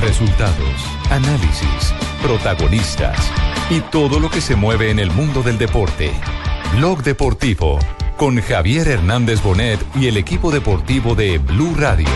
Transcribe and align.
Resultados, 0.00 0.86
análisis, 1.10 1.94
protagonistas 2.22 3.18
y 3.68 3.80
todo 3.80 4.18
lo 4.18 4.30
que 4.30 4.40
se 4.40 4.56
mueve 4.56 4.90
en 4.90 4.98
el 4.98 5.10
mundo 5.10 5.42
del 5.42 5.58
deporte. 5.58 6.10
Blog 6.76 7.02
Deportivo 7.02 7.78
con 8.16 8.40
Javier 8.40 8.88
Hernández 8.88 9.42
Bonet 9.42 9.78
y 9.94 10.06
el 10.06 10.16
equipo 10.16 10.50
deportivo 10.50 11.14
de 11.14 11.36
Blue 11.36 11.74
Radio. 11.76 12.08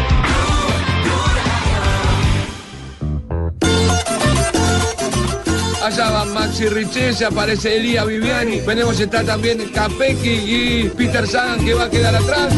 Allá 5.82 6.11
va 6.11 6.25
Maxi 6.25 6.66
Richese, 6.69 7.27
aparece 7.27 7.77
Elías 7.77 8.07
Viviani. 8.07 8.61
Venimos 8.61 8.98
está 8.98 9.23
también 9.23 9.71
Capecchi 9.75 10.30
y 10.30 10.89
Peter 10.96 11.27
Sagan 11.27 11.62
que 11.62 11.75
va 11.75 11.85
a 11.85 11.91
quedar 11.91 12.14
atrás. 12.14 12.55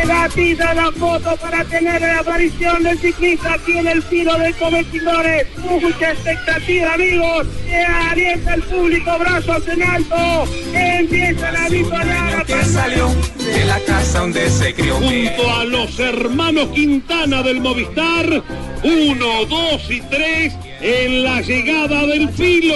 Pega 0.00 0.74
la 0.74 0.90
foto 0.92 1.36
para 1.36 1.62
tener 1.64 2.00
la 2.00 2.20
aparición 2.20 2.82
del 2.82 2.98
ciclista 2.98 3.54
aquí 3.54 3.76
en 3.76 3.86
el 3.86 4.02
filo 4.02 4.38
de 4.38 4.52
competidores. 4.54 5.46
Mucha 5.58 6.12
expectativa, 6.12 6.94
amigos. 6.94 7.46
Se 7.66 7.84
alienta 7.84 8.54
el 8.54 8.62
público, 8.62 9.18
brazos 9.18 9.68
en 9.68 9.82
alto. 9.82 10.48
Empieza 10.72 11.52
la 11.52 11.68
victoria. 11.68 12.44
que 12.46 12.64
salió 12.64 13.08
de 13.36 13.64
la 13.66 13.78
casa 13.80 14.20
donde 14.20 14.48
se 14.48 14.74
crió. 14.74 14.94
Junto 14.94 15.52
a 15.54 15.64
los 15.64 15.98
hermanos 15.98 16.68
Quintana 16.68 17.42
del 17.42 17.60
Movistar, 17.60 18.42
uno, 18.82 19.44
dos 19.44 19.90
y 19.90 20.00
tres 20.02 20.54
en 20.80 21.24
la 21.24 21.40
llegada 21.40 22.06
del 22.06 22.28
filo. 22.30 22.74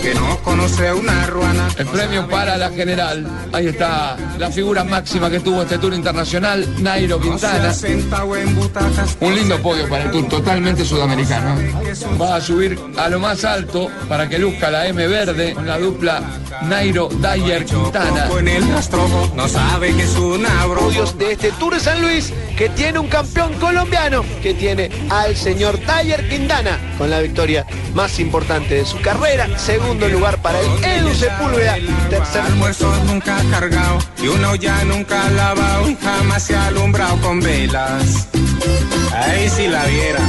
Que 0.00 0.14
no 0.14 0.38
conoce 0.42 0.92
una 0.92 1.26
ruana. 1.26 1.68
El 1.78 1.86
premio 1.86 2.28
para 2.28 2.56
la 2.56 2.70
general. 2.70 3.26
Ahí 3.52 3.68
está 3.68 4.16
la 4.38 4.50
figura 4.50 4.84
máxima 4.84 5.30
que 5.30 5.40
tuvo 5.40 5.62
este 5.62 5.78
tour 5.78 5.94
internacional, 5.94 6.66
Nairo 6.82 7.20
Quintana. 7.20 7.72
Un 9.20 9.34
lindo 9.34 9.58
podio 9.62 9.88
para 9.88 10.04
el 10.04 10.10
tour, 10.10 10.28
totalmente 10.28 10.84
sudamericano. 10.84 11.56
Va 12.20 12.36
a 12.36 12.40
subir 12.40 12.78
a 12.96 13.08
lo 13.08 13.18
más 13.18 13.44
alto 13.44 13.90
para 14.08 14.28
que 14.28 14.38
luzca 14.38 14.70
la 14.70 14.86
M 14.88 15.06
verde 15.06 15.54
con 15.54 15.66
la 15.66 15.78
dupla 15.78 16.22
Nairo 16.62 17.08
Dyer 17.08 17.64
Quintana. 17.64 18.28
Con 18.28 18.46
el 18.46 18.68
rastrojo 18.68 19.32
no 19.34 19.48
sabe 19.48 19.94
que 19.94 20.02
es 20.02 20.16
una 20.16 20.50
de 21.18 21.32
este 21.32 21.52
Tour 21.52 21.74
de 21.74 21.80
San 21.80 22.00
Luis 22.02 22.32
que 22.56 22.68
tiene 22.70 22.98
un 22.98 23.08
campeón 23.08 23.52
colombiano, 23.54 24.24
que 24.42 24.54
tiene 24.54 24.90
al 25.10 25.36
señor 25.36 25.78
Dyer 25.80 26.23
Quintana 26.28 26.78
con 26.98 27.10
la 27.10 27.20
victoria 27.20 27.66
más 27.94 28.18
importante 28.18 28.76
de 28.76 28.84
su 28.84 29.00
carrera. 29.00 29.48
Segundo 29.58 30.08
lugar 30.08 30.40
para 30.42 30.60
el 30.60 30.84
Edu 30.84 31.14
Sepúlveda. 31.14 31.76
Tercer 32.10 32.42
Almuerzo 32.42 32.92
nunca 33.06 33.38
cargado 33.50 33.98
y 34.22 34.28
uno 34.28 34.54
ya 34.54 34.84
nunca 34.84 35.28
lavado 35.30 35.88
y 35.90 35.96
jamás 35.96 36.42
se 36.42 36.56
ha 36.56 36.66
alumbrado 36.66 37.20
con 37.20 37.40
velas. 37.40 38.28
Ahí 39.12 39.48
si 39.48 39.68
la 39.68 39.84
viera. 39.86 40.20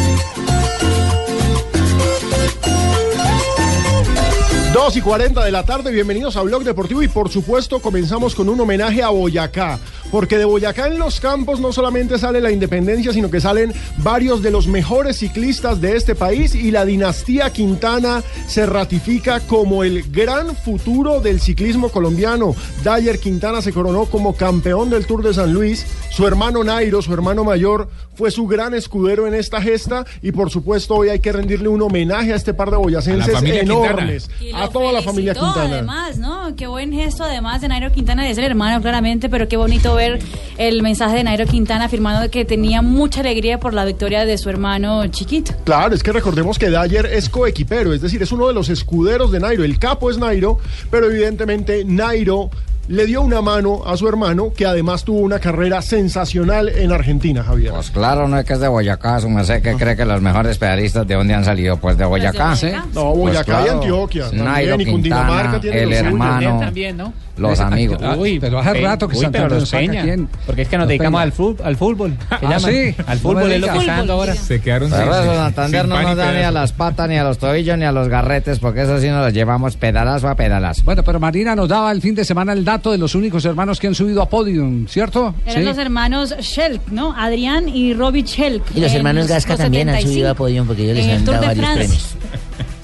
2 4.76 4.98
y 4.98 5.02
40 5.02 5.46
de 5.46 5.52
la 5.54 5.64
tarde, 5.64 5.90
bienvenidos 5.90 6.36
a 6.36 6.42
Blog 6.42 6.66
Deportivo 6.66 7.02
y 7.02 7.08
por 7.08 7.30
supuesto 7.30 7.82
comenzamos 7.82 8.36
con 8.36 8.50
un 8.50 8.60
homenaje 8.60 9.02
a 9.02 9.08
Boyacá, 9.08 9.80
porque 10.12 10.38
de 10.38 10.44
Boyacá 10.44 10.88
en 10.88 11.00
los 11.00 11.22
campos 11.22 11.62
no 11.62 11.72
solamente 11.72 12.20
sale 12.20 12.42
la 12.42 12.52
independencia, 12.52 13.14
sino 13.14 13.32
que 13.32 13.40
salen 13.40 13.74
varios 14.00 14.42
de 14.42 14.52
los 14.52 14.68
mejores 14.68 15.20
ciclistas 15.20 15.80
de 15.80 15.96
este 15.96 16.14
país 16.14 16.56
y 16.56 16.72
la 16.72 16.84
dinastía 16.84 17.54
Quintana 17.54 18.22
se 18.50 18.66
ratifica 18.66 19.40
como 19.40 19.86
el 19.86 20.12
gran 20.12 20.58
futuro 20.58 21.22
del 21.22 21.40
ciclismo 21.40 21.88
colombiano. 21.88 22.54
Dyer 22.84 23.18
Quintana 23.20 23.62
se 23.62 23.72
coronó 23.72 24.08
como 24.08 24.36
campeón 24.36 24.90
del 24.90 25.06
Tour 25.06 25.24
de 25.24 25.34
San 25.34 25.54
Luis, 25.54 25.86
su 26.12 26.28
hermano 26.28 26.66
Nairo, 26.66 27.02
su 27.02 27.14
hermano 27.14 27.46
mayor, 27.46 27.88
fue 28.16 28.32
su 28.32 28.48
gran 28.48 28.74
escudero 28.74 29.28
en 29.28 29.34
esta 29.34 29.62
gesta 29.62 30.06
y 30.22 30.32
por 30.32 30.50
supuesto 30.50 30.96
hoy 30.96 31.10
hay 31.10 31.20
que 31.20 31.32
rendirle 31.32 31.68
un 31.68 31.82
homenaje 31.82 32.34
a 32.34 32.36
este 32.36 32.54
par 32.54 32.72
de 32.72 32.78
boyacenses 32.78 33.42
enormes. 33.44 34.30
A 34.66 34.70
toda 34.70 34.92
la 34.92 35.02
familia 35.02 35.34
Quintana. 35.34 35.76
Además, 35.76 36.18
¿no? 36.18 36.56
Qué 36.56 36.68
buen 36.68 36.92
gesto, 36.92 37.24
además 37.24 37.62
de 37.62 37.68
Nairo 37.68 37.92
Quintana, 37.92 38.24
de 38.24 38.34
ser 38.34 38.46
hermano, 38.46 38.82
claramente, 38.82 39.30
pero 39.30 39.48
qué 39.48 39.58
bonito 39.58 39.96
ver 39.96 40.20
el 40.58 40.82
mensaje 40.82 41.18
de 41.18 41.24
Nairo 41.24 41.46
Quintana 41.46 41.86
afirmando 41.86 42.30
que 42.32 42.46
tenía 42.46 42.82
mucha 42.82 43.20
alegría 43.22 43.60
por 43.60 43.74
la 43.74 43.86
victoria 43.86 44.26
de 44.26 44.38
su 44.38 44.50
hermano 44.50 45.06
chiquito. 45.08 45.54
Claro, 45.64 45.94
es 45.94 46.04
que 46.04 46.12
recordemos 46.12 46.58
que 46.58 46.70
Dyer 46.70 47.06
es 47.06 47.30
coequipero, 47.30 47.94
es 47.94 48.02
decir, 48.02 48.22
es 48.24 48.32
uno 48.32 48.48
de 48.48 48.54
los 48.54 48.70
escuderos 48.70 49.32
de 49.32 49.40
Nairo. 49.40 49.64
El 49.64 49.78
capo 49.80 50.10
es 50.10 50.18
Nairo, 50.18 50.58
pero 50.90 51.10
evidentemente 51.10 51.84
Nairo 51.86 52.50
le 52.88 53.06
dio 53.06 53.22
una 53.22 53.42
mano 53.42 53.84
a 53.86 53.98
su 53.98 54.08
hermano, 54.08 54.52
que 54.56 54.66
además 54.66 55.04
tuvo 55.04 55.20
una 55.20 55.40
carrera 55.40 55.82
sensacional 55.82 56.70
en 56.70 56.92
Argentina, 56.92 57.44
Javier. 57.44 57.72
Pues 57.74 57.92
claro, 57.92 58.28
no 58.28 58.38
es 58.38 58.46
que 58.46 58.54
es 58.54 58.60
de 58.60 58.68
Boyacá, 58.68 59.20
su 59.20 59.30
merced 59.30 59.62
que 59.62 59.76
cree 59.76 59.96
que 59.96 60.06
los 60.06 60.22
mejores 60.22 60.58
pedalistas 60.58 61.08
de 61.08 61.16
dónde 61.16 61.34
han 61.34 61.46
salido, 61.46 61.78
pues 61.78 61.98
de 61.98 62.06
Boyacá. 62.06 62.52
Boyacá. 62.52 62.86
No, 62.94 63.16
Boyacá 63.16 63.44
Pues 63.46 63.46
claro, 63.46 63.66
y 63.66 63.70
Antioquia. 63.70 64.24
también, 64.26 64.46
Nairo 64.46 64.82
y 64.82 64.86
Cundinamarca 64.86 65.42
Quintana, 65.42 65.62
tiene 65.62 65.84
el 65.84 65.94
hermano, 65.94 66.60
también, 66.60 66.98
¿no? 66.98 67.14
Los 67.38 67.60
amigos. 67.60 68.00
Uy, 68.18 68.40
pero 68.40 68.60
hace 68.60 68.82
rato 68.82 69.08
que 69.08 69.18
uy, 69.18 69.24
Santander 69.24 69.50
pero 69.50 69.60
los 69.60 69.70
saca 69.70 69.82
Peña, 69.86 70.04
quién. 70.04 70.30
Porque 70.46 70.62
es 70.64 70.68
que 70.68 70.78
nos 70.78 70.88
dedicamos 70.88 71.20
Peña. 71.20 71.24
al 71.24 71.32
fútbol, 71.32 71.66
al 71.66 71.76
fútbol. 71.78 72.18
¿Qué 72.40 72.46
Ah, 72.46 72.60
sí. 72.60 72.96
Al 73.08 73.20
fútbol 73.20 73.52
es 73.52 73.62
lo 73.62 73.68
que 73.68 73.78
está 73.80 73.98
dando 73.98 74.14
ahora. 74.14 74.36
Se 74.36 74.62
quedaron 74.62 74.90
Pero 74.90 75.04
sin- 75.14 75.24
eso 75.24 75.36
Santander 75.36 75.88
no 75.88 76.02
nos 76.02 76.16
da 76.16 76.32
ni 76.32 76.42
a 76.44 76.52
las 76.52 76.72
patas, 76.72 77.10
ni 77.10 77.18
a 77.18 77.24
los 77.24 77.38
tobillos, 77.38 77.78
ni 77.78 77.86
a 77.86 77.92
los 77.92 78.08
garretes, 78.08 78.60
porque 78.60 78.84
eso 78.84 79.00
sí 79.00 79.08
nos 79.10 79.24
los 79.26 79.34
llevamos 79.34 79.76
pedalazo 79.78 80.28
a 80.30 80.36
pedalazo. 80.36 80.84
Bueno, 80.86 81.04
pero 81.04 81.20
Marina 81.20 81.56
nos 81.56 81.68
daba 81.70 81.92
el 81.92 82.02
fin 82.02 82.16
de 82.16 82.24
semana 82.26 82.54
el 82.54 82.64
dato 82.64 82.92
de 82.92 82.98
los 82.98 83.16
únicos 83.16 83.44
hermanos 83.46 83.80
que 83.80 83.88
han 83.88 83.96
subido 83.96 84.22
a 84.22 84.30
podium, 84.30 84.88
¿cierto? 84.88 85.36
Eran 85.46 85.62
Sí. 85.64 85.68
los 85.70 85.78
hermanos 85.78 86.36
Schelk, 86.40 86.88
¿no? 86.92 87.14
Adrián 87.18 87.68
y 87.70 87.94
Robbie 87.94 88.26
Schelk. 88.26 88.64
Y 88.76 88.80
los 88.82 88.94
hermanos 88.94 89.28
Gasca 89.28 89.54
los 89.54 89.60
también 89.60 89.90
han 89.90 89.96
75. 89.96 90.14
subido 90.14 90.32
a 90.32 90.34
podium 90.36 90.68
porque 90.68 90.84
ellos 90.84 90.96
les 90.98 91.06
En 91.06 91.12
han 91.18 91.26
dado 91.26 91.42
varios 91.46 91.66
France. 91.66 91.98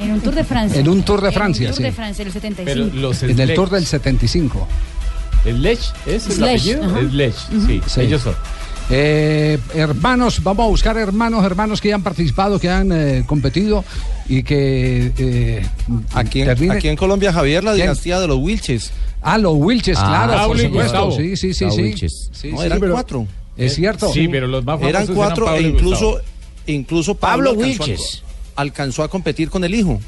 En 0.00 0.12
un 0.12 0.20
Tour 0.20 0.34
de 0.34 0.44
Francia. 0.44 0.80
En 0.80 0.88
un 0.88 1.02
Tour 1.02 1.20
de 1.20 1.28
En 1.28 1.34
Francia, 1.34 1.68
un 1.68 1.74
Tour 1.74 1.82
de 1.84 1.90
sí. 1.90 1.96
Francia, 1.96 2.24
el 2.24 2.32
75. 2.32 2.64
Pero 2.90 3.00
los 3.00 3.22
En 3.22 3.38
el 3.38 3.54
Tour 3.54 3.70
del 3.70 3.86
75. 3.86 4.66
¿El 5.44 5.62
Lech? 5.62 5.80
¿Es 6.06 6.26
el 6.26 6.32
Sledge, 6.32 6.74
apellido? 6.74 6.84
ajá. 6.84 7.00
Es 7.00 7.12
Lech, 7.14 7.34
sí, 7.66 7.80
Sí. 7.86 8.00
ellos 8.00 8.22
son. 8.22 8.34
Eh, 8.92 9.58
hermanos, 9.74 10.42
vamos 10.42 10.64
a 10.64 10.68
buscar 10.68 10.96
hermanos, 10.96 11.44
hermanos 11.44 11.80
que 11.80 11.92
han 11.92 12.02
participado, 12.02 12.58
que 12.58 12.68
han 12.68 12.90
eh, 12.92 13.22
competido 13.24 13.84
y 14.28 14.42
que 14.42 15.12
eh, 15.16 15.66
Aquí 16.12 16.42
en, 16.42 16.50
aquí 16.70 16.88
en 16.88 16.96
Colombia, 16.96 17.32
Javier, 17.32 17.62
la 17.62 17.72
¿Quién? 17.74 17.82
dinastía 17.84 18.18
de 18.18 18.26
los 18.26 18.38
Wilches. 18.38 18.90
Ah, 19.22 19.38
los 19.38 19.54
Wilches, 19.54 19.96
Ah, 20.00 20.24
claro, 20.26 20.32
por 20.32 20.40
Pablo 20.56 20.62
y 20.62 20.66
supuesto. 20.66 21.12
Sí, 21.12 21.36
sí, 21.36 21.54
sí, 21.54 21.64
Los 21.66 21.74
sí. 21.76 21.82
Wilches. 21.82 22.30
Sí, 22.32 22.52
No, 22.52 22.62
eran 22.64 22.80
pero- 22.80 22.92
cuatro. 22.94 23.26
Es 23.56 23.74
cierto. 23.76 24.12
Sí, 24.12 24.26
pero 24.28 24.46
los 24.48 24.64
más 24.64 24.80
famosos 24.80 24.88
Eran 25.02 25.14
cuatro 25.14 25.44
Pablo 25.46 25.60
e 25.60 25.68
incluso, 25.68 26.20
incluso 26.66 27.14
Pablo, 27.14 27.50
Pablo 27.50 27.64
alcanzó, 27.64 27.84
Wilches. 27.84 28.22
Alcanzó 28.60 29.02
a 29.02 29.08
competir 29.08 29.50
con 29.50 29.64
el 29.64 29.74
hijo. 29.74 30.00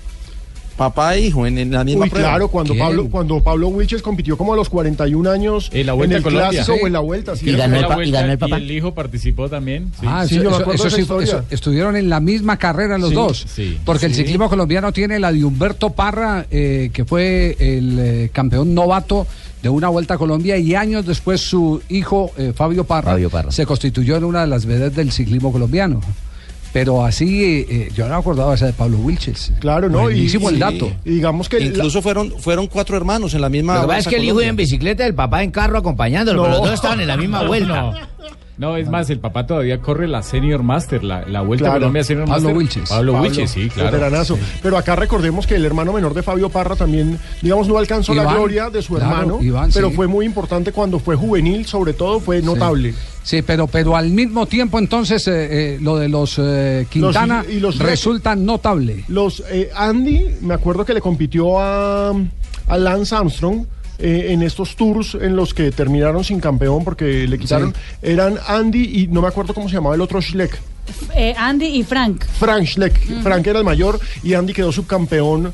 Papá 0.77 1.17
e 1.17 1.21
hijo 1.27 1.47
en, 1.47 1.59
en 1.59 1.71
la 1.71 1.85
misma 1.85 2.05
Uy, 2.05 2.11
prueba. 2.11 2.31
claro, 2.31 2.49
cuando. 2.49 2.75
Pablo, 2.75 3.07
cuando 3.11 3.43
Pablo 3.43 3.69
Wilches 3.69 4.01
compitió 4.01 4.39
como 4.39 4.55
a 4.55 4.57
los 4.57 4.71
41 4.71 5.31
años 5.31 5.69
En 5.71 5.85
la 5.87 5.93
Vuelta 5.93 6.17
el 6.17 6.23
a 6.23 6.25
Colombia. 6.25 6.49
clásico 6.51 6.77
Sí. 6.77 6.81
o 6.83 6.87
en 6.87 6.93
la 6.95 7.01
vuelta. 7.01 7.37
sí. 7.37 7.51
Y 7.51 7.53
ganó 7.53 7.77
el 7.77 7.83
la 7.83 7.89
pa- 7.89 7.93
y 7.93 7.97
vuelta 7.97 8.21
ganó 8.23 8.33
el 8.33 8.39
papá. 8.39 8.59
Y 8.59 8.63
el 8.63 8.71
hijo 8.71 8.95
participó 8.95 9.51
también. 9.51 9.93
sí. 10.01 10.07
Ah, 10.09 10.25
Sí, 10.27 10.37
eso, 10.37 10.45
yo 10.45 10.49
me 10.51 10.57
eso- 10.57 10.63
acuerdo 10.63 10.79
eso 10.79 10.87
esa 10.89 10.97
sí, 10.97 11.03
historia. 11.03 11.25
eso- 11.29 11.45
estuvieron 11.51 11.95
en 11.95 12.09
la 12.09 12.21
misma 12.21 12.57
carrera 12.57 12.97
los 12.97 13.11
Sí, 13.11 13.15
dos. 13.15 13.47
sí, 13.55 13.79
porque 13.85 14.07
el 14.07 14.15
ciclismo 14.15 14.49
colombiano 14.49 14.93
tiene 14.93 15.19
la 15.21 15.31
de 15.31 15.45
Humberto 15.45 15.91
Parra, 15.91 16.47
eh, 16.51 16.89
que 16.93 17.05
fue 17.05 17.55
el 17.61 17.99
eh, 18.01 18.31
campeón 18.33 18.75
novato 18.75 19.27
de 19.63 19.69
una 19.69 19.91
vuelta 19.91 20.15
a 20.15 20.19
Colombia, 20.19 20.57
y 20.57 20.75
años 20.75 21.05
después 21.07 21.43
su 21.43 21.83
hijo, 21.91 22.33
eh, 22.39 22.53
Fabio, 22.57 22.85
Parra, 22.85 23.11
Fabio 23.13 23.29
Parra. 23.29 23.53
se 23.53 23.67
constituyó 23.67 24.17
en 24.17 24.25
una 24.25 24.41
de 24.41 24.47
las 24.47 24.65
vedettes 24.65 24.97
del 24.97 25.13
ciclismo 25.13 25.53
colombiano. 25.53 26.01
Pero 26.73 27.05
así, 27.05 27.45
eh, 27.45 27.67
eh, 27.69 27.89
yo 27.95 28.05
no 28.09 28.15
me 28.15 28.21
acordaba 28.21 28.55
esa 28.55 28.67
de 28.67 28.73
Pablo 28.73 28.97
Wilches. 28.99 29.53
Claro, 29.61 29.91
¿no? 29.91 30.01
Y- 30.11 30.15
Buenísimo 30.15 30.49
el 30.49 30.55
sí. 30.55 30.61
dato. 30.61 30.91
Y 31.05 31.11
digamos 31.11 31.49
que 31.49 31.61
la- 31.61 31.67
Incluso 31.67 32.01
fueron, 32.01 32.31
fueron 32.39 32.67
cuatro 32.67 32.97
hermanos 32.97 33.35
en 33.35 33.43
la 33.43 33.49
misma. 33.51 33.75
Lo 33.75 33.81
que 33.83 33.87
pasa 33.89 33.99
es 34.01 34.07
que 34.09 34.17
el 34.17 34.25
hijo 34.25 34.41
iba 34.41 34.49
en 34.49 34.57
bicicleta 34.57 35.05
y 35.05 35.09
el 35.09 35.15
papá 35.15 35.43
en 35.43 35.51
carro 35.51 35.77
acompañándolo, 35.79 36.39
No. 36.39 36.45
pero 36.45 36.55
los 36.59 36.65
dos 36.67 36.75
estaban 36.75 37.01
en 37.01 37.09
la 37.09 37.17
misma 37.19 37.43
vuelta. 37.43 37.83
No, 37.83 37.93
es 38.77 38.89
más, 38.89 39.11
el 39.11 39.19
papá 39.19 39.47
todavía 39.47 39.81
corre 39.81 40.07
la 40.09 40.23
Senior 40.23 40.63
Master, 40.63 41.03
la, 41.05 41.27
la 41.27 41.41
Vuelta 41.43 41.65
Claro. 41.65 41.77
a 41.77 41.79
Colombia 41.81 42.05
Senior 42.05 42.27
Pablo 42.27 42.43
Master. 42.43 42.57
Wilches. 42.57 42.89
Pablo, 42.89 43.13
Pablo, 43.13 43.29
Wilches, 43.29 43.51
sí, 43.51 43.69
claro. 43.69 43.91
veteranazo. 43.91 44.39
Pero 44.63 44.77
acá 44.79 44.97
recordemos 44.97 45.47
que 45.47 45.57
el 45.57 45.65
hermano 45.65 45.93
menor 45.93 46.15
de 46.15 46.23
Fabio 46.23 46.49
Parra 46.49 46.77
también, 46.77 47.19
digamos, 47.43 47.69
no 47.69 47.79
alcanzó 47.79 48.15
la 48.15 48.25
gloria 48.33 48.71
de 48.71 48.81
su 48.83 48.95
claro, 48.95 49.11
hermano, 49.13 49.39
Iván, 49.43 49.71
pero 49.75 49.91
sí. 49.91 49.97
fue 49.97 50.07
muy 50.07 50.25
importante 50.27 50.73
cuando 50.73 50.99
fue 50.99 51.17
juvenil, 51.17 51.67
sobre 51.67 51.93
todo 51.93 52.21
fue 52.21 52.41
notable. 52.43 52.95
Sí, 53.25 53.43
pero, 53.43 53.67
pero 53.69 53.95
al 53.97 54.11
mismo 54.11 54.47
tiempo 54.47 54.79
entonces 54.81 55.29
eh, 55.29 55.75
eh, 55.75 55.79
lo 55.81 55.97
de 55.97 56.09
los 56.09 56.37
eh, 56.39 56.87
Quintana 56.91 57.45
y 57.49 57.61
los- 57.61 57.79
resulta 57.79 58.35
notable. 58.35 59.05
Los 59.09 59.45
eh, 59.51 59.71
Andy, 59.77 60.27
me 60.41 60.55
acuerdo 60.55 60.85
que 60.85 60.93
le 60.93 61.01
compitió 61.01 61.61
a, 61.61 62.11
a 62.11 62.79
Lance 62.79 63.15
Armstrong. 63.15 63.65
Eh, 64.03 64.33
en 64.33 64.43
estos 64.43 64.75
tours 64.77 65.15
en 65.15 65.37
los 65.37 65.55
que 65.55 65.71
terminaron 65.71 66.25
sin 66.25 66.41
campeón 66.41 66.85
porque 66.85 67.27
le 67.29 67.39
quitaron, 67.39 67.73
eran 68.03 68.37
Andy 68.47 69.03
y 69.03 69.07
no 69.07 69.23
me 69.23 69.29
acuerdo 69.29 69.55
cómo 69.55 69.69
se 69.69 69.77
llamaba 69.77 69.95
el 69.95 70.01
otro 70.01 70.21
Schleck. 70.21 70.59
Eh, 71.15 71.35
Andy 71.39 71.67
y 71.67 71.85
Frank. 71.85 72.25
Frank 72.25 72.65
Schleck. 72.67 73.23
Frank 73.23 73.47
era 73.47 73.61
el 73.61 73.65
mayor 73.65 74.01
y 74.23 74.35
Andy 74.35 74.53
quedó 74.53 74.73
subcampeón 74.73 75.53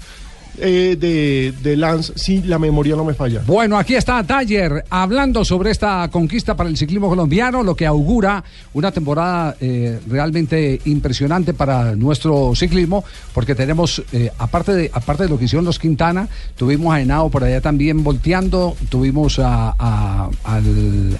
eh, 0.60 1.52
de, 1.62 1.76
Lance, 1.76 2.12
si 2.16 2.42
la 2.42 2.58
memoria 2.58 2.96
no 2.96 3.04
me 3.04 3.14
falla. 3.14 3.42
Bueno, 3.46 3.78
aquí 3.78 3.94
está 3.94 4.22
Taller 4.24 4.84
hablando 4.90 5.44
sobre 5.44 5.70
esta 5.70 6.08
conquista 6.10 6.56
para 6.56 6.68
el 6.68 6.76
ciclismo 6.76 7.08
colombiano, 7.08 7.62
lo 7.62 7.74
que 7.74 7.86
augura 7.86 8.42
una 8.74 8.90
temporada 8.90 9.56
eh, 9.60 10.00
realmente 10.08 10.80
impresionante 10.86 11.54
para 11.54 11.94
nuestro 11.94 12.54
ciclismo, 12.54 13.04
porque 13.32 13.54
tenemos, 13.54 14.02
eh, 14.12 14.30
aparte, 14.38 14.72
de, 14.72 14.90
aparte 14.92 15.24
de 15.24 15.28
lo 15.28 15.38
que 15.38 15.44
hicieron 15.44 15.64
los 15.64 15.78
Quintana, 15.78 16.28
tuvimos 16.56 16.94
a 16.94 17.00
Henao 17.00 17.30
por 17.30 17.44
allá 17.44 17.60
también 17.60 18.02
volteando, 18.02 18.76
tuvimos 18.88 19.38
a, 19.38 20.28
al 20.44 21.18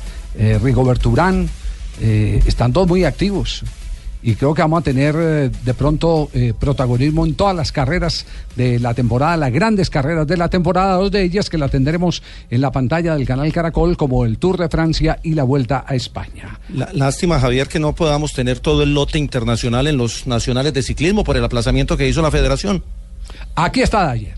Rigoberto 0.63 1.11
Urán, 1.11 1.49
están 2.01 2.73
todos 2.73 2.89
muy 2.89 3.05
activos. 3.05 3.65
Y 4.21 4.35
creo 4.35 4.53
que 4.53 4.63
vamos 4.63 4.81
a 4.81 4.83
tener 4.83 5.15
eh, 5.17 5.49
de 5.65 5.75
pronto 5.75 6.29
eh, 6.35 6.53
protagonismo 6.59 7.25
en 7.25 7.35
todas 7.35 7.55
las 7.55 7.71
carreras 7.71 8.27
de 8.57 8.81
la 8.81 8.93
temporada, 8.93 9.37
las 9.37 9.53
grandes 9.53 9.91
carreras 9.91 10.27
de 10.27 10.37
la 10.37 10.49
temporada, 10.49 10.97
dos 10.97 11.13
de 11.13 11.23
ellas 11.23 11.49
que 11.49 11.57
la 11.57 11.69
tendremos 11.69 12.21
en 12.51 12.61
la 12.61 12.73
pantalla 12.73 13.15
del 13.15 13.27
canal 13.27 13.53
Caracol, 13.53 13.97
como 13.97 14.25
el 14.25 14.39
Tour 14.39 14.59
de 14.59 14.69
Francia 14.69 15.21
y 15.23 15.35
la 15.35 15.45
Vuelta 15.45 15.85
a 15.87 15.95
España. 15.95 16.59
La- 16.75 16.91
lástima, 16.93 17.39
Javier, 17.39 17.69
que 17.69 17.79
no 17.79 17.95
podamos 17.95 18.33
tener 18.33 18.59
todo 18.59 18.83
el 18.83 18.93
lote 18.93 19.19
internacional 19.19 19.87
en 19.87 19.97
los 19.97 20.27
nacionales 20.27 20.75
de 20.75 20.83
ciclismo 20.83 21.23
por 21.23 21.37
el 21.37 21.45
aplazamiento 21.45 21.97
que 21.97 22.09
hizo 22.09 22.21
la 22.21 22.33
federación. 22.33 22.83
Aquí 23.55 23.83
está 23.83 24.05
Dayer. 24.07 24.37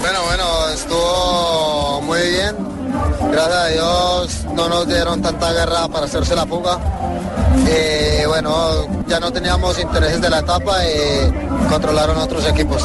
Bueno, 0.00 0.18
bueno, 0.26 0.44
estuvo 0.72 2.02
muy 2.02 2.20
bien. 2.20 2.54
Gracias 3.32 3.56
a 3.56 3.66
Dios 3.68 4.44
no 4.54 4.68
nos 4.68 4.86
dieron 4.86 5.20
tanta 5.20 5.52
guerra 5.52 5.88
para 5.88 6.06
hacerse 6.06 6.36
la 6.36 6.46
fuga. 6.46 6.78
Y 7.62 8.26
bueno, 8.26 9.04
ya 9.06 9.20
no 9.20 9.32
teníamos 9.32 9.78
intereses 9.78 10.20
de 10.20 10.30
la 10.30 10.40
etapa 10.40 10.78
y 10.84 11.68
controlaron 11.68 12.18
otros 12.18 12.46
equipos. 12.46 12.82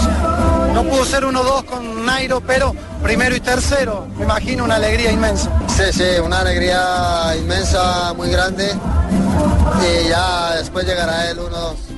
No 0.73 0.83
pudo 0.83 1.03
ser 1.05 1.23
1-2 1.23 1.65
con 1.65 2.05
Nairo, 2.05 2.41
pero 2.41 2.75
primero 3.01 3.35
y 3.35 3.39
tercero, 3.39 4.07
me 4.17 4.23
imagino 4.23 4.63
una 4.63 4.75
alegría 4.75 5.11
inmensa. 5.11 5.49
Sí, 5.67 5.83
sí, 5.91 6.19
una 6.23 6.41
alegría 6.41 7.35
inmensa, 7.37 8.13
muy 8.13 8.29
grande. 8.29 8.73
Y 9.81 10.09
ya 10.09 10.55
después 10.55 10.85
llegará 10.85 11.29
el 11.29 11.39
1-2. 11.39 11.88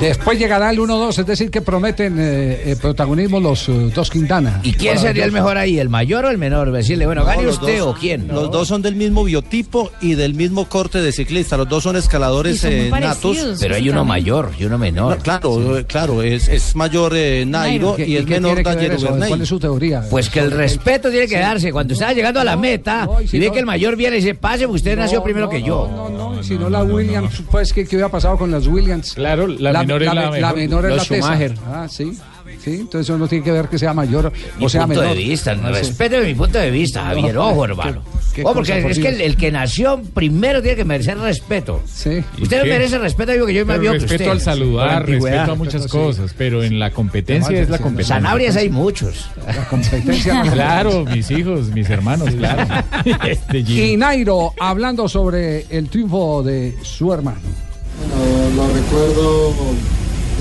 Después 0.00 0.38
llegará 0.38 0.70
el 0.70 0.78
1-2, 0.78 1.18
es 1.18 1.26
decir, 1.26 1.50
que 1.50 1.60
prometen 1.60 2.16
eh, 2.18 2.72
eh, 2.72 2.76
protagonismo 2.80 3.40
los 3.40 3.68
eh, 3.68 3.90
dos 3.94 4.10
Quintana. 4.10 4.60
¿Y 4.62 4.72
quién 4.72 4.98
sería 4.98 5.24
el 5.24 5.32
mejor 5.32 5.56
ahí, 5.58 5.78
el 5.78 5.88
mayor 5.88 6.24
o 6.24 6.30
el 6.30 6.38
menor? 6.38 6.70
Decirle, 6.72 7.06
bueno, 7.06 7.22
No, 7.22 7.26
gane 7.26 7.46
usted 7.48 7.78
dos- 7.78 7.96
o 7.96 7.98
quién. 7.98 8.28
Los 8.28 8.50
dos 8.50 8.68
son 8.68 8.82
del 8.82 8.94
mismo 8.96 9.24
biotipo 9.24 9.90
y 10.00 10.14
del 10.14 10.34
mismo 10.34 10.68
corte 10.68 11.00
de 11.00 11.12
ciclista. 11.12 11.56
Los 11.56 11.68
dos 11.68 11.82
son 11.82 11.96
escaladores 11.96 12.60
son 12.60 12.72
eh, 12.72 12.90
natos. 12.90 13.56
Pero 13.60 13.74
hay 13.74 13.88
uno 13.88 14.04
mayor 14.04 14.52
y 14.58 14.64
uno 14.64 14.78
menor. 14.78 15.16
No, 15.16 15.22
claro, 15.22 15.78
eh, 15.78 15.84
claro, 15.84 16.22
es, 16.22 16.48
es 16.48 16.74
mayor 16.76 17.12
eh, 17.16 17.44
Nairo 17.46 17.96
¿Qué- 17.96 18.06
y 18.06 18.16
es 18.16 18.24
qué 18.24 18.40
menor? 18.40 18.58
Uvernay. 18.60 19.28
¿Cuál 19.28 19.42
es 19.42 19.48
su 19.48 19.58
teoría? 19.58 20.02
Pues 20.10 20.28
que 20.30 20.40
el 20.40 20.50
respeto 20.50 21.10
tiene 21.10 21.26
que 21.26 21.38
darse. 21.38 21.72
Cuando 21.72 21.94
está 21.94 22.12
llegando 22.12 22.40
a 22.40 22.44
la 22.44 22.56
meta 22.56 23.08
y 23.32 23.38
ve 23.38 23.50
que 23.50 23.58
el 23.58 23.66
mayor 23.66 23.96
viene 23.96 24.16
y 24.16 24.20
dice, 24.20 24.34
pase, 24.34 24.64
porque 24.66 24.76
usted 24.76 24.96
No, 24.96 25.02
nació 25.02 25.22
primero 25.22 25.46
no, 25.46 25.50
que 25.50 25.60
no, 25.60 25.66
yo. 25.66 25.88
No, 25.90 26.08
no, 26.34 26.42
si 26.42 26.54
no 26.54 26.68
la 26.70 26.82
Williams, 26.82 27.42
pues, 27.50 27.72
¿qué, 27.72 27.84
qué 27.86 27.96
hubiera 27.96 28.10
pasado 28.10 28.36
con 28.36 28.50
las 28.50 28.66
Williams? 28.66 29.14
Claro, 29.14 29.46
la 29.58 29.80
menor 29.80 30.02
es 30.02 30.14
la 30.14 30.30
me- 30.30 30.40
mejor. 30.40 30.56
menor 30.56 30.86
es 30.86 30.96
la 30.96 31.04
Tesa. 31.04 31.14
Schumacher. 31.14 31.54
Ah, 31.66 31.86
sí. 31.88 32.12
Sí, 32.62 32.74
entonces 32.74 33.02
eso 33.02 33.18
no 33.18 33.28
tiene 33.28 33.44
que 33.44 33.50
ver 33.52 33.68
que 33.68 33.78
sea 33.78 33.92
mayor 33.92 34.32
Mi 34.58 34.66
o 34.66 34.68
sea 34.68 34.86
punto 34.86 35.00
menor. 35.00 35.16
de 35.16 35.22
vista, 35.22 35.52
Ah, 35.52 35.68
sí. 35.68 35.72
respeto 35.74 36.16
de 36.16 36.22
mi 36.26 36.34
punto 36.34 36.58
de 36.58 36.70
vista, 36.70 37.02
Javier, 37.04 37.34
No, 37.34 37.48
ojo, 37.50 37.62
¿qué- 37.64 37.70
hermano. 37.70 38.02
qué 38.34 38.42
Oh, 38.44 38.54
porque 38.54 38.86
es 38.90 38.98
que 38.98 39.08
el, 39.24 39.36
que 39.36 39.52
nació 39.52 40.00
primero 40.14 40.62
tiene 40.62 40.76
que 40.76 40.84
merecer 40.84 41.18
respeto. 41.18 41.82
Sí. 41.86 42.22
Usted 42.40 42.58
no 42.58 42.64
qué? 42.64 42.70
merece 42.70 42.98
respeto, 42.98 43.32
digo 43.32 43.46
que 43.46 43.54
yo 43.54 43.66
me 43.66 43.78
Pero 43.78 43.92
que 43.92 43.98
respeto 43.98 44.30
al 44.32 44.40
saludar, 44.40 45.06
respeto 45.06 45.52
a 45.52 45.54
muchas 45.54 45.86
cosas, 45.88 46.34
pero 46.36 46.62
en 46.64 46.78
la 46.78 46.90
competencia 46.92 47.56
es 47.60 47.68
la 47.68 47.78
competencia. 47.78 48.16
Sanabrias 48.16 48.56
hay 48.56 48.68
muchos. 48.70 49.28
La 49.46 49.64
competencia. 49.68 50.42
Claro, 50.52 51.04
mis 51.04 51.30
hijos, 51.30 51.68
mis 51.68 51.88
hermanos, 51.90 52.30
claro. 52.34 52.84
Este. 53.28 53.58
Y 53.58 53.96
Nairo 53.96 54.54
hablando 54.58 55.08
sobre 55.08 55.66
el 55.70 55.88
triunfo 55.88 56.42
de 56.42 56.74
su 56.82 57.12
hermano. 57.12 57.38
Lo 58.54 58.68
recuerdo 58.68 59.52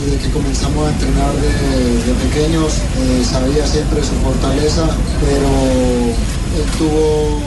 desde 0.03 0.17
que 0.19 0.29
comenzamos 0.29 0.87
a 0.87 0.91
entrenar 0.91 1.33
de, 1.33 2.13
pequeños, 2.29 2.73
eh, 3.01 3.23
sabía 3.25 3.65
siempre 3.65 4.01
su 4.03 4.13
fortaleza, 4.21 4.85
pero 5.21 5.49
él 6.53 6.67
tuvo 6.77 7.39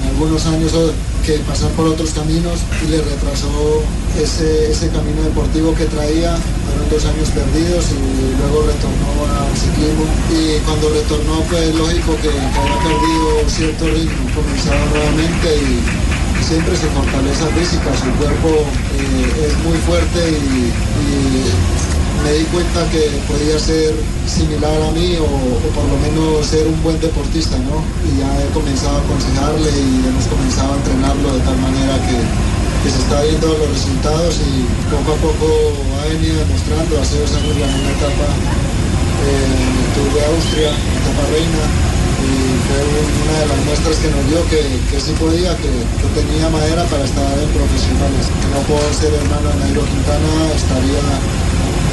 en 0.00 0.08
algunos 0.08 0.46
años 0.46 0.72
que 1.26 1.38
pasar 1.48 1.70
por 1.72 1.86
otros 1.86 2.10
caminos 2.10 2.60
y 2.84 2.90
le 2.90 2.98
retrasó 2.98 3.82
ese, 4.20 4.70
ese 4.70 4.88
camino 4.88 5.22
deportivo 5.22 5.74
que 5.74 5.84
traía. 5.86 6.36
Fueron 6.64 6.88
dos 6.90 7.04
años 7.04 7.28
perdidos 7.30 7.92
y 7.92 8.36
luego 8.40 8.64
retornó 8.64 9.10
al 9.24 9.56
ciclismo. 9.56 10.04
Y 10.32 10.60
cuando 10.64 10.88
retornó, 10.90 11.40
pues 11.50 11.74
lógico 11.74 12.16
que, 12.16 12.28
que 12.28 12.58
había 12.60 12.78
perdido 12.80 13.48
cierto 13.48 13.84
ritmo, 13.88 14.24
comenzaba 14.34 14.84
nuevamente 14.92 15.48
y 15.60 16.03
siempre 16.44 16.76
su 16.76 16.86
fortaleza 16.92 17.48
física, 17.56 17.88
su 17.96 18.12
cuerpo 18.20 18.68
eh, 19.00 19.48
es 19.48 19.54
muy 19.64 19.78
fuerte 19.88 20.20
y, 20.28 20.72
me 22.24 22.32
di 22.32 22.44
cuenta 22.44 22.80
que 22.88 23.20
podía 23.28 23.58
ser 23.58 23.92
similar 24.24 24.72
a 24.80 24.90
mí 24.92 25.16
o, 25.20 25.28
por 25.76 25.84
lo 25.84 25.96
menos 26.00 26.46
ser 26.46 26.66
un 26.66 26.82
buen 26.82 26.98
deportista, 26.98 27.52
¿no? 27.68 27.84
Y 28.00 28.16
ya 28.16 28.28
he 28.40 28.48
comenzado 28.56 28.96
a 28.96 29.00
aconsejarle 29.04 29.68
y 29.68 30.08
hemos 30.08 30.24
comenzado 30.32 30.72
a 30.72 30.76
entrenarlo 30.76 31.36
de 31.36 31.40
tal 31.44 31.58
manera 31.60 32.00
que, 32.08 32.16
que 32.80 32.88
se 32.88 32.96
está 33.04 33.20
viendo 33.28 33.44
los 33.48 33.68
resultados 33.68 34.40
y 34.40 34.64
poco 34.88 35.12
a 35.12 35.18
poco 35.20 35.46
ha 36.00 36.08
venido 36.08 36.40
demostrando, 36.48 36.96
hace 36.96 37.20
dos 37.20 37.28
años 37.36 37.60
ganó 37.60 37.76
una 37.76 37.92
etapa 37.92 38.24
eh, 38.24 39.92
Tour 39.92 40.08
de 40.16 40.24
Austria, 40.24 40.70
etapa 40.72 41.28
reina, 41.28 41.93
fue 42.74 42.82
un- 42.82 43.22
una 43.22 43.38
de 43.38 43.46
las 43.46 43.60
muestras 43.66 43.96
que 44.02 44.08
nos 44.10 44.24
dio 44.26 44.40
que, 44.50 44.60
que 44.90 44.98
sí 45.00 45.12
podía, 45.18 45.54
que, 45.62 45.70
que 45.70 46.08
tenía 46.18 46.48
madera 46.50 46.82
para 46.90 47.04
estar 47.04 47.22
en 47.38 47.48
profesionales. 47.54 48.26
Que 48.40 48.48
no 48.50 48.60
puedo 48.66 48.82
ser 48.92 49.14
hermano 49.14 49.48
de 49.50 49.56
Nairo 49.62 49.82
Quintana, 49.86 50.32
estaría 50.54 51.02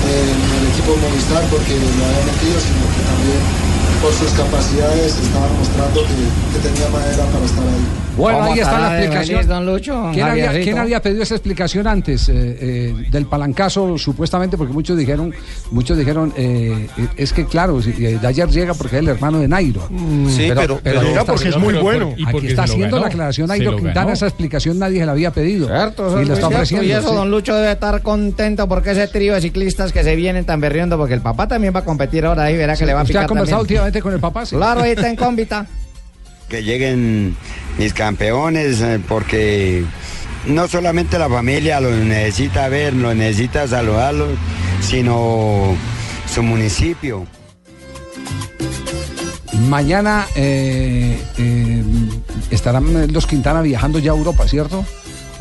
en 0.02 0.40
el 0.58 0.64
equipo 0.74 0.98
Movistar 0.98 1.44
porque 1.54 1.78
lo 1.78 2.02
había 2.06 2.26
metido, 2.34 2.58
sino 2.58 2.82
que 2.98 3.02
también 3.06 3.42
por 4.02 4.12
sus 4.14 4.32
capacidades 4.32 5.16
estaba 5.18 5.48
mostrando 5.58 6.02
que, 6.02 6.58
que 6.58 6.70
tenía 6.70 6.90
madera 6.90 7.24
para 7.26 7.46
estar 7.46 7.64
ahí. 7.64 7.86
Bueno, 8.18 8.40
¿Cómo 8.40 8.52
ahí 8.52 8.60
está 8.60 8.78
la 8.80 9.00
explicación. 9.00 9.48
don 9.48 9.66
Lucho, 9.66 10.10
¿Quién 10.14 10.26
había, 10.28 10.46
Javiercito? 10.48 10.64
quién 10.66 10.78
había 10.80 11.02
pedido 11.02 11.24
esa 11.24 11.36
explicación 11.36 11.88
antes 11.88 12.28
eh, 12.28 12.34
eh, 12.60 12.94
del 13.10 13.26
palancazo, 13.26 13.98
supuestamente? 13.98 14.58
Porque 14.58 14.74
muchos 14.74 14.98
dijeron, 14.98 15.34
muchos 15.72 15.98
dijeron, 15.98 16.34
eh, 16.36 16.88
es 17.16 17.32
que 17.32 17.46
claro, 17.46 17.82
si, 17.82 17.92
Dayer 17.94 18.50
llega 18.50 18.74
porque 18.74 18.98
es 18.98 19.02
el 19.02 19.08
hermano 19.08 19.40
de 19.40 19.48
Nairo. 19.48 19.88
Sí, 20.28 20.52
pero- 20.54 20.80
pero 20.84 21.02
llega 21.04 21.24
porque 21.24 21.50
es 21.50 21.58
muy 21.58 21.74
pero- 21.74 21.84
bueno. 21.84 22.10
y 22.18 22.24
Aquí 22.24 22.32
porque 22.34 22.48
está 22.50 22.64
haciendo 22.64 22.98
ganó. 22.98 23.02
la 23.02 23.08
aclaración 23.08 23.48
Nairo 23.48 23.78
Quintana, 23.78 24.12
esa 24.14 24.28
explicación 24.28 24.78
nadie 24.78 25.00
se 25.00 25.06
la 25.06 25.14
había 25.14 25.32
pedido. 25.32 25.68
Cierto, 25.68 26.20
y 26.20 26.24
es 26.24 26.30
está 26.30 26.36
cierto. 26.36 26.48
ofreciendo. 26.48 26.88
Y 26.88 26.92
eso, 26.92 27.10
sí. 27.10 27.16
don 27.16 27.32
Lucho 27.32 27.56
debe 27.56 27.72
estar 27.72 28.02
contento 28.02 28.68
porque 28.68 28.92
ese 28.92 29.08
trío 29.08 29.36
de 29.36 29.42
ciclistas 29.42 29.94
que 29.94 30.04
se 30.04 30.16
vienen 30.18 30.44
tan 30.44 30.60
berriendo, 30.60 30.98
porque 30.98 31.14
el 31.14 31.22
papá 31.22 31.48
también 31.48 31.74
va 31.74 31.80
a 31.80 31.86
competir 31.86 32.26
ahora 32.26 32.44
ahí, 32.44 32.58
verá 32.58 32.76
que 32.76 32.86
le 32.86 32.94
va 32.94 33.00
a 33.00 33.04
¿Usted 33.04 33.14
picar 33.14 33.24
ha 33.24 33.28
conversado 33.28 33.62
también. 33.62 33.78
Últimamente 33.92 34.02
con 34.02 34.14
el 34.14 34.20
papá? 34.20 34.46
Sí. 34.46 34.56
Claro, 34.56 34.82
ahí 34.82 34.92
está 34.92 35.10
en 35.10 35.16
cómbita. 35.16 35.68
que 36.50 36.64
lleguen 36.64 37.36
mis 37.78 37.94
campeones, 37.94 38.82
eh, 38.82 39.00
porque 39.08 39.84
no 40.48 40.68
solamente 40.68 41.18
la 41.18 41.30
familia 41.30 41.80
los 41.80 41.94
necesita 41.94 42.68
ver, 42.68 42.94
los 42.94 43.16
necesita 43.16 43.68
saludarlos, 43.68 44.30
sino 44.82 45.76
su 46.34 46.44
municipio. 46.44 47.26
Mañana 49.70 50.28
eh, 50.36 51.18
eh, 51.38 51.84
estarán 52.50 53.14
los 53.14 53.28
Quintana 53.28 53.62
viajando 53.62 54.00
ya 54.00 54.12
a 54.12 54.16
Europa, 54.16 54.48
¿cierto? 54.48 54.86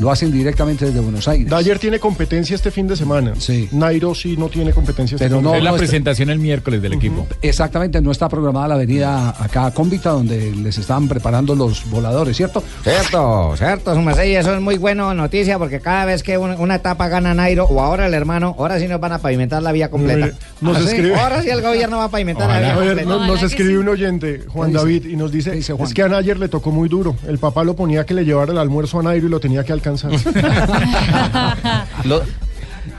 Lo 0.01 0.09
hacen 0.11 0.31
directamente 0.31 0.85
desde 0.85 0.99
Buenos 0.99 1.27
Aires. 1.27 1.47
Dayer 1.47 1.77
tiene 1.77 1.99
competencia 1.99 2.55
este 2.55 2.71
fin 2.71 2.87
de 2.87 2.95
semana. 2.95 3.33
Sí. 3.37 3.69
Nairo 3.71 4.15
sí 4.15 4.35
no 4.35 4.49
tiene 4.49 4.73
competencia 4.73 5.15
este 5.15 5.25
Pero 5.25 5.37
fin 5.37 5.43
de 5.43 5.49
no, 5.51 5.55
es 5.55 5.63
la 5.63 5.69
no 5.69 5.75
está- 5.75 5.85
presentación 5.85 6.29
el 6.31 6.39
miércoles 6.39 6.81
del 6.81 6.93
equipo. 6.93 7.27
Exactamente, 7.43 8.01
no 8.01 8.09
está 8.11 8.27
programada 8.27 8.67
la 8.69 8.77
venida 8.77 9.29
acá 9.39 9.67
a 9.67 9.71
Cómbita, 9.71 10.09
donde 10.09 10.51
les 10.55 10.77
estaban 10.79 11.07
preparando 11.07 11.53
los 11.53 11.87
voladores, 11.91 12.35
¿cierto? 12.35 12.63
Cierto, 12.83 13.53
cierto, 13.57 13.93
su 13.93 14.01
merced, 14.01 14.23
y 14.25 14.35
eso 14.35 14.55
es 14.55 14.59
muy 14.61 14.77
bueno 14.79 15.13
noticia 15.13 15.59
porque 15.59 15.79
cada 15.79 16.05
vez 16.05 16.23
que 16.23 16.37
un- 16.37 16.59
una 16.59 16.75
etapa 16.75 17.07
gana 17.07 17.35
Nairo 17.35 17.65
o 17.65 17.79
ahora 17.79 18.07
el 18.07 18.13
hermano, 18.15 18.55
ahora 18.57 18.79
sí 18.79 18.87
nos 18.87 18.99
van 18.99 19.11
a 19.11 19.19
pavimentar 19.19 19.61
la 19.61 19.71
vía 19.71 19.91
completa. 19.91 20.31
Nos 20.61 20.77
¿Ah, 20.77 20.79
escribe- 20.81 21.15
Ahora 21.15 21.43
sí 21.43 21.49
el 21.49 21.61
gobierno 21.61 21.97
va 21.97 22.05
a 22.05 22.09
pavimentar 22.09 22.49
la 22.49 22.59
vía 22.59 22.73
completa. 22.73 23.03
no- 23.03 23.27
nos 23.27 23.43
escribe 23.43 23.77
un 23.77 23.87
oyente, 23.87 24.45
Juan. 24.47 24.73
David, 24.73 25.05
y 25.05 25.15
nos 25.15 25.31
dice, 25.31 25.51
dice 25.51 25.73
Juan? 25.73 25.87
es 25.87 25.93
que 25.93 26.01
a 26.01 26.07
Nayer 26.07 26.39
le 26.39 26.47
tocó 26.47 26.71
muy 26.71 26.89
duro. 26.89 27.15
El 27.27 27.37
papá 27.37 27.63
lo 27.63 27.75
ponía 27.75 28.03
que 28.03 28.15
le 28.15 28.25
llevara 28.25 28.51
el 28.51 28.57
almuerzo 28.57 28.99
a 28.99 29.03
Nairo 29.03 29.27
y 29.27 29.29
lo 29.29 29.39
tenía 29.39 29.63
que 29.63 29.71
alcanzar. 29.73 29.90
Lo, 32.03 32.23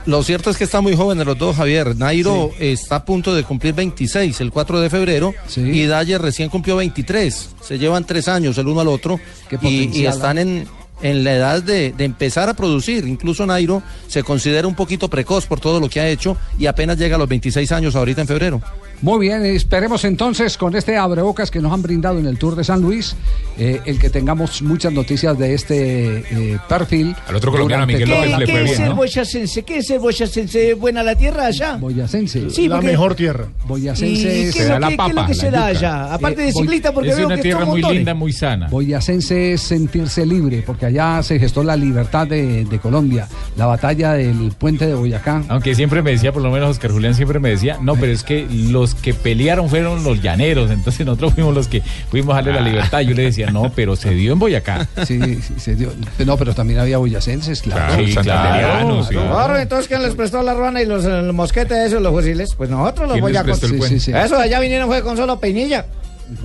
lo 0.05 0.23
cierto 0.23 0.49
es 0.49 0.57
que 0.57 0.65
están 0.65 0.83
muy 0.83 0.95
jóvenes 0.95 1.25
los 1.25 1.37
dos, 1.37 1.55
Javier. 1.55 1.95
Nairo 1.95 2.51
está 2.59 2.97
a 2.97 3.05
punto 3.05 3.33
de 3.33 3.43
cumplir 3.43 3.73
26 3.73 4.41
el 4.41 4.51
4 4.51 4.81
de 4.81 4.89
febrero 4.89 5.33
y 5.55 5.85
Dayer 5.85 6.21
recién 6.21 6.49
cumplió 6.49 6.75
23. 6.77 7.49
Se 7.61 7.77
llevan 7.77 8.05
tres 8.05 8.27
años 8.27 8.57
el 8.57 8.67
uno 8.67 8.81
al 8.81 8.87
otro 8.89 9.19
y, 9.61 9.67
y 10.01 10.05
están 10.05 10.37
en, 10.37 10.67
en 11.01 11.23
la 11.23 11.33
edad 11.33 11.63
de, 11.63 11.93
de 11.93 12.05
empezar 12.05 12.49
a 12.49 12.53
producir. 12.53 13.07
Incluso 13.07 13.45
Nairo 13.45 13.81
se 14.07 14.23
considera 14.23 14.67
un 14.67 14.75
poquito 14.75 15.09
precoz 15.09 15.45
por 15.45 15.59
todo 15.59 15.79
lo 15.79 15.89
que 15.89 16.01
ha 16.01 16.09
hecho 16.09 16.35
y 16.59 16.65
apenas 16.65 16.97
llega 16.97 17.15
a 17.15 17.19
los 17.19 17.29
26 17.29 17.71
años 17.71 17.95
ahorita 17.95 18.21
en 18.21 18.27
febrero. 18.27 18.61
Muy 19.03 19.19
bien, 19.27 19.45
esperemos 19.45 20.05
entonces 20.05 20.57
con 20.57 20.77
este 20.77 20.95
abrebocas 20.95 21.51
que 21.51 21.59
nos 21.59 21.73
han 21.73 21.81
brindado 21.81 22.19
en 22.19 22.25
el 22.25 22.37
Tour 22.37 22.55
de 22.55 22.63
San 22.63 22.81
Luis, 22.81 23.17
eh, 23.57 23.81
el 23.85 23.99
que 23.99 24.09
tengamos 24.09 24.61
muchas 24.61 24.93
noticias 24.93 25.37
de 25.37 25.53
este 25.53 26.19
eh, 26.53 26.57
perfil. 26.69 27.13
Al 27.27 27.35
otro 27.35 27.51
colombiano, 27.51 27.85
Miguel 27.85 28.09
López, 28.09 28.31
la 28.31 28.37
le 28.39 28.45
fue 28.45 28.53
bien, 28.53 28.65
¿Qué 28.65 28.71
es 28.71 28.79
el 28.79 28.89
¿no? 28.89 28.95
boyacense? 28.95 29.63
¿Qué 29.63 29.77
es 29.79 29.89
el 29.89 29.99
boyacense? 29.99 30.73
¿Buena 30.75 31.03
la 31.03 31.15
tierra 31.17 31.47
allá? 31.47 31.75
Boyacense. 31.75 32.49
Sí, 32.49 32.69
la 32.69 32.79
mejor 32.79 33.13
tierra. 33.13 33.47
Boyacense 33.67 34.07
¿Y 34.07 34.41
es- 34.43 34.53
qué 34.55 34.59
que, 34.61 34.67
qué 34.69 35.07
es 35.09 35.13
lo 35.15 35.25
que 35.25 35.33
se 35.33 35.51
da 35.51 35.65
allá? 35.65 36.13
Aparte 36.13 36.41
de 36.43 36.53
ciclista, 36.53 36.93
porque 36.93 37.09
es 37.09 37.17
veo 37.17 37.25
una 37.25 37.35
que 37.35 37.41
tierra 37.41 37.65
muy 37.65 37.81
montones. 37.81 37.97
linda, 37.97 38.13
muy 38.13 38.31
sana. 38.31 38.69
Boyacense 38.69 39.51
es 39.51 39.61
sentirse 39.61 40.25
libre, 40.25 40.63
porque 40.65 40.85
allá 40.85 41.21
se 41.23 41.37
gestó 41.39 41.61
la 41.61 41.75
libertad 41.75 42.25
de, 42.25 42.63
de 42.63 42.79
Colombia, 42.79 43.27
la 43.57 43.65
batalla 43.65 44.13
del 44.13 44.53
puente 44.57 44.87
de 44.87 44.93
Boyacá. 44.93 45.43
Aunque 45.49 45.75
siempre 45.75 46.01
me 46.01 46.11
decía, 46.11 46.31
por 46.31 46.41
lo 46.41 46.51
menos 46.51 46.69
Oscar 46.69 46.91
Julián 46.91 47.15
siempre 47.15 47.39
me 47.41 47.49
decía, 47.49 47.79
no, 47.81 47.95
pero 47.97 48.13
es 48.13 48.23
que 48.23 48.47
los 48.49 48.92
que 49.01 49.13
pelearon 49.13 49.69
fueron 49.69 50.03
los 50.03 50.21
llaneros, 50.21 50.71
entonces 50.71 51.05
nosotros 51.05 51.33
fuimos 51.33 51.53
los 51.53 51.67
que 51.67 51.81
fuimos 52.09 52.33
a 52.33 52.41
darle 52.41 52.53
la 52.53 52.61
libertad. 52.61 53.01
Yo 53.01 53.13
le 53.13 53.23
decía, 53.23 53.47
no, 53.47 53.71
pero 53.75 53.95
se 53.95 54.11
dio 54.11 54.33
en 54.33 54.39
Boyacá. 54.39 54.87
Sí, 55.05 55.19
sí, 55.41 55.53
se 55.57 55.75
dio. 55.75 55.91
No, 56.25 56.37
pero 56.37 56.53
también 56.53 56.79
había 56.79 56.97
boyacenses, 56.97 57.61
claro. 57.61 57.93
Claro, 57.93 58.07
sí, 58.07 58.15
claro, 58.15 59.03
sí. 59.03 59.15
Claro, 59.15 59.57
entonces 59.57 59.87
¿quién 59.87 60.01
les 60.01 60.15
prestó 60.15 60.41
la 60.41 60.53
ruana 60.53 60.81
y 60.81 60.85
los 60.85 61.05
mosquetes 61.33 61.77
esos, 61.77 62.01
los 62.01 62.13
fusiles? 62.13 62.55
Pues 62.55 62.69
nosotros 62.69 63.09
los 63.09 63.15
¿Quién 63.19 63.25
les 63.25 63.43
boyacos. 63.43 63.89
Sí, 63.89 63.99
sí. 63.99 64.11
Eso 64.13 64.37
allá 64.37 64.59
vinieron 64.59 64.87
fue 64.87 65.01
con 65.01 65.17
solo 65.17 65.39
peinilla. 65.39 65.85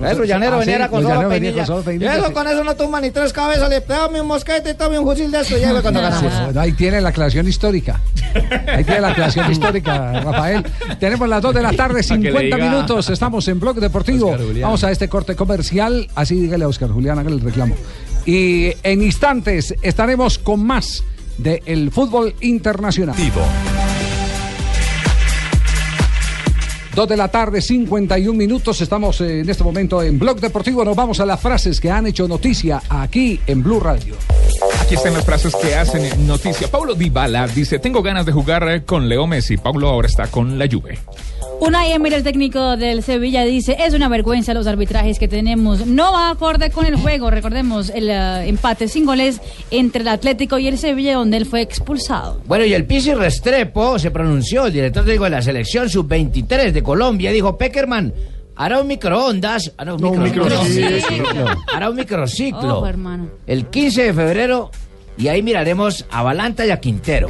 Eso, 0.05 0.23
llanero 0.23 0.55
Ah, 0.55 0.59
venía 0.59 0.83
sí, 0.83 0.89
con 0.89 1.03
solo 1.03 1.29
peinilla. 1.29 1.55
con 1.57 1.65
solo 1.65 1.81
peinilla, 1.83 2.13
Y 2.15 2.17
eso 2.17 2.27
sí. 2.27 2.33
con 2.33 2.47
eso 2.47 2.63
no 2.63 2.75
tumba 2.75 3.01
ni 3.01 3.11
tres 3.11 3.33
cabezas, 3.33 3.69
le 3.69 3.79
dame 3.81 4.21
un 4.21 4.27
mosquete 4.27 4.71
y 4.71 4.73
tome 4.73 4.99
un 4.99 5.05
fusil 5.05 5.29
de 5.31 5.41
esto 5.41 5.57
y 5.57 5.61
cuando 5.81 6.01
ganamos. 6.01 6.43
Bueno, 6.45 6.61
ahí 6.61 6.71
tiene 6.73 7.01
la 7.01 7.09
aclaración 7.09 7.47
histórica. 7.47 7.99
Ahí 8.67 8.83
tiene 8.83 9.01
la 9.01 9.09
aclaración 9.09 9.51
histórica, 9.51 10.21
Rafael. 10.21 10.63
Tenemos 10.99 11.27
las 11.29 11.41
2 11.41 11.55
de 11.55 11.61
la 11.61 11.73
tarde, 11.73 12.01
Para 12.03 12.19
que 12.21 12.31
le 12.31 12.39
50 12.39 12.55
diga. 12.55 12.69
minutos. 12.69 13.09
Estamos 13.09 13.47
en 13.47 13.59
Blog 13.59 13.79
Deportivo. 13.79 14.35
Vamos 14.61 14.83
a 14.83 14.91
este 14.91 15.07
corte 15.09 15.35
comercial. 15.35 16.07
Así 16.15 16.35
dígale 16.35 16.65
a 16.65 16.67
Oscar 16.67 16.89
Julián, 16.89 17.17
hágale 17.19 17.35
el 17.35 17.41
reclamo. 17.41 17.75
Y 18.25 18.73
en 18.83 19.01
instantes 19.01 19.73
estaremos 19.81 20.37
con 20.37 20.63
más 20.63 21.03
del 21.37 21.89
fútbol 21.91 22.35
internacional. 22.41 23.15
Dos 26.99 27.07
de 27.07 27.15
la 27.15 27.29
tarde, 27.29 27.61
51 27.61 28.37
minutos. 28.37 28.81
Estamos 28.81 29.21
eh, 29.21 29.39
en 29.39 29.49
este 29.49 29.63
momento 29.63 30.03
en 30.03 30.19
Blog 30.19 30.41
Deportivo. 30.41 30.83
Nos 30.83 30.97
vamos 30.97 31.21
a 31.21 31.25
las 31.25 31.39
frases 31.39 31.79
que 31.79 31.89
han 31.89 32.07
hecho 32.07 32.27
noticia 32.27 32.81
aquí 32.89 33.39
en 33.47 33.63
Blue 33.63 33.79
Radio. 33.79 34.15
Aquí 34.89 34.95
están 34.95 35.13
las 35.13 35.23
frases 35.23 35.55
que 35.55 35.75
hacen 35.75 36.25
noticia. 36.25 36.67
Paulo 36.67 36.95
Dybala 36.95 37.47
dice, 37.47 37.77
tengo 37.77 38.01
ganas 38.01 38.25
de 38.25 38.31
jugar 38.31 38.85
con 38.85 39.07
Leo 39.07 39.27
Messi. 39.27 39.55
Paulo 39.55 39.87
ahora 39.87 40.07
está 40.07 40.25
con 40.25 40.57
la 40.57 40.67
Juve. 40.67 40.97
Unai 41.59 41.91
Emery, 41.91 42.15
el 42.15 42.23
técnico 42.23 42.75
del 42.75 43.03
Sevilla, 43.03 43.43
dice, 43.43 43.77
es 43.79 43.93
una 43.93 44.09
vergüenza 44.09 44.55
los 44.55 44.65
arbitrajes 44.65 45.19
que 45.19 45.27
tenemos. 45.27 45.85
No 45.85 46.11
va 46.11 46.31
acorde 46.31 46.71
con 46.71 46.87
el 46.87 46.95
juego. 46.95 47.29
Recordemos 47.29 47.91
el 47.91 48.09
eh, 48.09 48.47
empate 48.47 48.87
sin 48.87 49.05
goles 49.05 49.39
entre 49.69 50.01
el 50.01 50.07
Atlético 50.07 50.57
y 50.57 50.67
el 50.67 50.79
Sevilla, 50.79 51.13
donde 51.13 51.37
él 51.37 51.45
fue 51.45 51.61
expulsado. 51.61 52.41
Bueno, 52.47 52.65
y 52.65 52.73
el 52.73 52.85
Pisi 52.85 53.13
Restrepo 53.13 53.99
se 53.99 54.09
pronunció, 54.09 54.65
el 54.65 54.73
director 54.73 55.03
técnico 55.03 55.25
de 55.25 55.29
la 55.29 55.43
selección 55.43 55.87
sub-23 55.87 56.71
de 56.71 56.81
Colombia, 56.81 57.31
dijo, 57.31 57.59
Peckerman, 57.59 58.11
hará 58.59 58.79
un 58.81 58.87
microondas, 58.87 59.71
hará 59.77 59.93
un, 59.95 60.01
No, 60.01 60.11
un 60.11 60.21
micro- 60.23 60.43
microciclo. 60.45 61.45
hará 61.73 61.89
un 61.89 61.95
microciclo 61.95 62.77
Ojo, 62.79 62.87
hermano. 62.87 63.29
el 63.47 63.67
15 63.67 64.03
de 64.03 64.13
febrero 64.13 64.69
y 65.17 65.29
ahí 65.29 65.41
miraremos 65.41 66.05
a 66.11 66.21
Balanta 66.23 66.65
y 66.65 66.71
a 66.71 66.79
Quintero. 66.79 67.29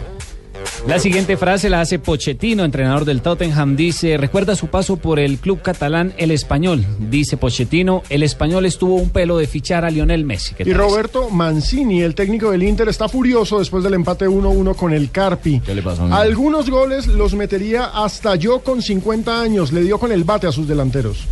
La 0.88 0.98
siguiente 1.00 1.38
frase 1.38 1.70
la 1.70 1.82
hace 1.82 2.00
Pochettino, 2.00 2.64
entrenador 2.64 3.06
del 3.06 3.22
Tottenham. 3.22 3.76
Dice, 3.76 4.18
recuerda 4.18 4.56
su 4.56 4.68
paso 4.68 4.98
por 4.98 5.20
el 5.20 5.38
club 5.38 5.62
catalán 5.62 6.14
El 6.18 6.32
Español. 6.32 6.86
Dice 7.10 7.38
Pochettino, 7.38 8.02
el 8.10 8.24
Español 8.24 8.66
estuvo 8.66 8.96
un 8.96 9.10
pelo 9.10 9.38
de 9.38 9.48
fichar 9.48 9.86
a 9.86 9.90
Lionel 9.90 10.24
Messi. 10.26 10.54
¿Qué 10.56 10.64
Y? 10.64 10.74
Roberto 10.74 11.30
Mancini, 11.30 12.02
el 12.02 12.16
técnico 12.16 12.52
del 12.52 12.64
Inter, 12.64 12.88
está 12.90 13.08
furioso 13.10 13.60
después 13.60 13.84
del 13.84 13.94
empate 13.94 14.28
1-1 14.28 14.76
con 14.76 14.94
el 14.94 15.12
Carpi. 15.12 15.60
¿Qué 15.60 15.76
le 15.76 15.82
pasó, 15.82 16.04
amigo? 16.04 16.16
Algunos 16.18 16.70
goles 16.70 17.08
los 17.08 17.34
metería 17.36 17.86
hasta 17.86 18.36
yo 18.36 18.60
con 18.62 18.82
50 18.82 19.42
años. 19.42 19.72
Le 19.74 19.84
dio 19.84 20.00
con 20.00 20.12
el 20.12 20.24
bate 20.24 20.48
a 20.48 20.52
sus 20.52 20.68
delanteros. 20.68 21.26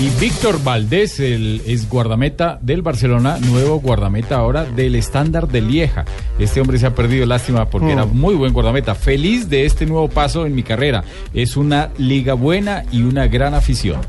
Y 0.00 0.08
Víctor 0.20 0.62
Valdés, 0.62 1.20
el 1.20 1.62
es 1.66 1.88
guardameta 1.88 2.58
del 2.62 2.82
Barcelona, 2.82 3.38
nuevo 3.38 3.80
guardameta 3.80 4.36
ahora 4.36 4.64
del 4.64 4.94
estándar 4.94 5.48
de 5.48 5.60
Lieja. 5.60 6.04
Este 6.38 6.60
hombre 6.60 6.78
se 6.78 6.86
ha 6.86 6.94
perdido, 6.94 7.26
lástima, 7.26 7.68
porque 7.68 7.88
Mm. 7.88 7.90
era 7.90 8.04
muy 8.06 8.31
buen 8.36 8.52
guardameta. 8.52 8.94
Feliz 8.94 9.48
de 9.48 9.64
este 9.66 9.86
nuevo 9.86 10.08
paso 10.08 10.46
en 10.46 10.54
mi 10.54 10.62
carrera. 10.62 11.04
Es 11.34 11.56
una 11.56 11.90
liga 11.98 12.34
buena 12.34 12.84
y 12.92 13.02
una 13.02 13.26
gran 13.28 13.54
afición. 13.54 14.00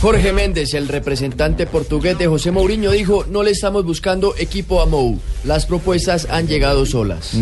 Jorge 0.00 0.32
Méndez, 0.32 0.74
el 0.74 0.88
representante 0.88 1.64
portugués 1.66 2.18
de 2.18 2.26
José 2.26 2.50
Mourinho, 2.50 2.90
dijo, 2.90 3.24
no 3.30 3.42
le 3.44 3.52
estamos 3.52 3.84
buscando 3.84 4.34
equipo 4.36 4.82
a 4.82 4.86
Mou. 4.86 5.18
Las 5.44 5.64
propuestas 5.64 6.26
han 6.30 6.48
llegado 6.48 6.84
solas. 6.86 7.32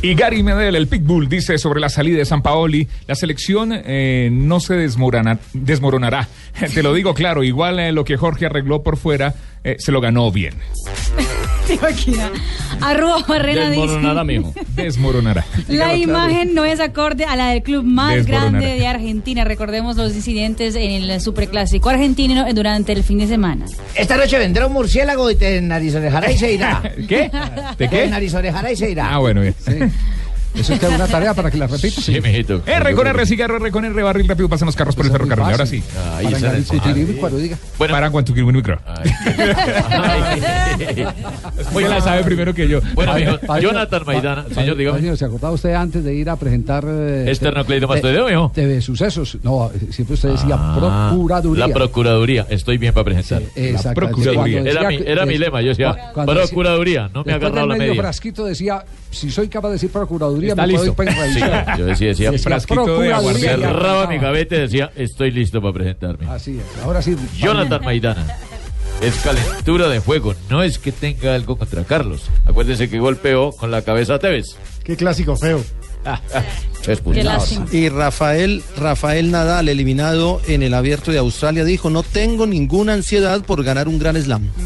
Y 0.00 0.14
Gary 0.14 0.42
Medel, 0.42 0.74
el 0.74 0.88
Pitbull, 0.88 1.28
dice 1.28 1.58
sobre 1.58 1.78
la 1.78 1.88
salida 1.88 2.18
de 2.18 2.24
San 2.24 2.42
Paoli, 2.42 2.88
la 3.06 3.14
selección 3.14 3.70
eh, 3.72 4.30
no 4.32 4.58
se 4.60 4.74
desmorona- 4.74 5.38
desmoronará. 5.52 6.26
Te 6.74 6.82
lo 6.82 6.94
digo 6.94 7.14
claro, 7.14 7.44
igual 7.44 7.78
eh, 7.78 7.92
lo 7.92 8.04
que 8.04 8.16
Jorge 8.16 8.46
arregló 8.46 8.82
por 8.82 8.96
fuera, 8.96 9.34
eh, 9.64 9.76
se 9.78 9.92
lo 9.92 10.00
ganó 10.00 10.30
bien. 10.30 10.54
¿Te 11.66 11.74
imaginas? 11.74 12.30
Arroba 12.80 13.24
Barrena 13.28 13.70
dice... 13.70 14.24
mijo. 14.24 14.52
Desmoronará. 14.74 15.44
La 15.68 15.94
imagen 15.94 16.54
no 16.54 16.64
es 16.64 16.80
acorde 16.80 17.24
a 17.24 17.36
la 17.36 17.50
del 17.50 17.62
club 17.62 17.84
más 17.84 18.14
Desmoronará. 18.14 18.50
grande 18.50 18.80
de 18.80 18.86
Argentina. 18.88 19.44
Recordemos 19.44 19.96
los 19.96 20.12
incidentes 20.14 20.74
en 20.74 21.08
el 21.08 21.20
superclásico 21.20 21.88
argentino 21.88 22.44
durante 22.52 22.92
el 22.92 23.04
fin 23.04 23.18
de 23.18 23.28
semana. 23.28 23.66
Esta 23.94 24.16
noche 24.16 24.38
vendrá 24.38 24.66
un 24.66 24.72
murciélago 24.72 25.30
y 25.30 25.36
te 25.36 25.60
narizorejará 25.60 26.32
y 26.32 26.38
se 26.38 26.52
irá. 26.52 26.82
¿Qué? 27.08 27.30
¿De 27.78 27.88
Te 27.92 28.08
narizorejará 28.08 28.72
y 28.72 28.76
se 28.76 28.90
irá. 28.90 29.14
Ah, 29.14 29.18
bueno, 29.18 29.42
bien. 29.42 29.54
Eso 30.54 30.74
es 30.74 30.82
una 30.82 31.06
tarea 31.06 31.34
para 31.34 31.50
que 31.50 31.56
la 31.58 31.66
repita. 31.66 32.00
Sí, 32.00 32.20
mijito. 32.20 32.62
R 32.66 32.94
con 32.94 33.06
R, 33.06 33.26
cigarro, 33.26 33.56
R 33.56 33.70
con 33.70 33.84
R, 33.84 34.02
barril 34.02 34.28
rápido, 34.28 34.48
pasan 34.48 34.66
los 34.66 34.76
carros 34.76 34.94
por 34.94 35.06
el 35.06 35.12
ferrocarril. 35.12 35.44
Ahora 35.46 35.66
sí. 35.66 35.82
Para 36.40 36.52
discutir 36.54 37.16
cuando 37.18 37.38
diga. 37.38 37.56
Para 37.78 38.10
cuando 38.10 38.32
quiero 38.32 38.48
un 38.48 38.54
micro. 38.56 38.78
Oye, 41.74 41.88
la 41.88 42.00
sabe 42.00 42.24
primero 42.24 42.54
que 42.54 42.68
yo. 42.68 42.80
Bueno, 42.94 43.14
mijo, 43.14 43.38
Jonathan 43.60 44.02
Maidana. 44.06 44.44
Señor, 44.54 44.76
dígame. 44.76 45.16
¿Se 45.16 45.24
acordaba 45.24 45.52
usted 45.54 45.74
antes 45.74 46.04
de 46.04 46.14
ir 46.14 46.28
a 46.30 46.36
presentar... 46.36 46.84
eh, 46.86 47.30
Esternocleidomastoideo, 47.30 48.26
de- 48.26 48.30
mijo? 48.32 48.52
De 48.54 48.80
sucesos. 48.80 49.38
No, 49.42 49.70
eh, 49.74 49.78
siempre 49.90 50.14
usted 50.14 50.30
decía 50.30 50.56
Ah, 50.58 51.08
Procuraduría. 51.10 51.66
La 51.66 51.74
Procuraduría. 51.74 52.46
Estoy 52.50 52.78
bien 52.78 52.92
para 52.94 53.04
presentar. 53.04 53.42
Procuraduría. 53.94 54.60
Era, 54.60 54.88
mi, 54.88 54.98
que- 54.98 55.12
es- 55.12 55.40
lema. 55.40 55.62
Yo 55.62 55.68
decía, 55.68 56.12
Procuraduría. 56.14 57.10
No 57.12 57.24
me 57.24 57.32
ha 57.32 57.36
agarrado 57.36 57.66
la 57.66 57.76
media. 57.76 58.00
frasquito 58.00 58.44
decía, 58.44 58.84
si 59.12 59.30
soy 59.30 59.48
capaz 59.48 59.68
de 59.68 59.74
decir 59.74 59.90
Procuraduría, 59.90 60.50
Está 60.50 60.66
me 60.66 60.72
puedo 60.74 60.84
listo. 60.86 61.02
ir 61.02 61.08
para 61.14 61.32
Sí, 61.32 61.78
yo 61.78 61.86
decía, 61.86 62.08
decía, 62.08 62.32
frasquito 62.38 62.98
de. 62.98 63.34
Cerraba 63.34 64.06
mi 64.08 64.18
gaveta 64.18 64.56
y 64.56 64.60
decía, 64.60 64.90
estoy 64.96 65.30
listo 65.30 65.60
para 65.60 65.72
presentarme. 65.74 66.26
Así 66.28 66.58
es. 66.58 66.82
Ahora 66.84 67.00
sí. 67.02 67.16
Jonathan 67.38 67.84
Maidana. 67.84 68.26
Es 69.00 69.14
calentura 69.16 69.88
de 69.88 69.98
juego. 69.98 70.34
No 70.48 70.62
es 70.62 70.78
que 70.78 70.92
tenga 70.92 71.34
algo 71.34 71.56
contra 71.56 71.84
Carlos. 71.84 72.22
Acuérdense 72.46 72.88
que 72.88 72.98
golpeó 72.98 73.50
con 73.52 73.70
la 73.70 73.82
cabeza 73.82 74.14
a 74.14 74.18
Tevez. 74.18 74.56
Qué 74.84 74.96
clásico 74.96 75.36
feo. 75.36 75.62
Expulsados. 76.86 77.58
Y 77.72 77.88
Rafael, 77.88 78.62
Rafael 78.76 79.30
Nadal, 79.30 79.68
eliminado 79.68 80.40
en 80.48 80.62
el 80.62 80.74
abierto 80.74 81.12
de 81.12 81.18
Australia, 81.18 81.64
dijo, 81.64 81.90
no 81.90 82.02
tengo 82.02 82.46
ninguna 82.46 82.92
ansiedad 82.94 83.42
por 83.44 83.62
ganar 83.64 83.88
un 83.88 83.98
gran 83.98 84.16
slam. 84.20 84.50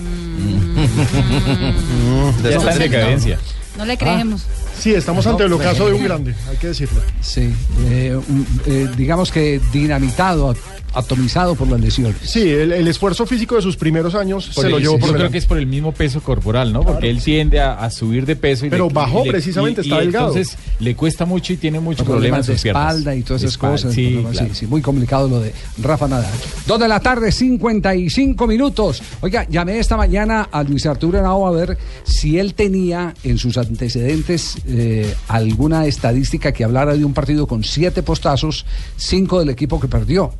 Mm, 0.76 2.42
Ya 2.42 2.50
está 2.56 2.72
en 2.72 2.78
decadencia. 2.78 3.38
No 3.76 3.84
le 3.84 3.96
creemos. 3.98 4.46
Sí, 4.78 4.94
estamos 4.94 5.26
ante 5.26 5.44
el 5.44 5.52
ocaso 5.52 5.86
de 5.86 5.94
un 5.94 6.04
grande, 6.04 6.34
hay 6.48 6.56
que 6.56 6.68
decirlo. 6.68 7.00
Sí, 7.20 7.52
eh, 7.88 8.16
un- 8.28 8.46
eh, 8.66 8.88
digamos 8.96 9.30
que 9.30 9.60
dinamitado, 9.72 10.54
atomizado 10.96 11.54
por 11.54 11.68
las 11.68 11.80
lesiones. 11.80 12.16
Sí, 12.24 12.40
el, 12.50 12.72
el 12.72 12.88
esfuerzo 12.88 13.26
físico 13.26 13.54
de 13.56 13.62
sus 13.62 13.76
primeros 13.76 14.14
años 14.14 14.50
Por 14.54 14.64
se 14.64 14.70
lo 14.70 14.78
llevó 14.78 14.94
yo 14.94 14.98
por 14.98 15.08
creo 15.10 15.12
delante. 15.18 15.32
que 15.32 15.38
es 15.38 15.46
por 15.46 15.58
el 15.58 15.66
mismo 15.66 15.92
peso 15.92 16.20
corporal, 16.22 16.72
¿no? 16.72 16.82
Porque 16.82 17.08
él 17.10 17.22
tiende 17.22 17.60
a, 17.60 17.74
a 17.74 17.90
subir 17.90 18.26
de 18.26 18.34
peso. 18.36 18.66
Y 18.66 18.70
Pero 18.70 18.88
le- 18.88 18.94
bajó 18.94 19.22
y 19.22 19.24
le- 19.26 19.30
precisamente, 19.30 19.82
y- 19.82 19.84
está 19.84 19.96
y 19.96 20.00
delgado. 20.06 20.28
Entonces 20.28 20.56
le 20.80 20.94
cuesta 20.96 21.24
mucho 21.24 21.52
y 21.52 21.56
tiene 21.58 21.78
muchos 21.80 22.04
problemas 22.06 22.16
problemas 22.40 22.46
de 22.46 22.52
en 22.52 22.56
sus 22.58 22.62
piernas. 22.64 22.82
espalda 22.90 23.14
y 23.16 23.22
todas 23.22 23.42
esas 23.42 23.52
espalda, 23.52 23.72
cosas. 23.76 23.92
Sí, 23.94 24.04
problemas, 24.06 24.32
claro. 24.32 24.48
sí, 24.48 24.54
sí, 24.54 24.66
muy 24.66 24.82
complicado 24.82 25.28
lo 25.28 25.40
de 25.40 25.52
Rafa 25.82 26.08
Nadal. 26.08 26.32
Dos 26.66 26.80
de 26.80 26.88
la 26.88 27.00
tarde, 27.00 27.30
55 27.30 28.46
minutos. 28.46 29.02
Oiga, 29.20 29.46
llamé 29.48 29.78
esta 29.78 29.96
mañana 29.96 30.48
a 30.50 30.62
Luis 30.62 30.86
Arturo 30.86 31.18
Henao 31.18 31.46
a 31.46 31.50
ver 31.50 31.76
si 32.04 32.38
él 32.38 32.54
tenía 32.54 33.14
en 33.22 33.38
sus 33.38 33.58
antecedentes 33.58 34.56
eh, 34.66 35.14
alguna 35.28 35.86
estadística 35.86 36.52
que 36.52 36.64
hablara 36.64 36.94
de 36.96 37.04
un 37.04 37.12
partido 37.14 37.46
con 37.46 37.64
siete 37.64 38.02
postazos, 38.02 38.64
cinco 38.96 39.38
del 39.40 39.50
equipo 39.50 39.78
que 39.80 39.88
perdió. 39.88 40.32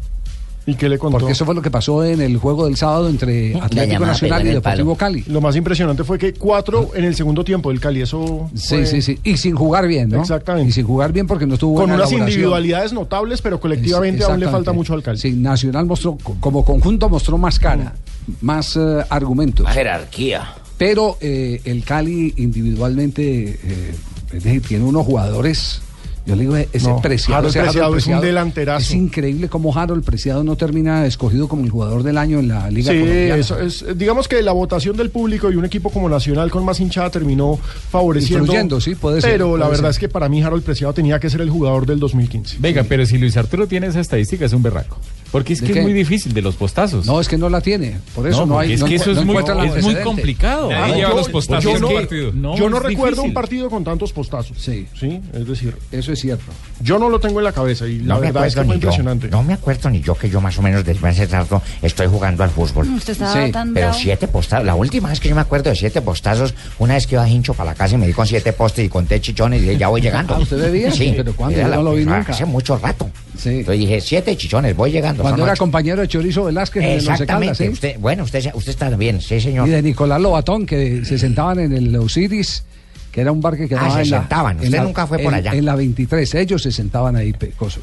¿Y 0.69 0.75
qué 0.75 0.89
le 0.89 0.99
contó? 0.99 1.19
Porque 1.19 1.33
eso 1.33 1.45
fue 1.45 1.55
lo 1.55 1.63
que 1.63 1.71
pasó 1.71 2.03
en 2.05 2.21
el 2.21 2.39
juego 2.39 2.65
del 2.67 2.77
sábado 2.77 3.09
entre 3.09 3.55
Atlético 3.61 4.05
Nacional 4.05 4.47
y 4.47 4.51
Deportivo 4.51 4.97
Cali. 4.97 5.23
Lo 5.29 5.41
más 5.41 5.55
impresionante 5.55 6.03
fue 6.03 6.19
que 6.19 6.35
cuatro 6.35 6.91
en 6.95 7.05
el 7.05 7.15
segundo 7.15 7.45
tiempo 7.45 7.71
del 7.71 7.79
Cali, 7.81 8.01
eso 8.03 8.51
Sí, 8.55 8.69
fue- 8.77 8.87
sí, 8.87 9.01
sí. 9.03 9.19
Y 9.23 9.37
sin 9.37 9.55
jugar 9.55 9.87
bien, 9.87 10.09
¿no? 10.09 10.21
Exactamente. 10.23 10.69
Y 10.69 10.73
sin 10.73 10.85
jugar 10.85 11.13
bien 11.13 11.27
porque 11.29 11.47
no 11.47 11.55
estuvo 11.55 11.77
con 11.77 11.91
unas 11.93 12.11
individualidades 12.11 12.93
notables, 12.93 13.41
pero 13.43 13.61
colectivamente 13.61 14.25
aún 14.25 14.41
le 14.41 14.49
falta 14.49 14.73
mucho 14.73 14.93
al 14.95 15.03
Cali. 15.05 15.19
Sí, 15.19 15.33
Nacional 15.33 15.87
mostró, 15.87 16.19
co- 16.21 16.37
como 16.41 16.65
conjunto 16.65 17.09
mostró 17.09 17.39
más 17.39 17.59
cara, 17.61 17.95
más 18.41 18.77
eh, 18.77 19.05
argumentos. 19.09 19.69
jerarquía. 19.69 20.49
Pero 20.79 21.17
eh, 21.21 21.61
el 21.65 21.85
Cali 21.85 22.35
individualmente 22.37 23.51
eh, 23.63 23.95
es 24.33 24.43
decir, 24.45 24.63
tiene 24.63 24.85
unos 24.85 25.07
jugadores. 25.07 25.81
Yo 26.26 26.35
le 26.35 26.42
digo, 26.42 26.56
ese 26.56 26.88
No, 26.88 27.00
Preciado, 27.00 27.37
Harold 27.38 27.50
ese 27.56 27.62
Preciado 27.62 27.97
es 27.97 28.06
un 28.09 28.21
delanterazo. 28.21 28.80
Es 28.83 28.90
increíble 28.92 29.49
cómo 29.49 29.73
Harold 29.76 30.04
Preciado 30.04 30.42
no 30.42 30.56
termina 30.56 31.06
escogido 31.06 31.47
como 31.47 31.62
el 31.64 31.71
jugador 31.71 32.02
del 32.02 32.18
año 32.18 32.40
en 32.40 32.49
la 32.49 32.68
Liga 32.71 32.90
Sí, 32.92 32.99
Colombiana. 32.99 33.37
eso 33.37 33.61
es, 33.61 33.85
digamos 33.97 34.26
que 34.26 34.42
la 34.42 34.50
votación 34.52 34.97
del 34.97 35.11
público 35.11 35.50
y 35.52 35.56
un 35.56 35.64
equipo 35.64 35.90
como 35.90 36.09
Nacional 36.09 36.50
con 36.50 36.64
más 36.64 36.80
hinchada 36.80 37.11
terminó 37.11 37.59
favoreciendo. 37.90 38.45
Influyendo, 38.45 38.80
sí, 38.80 38.95
puede 38.97 39.21
ser, 39.21 39.30
Pero 39.33 39.56
la 39.56 39.66
puede 39.66 39.76
verdad 39.78 39.90
ser. 39.90 39.90
es 39.90 39.99
que 40.00 40.09
para 40.09 40.28
mí 40.28 40.42
Harold 40.42 40.64
Preciado 40.64 40.92
tenía 40.92 41.21
que 41.21 41.30
ser 41.30 41.40
el 41.42 41.50
jugador 41.50 41.87
del 41.87 42.00
2015. 42.00 42.56
Venga, 42.59 42.83
pero 42.85 43.06
si 43.06 43.18
Luis 43.18 43.37
Arturo 43.37 43.68
tiene 43.68 43.87
esa 43.87 44.00
estadística 44.00 44.45
es 44.47 44.52
un 44.52 44.62
berraco. 44.62 44.99
Porque 45.33 45.52
es 45.54 45.61
¿De 45.61 45.66
que 45.66 45.73
qué? 45.75 45.78
es 45.80 45.85
muy 45.85 45.92
difícil 45.92 46.33
de 46.33 46.40
los 46.42 46.54
postazos. 46.54 47.04
No, 47.06 47.21
es 47.21 47.28
que 47.28 47.37
no 47.37 47.49
la 47.49 47.61
tiene. 47.61 47.97
Por 48.14 48.26
eso 48.28 48.47
no, 48.47 48.59
hay. 48.59 48.73
Es 48.75 48.80
no 48.80 48.87
que 48.87 48.95
eso 48.95 49.11
es 49.11 49.16
no 49.18 49.25
muy, 49.25 49.37
es 49.76 49.85
muy 49.85 49.95
complicado. 49.97 50.71
Ah, 50.71 50.80
Nadie 50.88 50.97
lleva 50.97 51.11
yo- 51.11 51.16
los 51.16 51.28
postazos 51.28 51.64
yo 51.64 51.78
no, 51.78 51.88
un 51.88 51.95
partido. 51.95 52.33
yo 52.33 52.71
no 52.71 52.78
recuerdo 52.80 53.11
difícil. 53.16 53.28
un 53.28 53.35
partido 53.35 53.71
con 53.71 53.85
tantos 53.85 54.12
postazos. 54.12 54.56
Sí. 54.59 54.87
Sí, 54.99 55.21
es 55.33 55.47
decir. 55.47 55.76
Eso 55.92 56.12
es 56.12 56.21
cierto. 56.21 56.45
Yo 56.80 56.99
no 56.99 57.09
lo 57.09 57.18
tengo 57.21 57.40
en 57.40 57.45
la 57.45 57.52
cabeza 57.52 57.87
y 57.87 57.99
la 58.00 58.18
verdad 58.18 58.47
es 58.47 58.54
que 58.54 58.61
fue 58.61 58.68
yo. 58.68 58.75
impresionante. 58.75 59.28
No 59.28 59.42
me 59.42 59.54
acuerdo 59.54 59.90
ni 59.90 60.00
yo 60.00 60.14
que 60.14 60.30
yo 60.30 60.40
más 60.40 60.59
o 60.59 60.62
menos 60.62 60.85
desde 60.85 61.06
hace 61.06 61.26
rato 61.26 61.61
estoy 61.83 62.06
jugando 62.06 62.45
al 62.45 62.50
fútbol. 62.50 62.88
Usted 62.88 63.12
estaba 63.12 63.50
tan 63.50 63.75
pero 63.75 63.92
siete 63.92 64.28
postazos. 64.28 64.64
La 64.66 64.75
última 64.75 65.09
vez 65.11 65.21
que 65.21 65.28
yo 65.28 65.35
me 65.35 65.40
acuerdo 65.40 65.71
de 65.71 65.76
siete 65.76 66.00
postazos, 66.02 66.54
una 66.78 66.95
vez 66.95 67.06
que 67.06 67.16
iba 67.16 67.25
a 67.25 67.28
hincho 67.28 67.52
para 67.54 67.71
la 67.71 67.75
casa 67.75 67.95
y 67.95 67.99
me 67.99 68.06
di 68.06 68.12
con 68.12 68.26
siete 68.26 68.52
postes 68.52 68.85
y 68.87 68.88
conté 68.88 69.21
chichones 69.21 69.61
y 69.61 69.64
dije, 69.64 69.78
ya 69.78 69.88
voy 69.88 70.00
llegando. 70.00 70.35
Ah, 70.35 70.38
¿usted 70.38 70.59
bebía? 70.59 70.90
Sí. 70.92 71.12
¿Pero 71.16 71.35
cuándo? 71.35 71.59
Yo 71.59 71.68
no 71.68 71.83
lo 71.83 71.95
vi 71.95 72.04
nunca. 72.04 72.33
Hace 72.33 72.45
mucho 72.45 72.78
rato. 72.78 73.09
Entonces 73.45 73.78
dije, 73.81 74.00
siete 74.00 74.37
chichones, 74.37 74.75
voy 74.76 74.90
llegando. 74.93 75.23
Cuando 75.23 75.43
era 75.45 75.52
ocho. 75.52 75.61
compañero 75.61 76.00
de 76.02 76.09
Chorizo 76.09 76.45
Velázquez 76.45 76.83
en 76.83 76.90
Exactamente. 76.93 77.26
Caldas, 77.26 77.59
¿sí? 77.59 77.69
usted, 77.69 77.97
bueno, 77.99 78.25
usted, 78.25 78.50
usted 78.55 78.71
está 78.71 78.90
bien, 78.90 79.21
sí, 79.21 79.40
señor. 79.40 79.69
Y 79.69 79.71
de 79.73 79.83
Nicolás 79.83 80.21
Lobatón, 80.21 80.66
que 80.66 81.05
se 81.05 81.19
sentaban 81.19 81.59
en 81.61 81.73
el 81.73 81.95
Osiris, 81.97 82.64
que 83.12 83.21
era 83.21 83.33
un 83.33 83.40
bar 83.40 83.57
que 83.57 83.69
quedaba 83.69 83.87
Ah, 83.88 83.95
se 83.97 84.02
en 84.02 84.11
la. 84.11 84.19
sentaban. 84.21 84.59
en 84.59 84.64
Usted 84.64 84.78
la- 84.78 84.85
nunca 84.85 85.07
fue 85.07 85.19
por 85.19 85.33
en- 85.33 85.38
allá. 85.38 85.52
En 85.55 85.64
la 85.64 85.75
23, 85.75 86.35
ellos 86.35 86.62
se 86.62 86.71
sentaban 86.73 87.16
ahí, 87.16 87.33
pecoso. 87.33 87.81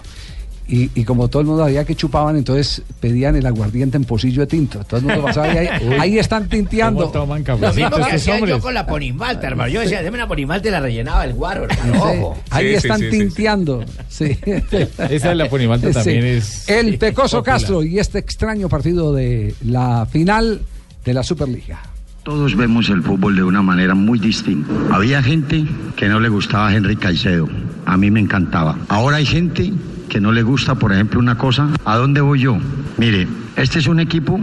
Y, 0.68 0.90
y 0.96 1.04
como 1.04 1.28
todo 1.28 1.42
el 1.42 1.48
mundo 1.48 1.64
sabía 1.64 1.84
que 1.84 1.94
chupaban, 1.94 2.38
entonces 2.38 2.82
pedían 3.02 3.36
el 3.36 3.46
aguardiente 3.46 3.98
en 3.98 4.06
pocillo 4.06 4.42
de 4.42 4.48
tinto. 4.48 4.84
Todo 4.86 5.02
el 5.02 5.06
mundo 5.06 5.24
pasaba 5.24 5.54
y 5.54 5.58
ahí, 5.58 5.70
ahí 6.00 6.20
están 6.20 6.48
tinteando. 6.48 7.02
¿Cómo 7.12 7.12
toman 7.12 7.44
Lo 7.46 7.74
mismo 7.74 7.98
que 7.98 8.16
hacía 8.16 8.40
yo 8.40 8.60
con 8.60 8.74
la 8.74 8.86
ponimalta, 8.86 9.48
hermano. 9.48 9.70
Yo 9.70 9.82
decía, 9.82 10.02
deme 10.02 10.18
una 10.18 10.28
ponimalta 10.28 10.68
y 10.70 10.72
la 10.72 10.80
rellenaba 10.80 11.26
el 11.26 11.34
guaro, 11.34 11.66
hermano. 11.66 11.94
Sí, 11.94 12.00
Ojo. 12.20 12.38
ahí 12.50 12.70
Sí, 12.70 12.74
están 12.76 13.00
sí, 13.00 13.06
sí, 13.06 13.12
sí. 13.12 13.18
tinteando. 13.20 13.84
Sí. 14.08 14.38
Esa 15.10 15.30
de 15.30 15.36
la 15.36 15.50
ponimalta 15.50 15.92
también 15.92 16.24
es 16.26 16.68
El 16.70 16.98
Pecoso 16.98 17.38
popular. 17.40 17.60
Castro 17.60 17.84
y 17.84 18.00
este 18.00 18.20
extraño 18.20 18.70
partido 18.70 19.14
de 19.14 19.54
la 19.66 20.06
final 20.06 20.62
de 21.04 21.14
la 21.14 21.24
Superliga. 21.24 21.82
Todos 22.24 22.56
vemos 22.56 22.88
el 22.90 23.04
fútbol 23.04 23.36
de 23.36 23.44
una 23.44 23.62
manera 23.62 23.96
muy 23.96 24.18
distinta. 24.18 24.72
Había 24.92 25.22
gente 25.22 25.66
que 25.98 26.08
no 26.08 26.22
le 26.22 26.30
gustaba 26.30 26.70
a 26.70 26.74
Henry 26.74 26.96
Caicedo. 26.96 27.50
A 27.86 27.98
mí 27.98 28.10
me 28.10 28.22
encantaba. 28.22 28.78
Ahora 28.88 29.18
hay 29.18 29.26
gente 29.26 29.74
que 30.14 30.22
no 30.22 30.32
le 30.32 30.44
gusta, 30.44 30.76
por 30.76 30.94
ejemplo, 30.94 31.20
una 31.20 31.40
cosa. 31.40 31.70
¿A 31.86 31.98
dónde 31.98 32.22
voy 32.22 32.42
yo? 32.42 32.60
Mire, 32.98 33.28
este 33.56 33.80
es 33.80 33.88
un 33.88 34.00
equipo 34.00 34.40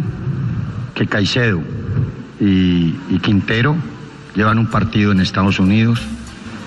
que 0.97 1.07
Caicedo 1.07 1.62
y, 2.41 2.97
y 3.09 3.19
Quintero 3.23 3.77
llevan 4.35 4.59
un 4.59 4.67
partido 4.67 5.12
en 5.12 5.21
Estados 5.21 5.61
Unidos. 5.61 6.03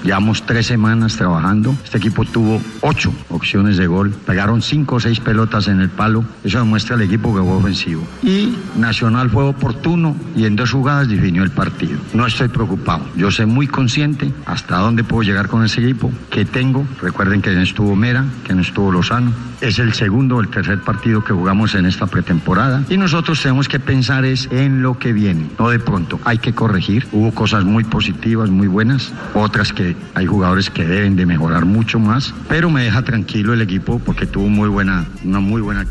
Llevamos 0.03 0.43
tres 0.45 0.67
semanas 0.67 1.15
trabajando. 1.15 1.75
Este 1.83 1.97
equipo 1.97 2.25
tuvo 2.25 2.61
ocho 2.81 3.13
opciones 3.29 3.77
de 3.77 3.87
gol. 3.87 4.11
Pegaron 4.11 4.61
cinco 4.61 4.95
o 4.95 4.99
seis 4.99 5.19
pelotas 5.19 5.67
en 5.69 5.79
el 5.79 5.89
palo. 5.89 6.25
Eso 6.43 6.59
demuestra 6.59 6.95
el 6.95 7.03
equipo 7.03 7.33
que 7.33 7.41
fue 7.41 7.53
ofensivo. 7.53 8.03
Y 8.21 8.57
Nacional 8.77 9.29
fue 9.29 9.43
oportuno 9.45 10.15
y 10.35 10.45
en 10.45 10.55
dos 10.55 10.71
jugadas 10.71 11.07
definió 11.07 11.43
el 11.43 11.51
partido. 11.51 11.99
No 12.13 12.25
estoy 12.25 12.49
preocupado. 12.49 13.05
Yo 13.15 13.31
sé 13.31 13.45
muy 13.45 13.67
consciente 13.67 14.31
hasta 14.45 14.77
dónde 14.77 15.03
puedo 15.03 15.23
llegar 15.23 15.47
con 15.47 15.63
ese 15.63 15.81
equipo 15.81 16.11
que 16.29 16.43
tengo. 16.43 16.85
Recuerden 17.01 17.41
que 17.41 17.51
no 17.51 17.61
estuvo 17.61 17.95
Mera, 17.95 18.25
que 18.43 18.53
no 18.53 18.61
estuvo 18.61 18.91
Lozano. 18.91 19.31
Es 19.61 19.79
el 19.79 19.93
segundo 19.93 20.35
o 20.35 20.41
el 20.41 20.49
tercer 20.49 20.81
partido 20.81 21.23
que 21.23 21.31
jugamos 21.31 21.75
en 21.75 21.85
esta 21.85 22.07
pretemporada. 22.07 22.83
Y 22.89 22.97
nosotros 22.97 23.41
tenemos 23.41 23.69
que 23.69 23.79
pensar 23.79 24.25
es 24.25 24.49
en 24.51 24.81
lo 24.81 24.99
que 24.99 25.13
viene, 25.13 25.49
no 25.57 25.69
de 25.69 25.79
pronto. 25.79 26.19
Hay 26.25 26.39
que 26.39 26.53
corregir. 26.53 27.07
Hubo 27.13 27.31
cosas 27.33 27.63
muy 27.63 27.85
positivas, 27.85 28.49
muy 28.49 28.67
buenas. 28.67 29.13
Otras 29.33 29.71
que 29.71 29.92
hay 30.13 30.25
jugadores 30.25 30.69
que 30.69 30.85
deben 30.85 31.15
de 31.15 31.25
mejorar 31.25 31.65
mucho 31.65 31.99
más. 31.99 32.33
Pero 32.47 32.69
me 32.69 32.83
deja 32.83 33.03
tranquilo 33.03 33.53
el 33.53 33.61
equipo 33.61 33.99
porque 33.99 34.25
tuvo 34.25 34.47
muy 34.47 34.69
buena, 34.69 35.05
una 35.23 35.39
muy 35.39 35.61
buena 35.61 35.85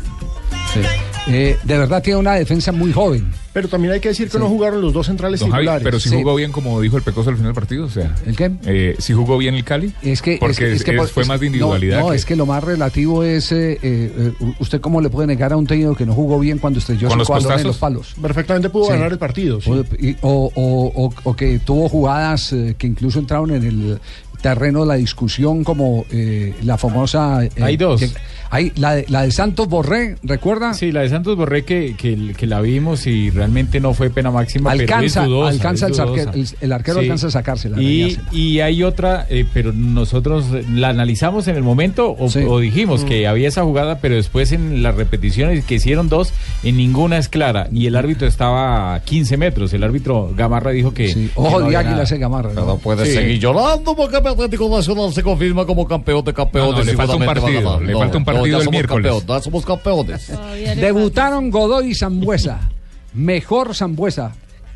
Sí. 0.73 0.79
Eh, 1.27 1.57
de 1.63 1.77
verdad 1.77 2.01
tiene 2.03 2.19
una 2.19 2.33
defensa 2.33 2.71
muy 2.73 2.91
joven. 2.91 3.31
Pero 3.53 3.67
también 3.69 3.93
hay 3.93 3.99
que 4.01 4.09
decir 4.09 4.29
que 4.29 4.37
no 4.39 4.49
jugaron 4.49 4.81
los 4.81 4.91
dos 4.91 5.05
centrales 5.05 5.39
Don 5.39 5.51
Javi, 5.51 5.61
titulares. 5.61 5.83
pero 5.83 5.99
si 5.99 6.09
jugó 6.09 6.35
bien 6.35 6.51
como 6.51 6.81
dijo 6.81 6.97
el 6.97 7.03
Pecoso 7.03 7.29
al 7.29 7.35
final 7.37 7.49
del 7.53 7.55
partido, 7.55 7.85
o 7.85 7.89
sea. 7.89 8.13
¿El 8.25 8.35
qué? 8.35 8.51
Eh, 8.65 8.95
si 8.99 9.13
jugó 9.13 9.37
bien 9.37 9.55
el 9.55 9.63
Cali. 9.63 9.93
Es 10.01 10.21
que, 10.21 10.37
Porque 10.39 10.51
es 10.51 10.57
que- 10.59 10.73
es 10.73 10.83
que 10.83 10.91
es- 10.91 10.97
por- 10.97 11.07
fue 11.07 11.23
es- 11.23 11.29
más 11.29 11.39
de 11.39 11.45
individualidad. 11.45 11.99
No, 11.99 12.09
que- 12.09 12.15
es 12.17 12.25
que 12.25 12.35
lo 12.35 12.45
más 12.45 12.61
relativo 12.63 13.23
es 13.23 13.51
eh, 13.53 13.79
eh, 13.81 14.33
usted 14.59 14.81
cómo 14.81 14.99
le 14.99 15.09
puede 15.09 15.27
negar 15.27 15.53
a 15.53 15.57
un 15.57 15.65
técnico 15.67 15.95
que 15.95 16.05
no 16.05 16.13
jugó 16.13 16.39
bien 16.39 16.57
cuando 16.57 16.79
estrelló 16.79 17.07
¿Con 17.07 17.19
los 17.19 17.27
cinco 17.27 17.39
balones 17.39 17.61
en 17.61 17.67
los 17.67 17.77
palos. 17.77 18.15
Perfectamente 18.21 18.69
pudo 18.69 18.85
Sí. 18.87 18.91
ganar 18.93 19.11
el 19.11 19.19
partido. 19.19 19.61
sí. 19.61 19.69
O, 19.69 19.85
y- 19.99 20.17
o- 20.21 20.51
o- 20.55 21.05
o- 21.05 21.13
o 21.23 21.35
que 21.35 21.59
tuvo 21.59 21.87
jugadas 21.87 22.51
eh, 22.53 22.75
que 22.77 22.87
incluso 22.87 23.19
entraron 23.19 23.51
en 23.51 23.63
el 23.63 23.99
terreno 24.41 24.81
de 24.81 24.87
la 24.87 24.95
discusión 24.95 25.63
como 25.63 26.05
eh, 26.11 26.53
la 26.63 26.77
famosa... 26.77 27.45
eh, 27.45 27.49
Hay 27.61 27.77
dos. 27.77 28.01
que- 28.01 28.09
hay 28.53 28.71
la, 28.75 28.95
de, 28.95 29.05
la 29.09 29.23
de 29.23 29.31
Santos 29.31 29.67
Borré, 29.67 30.15
¿recuerda? 30.23 30.73
Sí, 30.73 30.91
la 30.91 31.01
de 31.01 31.09
Santos 31.09 31.35
Borré 31.35 31.65
que, 31.65 31.95
que, 31.97 32.33
que 32.37 32.47
la 32.47 32.61
vimos 32.61 33.07
y 33.07 33.29
realmente 33.31 33.79
no 33.79 33.93
fue 33.93 34.09
pena 34.09 34.31
máxima. 34.31 34.71
Alcanza- 34.71 35.21
pero 35.21 35.25
es 35.25 35.29
dudosa, 35.29 35.49
alcanza 35.49 35.87
es 35.87 35.91
el 35.99 35.99
arquero- 36.05 36.31
dudosa. 36.31 36.55
el- 36.59 36.63
el 36.65 36.71
arquero 36.71 36.99
alcanza 36.99 37.27
a 37.27 37.31
sacársela, 37.31 37.81
Y, 37.81 38.17
y 38.31 38.59
hay 38.59 38.83
otra, 38.83 39.25
eh, 39.29 39.45
pero 39.53 39.73
nosotros 39.73 40.45
la 40.71 40.89
analizamos 40.89 41.47
en 41.47 41.55
el 41.55 41.63
momento 41.63 42.11
o, 42.11 42.25
o 42.47 42.59
dijimos 42.59 43.03
Mm. 43.03 43.07
que 43.07 43.27
había 43.27 43.47
esa 43.47 43.63
jugada, 43.63 43.99
pero 43.99 44.15
después 44.15 44.51
en 44.51 44.83
las 44.83 44.95
repeticiones 44.95 45.65
que 45.65 45.75
hicieron 45.75 46.09
dos, 46.09 46.31
en 46.63 46.77
ninguna 46.77 47.17
es 47.17 47.29
clara. 47.29 47.67
Y 47.71 47.87
el 47.87 47.95
árbitro 47.95 48.27
estaba 48.27 48.95
a 48.95 48.99
15 49.03 49.37
metros. 49.37 49.73
El 49.73 49.83
árbitro 49.83 50.31
Gamarra 50.35 50.71
dijo 50.71 50.93
que. 50.93 51.13
que 51.13 51.29
Ojo 51.35 51.59
no 51.59 51.69
de 51.69 51.75
águila 51.77 52.03
ese 52.03 52.17
Gamarra. 52.17 52.53
¿no? 52.53 52.65
No 52.65 52.77
puede 52.77 53.05
Sí. 53.05 53.13
seguir 53.13 53.39
llorando 53.39 53.95
porque 53.95 54.17
Atlético 54.17 54.69
Nacional 54.69 55.11
se 55.13 55.23
confirma 55.23 55.65
como 55.65 55.87
campeón 55.87 56.23
de 56.23 56.33
campeones. 56.33 56.71
No, 56.71 56.77
no, 56.79 56.83
le 56.83 56.93
falta 56.95 57.15
un 57.15 57.25
partido, 57.25 57.79
le 57.79 57.93
falta 57.93 58.17
un 58.17 58.25
partido 58.43 58.57
el 58.59 58.63
somos 58.63 58.71
miércoles. 58.71 59.11
campeones, 59.11 59.27
ya 59.37 59.43
somos 59.43 59.65
campeones. 59.65 60.31
Debutaron 60.81 61.49
Godoy 61.51 61.91
y 61.91 61.95
Zambuesa. 61.95 62.69
Mejor 63.13 63.75
Zambuesa. 63.75 64.33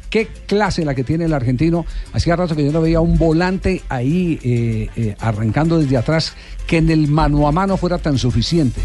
Qué 0.09 0.27
clase 0.47 0.85
la 0.85 0.95
que 0.95 1.03
tiene 1.03 1.25
el 1.25 1.33
argentino. 1.33 1.85
Hacía 2.13 2.35
rato 2.35 2.55
que 2.55 2.63
yo 2.65 2.71
no 2.71 2.81
veía 2.81 3.01
un 3.01 3.17
volante 3.17 3.81
ahí 3.89 4.39
eh, 4.41 4.89
eh, 4.95 5.15
arrancando 5.19 5.79
desde 5.79 5.97
atrás 5.97 6.33
que 6.65 6.77
en 6.77 6.89
el 6.89 7.07
mano 7.07 7.47
a 7.47 7.51
mano 7.51 7.75
fuera 7.77 7.97
tan 7.97 8.17
suficiente. 8.17 8.81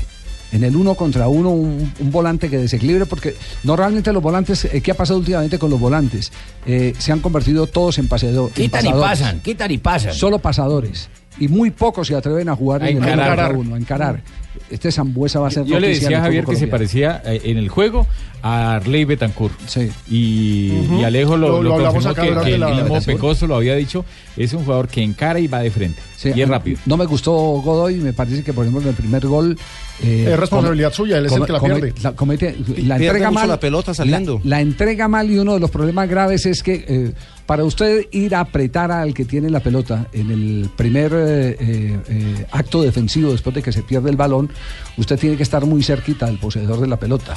En 0.51 0.64
el 0.64 0.77
uno 0.77 0.95
contra 0.95 1.29
uno, 1.29 1.51
un, 1.51 1.92
un 1.99 2.11
volante 2.11 2.51
que 2.51 2.59
desequilibre, 2.59 3.07
porque 3.07 3.35
normalmente 3.62 4.12
los 4.12 4.23
volantes, 4.23 4.66
eh, 4.66 4.83
¿qué 4.83 4.90
ha 4.90 4.95
pasado 4.95 5.18
últimamente 5.18 5.59
con 5.59 5.71
los 5.71 5.81
volantes? 5.81 6.31
Eh, 6.66 6.92
se 6.99 7.11
han 7.11 7.21
convertido 7.21 7.66
todos 7.66 7.99
en, 7.99 8.07
en 8.11 8.49
Quitan 8.51 8.87
y 8.87 8.90
pasan, 8.92 9.40
quitan 9.40 9.71
y 9.71 9.79
pasan. 9.79 10.12
Solo 10.12 10.40
pasadores. 10.40 11.09
Y 11.38 11.49
muy 11.49 11.71
pocos 11.71 12.09
se 12.09 12.14
atreven 12.14 12.51
a 12.51 12.57
jugar 12.57 12.83
A 12.83 12.90
en 12.90 12.99
el 12.99 13.03
uno 13.03 13.27
contra 13.27 13.49
uno, 13.51 13.75
a 13.77 13.79
encarar. 13.79 14.23
Este 14.71 14.91
Zambuesa 14.91 15.41
va 15.41 15.49
a 15.49 15.51
ser 15.51 15.65
Yo 15.65 15.81
le 15.81 15.88
decía 15.88 16.19
a 16.19 16.23
Javier 16.23 16.45
que 16.45 16.57
se 16.57 16.67
parecía 16.67 17.23
eh, 17.25 17.41
en 17.45 17.59
el 17.59 17.69
juego 17.69 18.07
a 18.43 18.75
Arley 18.75 19.05
Betancourt. 19.05 19.55
Sí. 19.69 19.89
Y, 20.11 20.73
Ujú. 20.73 21.01
y 21.01 21.05
Alejo 21.05 21.37
lo, 21.37 21.49
Lo- 21.49 21.57
lo 21.63 21.69
lo 21.69 21.75
hablamos 21.77 22.05
confirmó 22.05 22.41
que, 22.43 22.49
que 22.51 22.55
el 22.57 22.65
mismo. 22.65 23.01
Pecoso 23.01 23.47
lo 23.47 23.57
había 23.57 23.75
dicho. 23.77 24.05
Es 24.37 24.53
un 24.53 24.65
jugador 24.65 24.89
que 24.89 25.03
encara 25.03 25.39
y 25.39 25.47
va 25.47 25.61
de 25.61 25.71
frente. 25.71 26.01
Sí, 26.17 26.31
y 26.35 26.41
es 26.43 26.49
rápido. 26.49 26.79
No 26.87 26.97
me 26.97 27.05
gustó 27.07 27.33
Godoy, 27.33 27.97
me 27.97 28.13
parece 28.13 28.43
que 28.45 28.53
por 28.53 28.65
ejemplo 28.65 28.83
en 28.83 28.89
el 28.89 28.95
primer 28.95 29.27
gol... 29.27 29.59
eh, 30.03 30.29
Es 30.33 30.39
responsabilidad 30.39 30.89
come- 30.91 30.97
suya, 30.97 31.19
él 31.19 31.27
es 31.27 31.33
el 31.33 31.45
que 31.45 31.53
la 31.53 31.59
come- 31.59 31.75
pierde. 31.81 31.95
la 32.03 32.13
comete- 32.17 32.57
la 32.85 32.97
pierde 32.97 33.07
entrega 33.19 33.31
mal. 33.31 33.49
la 33.49 33.61
pelota 33.61 33.93
saliendo. 33.93 34.41
La, 34.45 34.57
la 34.57 34.61
entrega 34.63 35.09
mal 35.09 35.31
y 35.31 35.39
uno 35.39 35.55
de 35.55 35.61
los 35.61 35.71
problemas 35.71 36.09
graves 36.09 36.47
es 36.47 36.63
que 36.63 36.85
eh, 36.89 37.13
para 37.47 37.65
usted 37.65 38.07
ir 38.13 38.35
a 38.37 38.41
apretar 38.41 38.91
al 38.93 39.13
que 39.15 39.25
tiene 39.25 39.51
la 39.51 39.61
pelota 39.61 40.07
en 40.13 40.31
el 40.31 40.71
primer 40.77 41.13
eh, 41.15 42.47
acto 42.53 42.83
defensivo 42.83 43.33
después 43.33 43.55
de 43.55 43.63
que 43.63 43.73
se 43.73 43.83
pierde 43.83 44.11
el 44.11 44.17
balón, 44.17 44.49
usted 44.97 45.19
tiene 45.19 45.37
que 45.37 45.43
estar 45.43 45.65
muy 45.67 45.83
cerquita 45.83 46.27
del 46.27 46.39
poseedor 46.39 46.81
de 46.81 46.87
la 46.87 46.97
pelota. 46.99 47.37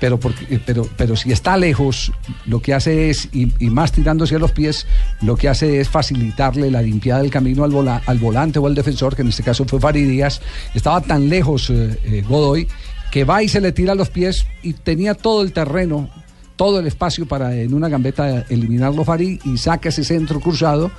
Pero, 0.00 0.18
porque, 0.18 0.46
eh, 0.54 0.60
pero, 0.64 0.88
pero 0.96 1.14
si 1.14 1.30
está 1.30 1.56
lejos, 1.58 2.10
lo 2.46 2.60
que 2.62 2.72
hace 2.72 3.10
es, 3.10 3.28
y, 3.32 3.46
más 3.68 3.92
tirándose 3.92 4.36
a 4.36 4.38
los 4.38 4.52
pies, 4.52 4.86
lo 5.20 5.36
que 5.36 5.48
hace 5.48 5.78
es 5.80 5.88
facilitarle 5.90 6.70
la 6.70 6.80
limpiada 6.80 7.20
del 7.20 7.30
camino 7.30 7.64
al, 7.64 7.70
vola- 7.70 8.02
al 8.06 8.18
volante 8.18 8.58
o 8.58 8.66
al 8.66 8.74
defensor, 8.74 9.14
que 9.14 9.22
en 9.22 9.28
este 9.28 9.42
caso 9.42 9.66
fue 9.66 9.78
Faridías. 9.78 10.40
Estaba 10.74 11.02
tan 11.02 11.28
lejos 11.28 11.68
eh, 11.70 11.98
eh, 12.04 12.24
Godoy 12.26 12.66
que 13.12 13.24
va 13.24 13.42
y 13.42 13.48
se 13.48 13.60
le 13.60 13.72
tira 13.72 13.92
a 13.92 13.94
los 13.96 14.08
pies 14.08 14.46
y 14.62 14.72
tenía 14.72 15.14
todo 15.14 15.42
el 15.42 15.52
terreno, 15.52 16.08
todo 16.56 16.78
el 16.80 16.86
espacio 16.86 17.26
para 17.26 17.54
en 17.56 17.74
una 17.74 17.88
gambeta 17.88 18.46
eliminarlo 18.48 19.04
Farí 19.04 19.38
y 19.44 19.58
saca 19.58 19.88
ese 19.88 20.04
centro 20.04 20.40
cruzado, 20.40 20.90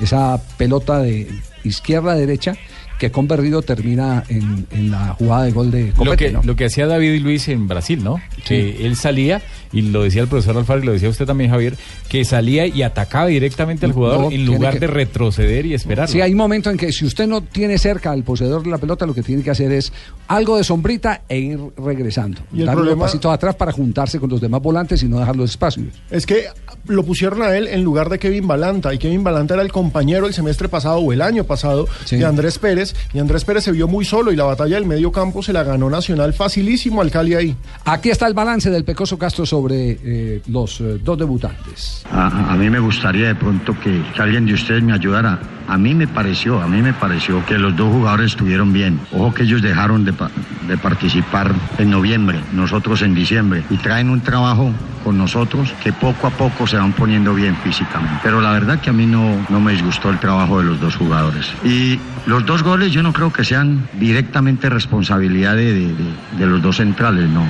esa 0.00 0.40
pelota 0.58 0.98
de 0.98 1.28
izquierda 1.64 2.12
a 2.12 2.16
derecha 2.16 2.56
que 3.00 3.10
con 3.10 3.26
Berrido 3.26 3.62
termina 3.62 4.22
en, 4.28 4.66
en 4.70 4.90
la 4.90 5.14
jugada 5.14 5.44
de 5.44 5.50
gol 5.52 5.70
de 5.70 5.86
Lo 5.88 5.94
Copete, 5.94 6.26
que, 6.26 6.32
¿no? 6.32 6.42
lo 6.44 6.54
que 6.54 6.66
hacía 6.66 6.86
David 6.86 7.12
y 7.14 7.18
Luis 7.20 7.48
en 7.48 7.66
Brasil, 7.66 8.04
¿no? 8.04 8.20
Que 8.46 8.86
él 8.86 8.94
salía, 8.94 9.40
y 9.72 9.80
lo 9.82 10.02
decía 10.02 10.20
el 10.22 10.28
profesor 10.28 10.56
Alfaro 10.58 10.82
y 10.82 10.84
lo 10.86 10.92
decía 10.92 11.08
usted 11.08 11.24
también, 11.24 11.50
Javier, 11.50 11.76
que 12.10 12.24
salía 12.26 12.66
y 12.66 12.82
atacaba 12.82 13.26
directamente 13.28 13.86
al 13.86 13.92
jugador 13.92 14.20
No, 14.26 14.30
en 14.30 14.44
lugar 14.44 14.74
que- 14.74 14.80
de 14.80 14.86
retroceder 14.88 15.64
y 15.64 15.72
esperar. 15.74 16.08
Sí, 16.08 16.20
hay 16.20 16.34
momentos 16.34 16.70
en 16.72 16.78
que 16.78 16.92
si 16.92 17.06
usted 17.06 17.26
no 17.26 17.40
tiene 17.42 17.78
cerca 17.78 18.12
al 18.12 18.22
poseedor 18.22 18.62
de 18.62 18.70
la 18.70 18.76
pelota, 18.78 19.06
lo 19.06 19.14
que 19.14 19.22
tiene 19.22 19.42
que 19.42 19.50
hacer 19.50 19.72
es 19.72 19.92
algo 20.28 20.58
de 20.58 20.64
sombrita 20.64 21.22
e 21.26 21.38
ir 21.38 21.58
regresando. 21.78 22.42
Y 22.52 22.60
el 22.60 22.66
Darle 22.66 22.82
problema- 22.82 22.94
un 22.96 23.00
pasito 23.08 23.30
atrás 23.32 23.54
para 23.56 23.72
juntarse 23.72 24.20
con 24.20 24.28
los 24.28 24.42
demás 24.42 24.60
volantes 24.60 25.02
y 25.02 25.08
no 25.08 25.18
dejar 25.18 25.36
los 25.36 25.48
espacios. 25.50 25.86
Es 26.10 26.26
que 26.26 26.44
lo 26.86 27.02
pusieron 27.02 27.40
a 27.42 27.56
él 27.56 27.66
en 27.66 27.82
lugar 27.82 28.10
de 28.10 28.18
Kevin 28.18 28.46
Balanta 28.46 28.92
y 28.92 28.98
Kevin 28.98 29.24
Balanta 29.24 29.54
era 29.54 29.62
el 29.62 29.72
compañero 29.72 30.26
el 30.26 30.34
semestre 30.34 30.68
pasado 30.68 30.98
o 30.98 31.12
el 31.14 31.22
año 31.22 31.44
pasado 31.44 31.88
de 32.10 32.24
Andrés 32.26 32.58
Pérez 32.58 32.89
y 33.12 33.18
Andrés 33.18 33.44
Pérez 33.44 33.64
se 33.64 33.72
vio 33.72 33.88
muy 33.88 34.04
solo 34.04 34.32
y 34.32 34.36
la 34.36 34.44
batalla 34.44 34.76
del 34.76 34.86
medio 34.86 35.12
campo 35.12 35.42
se 35.42 35.52
la 35.52 35.62
ganó 35.62 35.90
Nacional 35.90 36.32
facilísimo 36.32 37.00
al 37.00 37.10
Cali 37.10 37.34
ahí. 37.34 37.56
Aquí 37.84 38.10
está 38.10 38.26
el 38.26 38.34
balance 38.34 38.70
del 38.70 38.84
Pecoso 38.84 39.18
Castro 39.18 39.46
sobre 39.46 39.98
eh, 40.02 40.42
los 40.48 40.80
eh, 40.80 40.98
dos 41.02 41.18
debutantes. 41.18 42.04
A, 42.10 42.52
a 42.52 42.56
mí 42.56 42.70
me 42.70 42.78
gustaría 42.78 43.28
de 43.28 43.34
pronto 43.34 43.74
que, 43.82 44.02
que 44.14 44.22
alguien 44.22 44.46
de 44.46 44.54
ustedes 44.54 44.82
me 44.82 44.92
ayudara. 44.92 45.38
A 45.70 45.78
mí 45.78 45.94
me 45.94 46.08
pareció, 46.08 46.60
a 46.60 46.66
mí 46.66 46.82
me 46.82 46.92
pareció 46.94 47.44
que 47.44 47.56
los 47.56 47.76
dos 47.76 47.90
jugadores 47.92 48.32
estuvieron 48.32 48.72
bien. 48.72 48.98
Ojo 49.12 49.32
que 49.32 49.44
ellos 49.44 49.62
dejaron 49.62 50.04
de, 50.04 50.12
pa- 50.12 50.32
de 50.66 50.76
participar 50.78 51.54
en 51.78 51.90
noviembre, 51.90 52.40
nosotros 52.52 53.02
en 53.02 53.14
diciembre, 53.14 53.64
y 53.70 53.76
traen 53.78 54.10
un 54.10 54.20
trabajo 54.20 54.74
con 55.04 55.16
nosotros 55.16 55.72
que 55.80 55.92
poco 55.92 56.26
a 56.26 56.30
poco 56.32 56.66
se 56.66 56.76
van 56.76 56.92
poniendo 56.92 57.32
bien 57.34 57.54
físicamente. 57.56 58.16
Pero 58.20 58.40
la 58.40 58.50
verdad 58.50 58.80
que 58.80 58.90
a 58.90 58.92
mí 58.92 59.06
no, 59.06 59.46
no 59.48 59.60
me 59.60 59.70
disgustó 59.72 60.10
el 60.10 60.18
trabajo 60.18 60.58
de 60.58 60.64
los 60.64 60.80
dos 60.80 60.96
jugadores. 60.96 61.46
Y 61.62 62.00
los 62.26 62.44
dos 62.44 62.64
goles 62.64 62.90
yo 62.92 63.02
no 63.04 63.12
creo 63.12 63.32
que 63.32 63.44
sean 63.44 63.88
directamente 63.92 64.68
responsabilidad 64.68 65.54
de, 65.54 65.94
de- 65.94 66.46
los 66.46 66.60
dos 66.60 66.78
centrales, 66.78 67.30
no. 67.30 67.48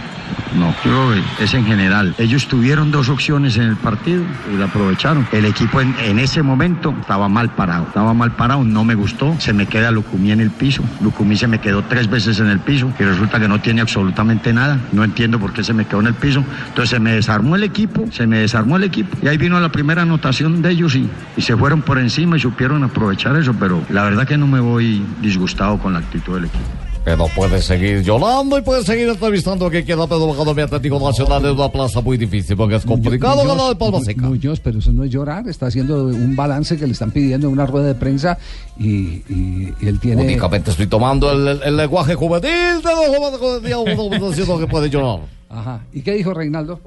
No, 0.53 0.75
yo 0.83 0.91
creo 0.91 1.13
que 1.37 1.45
es 1.45 1.55
en 1.55 1.65
general. 1.65 2.13
Ellos 2.19 2.49
tuvieron 2.49 2.91
dos 2.91 3.09
opciones 3.09 3.57
en 3.57 3.63
el 3.65 3.77
partido 3.77 4.27
y 4.53 4.57
la 4.57 4.65
aprovecharon. 4.65 5.29
El 5.31 5.45
equipo 5.45 5.81
en, 5.81 5.95
ese 6.19 6.43
momento 6.43 6.93
estaba 7.01 7.29
mal 7.29 7.51
parado. 7.51 7.87
Mal 8.15 8.33
parado, 8.33 8.65
no 8.65 8.85
me 8.85 8.95
gustó. 8.95 9.37
Se 9.39 9.53
me 9.53 9.67
queda 9.67 9.91
Lucumí 9.91 10.33
en 10.33 10.41
el 10.41 10.51
piso. 10.51 10.83
Lucumí 11.01 11.37
se 11.37 11.47
me 11.47 11.61
quedó 11.61 11.83
tres 11.83 12.09
veces 12.09 12.41
en 12.41 12.49
el 12.49 12.61
piso 12.61 12.93
y 12.99 13.03
resulta 13.05 13.39
que 13.39 13.49
no 13.49 13.61
tiene 13.61 13.81
absolutamente 13.81 14.53
nada. 14.53 14.79
No 14.93 15.05
entiendo 15.05 15.39
por 15.39 15.53
qué 15.53 15.63
se 15.65 15.73
me 15.73 15.87
quedó 15.87 16.01
en 16.01 16.09
el 16.09 16.15
piso. 16.15 16.45
Entonces 16.69 16.91
se 16.91 17.01
me 17.01 17.15
desarmó 17.15 17.57
el 17.57 17.65
equipo, 17.65 18.07
se 18.11 18.27
me 18.27 18.39
desarmó 18.39 18.77
el 18.77 18.85
equipo. 18.85 19.17
Y 19.23 19.29
ahí 19.29 19.37
vino 19.37 19.59
la 19.61 19.71
primera 19.71 20.03
anotación 20.03 20.63
de 20.63 20.71
ellos 20.71 20.95
y, 20.95 21.09
y 21.37 21.43
se 21.43 21.57
fueron 21.57 21.83
por 21.83 21.99
encima 21.99 22.37
y 22.37 22.41
supieron 22.41 22.85
aprovechar 22.85 23.37
eso. 23.37 23.55
Pero 23.59 23.83
la 23.91 24.05
verdad 24.05 24.27
que 24.27 24.39
no 24.39 24.47
me 24.47 24.61
voy 24.61 25.05
disgustado 25.21 25.79
con 25.79 25.93
la 25.93 26.01
actitud 26.01 26.35
del 26.35 26.47
equipo. 26.47 26.80
Pero 27.03 27.27
puede 27.35 27.63
seguir 27.63 28.03
llorando 28.03 28.59
y 28.59 28.63
puede 28.63 28.85
seguir 28.85 29.09
entrevistando 29.09 29.65
a 29.67 29.71
quien 29.71 29.85
quiera, 29.85 30.07
pero 30.07 30.27
bajando 30.27 30.55
mi 30.55 30.61
Atlético 30.63 31.01
Nacional 31.01 31.45
es 31.47 31.53
una 31.53 31.73
plaza 31.73 32.03
muy 32.03 32.19
difícil 32.19 32.57
porque 32.59 32.75
es 32.77 32.85
complicado 32.85 33.37
Muñoz, 33.37 33.57
ganar 33.57 33.69
de 33.71 33.77
Palma 33.77 34.01
Seca. 34.01 34.27
Muñoz, 34.29 34.61
pero 34.61 34.79
eso 34.81 34.93
no 34.93 35.05
es 35.05 35.11
llorar, 35.11 35.49
está 35.49 35.67
haciendo 35.69 36.05
un 36.05 36.37
balance 36.37 36.77
que 36.77 36.87
le 36.87 36.93
están 36.93 37.11
pidiendo 37.11 37.47
en 37.47 37.55
una 37.55 37.65
rueda 37.65 37.87
de 37.87 37.95
prensa 37.95 38.37
y, 38.79 38.87
y- 39.31 39.75
y 39.81 39.87
él 39.89 39.99
tiene... 39.99 40.23
Únicamente 40.23 40.73
estoy 40.73 40.89
tomando 40.89 41.33
el, 41.33 41.49
el- 41.49 41.63
el 41.63 41.77
lenguaje 41.79 42.15
juvenil 42.15 42.83
de 42.83 43.31
los 43.31 43.97
jóvenes 43.97 44.37
que 44.59 44.67
puede 44.67 44.91
llorar. 44.91 45.21
Ajá. 45.49 45.81
¿Y 45.95 46.03
qué 46.03 46.13
dijo 46.13 46.35
Reinaldo? 46.35 46.81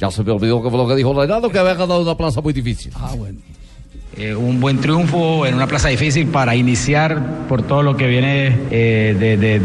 Ya 0.00 0.10
se 0.10 0.24
me 0.24 0.32
olvidó 0.32 0.60
que 0.62 0.68
fue 0.68 0.78
lo 0.78 0.88
que 0.88 0.96
dijo 0.96 1.14
Reinaldo, 1.14 1.48
que 1.48 1.60
había 1.60 1.74
ganado 1.74 2.02
una 2.02 2.16
plaza 2.16 2.40
muy 2.40 2.52
difícil. 2.52 2.92
Ah, 2.96 3.14
bueno. 3.16 3.38
Eh, 4.14 4.34
un 4.34 4.60
buen 4.60 4.76
triunfo 4.78 5.46
en 5.46 5.54
una 5.54 5.66
plaza 5.66 5.88
difícil 5.88 6.26
para 6.26 6.54
iniciar 6.54 7.46
por 7.48 7.62
todo 7.62 7.82
lo 7.82 7.96
que 7.96 8.06
viene 8.06 8.58
eh, 8.70 9.16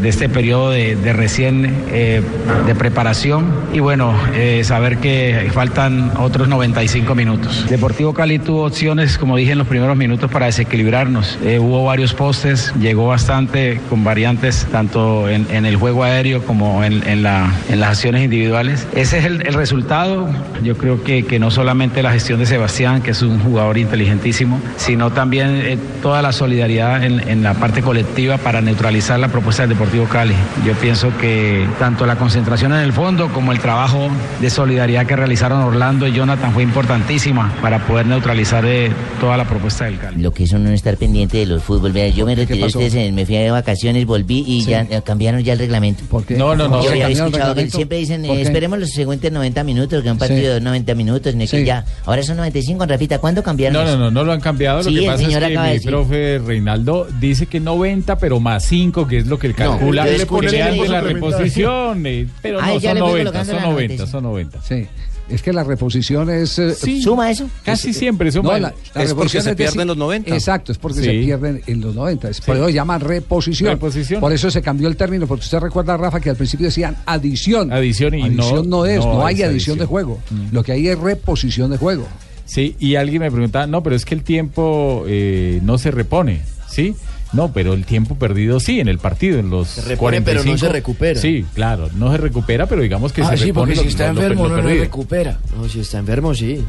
de, 0.01 0.07
este 0.07 0.29
periodo 0.29 0.69
de, 0.71 0.95
recién 1.11 1.83
eh, 1.91 2.21
de 2.65 2.75
preparación 2.75 3.45
y 3.73 3.81
bueno, 3.81 4.13
eh, 4.35 4.61
saber 4.63 4.99
que 4.99 5.49
faltan 5.53 6.13
otros 6.17 6.47
95 6.47 7.13
minutos. 7.13 7.65
Deportivo 7.69 8.13
Cali 8.13 8.39
tuvo 8.39 8.65
opciones, 8.67 9.17
como 9.17 9.35
dije 9.35 9.51
en 9.51 9.57
los 9.57 9.67
primeros 9.67 9.97
minutos, 9.97 10.31
para 10.31 10.45
desequilibrarnos. 10.45 11.37
Hubo 11.59 11.83
varios 11.83 12.13
postes, 12.13 12.73
llegó 12.79 13.07
bastante 13.07 13.81
con 13.89 14.05
variantes 14.05 14.65
tanto 14.71 15.27
en, 15.27 15.65
el 15.65 15.75
juego 15.75 16.03
aéreo 16.03 16.41
como 16.45 16.85
en, 16.85 17.05
en 17.05 17.21
la- 17.21 17.51
las 17.69 17.89
acciones 17.89 18.23
individuales. 18.23 18.87
Ese 18.95 19.17
es 19.19 19.25
el, 19.25 19.45
el 19.45 19.53
resultado. 19.55 20.29
Yo 20.63 20.77
creo 20.77 21.03
que, 21.03 21.25
que 21.25 21.37
no 21.37 21.51
solamente 21.51 22.01
la 22.01 22.13
gestión 22.13 22.39
de 22.39 22.45
Sebastián, 22.45 23.01
que 23.01 23.11
es 23.11 23.21
un 23.21 23.39
jugador 23.39 23.77
inteligentísimo, 23.77 24.36
sino 24.77 25.11
también 25.11 25.49
eh, 25.63 25.77
toda 26.01 26.21
la 26.21 26.31
solidaridad 26.31 27.03
en, 27.03 27.19
en 27.27 27.43
la 27.43 27.53
parte 27.55 27.81
colectiva 27.81 28.37
para 28.37 28.61
neutralizar 28.61 29.19
la 29.19 29.27
propuesta 29.29 29.63
del 29.63 29.69
Deportivo 29.71 30.05
Cali. 30.05 30.35
Yo 30.65 30.73
pienso 30.73 31.15
que 31.17 31.65
tanto 31.79 32.05
la 32.05 32.15
concentración 32.17 32.73
en 32.73 32.79
el 32.79 32.93
fondo 32.93 33.29
como 33.29 33.51
el 33.51 33.59
trabajo 33.59 34.09
de 34.41 34.49
solidaridad 34.49 35.05
que 35.05 35.15
realizaron 35.15 35.61
Orlando 35.61 36.07
y 36.07 36.13
Jonathan 36.13 36.51
fue 36.53 36.63
importantísima 36.63 37.53
para 37.61 37.79
poder 37.85 38.05
neutralizar 38.05 38.65
eh, 38.65 38.91
toda 39.19 39.37
la 39.37 39.45
propuesta 39.45 39.85
del 39.85 39.97
Cali. 39.99 40.21
Lo 40.21 40.31
que 40.31 40.43
es 40.43 40.51
uno 40.51 40.69
no 40.69 40.75
estar 40.75 40.97
pendiente 40.97 41.37
de 41.37 41.45
los 41.45 41.63
fútbol. 41.63 41.93
Yo 42.13 42.25
me 42.25 42.35
retiré, 42.35 42.65
ustedes, 42.65 43.13
me 43.13 43.25
fui 43.25 43.35
de 43.35 43.51
vacaciones, 43.51 44.05
volví 44.05 44.43
y 44.47 44.61
Sí. 44.61 44.71
ya 44.71 44.81
eh, 44.81 45.01
cambiaron 45.03 45.41
ya 45.41 45.53
el 45.53 45.59
reglamento. 45.59 46.03
¿Por 46.09 46.25
qué? 46.25 46.35
No, 46.35 46.55
no, 46.55 46.67
no. 46.67 46.83
Yo 46.83 46.89
¿Se 46.91 47.03
había 47.03 47.07
escuchado 47.25 47.55
que 47.55 47.69
siempre 47.69 47.97
dicen, 47.99 48.25
eh, 48.25 48.41
esperemos 48.41 48.79
los 48.79 48.89
siguientes 48.89 49.31
90 49.31 49.63
minutos, 49.63 50.03
que 50.03 50.11
un 50.11 50.17
partido 50.17 50.55
de 50.55 50.61
90 50.61 50.95
minutos, 50.95 51.35
no 51.35 51.43
es 51.43 51.51
que 51.51 51.59
Sí. 51.59 51.65
ya. 51.65 51.85
Ahora 52.05 52.23
son 52.23 52.37
95, 52.37 52.85
Rafita, 52.85 53.19
¿cuándo 53.19 53.41
cambiaron 53.43 53.85
No, 53.85 53.91
no, 53.97 54.11
no, 54.11 54.11
no 54.11 54.26
lo 54.27 54.33
han 54.33 54.41
cambiado. 54.41 54.83
Sí, 54.83 54.91
lo 54.91 55.01
que 55.01 55.07
pasa 55.07 55.23
es 55.23 55.29
que 55.29 55.39
de 55.39 55.57
mi 55.57 55.69
decir. 55.69 55.89
profe 55.89 56.39
Reinaldo 56.45 57.07
dice 57.19 57.47
que 57.47 57.59
90, 57.59 58.19
pero 58.19 58.39
más 58.39 58.63
5, 58.65 59.07
que 59.07 59.17
es 59.17 59.25
lo 59.27 59.39
que 59.39 59.47
él 59.47 59.55
calcula. 59.55 60.05
yo 60.05 60.17
le 60.17 60.25
pone 60.27 60.47
eso. 60.47 60.85
la 60.91 61.01
reposición, 61.01 62.05
eh, 62.05 62.27
pero 62.41 62.59
Ah, 62.61 62.67
no, 62.73 62.79
son 62.79 62.81
le 62.81 62.89
fue 62.89 62.99
90, 62.99 63.17
colocando 63.31 63.53
son 63.53 63.55
la 63.61 63.69
90, 63.69 63.93
noticia. 63.93 64.11
son 64.11 64.23
90. 64.23 64.61
Sí. 64.61 64.87
Es 65.29 65.41
que 65.41 65.51
la 65.51 65.61
reposición 65.65 66.29
es... 66.29 66.57
eh, 66.57 66.73
¿Suma 67.01 67.29
eso? 67.29 67.49
Casi 67.65 67.93
siempre 67.93 68.31
suma. 68.31 68.53
No, 68.53 68.59
la, 68.59 68.59
la 68.59 68.67
Es 68.69 68.75
porque 68.93 69.07
reposición 69.07 69.43
se 69.43 69.49
de 69.49 69.55
pierden 69.57 69.81
ci- 69.81 69.87
los 69.87 69.97
90. 69.97 70.33
Exacto, 70.33 70.71
es 70.71 70.77
porque 70.77 70.99
Sí. 70.99 71.03
se 71.05 71.11
pierden 71.11 71.61
en 71.67 71.81
los 71.81 71.93
90. 71.95 72.29
Es 72.29 72.39
Por 72.39 72.55
eso 72.55 72.69
llaman 72.69 73.01
reposición. 73.01 73.71
Reposición. 73.71 74.21
Por 74.21 74.31
eso 74.31 74.49
se 74.49 74.61
cambió 74.61 74.87
el 74.87 74.95
término, 74.95 75.27
porque 75.27 75.43
usted 75.43 75.59
recuerda, 75.59 75.97
Rafa, 75.97 76.21
que 76.21 76.29
al 76.29 76.37
principio 76.37 76.67
decían 76.67 76.95
adición. 77.05 77.73
Adición 77.73 78.13
y 78.15 78.29
no- 78.29 78.63
no, 78.63 78.85
es, 78.85 78.99
no 78.99 79.15
no, 79.15 79.25
hay 79.25 79.41
es 79.41 79.49
adición, 79.49 79.49
adición. 79.73 79.77
de 79.79 79.85
juego. 79.85 80.19
Lo 80.53 80.63
que 80.63 80.71
hay 80.71 80.87
es 80.87 80.97
reposición 80.97 81.71
de 81.71 81.77
juego. 81.77 82.07
Sí, 82.47 82.75
y 82.79 82.95
alguien 82.95 83.21
me 83.21 83.29
preguntaba, 83.29 83.67
no, 83.67 83.83
pero 83.83 83.95
es 83.95 84.03
que 84.05 84.15
el 84.15 84.23
tiempo 84.23 85.03
eh, 85.07 85.59
no 85.63 85.77
se 85.77 85.91
repone, 85.91 86.41
¿sí? 86.67 86.95
No, 87.33 87.51
pero 87.51 87.73
el 87.73 87.85
tiempo 87.85 88.15
perdido 88.15 88.59
sí, 88.61 88.79
en 88.79 88.87
el 88.87 88.99
partido, 88.99 89.37
en 89.37 89.49
los 89.49 89.67
Se 89.67 89.81
repone, 89.81 90.21
pero 90.21 90.39
no 90.39 90.43
45. 90.45 90.57
se 90.65 90.71
recupera. 90.71 91.19
Sí, 91.19 91.45
claro, 91.53 91.89
no 91.95 92.09
se 92.11 92.17
recupera, 92.17 92.65
pero 92.67 92.81
digamos 92.81 93.11
que 93.11 93.21
ah, 93.21 93.31
se 93.31 93.37
sí, 93.37 93.45
repone 93.47 93.73
porque 93.73 93.75
lo- 93.75 93.81
si 93.81 93.87
está 93.89 94.13
lo- 94.13 94.21
enfermo 94.21 94.47
lo 94.47 94.55
no 94.57 94.63
perdido. 94.63 94.83
recupera. 94.85 95.37
No, 95.55 95.67
si 95.67 95.81
está 95.81 95.97
enfermo, 95.99 96.33
sí. 96.33 96.63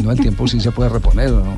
No, 0.00 0.12
el 0.12 0.20
tiempo 0.20 0.46
sí 0.46 0.60
se 0.60 0.70
puede 0.70 0.90
reponer, 0.90 1.30
¿o 1.30 1.44
¿no? 1.44 1.56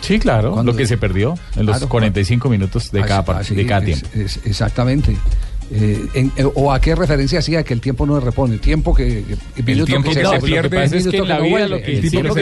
Sí, 0.00 0.18
claro, 0.18 0.52
¿Cuándo? 0.52 0.72
lo 0.72 0.76
que 0.76 0.86
se 0.86 0.98
perdió 0.98 1.34
en 1.56 1.66
los 1.66 1.76
Claro, 1.76 1.88
45 1.88 2.48
minutos 2.50 2.90
de 2.90 3.00
cada, 3.02 3.20
Así- 3.20 3.30
part- 3.30 3.38
así 3.38 3.54
de 3.54 3.66
cada 3.66 3.80
es- 3.80 3.86
tiempo. 4.02 4.08
es- 4.14 4.40
exactamente. 4.44 5.16
Eh, 5.70 6.06
en- 6.14 6.32
eh, 6.36 6.44
¿O 6.54 6.72
a 6.72 6.80
qué 6.80 6.94
referencia 6.94 7.40
hacía 7.40 7.64
que 7.64 7.74
el 7.74 7.80
tiempo 7.80 8.06
no 8.06 8.18
se 8.20 8.24
repone? 8.24 8.58
Tiempo 8.58 8.94
que... 8.94 9.24
que- 9.56 9.62
minuto 9.64 9.86
tiempo 9.86 10.08
que 10.10 10.14
se 10.14 10.22
va, 10.22 10.38
pierde, 10.38 10.62
lo 10.84 10.90
que 10.90 10.96
es 10.98 11.06
que 11.08 11.16
en 11.16 11.28
la 11.28 11.40
vida 11.40 11.68
lo 11.68 11.82
que, 11.82 11.98
El 11.98 12.02
se 12.10 12.10
ya 12.10 12.20
uno 12.20 12.34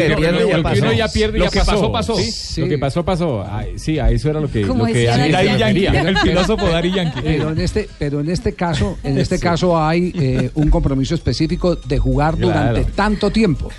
pierde 1.12 1.38
Lo 1.38 1.44
ya 1.46 1.50
que 1.50 1.58
pasó. 1.60 1.70
pasó, 1.72 1.92
pasó. 1.92 2.16
Sí, 2.16 2.30
Sí. 2.30 2.60
Lo 2.60 2.68
que 2.68 2.78
pasó, 2.78 3.04
pasó. 3.04 3.44
Ay, 3.50 3.78
sí, 3.78 3.98
a 3.98 4.10
eso 4.10 4.28
era 4.28 4.40
lo 4.40 4.50
que, 4.50 4.62
Como 4.66 4.80
lo 4.80 4.86
que 4.86 4.92
quería. 4.92 5.56
Yankee, 5.56 5.86
el 5.86 6.18
filósofo 6.18 6.68
Daddy 6.68 6.92
Yankee. 6.92 7.20
Pero 7.22 7.50
en 7.52 7.60
este, 7.60 7.88
pero 7.98 8.20
en 8.20 8.30
este 8.30 8.52
caso, 8.52 8.98
en 9.02 9.18
este 9.18 9.38
caso 9.38 9.82
hay 9.82 10.12
eh, 10.18 10.50
un 10.54 10.68
compromiso 10.68 11.14
específico 11.14 11.76
de 11.76 11.98
jugar 11.98 12.36
Claro. 12.36 12.48
durante 12.74 12.92
tanto 12.92 13.30
tiempo. 13.30 13.70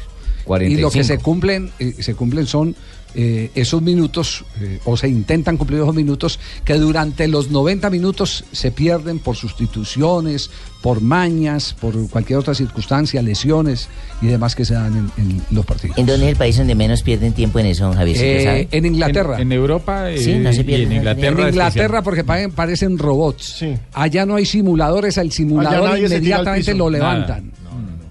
Y 0.62 0.76
lo 0.78 0.90
que 0.92 1.04
se 1.04 1.18
cumplen, 1.20 1.72
eh, 1.80 1.94
se 2.00 2.14
cumplen 2.16 2.46
son 2.48 2.76
eh, 3.16 3.50
esos 3.56 3.82
minutos, 3.82 4.44
eh, 4.62 4.80
o 4.86 4.98
se 4.98 5.08
intentan 5.08 5.58
cumplir 5.58 5.80
esos 5.82 5.96
minutos, 5.96 6.40
que 6.66 6.74
durante 6.76 7.28
los 7.28 7.50
90 7.50 7.90
minutos 7.90 8.44
se 8.52 8.72
pierden 8.72 9.20
por 9.20 9.36
sustituciones, 9.36 10.50
por 10.82 11.02
mañas, 11.02 11.76
por 11.80 12.10
cualquier 12.10 12.40
otra 12.40 12.54
circunstancia, 12.54 13.22
lesiones 13.22 13.88
y 14.22 14.28
demás 14.28 14.56
que 14.56 14.66
se 14.66 14.74
dan 14.76 15.12
en, 15.18 15.24
en 15.24 15.42
los 15.50 15.66
partidos. 15.66 15.98
¿En 15.98 16.06
dónde 16.06 16.26
es 16.28 16.32
el 16.34 16.38
país 16.38 16.58
donde 16.58 16.76
menos 16.76 17.02
pierden 17.02 17.34
tiempo 17.34 17.58
en 17.60 17.66
eso, 17.68 17.92
Javier? 17.94 18.18
Eh, 18.20 18.68
en 18.72 18.86
Inglaterra. 18.86 19.36
En, 19.38 19.44
en 19.44 19.52
Europa 19.54 20.12
eh, 20.12 20.18
Sí, 20.20 20.36
no 20.36 20.54
se 20.54 20.62
y 20.62 20.74
en 20.76 20.92
Inglaterra. 20.92 21.42
En 21.42 21.48
Inglaterra 21.50 22.02
porque 22.04 22.24
pa- 22.24 22.50
parecen 22.54 22.98
robots. 22.98 23.64
Allá 23.94 24.26
no 24.26 24.36
hay 24.36 24.46
simuladores, 24.46 25.18
al 25.18 25.32
simulador 25.32 25.98
inmediatamente 25.98 26.74
lo 26.76 26.90
Nada. 26.92 27.14
levantan. 27.14 27.52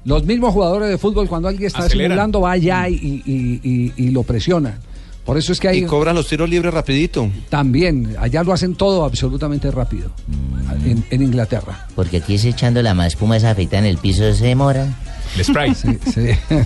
Los 0.05 0.25
mismos 0.25 0.53
jugadores 0.53 0.89
de 0.91 0.99
fútbol 0.99 1.29
cuando 1.29 1.49
alguien 1.49 1.67
está 1.69 1.85
Aceleran. 1.85 2.11
simulando 2.13 2.41
va 2.43 2.51
allá 2.53 2.89
y, 2.91 2.95
y- 3.25 3.61
y- 3.63 3.93
y 3.97 4.11
lo 4.11 4.23
presiona. 4.23 4.79
Por 5.25 5.39
eso 5.39 5.53
es 5.53 5.61
que 5.61 5.69
hay 5.69 5.79
Y 5.79 5.87
cobran 5.87 6.15
los 6.15 6.27
tiros 6.29 6.49
libres 6.51 6.73
rapidito. 6.75 7.31
también, 7.49 8.15
allá 8.19 8.43
lo 8.45 8.53
hacen 8.53 8.75
todo 8.75 9.05
absolutamente 9.05 9.71
rápido. 9.71 10.11
en, 10.85 11.05
en 11.11 11.23
Inglaterra. 11.23 11.87
Porque 11.95 12.19
aquí 12.19 12.35
es 12.35 12.45
echando 12.45 12.83
la 12.83 12.95
más 12.95 13.09
espuma 13.09 13.37
esa 13.37 13.51
afeitada 13.51 13.79
en 13.81 13.87
el 13.91 13.99
piso 13.99 14.33
se 14.35 14.45
demora. 14.47 14.87
El 15.37 15.45
spray. 15.45 15.75
Sí, 15.75 15.99
sí. 16.13 16.29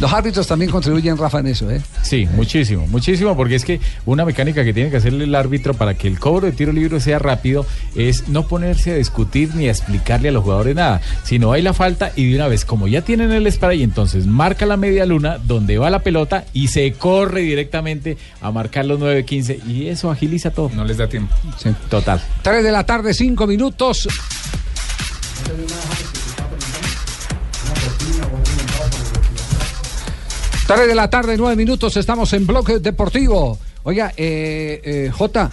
Los 0.00 0.12
árbitros 0.12 0.46
también 0.46 0.70
contribuyen, 0.70 1.16
Rafa, 1.16 1.40
en 1.40 1.48
eso, 1.48 1.70
¿eh? 1.70 1.80
Sí, 2.02 2.28
muchísimo, 2.34 2.86
muchísimo, 2.86 3.36
porque 3.36 3.56
es 3.56 3.64
que 3.64 3.80
una 4.06 4.24
mecánica 4.24 4.64
que 4.64 4.72
tiene 4.72 4.90
que 4.90 4.98
hacerle 4.98 5.24
el 5.24 5.34
árbitro 5.34 5.74
para 5.74 5.94
que 5.94 6.08
el 6.08 6.18
cobro 6.18 6.46
de 6.46 6.52
tiro 6.52 6.72
libre 6.72 7.00
sea 7.00 7.18
rápido 7.18 7.66
es 7.96 8.28
no 8.28 8.46
ponerse 8.46 8.92
a 8.92 8.94
discutir 8.94 9.54
ni 9.54 9.66
a 9.66 9.70
explicarle 9.70 10.28
a 10.28 10.32
los 10.32 10.44
jugadores 10.44 10.76
nada, 10.76 11.00
sino 11.24 11.52
hay 11.52 11.62
la 11.62 11.72
falta 11.72 12.12
y 12.16 12.30
de 12.30 12.36
una 12.36 12.48
vez, 12.48 12.64
como 12.64 12.86
ya 12.86 13.02
tienen 13.02 13.32
el 13.32 13.50
spray, 13.50 13.82
entonces 13.82 14.26
marca 14.26 14.66
la 14.66 14.76
media 14.76 15.06
luna 15.06 15.38
donde 15.38 15.78
va 15.78 15.90
la 15.90 16.00
pelota 16.00 16.44
y 16.52 16.68
se 16.68 16.92
corre 16.92 17.42
directamente 17.42 18.18
a 18.40 18.50
marcar 18.50 18.84
los 18.84 19.00
9-15 19.00 19.66
y 19.66 19.88
eso 19.88 20.10
agiliza 20.10 20.50
todo. 20.50 20.70
No 20.74 20.84
les 20.84 20.96
da 20.96 21.08
tiempo. 21.08 21.34
Sí. 21.56 21.70
Total. 21.88 22.22
3 22.42 22.62
de 22.62 22.72
la 22.72 22.84
tarde, 22.84 23.14
5 23.14 23.46
minutos. 23.46 24.08
Tres 30.68 30.86
de 30.86 30.94
la 30.94 31.08
tarde, 31.08 31.36
nueve 31.38 31.56
minutos, 31.56 31.96
estamos 31.96 32.30
en 32.34 32.46
Bloque 32.46 32.78
Deportivo. 32.78 33.58
Oiga, 33.84 34.12
eh, 34.16 34.80
eh, 34.84 35.10
J. 35.10 35.50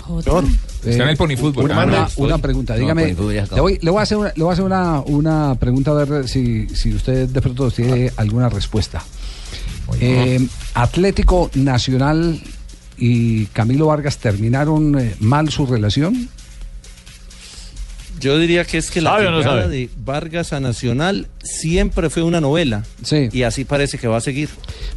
Jota. 0.00 0.42
Está 0.84 1.04
en 1.04 1.08
el 1.10 1.16
Pony 1.16 1.36
Fútbol. 1.36 1.66
Una, 1.66 1.82
Ah, 1.82 1.84
una- 1.84 2.00
no. 2.00 2.08
una 2.16 2.38
pregunta, 2.38 2.74
No, 2.74 2.80
dígame. 2.80 3.10
Está. 3.10 3.54
le, 3.54 3.60
voy, 3.60 3.78
le 3.80 3.90
voy 3.92 4.00
a 4.00 4.02
hacer, 4.02 4.18
una, 4.18 4.32
le 4.34 4.42
voy 4.42 4.50
a 4.50 4.52
hacer 4.54 4.64
una, 4.64 5.00
una 5.02 5.54
pregunta 5.54 5.92
a 5.92 6.04
ver 6.04 6.28
si, 6.28 6.66
si 6.70 6.92
usted 6.92 7.28
de 7.28 7.40
pronto 7.40 7.70
tiene 7.70 8.10
alguna 8.16 8.48
respuesta. 8.48 9.04
Eh, 10.00 10.44
Atlético 10.74 11.48
Nacional 11.54 12.40
y 12.98 13.46
Camilo 13.46 13.86
Vargas 13.86 14.18
terminaron 14.18 14.98
eh, 14.98 15.14
mal 15.20 15.48
su 15.50 15.64
relación. 15.66 16.28
Yo 18.22 18.38
diría 18.38 18.64
que 18.64 18.78
es 18.78 18.90
que 18.90 19.00
la 19.00 19.10
¿Sabe 19.10 19.26
o 19.26 19.30
no 19.32 19.38
llegada 19.38 19.68
de 19.68 19.90
Vargas 20.04 20.52
a 20.52 20.60
Nacional 20.60 21.26
siempre 21.42 22.08
fue 22.08 22.22
una 22.22 22.40
novela. 22.40 22.84
Y 23.32 23.42
así 23.42 23.64
parece 23.64 23.98
que 23.98 24.06
va 24.08 24.16
a 24.18 24.20
seguir. 24.20 24.48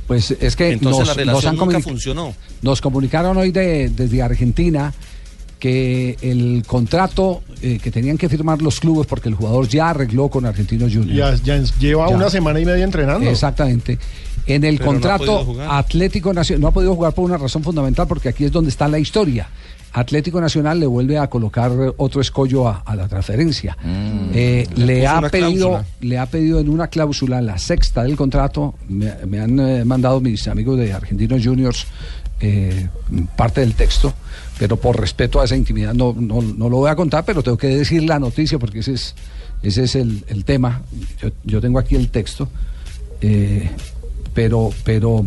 Pues 0.08 0.32
es 0.40 0.56
que 0.56 0.72
Entonces 0.72 1.00
nos, 1.00 1.08
la 1.10 1.14
relación 1.16 1.42
nos 1.42 1.46
han 1.46 1.56
nunca 1.68 1.80
comuni- 1.80 1.84
funcionó. 1.84 2.36
Nos 2.62 2.82
comunicaron 2.82 3.36
hoy 3.38 3.52
de- 3.52 3.90
desde 3.90 4.22
Argentina 4.22 4.94
que 5.60 6.18
el 6.22 6.64
contrato 6.68 7.42
eh, 7.62 7.80
que 7.82 7.90
tenían 7.90 8.18
que 8.18 8.30
firmar 8.30 8.62
los 8.62 8.80
clubes, 8.80 9.08
porque 9.08 9.30
el 9.30 9.36
jugador 9.36 9.68
ya 9.68 9.90
arregló 9.90 10.28
con 10.30 10.46
Argentinos 10.46 10.94
Juniors. 10.94 11.42
Ya, 11.44 11.58
ya 11.60 11.64
lleva 11.80 12.10
Ya. 12.10 12.16
una 12.16 12.30
semana 12.30 12.60
y 12.60 12.66
media 12.66 12.84
entrenando. 12.84 13.28
Exactamente. 13.30 13.98
En 14.46 14.64
el 14.64 14.78
Pero 14.78 14.86
contrato. 14.92 15.56
Atlético 15.68 16.32
Nacional 16.34 16.62
no 16.62 16.68
ha 16.68 16.72
podido 16.72 16.94
jugar 16.94 17.14
por 17.14 17.26
una 17.26 17.38
razón 17.38 17.64
fundamental 17.64 18.06
porque 18.08 18.30
aquí 18.30 18.44
es 18.46 18.52
donde 18.52 18.70
está 18.70 18.88
la 18.88 19.00
historia. 19.00 19.48
Atlético 19.96 20.42
Nacional 20.42 20.78
le 20.78 20.86
vuelve 20.88 21.18
a 21.18 21.30
colocar 21.30 21.72
otro 21.96 22.20
escollo 22.20 22.68
a, 22.68 22.84
a 22.86 22.98
la 22.98 23.08
transferencia. 23.08 23.78
Eh, 24.34 24.68
Le 24.76 25.08
ha 25.08 25.22
pedido, 25.22 25.70
cláusula. 25.70 25.86
le 26.02 26.18
ha 26.18 26.26
pedido 26.26 26.60
en 26.60 26.70
una 26.70 26.88
cláusula, 26.88 27.42
la 27.42 27.58
sexta 27.58 28.04
del 28.04 28.18
contrato, 28.18 28.76
me, 28.90 29.14
me 29.26 29.40
han 29.40 29.58
eh, 29.58 29.86
mandado 29.86 30.20
mis 30.20 30.50
amigos 30.50 30.78
de 30.80 30.92
Argentinos 30.92 31.42
Juniors 31.42 31.88
eh, 32.42 32.90
parte 33.38 33.62
del 33.62 33.74
texto, 33.74 34.14
pero 34.60 34.76
por 34.76 35.00
respeto 35.00 35.40
a 35.40 35.46
esa 35.46 35.56
intimidad 35.56 35.94
no, 35.94 36.14
no, 36.18 36.42
no 36.42 36.68
lo 36.70 36.78
voy 36.78 36.90
a 36.90 36.96
contar, 36.98 37.24
pero 37.24 37.42
tengo 37.42 37.58
que 37.58 37.68
decir 37.68 38.04
la 38.04 38.20
noticia 38.20 38.60
porque 38.60 38.80
ese 38.80 38.96
es, 38.96 39.16
ese 39.64 39.84
es 39.86 39.96
el, 39.96 40.26
el 40.28 40.44
tema. 40.44 40.82
Yo, 41.22 41.30
yo 41.46 41.62
tengo 41.62 41.80
aquí 41.80 41.96
el 41.96 42.10
texto. 42.10 42.50
Pero, 44.34 44.72
pero 44.84 45.26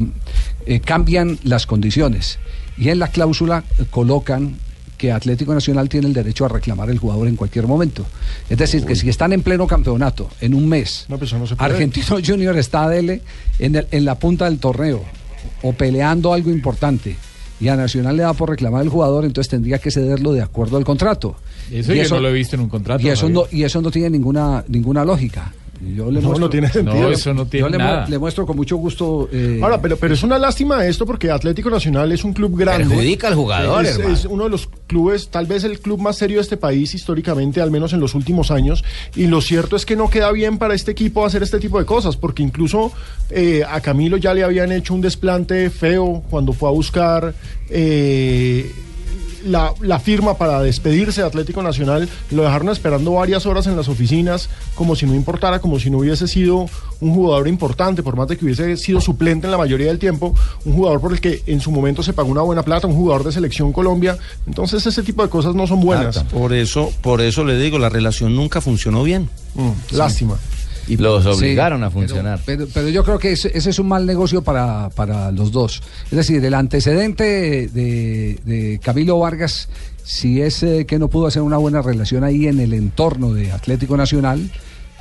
cambian 0.85 1.39
las 1.43 1.67
condiciones 1.67 2.39
y 2.79 2.89
en 2.91 2.99
la 2.99 3.09
cláusula 3.09 3.65
colocan 3.91 4.57
que 4.97 5.13
Atlético 5.13 5.55
Nacional 5.55 5.89
tiene 5.89 6.09
el 6.09 6.13
derecho 6.13 6.45
a 6.45 6.49
reclamar 6.49 6.91
el 6.91 6.99
jugador 6.99 7.29
en 7.29 7.37
cualquier 7.37 7.67
momento. 7.69 8.05
Es 8.51 8.59
decir, 8.59 8.85
que 8.85 8.97
si 8.97 9.09
están 9.09 9.33
en 9.33 9.43
pleno 9.43 9.67
campeonato, 9.67 10.29
en 10.41 10.55
un 10.55 10.69
mes, 10.69 11.07
No, 11.09 11.19
pues 11.19 11.33
eso 11.33 11.39
no. 11.39 11.47
Argentino 11.59 12.17
Junior 12.27 12.57
está 12.59 12.89
dele 12.89 13.23
en, 13.61 13.77
el- 13.77 13.87
en 13.93 14.05
la 14.05 14.17
punta 14.19 14.47
del 14.47 14.59
torneo 14.59 15.05
o 15.63 15.73
peleando 15.73 16.33
algo 16.33 16.51
importante 16.51 17.17
y 17.61 17.69
a 17.69 17.77
Nacional 17.77 18.17
le 18.17 18.23
da 18.25 18.33
por 18.35 18.51
reclamar 18.51 18.83
el 18.83 18.89
jugador, 18.89 19.25
entonces 19.25 19.49
tendría 19.51 19.79
que 19.79 19.91
cederlo 19.93 20.33
de 20.33 20.43
acuerdo 20.43 20.77
al 20.77 20.85
contrato. 20.85 21.37
Eso 21.71 21.93
yo 21.93 22.09
no 22.09 22.21
lo 22.21 22.29
he 22.29 22.33
visto 22.33 22.57
en 22.57 22.63
un 22.63 22.69
contrato. 22.69 23.05
Y 23.05 23.11
eso, 23.11 23.23
Javier. 23.29 23.35
no, 23.35 23.45
y 23.57 23.63
eso 23.65 23.81
no 23.83 23.91
tiene 23.91 24.11
ninguna, 24.11 24.65
ninguna 24.69 25.05
lógica. 25.05 25.53
Yo 25.81 26.11
le 26.11 26.21
No, 26.21 26.29
muestro, 26.29 26.39
no 26.39 26.51
tiene 26.51 26.69
sentido. 26.71 27.03
No, 27.03 27.09
eso 27.11 27.33
no 27.35 27.47
tiene 27.47 27.67
yo 27.67 27.71
le, 27.71 27.79
mu- 27.79 27.85
nada. 27.85 28.09
le 28.09 28.19
muestro 28.19 28.45
con 28.47 28.57
mucho 28.57 28.77
gusto. 28.77 29.29
eh, 29.33 29.61
Ahora, 29.63 29.81
pero, 29.81 29.97
pero 29.97 30.15
es 30.15 30.23
una 30.25 30.37
lástima 30.39 30.85
esto 30.87 31.07
porque 31.07 31.31
Atlético 31.31 31.71
Nacional 31.71 32.11
es 32.11 32.25
un 32.25 32.33
club 32.33 32.59
grande. 32.59 32.89
Perjudica 32.89 33.29
al 33.29 33.35
jugador, 33.37 33.85
Es, 33.87 33.93
hermano. 33.97 34.15
es 34.15 34.25
uno 34.25 34.45
de 34.45 34.51
los 34.51 34.69
clubes, 34.89 35.29
tal 35.29 35.47
vez 35.47 35.63
el 35.65 35.79
club 35.79 36.01
más 36.01 36.17
serio 36.17 36.39
de 36.39 36.43
este 36.43 36.57
país 36.57 36.95
históricamente, 36.95 37.61
al 37.61 37.71
menos 37.71 37.93
en 37.93 38.01
los 38.01 38.15
últimos 38.15 38.51
años. 38.51 38.83
Y 39.15 39.27
lo 39.29 39.41
cierto 39.41 39.77
es 39.77 39.87
que 39.87 39.95
no 39.95 40.11
queda 40.11 40.33
bien 40.33 40.59
para 40.59 40.75
este 40.75 40.91
equipo 40.91 41.25
hacer 41.25 41.43
este 41.45 41.61
tipo 41.61 41.79
de 41.79 41.85
cosas, 41.85 42.17
porque 42.17 42.43
incluso 42.43 42.91
eh, 43.31 43.63
a 43.69 43.81
Camilo 43.81 44.17
ya 44.17 44.35
le 44.35 44.43
habían 44.43 44.73
hecho 44.73 44.95
un 44.95 45.01
desplante 45.01 45.71
feo 45.71 46.23
cuando 46.29 46.53
fue 46.53 46.69
a 46.69 46.73
buscar. 46.73 47.35
eh, 47.71 48.73
la, 49.49 49.73
la 49.81 49.99
firma 49.99 50.35
para 50.35 50.61
despedirse 50.61 51.23
de 51.23 51.27
Atlético 51.27 51.63
Nacional, 51.63 52.09
lo 52.31 52.43
dejaron 52.43 52.69
esperando 52.69 53.13
varias 53.13 53.47
horas 53.47 53.67
en 53.67 53.77
las 53.77 53.89
oficinas, 53.89 54.49
como 54.75 54.95
si 54.97 55.07
no 55.07 55.15
importara, 55.15 55.61
como 55.61 55.79
si 55.79 55.91
no 55.91 55.99
hubiese 55.99 56.29
sido 56.29 56.67
un 57.01 57.15
jugador 57.15 57.49
importante, 57.49 58.03
por 58.03 58.17
más 58.17 58.29
de 58.29 58.37
que 58.37 58.45
hubiese 58.45 58.77
sido 58.77 59.01
suplente 59.01 59.47
en 59.47 59.51
la 59.51 59.59
mayoría 59.59 59.87
del 59.89 59.99
tiempo, 59.99 60.35
un 60.65 60.75
jugador 60.75 61.01
por 61.01 61.13
el 61.13 61.21
que 61.21 61.43
en 61.47 61.61
su 61.61 61.71
momento 61.71 62.03
se 62.03 62.13
pagó 62.13 62.31
una 62.31 62.43
buena 62.43 62.63
plata, 62.63 62.87
un 62.87 62.95
jugador 62.95 63.25
de 63.25 63.33
selección 63.33 63.73
Colombia. 63.73 64.19
Entonces 64.47 64.85
ese 64.87 65.03
tipo 65.03 65.23
de 65.23 65.29
cosas 65.29 65.55
no 65.55 65.67
son 65.67 65.81
buenas. 65.81 66.19
Por 66.25 66.53
eso, 66.53 66.93
por 67.03 67.21
eso 67.21 67.45
le 67.45 67.59
digo, 67.59 67.79
la 67.79 67.89
relación 67.89 68.35
nunca 68.35 68.61
funcionó 68.61 69.03
bien. 69.03 69.29
Mm, 69.55 69.97
Lástima. 69.97 70.37
Y 70.89 70.97
los 70.97 71.23
Sí, 71.23 71.31
obligaron 71.31 71.85
a 71.85 71.91
funcionar. 71.91 72.41
Pero, 72.45 72.67
pero 72.73 72.89
yo 72.89 73.05
creo 73.05 73.19
que 73.19 73.33
ese, 73.33 73.51
ese 73.55 73.71
es 73.71 73.79
un 73.79 73.89
mal 73.89 74.07
negocio 74.07 74.43
para, 74.43 74.89
para 74.91 75.31
los 75.31 75.53
dos. 75.53 75.83
Es 76.11 76.17
decir, 76.17 76.45
el 76.45 76.55
antecedente 76.55 77.69
de, 77.69 78.39
de 78.45 78.81
Camilo 78.83 79.19
Vargas, 79.19 79.69
si 80.03 80.41
es 80.41 80.63
eh, 80.63 80.87
que 80.87 80.99
no 80.99 81.09
pudo 81.09 81.27
hacer 81.27 81.43
una 81.43 81.59
buena 81.59 81.83
relación 81.83 82.25
ahí 82.25 82.47
en 82.47 82.61
el 82.61 82.73
entorno 82.73 83.33
de 83.35 83.53
Atlético 83.53 83.97
Nacional, 83.97 84.51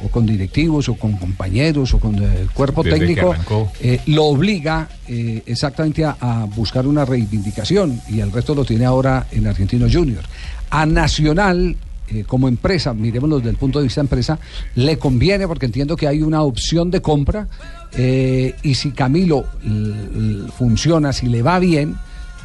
o 0.03 0.09
con 0.09 0.25
directivos, 0.25 0.89
o 0.89 0.95
con 0.95 1.13
compañeros, 1.13 1.93
o 1.93 1.99
con 1.99 2.15
el 2.15 2.49
cuerpo 2.51 2.83
Desde 2.83 2.99
técnico, 2.99 3.35
eh, 3.81 3.99
lo 4.07 4.25
obliga 4.25 4.87
eh, 5.07 5.41
exactamente 5.45 6.05
a, 6.05 6.17
a 6.19 6.45
buscar 6.45 6.85
una 6.85 7.03
reivindicación 7.03 7.99
y 8.09 8.19
el 8.19 8.31
resto 8.31 8.53
lo 8.53 8.63
tiene 8.63 8.85
ahora 8.85 9.25
en 9.31 9.47
Argentino 9.47 9.87
Junior. 9.91 10.23
A 10.69 10.85
Nacional, 10.85 11.75
eh, 12.09 12.23
como 12.25 12.47
empresa, 12.47 12.93
miremoslo 12.93 13.37
desde 13.37 13.49
el 13.51 13.57
punto 13.57 13.79
de 13.79 13.83
vista 13.83 14.01
empresa, 14.01 14.39
le 14.75 14.97
conviene 14.97 15.47
porque 15.47 15.65
entiendo 15.65 15.95
que 15.95 16.07
hay 16.07 16.21
una 16.21 16.41
opción 16.41 16.89
de 16.91 17.01
compra 17.01 17.47
eh, 17.93 18.55
y 18.63 18.75
si 18.75 18.91
Camilo 18.91 19.45
funciona, 20.57 21.13
si 21.13 21.27
le 21.27 21.41
va 21.41 21.59
bien 21.59 21.95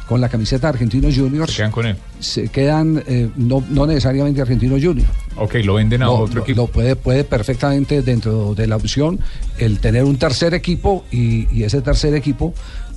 con 0.07 0.19
la 0.19 0.27
camiseta 0.27 0.67
de 0.67 0.73
Argentinos 0.73 1.15
Juniors, 1.15 1.49
Se 1.51 1.57
quedan 1.57 1.71
con 1.71 1.85
él. 1.85 1.95
se 2.19 2.47
quedan 2.49 3.01
eh, 3.07 3.29
no, 3.37 3.63
no 3.69 3.87
necesariamente 3.87 4.41
Argentinos 4.41 4.81
Juniors. 4.83 5.09
Ok, 5.37 5.55
lo 5.63 5.75
venden 5.75 6.03
a 6.03 6.09
otro 6.09 6.35
lo- 6.35 6.41
equipo. 6.43 6.61
lo 6.61 6.67
puede, 6.67 6.95
puede 6.97 7.23
perfectamente 7.23 8.01
dentro 8.01 8.53
de 8.53 8.67
la 8.67 8.75
opción 8.75 9.19
el 9.57 9.79
tener 9.79 10.03
un 10.03 10.17
tercer 10.17 10.53
equipo 10.53 11.05
y, 11.09 11.47
y 11.57 11.63
ese 11.63 11.81
tercer 11.81 12.13
equipo 12.15 12.53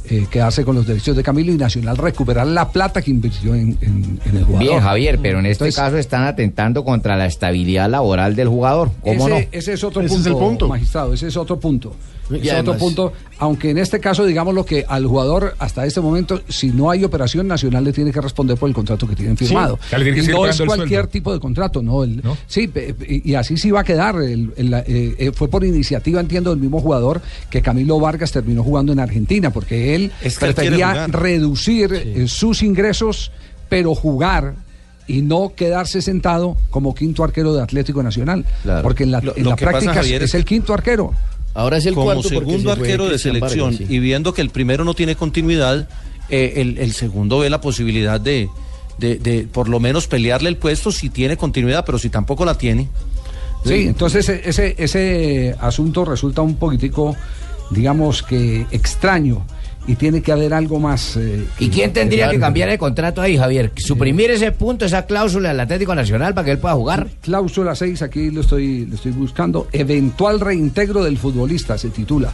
eh, 0.09 0.27
quedarse 0.31 0.65
con 0.65 0.75
los 0.77 0.87
derechos 0.87 1.17
de 1.17 1.23
Camilo 1.23 1.53
y 1.53 1.57
Nacional 1.57 1.97
recuperar 1.97 2.47
la 2.47 2.69
plata 2.71 3.03
que 3.03 3.11
invirtió 3.11 3.55
en, 3.55 3.77
en- 3.81 4.21
en 4.25 4.37
el 4.37 4.45
jugador. 4.45 4.59
Bien, 4.69 4.81
Javier, 4.81 5.19
pero 5.23 5.39
en 5.41 5.47
este 5.47 5.65
Entonces, 5.65 5.77
caso 5.83 5.97
están 5.99 6.25
atentando 6.25 6.85
contra 6.85 7.17
la 7.17 7.27
estabilidad 7.27 7.91
laboral 7.91 8.35
del 8.37 8.49
jugador. 8.49 8.91
¿Cómo 9.03 9.29
ese, 9.29 9.29
no? 9.29 9.49
ese 9.53 9.73
es 9.73 9.85
otro 9.85 10.03
Ese 10.03 10.09
punto, 10.15 10.21
es 10.21 10.27
el 10.35 10.39
punto. 10.41 10.69
magistrado, 10.69 11.13
ese 11.15 11.27
es 11.29 11.37
otro 11.37 11.59
punto. 11.59 11.95
Es 12.31 12.43
además- 12.51 12.61
otro 12.61 12.79
punto, 12.79 13.13
aunque 13.39 13.71
en 13.71 13.79
este 13.79 14.01
caso 14.01 14.25
digamos 14.25 14.55
lo 14.55 14.65
que 14.65 14.85
al 14.89 15.07
jugador 15.07 15.55
hasta 15.59 15.87
este 15.87 16.01
momento, 16.01 16.41
si 16.49 16.69
no 16.71 16.91
hay 16.91 17.05
operación 17.05 17.47
nacional 17.47 17.85
le 17.85 17.93
tiene 17.93 18.11
que 18.13 18.21
responder 18.21 18.57
por 18.57 18.69
el 18.69 18.75
contrato 18.75 19.07
que 19.07 19.15
tienen 19.15 19.37
firmado. 19.37 19.79
Que 20.15 20.21
Y 20.21 20.27
no 20.33 20.47
es 20.47 20.57
cualquier 20.67 21.07
tipo 21.07 21.33
de 21.33 21.39
contrato, 21.41 21.83
no. 21.83 22.03
el- 22.05 22.23
Sí, 22.49 22.71
y, 23.09 23.35
así 23.35 23.57
sí 23.57 23.71
va 23.71 23.81
a 23.81 23.85
quedar. 23.85 24.17
el- 24.17 24.53
el- 24.57 24.75
eh, 24.75 24.85
eh, 25.19 25.33
fue 25.35 25.49
por 25.49 25.65
iniciativa, 25.65 26.21
entiendo, 26.21 26.51
del 26.51 26.59
mismo 26.59 26.81
jugador 26.81 27.21
que 27.51 27.63
Camilo 27.63 27.99
Vargas 28.01 28.33
terminó 28.33 28.63
jugando 28.63 28.93
en 28.93 29.01
Argentina, 29.01 29.51
porque 29.51 29.95
él 29.95 30.11
Es 30.23 30.39
que 30.39 30.47
prefería 30.47 31.07
reducir 31.09 31.93
eh, 31.93 32.27
sus 32.29 32.63
ingresos, 32.63 33.31
pero 33.69 33.95
jugar 33.95 34.55
y 35.09 35.23
no 35.23 35.53
quedarse 35.55 36.03
sentado 36.03 36.57
como 36.71 36.95
quinto 36.95 37.23
arquero 37.23 37.55
de 37.55 37.63
Atlético 37.63 38.03
Nacional. 38.03 38.45
Claro. 38.63 38.83
Porque 38.83 39.05
en 39.05 39.13
la, 39.13 39.21
Lo- 39.21 39.37
en 39.37 39.45
lo 39.45 39.51
la 39.51 39.57
que 39.57 39.65
pasa, 39.65 39.79
práctica 39.79 39.95
Javier, 40.03 40.23
es 40.23 40.31
es 40.31 40.35
el 40.35 40.45
quinto 40.45 40.75
arquero. 40.75 41.13
Ahora 41.57 41.79
es 41.79 41.87
el 41.87 41.95
Como 41.95 42.07
cuarto 42.07 42.29
segundo 42.29 42.75
se 42.75 42.81
arquero 42.81 43.09
de 43.09 43.19
selección 43.19 43.71
Vargas, 43.71 43.89
sí. 43.89 43.95
y 43.95 43.99
viendo 43.99 44.35
que 44.35 44.43
el 44.43 44.51
primero 44.51 44.85
no 44.85 44.95
tiene 44.95 45.17
continuidad, 45.17 45.89
eh, 46.29 46.55
el, 46.57 46.79
el 46.79 46.93
segundo 46.93 47.39
ve 47.39 47.49
la 47.51 47.61
posibilidad 47.61 48.21
de, 48.21 48.49
de, 48.99 49.17
de 49.17 49.49
por 49.51 49.69
lo 49.69 49.81
menos 49.81 50.07
pelearle 50.07 50.49
el 50.51 50.57
puesto 50.59 50.93
si 50.93 51.09
tiene 51.09 51.37
continuidad, 51.37 51.85
pero 51.87 51.99
si 51.99 52.11
tampoco 52.11 52.45
la 52.45 52.59
tiene. 52.59 52.89
Sí, 53.65 53.87
entonces 53.87 54.29
e- 54.29 54.43
ese, 54.45 54.75
ese 54.79 55.57
asunto 55.59 56.05
resulta 56.05 56.43
un 56.43 56.57
poquitico, 56.57 57.17
digamos 57.71 58.23
que 58.23 58.67
extraño. 58.71 59.45
Y 59.87 59.95
tiene 59.95 60.23
que 60.23 60.33
haber 60.33 60.53
algo 60.53 60.81
más. 60.81 61.17
eh, 61.17 61.47
¿Y 61.59 61.69
quién 61.69 61.93
tendría 61.93 62.31
que 62.31 62.39
cambiar 62.39 62.69
el 62.69 62.79
contrato 62.79 63.23
ahí, 63.23 63.37
Javier? 63.37 63.73
Suprimir 63.77 64.31
ese 64.31 64.53
punto, 64.53 64.85
esa 64.85 65.07
cláusula 65.07 65.51
del 65.51 65.61
Atlético 65.61 65.95
Nacional 65.95 66.35
para 66.35 66.45
que 66.45 66.51
él 66.53 66.59
pueda 66.59 66.75
jugar. 66.75 67.07
Cláusula 67.23 67.75
6, 67.75 68.03
aquí 68.03 68.31
lo 68.31 68.41
estoy, 68.41 68.87
lo 68.87 68.97
estoy 68.97 69.13
buscando. 69.13 69.69
Eventual 69.73 70.41
reintegro 70.41 71.05
del 71.05 71.19
futbolista, 71.19 71.79
se 71.79 71.91
titula. 71.91 72.33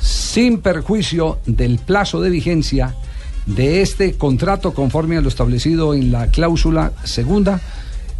Sin 0.00 0.58
perjuicio 0.58 1.38
del 1.46 1.78
plazo 1.78 2.20
de 2.20 2.30
vigencia 2.30 2.94
de 3.46 3.82
este 3.82 4.14
contrato 4.14 4.72
conforme 4.74 5.16
a 5.16 5.20
lo 5.20 5.28
establecido 5.28 5.94
en 5.94 6.10
la 6.10 6.28
cláusula 6.28 6.92
segunda. 7.04 7.60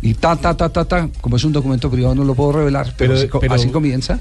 Y 0.05 0.15
ta, 0.15 0.35
ta, 0.35 0.53
ta, 0.57 0.69
ta, 0.69 0.85
ta, 0.85 1.09
como 1.21 1.37
es 1.37 1.45
un 1.45 1.53
documento 1.53 1.89
privado 1.89 2.17
no 2.17 2.25
lo 2.25 2.35
puedo 2.35 2.51
revelar, 2.53 2.93
pero, 2.99 3.13
Pero- 3.13 3.15
así, 3.21 3.29
co- 3.29 3.39
pero- 3.39 3.55
así 3.55 3.69
comienza. 3.69 4.19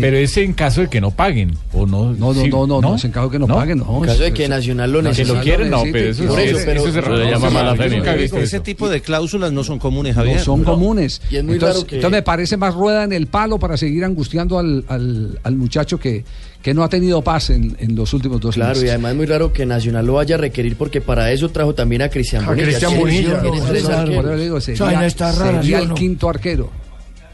Pero 0.00 0.16
es 0.16 0.36
en 0.36 0.52
caso 0.52 0.80
de 0.80 0.88
que 0.88 1.00
no 1.00 1.12
paguen 1.12 1.56
o 1.72 1.86
no. 1.86 2.12
No, 2.12 2.34
no, 2.34 2.42
sí, 2.42 2.48
no, 2.48 2.66
no, 2.66 2.80
no, 2.80 2.96
es 2.96 3.04
en 3.04 3.12
caso 3.12 3.26
de 3.28 3.32
que 3.32 3.38
no 3.38 3.46
paguen, 3.46 3.78
no. 3.78 3.98
En 3.98 4.02
caso 4.04 4.22
de 4.24 4.32
que 4.32 4.48
Nacional 4.48 4.90
lo 4.90 4.98
No, 4.98 5.04
que 5.04 5.08
necesite. 5.10 5.36
lo 5.38 5.42
quieren, 5.44 5.70
no, 5.70 5.82
pero 5.92 6.10
eso, 6.10 6.24
Por 6.26 6.40
eso, 6.40 6.56
eso, 6.56 6.66
pero- 6.66 6.80
eso 6.82 6.92
se 6.92 7.02
pero- 7.02 7.24
llama 7.30 7.50
mala 7.50 7.76
fe. 7.76 8.42
Ese 8.42 8.58
tipo 8.60 8.88
de 8.88 9.00
cláusulas 9.00 9.52
no 9.52 9.62
son 9.62 9.78
comunes, 9.78 10.16
Javier. 10.16 10.38
No 10.38 10.42
son 10.44 10.64
comunes. 10.64 11.22
Y 11.30 11.36
es 11.36 11.44
muy 11.44 11.54
entonces, 11.54 11.76
raro 11.76 11.86
que- 11.86 11.96
entonces 11.96 12.18
me 12.18 12.22
parece 12.22 12.56
más 12.56 12.74
rueda 12.74 13.04
en 13.04 13.12
el 13.12 13.28
palo 13.28 13.60
para 13.60 13.76
seguir 13.76 14.04
angustiando 14.04 14.58
al, 14.58 14.84
al- 14.88 15.38
al 15.44 15.54
muchacho 15.54 15.98
que, 16.00 16.24
que 16.66 16.74
no 16.74 16.82
ha 16.82 16.88
tenido 16.88 17.22
paz 17.22 17.50
en, 17.50 17.76
en 17.78 17.94
los 17.94 18.12
últimos 18.12 18.40
dos 18.40 18.56
Claro, 18.56 18.72
y 18.72 18.78
meses. 18.82 18.90
además 18.90 19.12
es 19.12 19.16
muy 19.18 19.26
raro 19.26 19.52
que 19.52 19.64
Nacional 19.64 20.04
lo 20.04 20.14
vaya 20.14 20.34
a 20.34 20.38
requerir 20.38 20.74
porque 20.74 21.00
para 21.00 21.30
eso 21.30 21.48
trajo 21.50 21.76
también 21.76 22.02
a 22.02 22.08
Cristian 22.08 22.42
A 22.42 22.48
Bonilla. 22.48 22.66
Cristian 22.66 22.90
¿Quién- 22.90 23.00
Bonilla, 23.02 23.40
claro, 23.40 24.60
sería, 24.60 24.84
Vaina 24.84 25.06
está 25.06 25.30
rara, 25.30 25.62
sería 25.62 25.78
¿sí 25.78 25.84
o 25.84 25.88
el 25.90 25.94
quinto 25.94 26.28
arquero. 26.28 26.70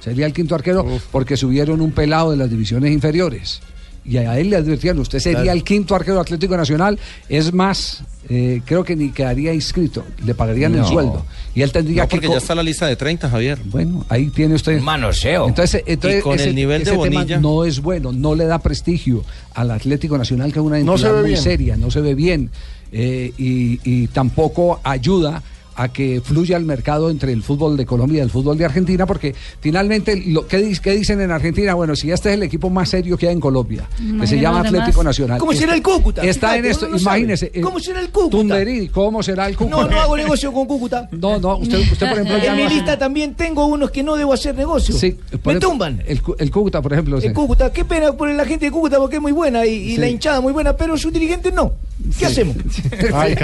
Sería 0.01 0.27
el 0.27 0.35
quinto 0.35 0.55
arquero 0.55 0.85
porque 1.11 1.39
subieron 1.39 1.81
un 1.81 1.93
pelado 1.93 2.33
de 2.33 2.37
las 2.37 2.51
divisiones 2.51 2.93
inferiores. 2.93 3.63
Y 4.05 4.17
a 4.17 4.39
él 4.39 4.51
le 4.51 4.57
advirtieron, 4.57 5.01
usted 5.01 5.21
sería 5.21 5.43
Claro. 5.43 5.57
el 5.59 5.65
quinto 5.65 5.95
arquero 5.95 6.19
Atlético 6.21 6.57
Nacional. 6.57 6.99
Es 7.29 7.53
más, 7.53 8.03
eh, 8.29 8.61
creo 8.65 8.83
que 8.83 8.97
ni 8.97 9.11
quedaría 9.11 9.55
inscrito. 9.55 10.05
Le 10.25 10.35
pagarían 10.35 10.75
el 10.75 10.85
sueldo. 10.85 11.25
Y 11.55 11.63
él 11.63 11.71
tendría 11.71 12.03
No, 12.03 12.09
que... 12.09 12.17
porque 12.17 12.29
ya 12.29 12.39
está 12.39 12.55
la 12.57 12.65
lista 12.65 12.87
de 12.87 12.97
30, 12.97 13.31
Javier. 13.31 13.59
Bueno, 13.67 14.05
ahí 14.09 14.27
tiene 14.31 14.55
usted. 14.57 14.81
Manoseo. 14.81 15.47
Entonces, 15.47 15.85
entonces 15.87 16.19
Y 16.21 16.23
con 16.23 16.41
el 16.41 16.55
nivel 16.55 16.83
de 16.83 16.91
ese 16.91 17.01
tema 17.01 17.21
Bonilla. 17.21 17.39
no 17.39 17.65
es 17.65 17.81
bueno, 17.81 18.11
no 18.13 18.35
le 18.35 18.47
da 18.47 18.59
prestigio 18.59 19.25
al 19.55 19.71
Atlético 19.71 20.19
Nacional, 20.19 20.53
que 20.53 20.59
es 20.59 20.65
una 20.65 20.79
entidad 20.81 21.15
muy 21.21 21.29
bien. 21.31 21.41
seria, 21.41 21.77
no 21.77 21.91
se 21.91 22.01
ve 22.01 22.15
bien. 22.17 22.51
eh, 22.91 23.33
y, 23.39 23.81
y 23.85 24.09
tampoco 24.09 24.81
ayuda 24.85 25.43
a 25.75 25.89
que 25.89 26.21
fluya 26.23 26.57
el 26.57 26.65
mercado 26.65 27.11
entre 27.11 27.33
el 27.33 27.43
fútbol 27.43 27.77
de 27.77 27.87
Colombia 27.87 28.19
y 28.19 28.21
el 28.23 28.31
fútbol 28.31 28.59
de 28.59 28.65
Argentina, 28.65 29.07
porque 29.07 29.35
finalmente, 29.61 30.23
lo, 30.27 30.47
¿qué, 30.47 30.59
dicen 30.59 31.21
en 31.21 31.31
Argentina? 31.31 31.75
Bueno, 31.75 31.97
si 31.97 32.11
este 32.11 32.31
es 32.31 32.35
el 32.35 32.43
equipo 32.43 32.69
más 32.71 32.89
serio 32.91 33.17
que 33.17 33.29
hay 33.29 33.33
en 33.33 33.41
Colombia, 33.41 33.89
que 34.21 34.27
se 34.27 34.39
llama 34.39 34.63
demás. 34.63 34.81
Atlético 34.81 35.05
Nacional. 35.05 35.39
¿Cómo 35.39 35.53
será 35.53 35.75
Está- 35.75 35.77
el 35.77 35.83
Cúcuta? 35.83 36.23
Está 36.23 36.49
Fíjate, 36.51 36.59
en 36.67 36.71
esto, 36.73 36.89
no 36.89 36.97
imagínese. 36.99 37.51
eh, 37.55 37.61
¿Cómo 37.61 37.81
será 37.81 38.01
el 38.01 38.11
Cúcuta? 38.11 38.31
Tunderí, 38.37 38.89
¿cómo 38.89 39.23
será 39.23 39.47
el 39.49 39.57
Cúcuta? 39.57 39.77
No, 39.83 39.89
no 39.91 40.01
hago 40.01 40.17
negocio 40.17 40.53
con 40.53 40.67
Cúcuta. 40.67 41.09
No, 41.13 41.39
no, 41.39 41.57
usted, 41.59 41.79
usted 41.79 42.09
por 42.09 42.19
ejemplo... 42.19 42.37
En 42.37 42.57
mi 42.57 42.69
lista 42.69 42.99
también 42.99 43.35
tengo 43.35 43.67
unos 43.67 43.91
que 43.91 44.03
no 44.03 44.17
debo 44.17 44.33
hacer 44.33 44.55
negocio. 44.55 44.95
Sí, 44.95 45.17
Me 45.45 45.57
tumban. 45.57 46.03
El, 46.07 46.21
Cu- 46.23 46.37
el 46.39 46.51
Cúcuta, 46.51 46.83
por 46.83 46.93
ejemplo. 46.93 47.17
El 47.17 47.23
sí. 47.23 47.33
Cúcuta, 47.33 47.73
qué 47.73 47.85
pena 47.85 48.13
por 48.13 48.29
la 48.31 48.45
gente 48.45 48.67
de 48.67 48.71
Cúcuta 48.73 48.99
porque 48.99 49.17
es 49.17 49.23
muy 49.23 49.33
buena 49.33 49.65
y, 49.67 49.73
y 49.73 49.91
Sí. 49.95 49.97
la 49.99 50.09
hinchada 50.09 50.41
muy 50.41 50.53
buena, 50.53 50.77
pero 50.77 50.97
sus 50.97 51.13
dirigentes 51.13 51.53
no. 51.53 51.73
¿Qué 52.19 52.27
hacemos? 52.27 52.57
Ay, 53.15 53.35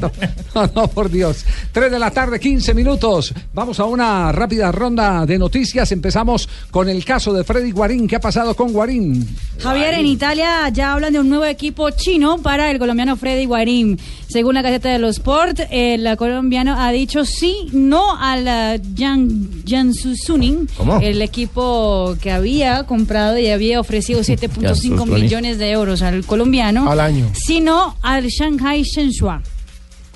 No, 0.00 0.10
no, 0.54 0.70
no, 0.74 0.88
por 0.88 1.10
Dios. 1.10 1.44
3 1.78 1.92
de 1.92 1.98
la 2.00 2.10
tarde, 2.10 2.40
15 2.40 2.74
minutos. 2.74 3.32
Vamos 3.54 3.78
a 3.78 3.84
una 3.84 4.32
rápida 4.32 4.72
ronda 4.72 5.24
de 5.24 5.38
noticias. 5.38 5.92
Empezamos 5.92 6.48
con 6.72 6.88
el 6.88 7.04
caso 7.04 7.32
de 7.32 7.44
Freddy 7.44 7.70
Guarín. 7.70 8.08
¿Qué 8.08 8.16
ha 8.16 8.20
pasado 8.20 8.56
con 8.56 8.72
Guarín? 8.72 9.24
Javier, 9.60 9.94
en 9.94 10.06
Italia 10.06 10.68
ya 10.70 10.94
hablan 10.94 11.12
de 11.12 11.20
un 11.20 11.28
nuevo 11.28 11.44
equipo 11.44 11.88
chino 11.90 12.38
para 12.38 12.72
el 12.72 12.80
colombiano 12.80 13.14
Freddy 13.16 13.44
Guarín. 13.44 13.96
Según 14.28 14.56
la 14.56 14.62
Gaceta 14.62 14.88
de 14.88 14.98
los 14.98 15.18
Sport, 15.18 15.60
el 15.70 16.16
colombiano 16.16 16.74
ha 16.76 16.90
dicho 16.90 17.24
sí, 17.24 17.68
no 17.72 18.16
al 18.20 18.42
uh, 18.80 18.82
Jan, 18.98 19.62
Jansu 19.64 20.16
Suning, 20.16 20.68
¿Cómo? 20.76 20.98
el 21.00 21.22
equipo 21.22 22.16
que 22.20 22.32
había 22.32 22.86
comprado 22.86 23.38
y 23.38 23.46
había 23.50 23.78
ofrecido 23.78 24.18
7.5 24.22 24.62
Jansu 24.62 24.96
Suning. 24.98 25.14
millones 25.14 25.58
de 25.58 25.70
euros 25.70 26.02
al 26.02 26.26
colombiano, 26.26 26.90
Al 26.90 26.98
año. 26.98 27.30
sino 27.34 27.96
al 28.02 28.26
Shanghai 28.26 28.82
Shenhua. 28.82 29.42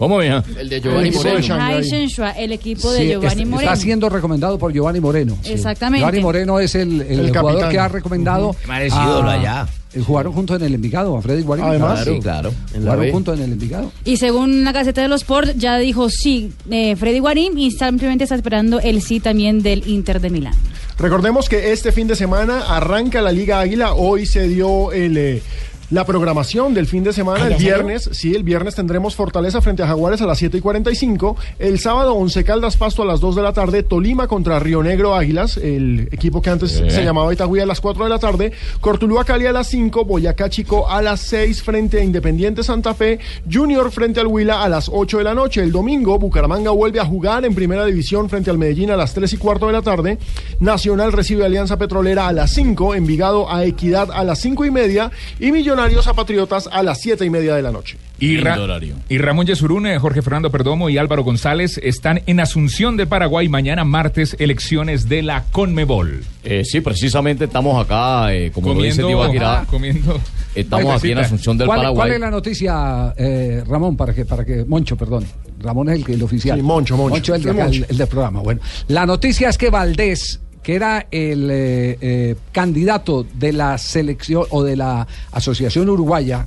¿Cómo, 0.03 0.19
mija? 0.19 0.43
El 0.59 0.69
de 0.69 0.81
Giovanni 0.81 1.09
El 1.11 1.15
equipo 1.15 1.23
de 1.23 1.31
Moreno. 1.31 1.47
Shanghai 1.47 2.35
el 2.45 2.53
equipo 2.53 2.91
de 2.91 3.07
Giovanni 3.07 3.45
Moreno. 3.45 3.71
Está 3.73 3.77
siendo 3.81 4.09
recomendado 4.09 4.59
por 4.59 4.73
Giovanni 4.73 4.99
Moreno. 4.99 5.39
Exactamente. 5.45 6.01
Giovanni 6.01 6.21
Moreno 6.21 6.59
es 6.59 6.75
el, 6.75 7.03
el 7.03 7.21
El 7.21 7.27
jugador 7.29 7.51
capitán. 7.53 7.71
que 7.71 7.79
ha 7.79 7.87
recomendado. 7.87 8.57
Es 8.81 8.93
ídolo 8.93 9.31
allá. 9.31 9.69
eh, 9.95 10.01
Jugaron 10.05 10.33
juntos 10.33 10.57
en 10.61 10.67
el 10.67 10.75
Envigado, 10.75 11.17
a 11.17 11.23
Freddy 11.23 11.43
Guarín. 11.43 11.67
Además. 11.67 12.03
Sí, 12.05 12.19
claro. 12.21 12.53
En 12.75 12.85
la 12.85 12.91
Jugaron 12.95 13.13
juntos 13.13 13.39
en 13.39 13.45
el 13.45 13.53
Envigado. 13.53 13.93
Y 14.05 14.17
según 14.17 14.65
la 14.65 14.73
Gaceta 14.73 15.03
de 15.03 15.07
los 15.07 15.21
Sport, 15.21 15.51
ya 15.57 15.79
dijo 15.79 16.11
sí 16.11 16.51
eh, 16.69 16.97
Freddy 16.97 17.21
Guarín 17.21 17.57
y 17.57 17.71
simplemente 17.71 18.25
está 18.25 18.35
esperando 18.35 18.81
el 18.81 19.03
sí 19.03 19.21
también 19.21 19.63
del 19.63 19.87
Inter 19.87 20.21
de 20.21 20.31
Milán. 20.31 20.55
Recordemos 20.99 21.49
que 21.49 21.71
este 21.73 21.93
fin 21.93 22.09
de 22.09 22.17
semana 22.17 22.63
arranca 22.77 23.23
la 23.23 23.31
Liga 23.31 23.61
Águila. 23.61 23.95
Hoy 23.95 24.27
se 24.27 24.49
dio 24.49 24.91
el, 24.91 25.17
eh, 25.17 25.43
la 25.93 26.07
programación 26.07 26.73
del 26.73 26.87
fin 26.87 27.05
de 27.05 27.13
semana. 27.13 27.45
Ah, 27.45 27.49
el 27.49 27.57
viernes, 27.57 28.09
sí, 28.13 28.35
el 28.35 28.45
viernes 28.45 28.75
tendremos 28.75 29.15
Fortaleza 29.15 29.61
frente 29.61 29.83
a 29.83 29.87
Jaguares 29.87 30.23
a 30.23 30.27
las 30.27 30.39
7 30.39 30.57
y 30.57 30.61
45. 30.63 31.37
El 31.59 31.79
sábado, 31.79 32.15
Once 32.15 32.43
Caldas 32.45 32.79
Pasto 32.79 33.03
a 33.03 33.05
las 33.05 33.21
2 33.21 33.37
de 33.37 33.43
la 33.43 33.53
tarde. 33.53 33.83
Tolima 33.83 34.27
contra 34.27 34.59
Río 34.59 34.83
Negro 34.83 35.15
Águilas, 35.15 35.59
el 35.59 36.09
equipo 36.11 36.41
que 36.41 36.49
antes 36.49 36.71
se 36.71 37.05
llamaba 37.05 37.31
Itagüí 37.35 37.61
a 37.61 37.67
las 37.67 37.83
4 37.83 38.05
de 38.05 38.11
la 38.11 38.19
tarde. 38.19 38.53
Cortuluá 38.81 39.25
Cali 39.25 39.45
a 39.45 39.53
las 39.53 39.67
5. 39.67 40.07
Boyacá 40.07 40.49
Chico 40.49 40.89
a 40.89 41.03
las 41.03 41.21
6 41.21 41.63
frente 41.63 42.01
a 42.01 42.03
Independiente 42.03 42.63
Santa 42.63 42.95
Fe. 42.95 43.19
Junior 43.51 43.91
frente 43.93 44.21
al 44.21 44.29
Huila 44.29 44.63
a 44.63 44.71
las 44.71 44.89
8 44.91 45.19
de 45.19 45.25
la 45.25 45.35
noche. 45.35 45.63
El 45.63 45.73
domingo, 45.73 46.19
Bucaramanga 46.19 46.71
vuelve 46.71 47.01
a 47.01 47.05
jugar 47.05 47.45
en 47.45 47.55
primera 47.55 47.85
división 47.85 48.31
frente 48.31 48.49
al 48.49 48.57
Medellín 48.57 48.91
a 48.93 48.97
las 48.97 49.13
3 49.13 49.31
y 49.31 49.37
cuarto 49.37 49.67
de 49.67 49.75
la 49.75 49.83
tarde. 49.83 50.17
Nacional 50.59 51.13
recibe 51.13 51.43
a 51.43 51.47
Alianza 51.47 51.77
Petrolera 51.77 52.29
a 52.29 52.33
las 52.33 52.51
5. 52.53 52.95
Envigado 52.95 53.53
a 53.53 53.67
Equidad 53.67 54.11
a 54.11 54.25
las 54.25 54.39
5 54.39 54.65
y 54.65 54.71
media. 54.71 55.11
Y 55.39 55.53
Millonarios 55.53 55.82
a 55.83 56.15
Patriotas 56.15 56.69
a 56.71 56.83
las 56.85 57.01
7 57.01 57.25
y 57.25 57.31
media 57.31 57.57
de 57.57 57.63
la 57.63 57.73
noche. 57.73 57.99
Y, 58.21 58.37
Ra- 58.37 58.57
y 59.09 59.19
Ramón 59.19 59.47
Yesurún, 59.47 59.87
eh, 59.89 59.99
Jorge 59.99 60.23
Fernando 60.23 60.51
Perdomo 60.51 60.89
y 60.89 60.97
Álvaro 60.97 61.25
González 61.25 61.81
están 61.83 62.23
en 62.27 62.39
Asunción 62.39 62.97
de 62.97 63.07
Paraguay. 63.07 63.49
Mañana 63.49 63.83
martes, 63.85 64.37
elecciones 64.39 65.09
de 65.09 65.23
la 65.23 65.43
Conmebol. 65.51 66.23
Eh, 66.45 66.63
sí, 66.65 66.81
precisamente 66.81 67.47
estamos 67.47 67.85
acá, 67.85 68.33
eh, 68.33 68.53
como 68.53 68.75
lo 68.75 68.83
dice 68.83 69.03
Comiendo, 69.03 69.23
Tibaquirá, 69.25 69.65
comiendo. 69.71 70.21
estamos 70.55 70.95
aquí 70.97 71.11
en. 71.11 71.19
Asunción 71.19 71.59
del 71.59 71.67
¿Cuál, 71.67 71.79
Paraguay. 71.81 71.97
cuál 71.97 72.13
es 72.13 72.21
la 72.21 72.31
noticia, 72.31 73.15
eh, 73.17 73.65
Ramón, 73.67 73.97
para 73.97 74.15
que, 74.15 74.25
para 74.25 74.45
que, 74.45 74.65
Moncho, 74.65 74.97
perdón. 74.97 75.25
Ramón 75.59 75.89
es 75.91 75.97
el, 75.97 76.05
que- 76.05 76.13
el 76.15 76.23
oficial. 76.23 76.59
Sí, 76.59 76.63
Moncho, 76.63 76.97
Moncho. 76.97 77.15
Moncho 77.15 77.35
es 77.35 77.41
el, 77.41 77.45
de 77.47 77.51
Sí, 77.53 77.57
acá, 77.59 77.65
Moncho. 77.65 77.85
el- 77.85 77.91
el 77.91 77.99
del 77.99 78.07
programa. 78.07 78.41
Bueno, 78.41 78.61
la 78.87 79.05
noticia 79.07 79.49
es 79.49 79.59
que 79.59 79.71
Valdés, 79.71 80.41
que 80.63 80.75
era 80.75 81.07
el 81.11 81.51
eh, 81.51 81.99
eh, 82.01 82.37
candidato 82.53 83.27
de 83.35 83.53
la 83.53 83.79
selección 83.79 84.45
o 84.51 84.63
de 84.63 84.77
la 84.77 85.07
Asociación 85.33 85.89
Uruguaya 85.89 86.47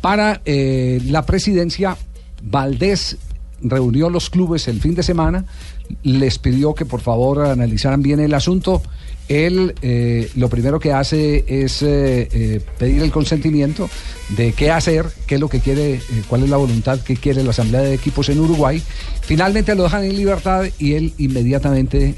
para 0.00 0.40
eh, 0.44 1.00
la 1.06 1.26
presidencia, 1.26 1.96
Valdés 2.42 3.16
reunió 3.60 4.10
los 4.10 4.30
clubes 4.30 4.68
el 4.68 4.80
fin 4.80 4.94
de 4.94 5.02
semana, 5.02 5.44
les 6.02 6.38
pidió 6.38 6.74
que 6.74 6.84
por 6.84 7.00
favor 7.00 7.44
analizaran 7.46 8.02
bien 8.02 8.20
el 8.20 8.34
asunto. 8.34 8.82
Él 9.28 9.74
eh, 9.82 10.30
lo 10.36 10.48
primero 10.48 10.80
que 10.80 10.92
hace 10.92 11.44
es 11.46 11.82
eh, 11.82 12.28
eh, 12.32 12.60
pedir 12.78 13.02
el 13.02 13.10
consentimiento 13.10 13.88
de 14.30 14.52
qué 14.52 14.70
hacer, 14.70 15.06
qué 15.26 15.34
es 15.34 15.40
lo 15.40 15.48
que 15.48 15.60
quiere, 15.60 16.00
cuál 16.28 16.44
es 16.44 16.50
la 16.50 16.56
voluntad 16.56 17.00
que 17.00 17.16
quiere 17.16 17.44
la 17.44 17.50
Asamblea 17.50 17.82
de 17.82 17.94
Equipos 17.94 18.28
en 18.30 18.40
Uruguay. 18.40 18.82
Finalmente 19.22 19.74
lo 19.74 19.84
dejan 19.84 20.04
en 20.04 20.16
libertad 20.16 20.64
y 20.78 20.94
él 20.94 21.12
inmediatamente 21.18 22.14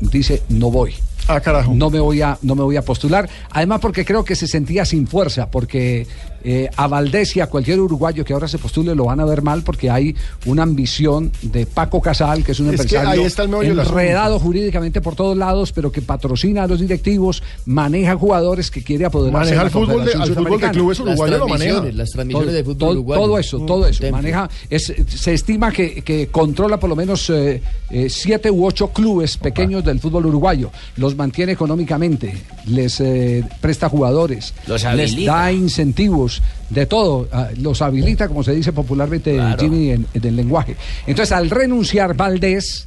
dice 0.00 0.42
no 0.48 0.70
voy. 0.70 0.94
Ah, 1.28 1.40
carajo. 1.40 1.72
No 1.74 1.90
me 1.90 2.00
voy 2.00 2.22
a, 2.22 2.38
no 2.42 2.54
me 2.56 2.62
voy 2.62 2.76
a 2.76 2.82
postular. 2.82 3.28
Además 3.50 3.80
porque 3.80 4.04
creo 4.04 4.24
que 4.24 4.34
se 4.34 4.48
sentía 4.48 4.84
sin 4.84 5.06
fuerza, 5.06 5.50
porque 5.50 6.06
eh, 6.44 6.68
a 6.76 6.86
Valdés 6.88 7.36
y 7.36 7.40
a 7.40 7.46
cualquier 7.48 7.80
uruguayo 7.80 8.24
que 8.24 8.32
ahora 8.32 8.48
se 8.48 8.58
postule 8.58 8.94
lo 8.94 9.04
van 9.04 9.20
a 9.20 9.24
ver 9.24 9.42
mal 9.42 9.62
porque 9.62 9.90
hay 9.90 10.14
una 10.46 10.62
ambición 10.62 11.30
de 11.42 11.66
Paco 11.66 12.00
Casal, 12.00 12.42
que 12.44 12.52
es 12.52 12.60
un 12.60 12.68
Es 12.72 12.80
empresario 12.80 13.08
ahí 13.10 13.20
está 13.26 13.42
el 13.44 13.54
enredado 13.54 14.38
jurídicamente 14.38 15.00
por 15.00 15.14
todos 15.16 15.36
lados, 15.36 15.72
pero 15.72 15.92
que 15.92 16.02
patrocina 16.02 16.64
a 16.64 16.66
los 16.66 16.80
directivos, 16.80 17.42
maneja 17.66 18.16
jugadores 18.16 18.70
que 18.70 18.82
quiere 18.82 19.04
apoderarse 19.04 19.54
Maneja 19.54 19.56
de 19.56 19.62
la 19.62 19.66
el 19.66 19.70
fútbol 19.70 20.04
de- 20.04 20.12
al 20.12 20.34
fútbol 20.34 20.60
de 20.60 20.70
clubes 20.70 21.00
uruguayos 21.00 21.38
lo 21.38 21.48
maneja. 21.48 21.82
las 21.92 22.10
transmisiones 22.10 22.46
todo, 22.48 22.54
de 22.56 22.64
fútbol 22.64 22.78
todo- 22.78 22.90
uruguayo. 22.92 23.22
todo 23.22 23.38
eso, 23.38 23.58
todo 23.60 23.86
eso. 23.86 24.10
Maneja, 24.10 24.48
es, 24.68 24.92
se 25.08 25.34
estima 25.34 25.70
que, 25.72 26.02
que 26.02 26.28
controla 26.28 26.78
por 26.80 26.88
lo 26.90 26.96
menos 26.96 27.28
eh, 27.30 27.62
eh, 27.90 28.08
siete 28.08 28.50
u 28.50 28.64
ocho 28.66 28.88
clubes 28.88 29.36
pequeños 29.36 29.84
del 29.84 30.00
fútbol 30.00 30.26
uruguayo. 30.26 30.70
Los 30.96 31.16
mantiene 31.16 31.52
económicamente, 31.52 32.34
les 32.66 33.00
eh, 33.00 33.44
presta 33.60 33.88
jugadores, 33.88 34.54
Los 34.66 34.84
les 34.94 35.24
da 35.24 35.52
incentivos, 35.52 36.29
de 36.70 36.86
todo. 36.86 37.28
ah, 37.32 37.48
Los 37.56 37.82
habilita, 37.82 38.28
como 38.28 38.42
se 38.42 38.52
dice 38.52 38.72
popularmente, 38.72 39.34
Claro. 39.34 39.58
Jimmy, 39.62 39.90
en, 39.90 40.06
en 40.14 40.24
el 40.26 40.36
lenguaje. 40.36 40.76
Entonces, 41.06 41.32
al 41.32 41.50
renunciar 41.50 42.14
Valdés, 42.16 42.86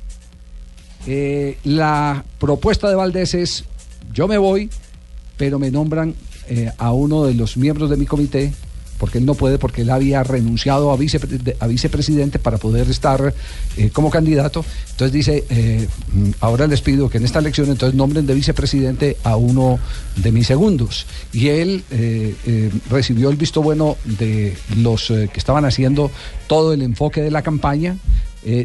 eh, 1.08 1.58
la 1.66 2.24
propuesta 2.40 2.90
de 2.90 2.96
Valdés 2.96 3.34
es, 3.34 3.66
yo 4.14 4.28
me 4.28 4.38
voy, 4.38 4.70
pero 5.38 5.60
me 5.60 5.70
nombran 5.72 6.16
eh, 6.50 6.72
a 6.78 6.92
uno 6.94 7.24
de 7.26 7.34
los 7.34 7.58
miembros 7.58 7.90
de 7.90 7.98
mi 7.98 8.06
comité 8.06 8.54
porque 9.04 9.18
él 9.18 9.26
no 9.26 9.34
puede, 9.34 9.58
porque 9.58 9.82
él 9.82 9.90
había 9.90 10.24
renunciado 10.24 10.94
a, 10.94 10.96
de- 10.98 11.58
a 11.60 11.68
vicepresidente 11.68 12.40
para 12.40 12.58
poder 12.58 12.90
estar 12.90 13.34
eh, 13.76 13.90
como 13.92 14.10
candidato. 14.10 14.64
Entonces 14.92 15.12
dice, 15.12 15.44
eh, 15.50 15.90
mm, 16.14 16.30
ahora 16.40 16.68
les 16.68 16.80
pido 16.80 17.10
que 17.10 17.18
en 17.18 17.26
esta 17.26 17.40
elección 17.40 17.68
entonces 17.70 17.98
nombren 17.98 18.26
de 18.26 18.34
vicepresidente 18.34 19.18
a 19.26 19.36
uno 19.36 19.78
de 20.16 20.32
mis 20.32 20.48
segundos. 20.48 21.06
Y 21.34 21.50
él 21.50 21.84
eh, 21.92 22.72
recibió 22.90 23.30
el 23.30 23.36
visto 23.36 23.62
bueno 23.62 23.98
de 24.06 24.56
los 24.78 25.08
que 25.10 25.30
estaban 25.36 25.66
haciendo 25.66 26.10
todo 26.48 26.72
el 26.72 26.82
enfoque 26.82 27.22
de 27.22 27.30
la 27.32 27.42
campaña, 27.42 27.98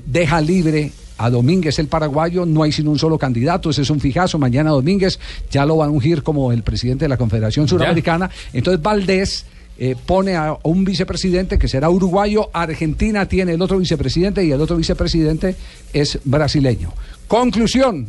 deja 0.07 0.41
libre 0.41 0.93
a 1.16 1.30
Domínguez 1.30 1.80
el 1.80 1.89
paraguayo, 1.89 2.47
no 2.47 2.62
hay 2.62 2.70
sino 2.70 2.93
un 2.93 2.99
solo 3.01 3.18
candidato, 3.18 3.70
ese 3.70 3.82
es 3.82 3.91
un 3.91 3.99
fijazo, 3.99 4.39
mañana 4.39 4.70
Domínguez 4.70 5.18
ya 5.51 5.66
lo 5.66 5.78
van 5.78 5.89
a 5.89 5.93
ungir 5.93 6.22
como 6.22 6.53
el 6.53 6.62
presidente 6.62 7.07
de 7.07 7.09
la 7.09 7.16
Confederación 7.16 7.66
Suramericana, 7.66 8.30
entonces 8.53 8.80
Valdés 8.80 9.45
eh, 9.78 9.94
pone 10.06 10.34
a 10.34 10.56
un 10.64 10.84
vicepresidente 10.84 11.58
que 11.58 11.68
será 11.68 11.88
uruguayo, 11.88 12.50
Argentina 12.52 13.26
tiene 13.26 13.52
el 13.52 13.62
otro 13.62 13.78
vicepresidente 13.78 14.44
y 14.44 14.50
el 14.50 14.60
otro 14.60 14.76
vicepresidente 14.76 15.54
es 15.92 16.18
brasileño. 16.24 16.92
Conclusión, 17.28 18.06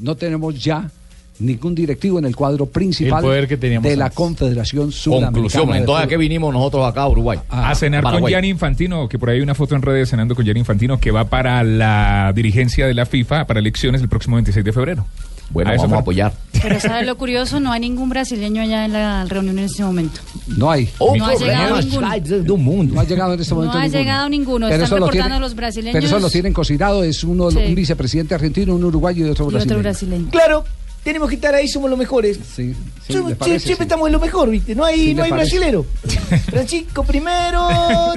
no 0.00 0.16
tenemos 0.16 0.62
ya 0.62 0.90
ningún 1.38 1.74
directivo 1.74 2.18
en 2.18 2.24
el 2.24 2.34
cuadro 2.34 2.66
principal 2.66 3.18
El 3.18 3.24
poder 3.24 3.48
que 3.48 3.56
teníamos 3.56 3.88
de 3.88 3.96
la. 3.96 4.10
Confederación 4.10 4.92
Sudamericana. 4.92 5.32
Conclusión, 5.32 5.74
entonces, 5.74 6.06
¿a 6.06 6.08
qué 6.08 6.16
vinimos 6.16 6.52
nosotros 6.52 6.86
acá 6.86 7.02
a 7.02 7.08
Uruguay? 7.08 7.38
a 7.48 7.74
cenar 7.74 8.02
con. 8.02 8.26
Gianni 8.26 8.48
Infantino, 8.48 9.08
que 9.08 9.18
por 9.18 9.30
ahí 9.30 9.36
hay 9.36 9.42
una 9.42 9.54
foto 9.54 9.74
en 9.76 9.82
redes 9.82 10.10
cenando 10.10 10.34
con 10.34 10.44
Gianni 10.44 10.60
Infantino, 10.60 10.98
que 10.98 11.10
va 11.10 11.24
para 11.24 11.62
la 11.62 12.32
dirigencia 12.34 12.86
de 12.86 12.94
la 12.94 13.06
FIFA 13.06 13.46
para 13.46 13.60
elecciones 13.60 14.00
el 14.00 14.08
próximo 14.08 14.36
26 14.36 14.64
de 14.64 14.72
febrero. 14.72 15.06
Bueno, 15.50 15.70
A 15.70 15.74
eso 15.74 15.82
vamos 15.84 15.98
a 15.98 16.00
apoyar. 16.00 16.32
Pero 16.60 16.80
¿sabes 16.80 17.06
lo 17.06 17.16
curioso? 17.16 17.60
No 17.60 17.70
hay 17.72 17.80
ningún 17.80 18.08
brasileño 18.08 18.62
allá 18.62 18.84
en 18.84 18.92
la 18.92 19.24
reunión 19.26 19.58
en 19.58 19.66
este 19.66 19.84
momento. 19.84 20.20
No 20.48 20.70
hay. 20.70 20.88
No 21.16 21.26
ha 21.26 21.34
llegado 21.34 21.80
ninguno. 21.80 22.94
No 22.94 23.00
ha 23.00 23.04
llegado 23.04 23.34
en 23.34 23.40
este 23.40 23.50
No 23.54 23.56
momento 23.56 23.78
ha 23.78 23.82
ninguno. 23.82 23.98
llegado 24.00 24.28
ninguno. 24.28 24.68
Pero 24.68 24.84
Están 24.84 25.00
lo 25.00 25.06
reportando 25.06 25.28
tiene- 25.34 25.40
los 25.40 25.54
brasileños. 25.54 25.92
Pero 25.94 26.06
eso 26.06 26.18
lo 26.18 26.30
tienen 26.30 26.52
cocinado, 26.52 27.04
es 27.04 27.22
uno, 27.24 27.50
Sí. 27.50 27.58
un 27.58 27.74
vicepresidente 27.74 28.34
argentino, 28.34 28.74
un 28.74 28.84
uruguayo 28.84 29.26
y 29.26 29.30
otro 29.30 29.50
y 29.50 29.54
otro 29.56 29.78
brasileño. 29.78 30.28
Claro, 30.30 30.64
tenemos 31.06 31.28
que 31.28 31.36
estar 31.36 31.54
ahí, 31.54 31.68
somos 31.68 31.88
los 31.88 31.98
mejores. 31.98 32.36
Sí, 32.54 32.74
sí, 33.06 33.12
Somos- 33.12 33.30
me 33.30 33.36
parece, 33.36 33.60
siempre 33.60 33.84
sí. 33.84 33.88
estamos 33.88 34.08
en 34.08 34.12
lo 34.12 34.20
mejor, 34.20 34.50
¿viste? 34.50 34.74
No 34.74 34.84
hay, 34.84 34.98
Sí, 35.06 35.14
no 35.14 35.22
hay 35.22 35.30
parece. 35.30 35.56
brasilero. 35.58 35.86
Francisco 36.50 37.04
primero, 37.04 37.68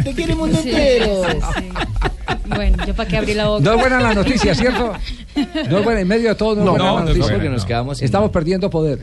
te 0.03 0.13
quiere 0.13 0.31
el 0.33 0.37
mundo 0.39 0.59
Sí, 0.61 0.69
entero. 0.71 1.21
sí, 1.31 1.37
sí. 1.59 1.69
Bueno, 2.47 2.83
yo 2.85 2.93
para 2.95 3.07
qué 3.07 3.17
abrí 3.17 3.33
la 3.35 3.47
boca. 3.47 3.63
No 3.63 3.73
es 3.75 3.79
buena 3.79 3.99
la 4.01 4.13
noticia, 4.15 4.55
¿cierto? 4.55 4.93
No 5.69 5.77
es 5.79 5.83
buena, 5.85 6.01
en 6.01 6.07
medio 6.07 6.29
de 6.29 6.35
todo 6.35 6.55
no, 6.55 6.65
No, 6.65 6.71
es 6.75 6.77
buena 6.79 6.85
no, 6.85 6.85
la 6.85 6.91
no 6.91 6.99
es 6.99 7.05
noticia. 7.05 7.21
buena, 7.21 7.37
Porque 7.37 7.49
nos 7.49 7.61
no. 7.61 7.67
quedamos 7.67 7.97
sin- 7.99 8.05
Estamos 8.05 8.31
perdiendo 8.31 8.69
poder. 8.71 8.99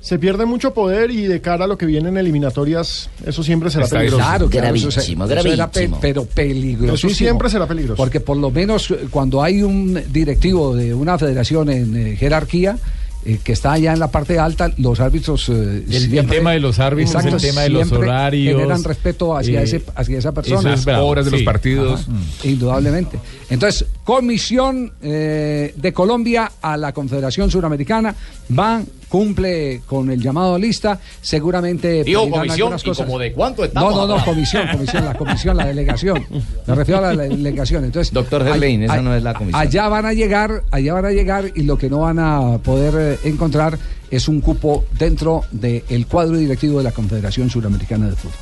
Se 0.00 0.18
pierde 0.18 0.46
mucho 0.46 0.72
poder 0.72 1.10
y 1.10 1.26
de 1.26 1.40
cara 1.40 1.64
a 1.64 1.68
lo 1.68 1.76
que 1.76 1.84
viene 1.84 2.08
en 2.08 2.16
eliminatorias, 2.16 3.10
eso 3.26 3.42
siempre 3.42 3.68
será 3.68 3.84
Está 3.84 3.96
peligroso. 3.98 4.22
Claro, 4.24 4.48
claro, 4.48 4.74
eso 4.76 4.90
se- 4.92 5.00
eso 5.12 5.24
era 5.52 5.70
pe- 5.70 5.90
pero 6.00 6.24
peligrosísimo. 6.24 7.10
Eso 7.10 7.18
siempre 7.18 7.50
será 7.50 7.66
peligroso. 7.66 7.96
Porque 7.96 8.20
por 8.20 8.36
lo 8.36 8.50
menos 8.50 8.94
cuando 9.10 9.42
hay 9.42 9.60
un 9.62 10.00
directivo 10.10 10.74
de 10.74 10.94
una 10.94 11.18
federación 11.18 11.68
en 11.70 11.96
eh, 11.96 12.16
jerarquía 12.16 12.78
eh, 13.24 13.38
que 13.42 13.52
está 13.52 13.72
allá 13.72 13.92
en 13.92 13.98
la 13.98 14.10
parte 14.10 14.38
alta, 14.38 14.70
los 14.78 15.00
árbitros... 15.00 15.48
eh, 15.48 15.84
El- 15.90 16.16
el 16.18 16.26
tema 16.28 16.52
de 16.52 16.60
los 16.60 16.78
árbitros, 16.78 17.24
el 17.24 17.36
tema 17.40 17.62
de 17.62 17.68
los 17.70 17.88
siempre 17.88 18.08
horarios, 18.08 18.56
Generan 18.60 18.84
respeto 18.84 19.36
hacia, 19.36 19.60
eh, 19.60 19.64
ese, 19.64 19.82
hacia 19.94 20.18
esa 20.18 20.32
persona. 20.32 20.60
eso 20.60 20.70
es 20.72 20.84
bravo, 20.84 21.06
Horas 21.06 21.24
de 21.24 21.30
los 21.32 21.42
partidos. 21.42 22.02
Ajá, 22.02 22.12
indudablemente. 22.44 23.18
Entonces, 23.50 23.86
comisión 24.04 24.92
eh, 25.02 25.72
de 25.76 25.92
Colombia 25.92 26.50
a 26.62 26.76
la 26.76 26.92
Confederación 26.92 27.50
Suramericana 27.50 28.14
va, 28.56 28.82
cumple 29.08 29.80
con 29.86 30.10
el 30.10 30.20
llamado 30.20 30.54
a 30.54 30.58
lista, 30.58 30.98
seguramente... 31.20 32.04
Digo, 32.04 32.28
comisión, 32.30 32.50
algunas 32.50 32.82
¿y 32.82 32.88
cosas. 32.88 33.06
como 33.06 33.18
de 33.18 33.32
cuánto 33.32 33.62
No, 33.62 33.66
estamos 33.68 33.90
no, 33.90 33.96
no, 33.96 34.02
hablando? 34.02 34.24
comisión, 34.24 34.68
comisión, 34.72 35.04
la 35.04 35.14
comisión, 35.14 35.56
la 35.56 35.66
delegación. 35.66 36.26
Me 36.66 36.74
refiero 36.74 37.04
a 37.04 37.14
la 37.14 37.22
delegación. 37.24 37.84
Entonces, 37.84 38.12
Doctor 38.12 38.44
Gerlain, 38.44 38.82
esa 38.84 39.00
no 39.02 39.14
es 39.14 39.22
la 39.22 39.34
comisión. 39.34 39.60
Allá 39.60 39.88
van 39.88 40.06
a 40.06 40.12
llegar, 40.12 40.62
allá 40.70 40.94
van 40.94 41.06
a 41.06 41.10
llegar 41.10 41.50
y 41.54 41.62
lo 41.62 41.78
que 41.78 41.88
no 41.90 42.00
van 42.00 42.18
a 42.18 42.58
poder 42.58 43.18
eh, 43.24 43.28
encontrar 43.28 43.78
es 44.10 44.28
un 44.28 44.40
cupo 44.40 44.84
dentro 44.98 45.42
del 45.50 46.06
cuadro 46.06 46.36
directivo 46.36 46.78
de 46.78 46.84
la 46.84 46.92
Confederación 46.92 47.50
Suramericana 47.50 48.06
de 48.08 48.16
Fútbol. 48.16 48.34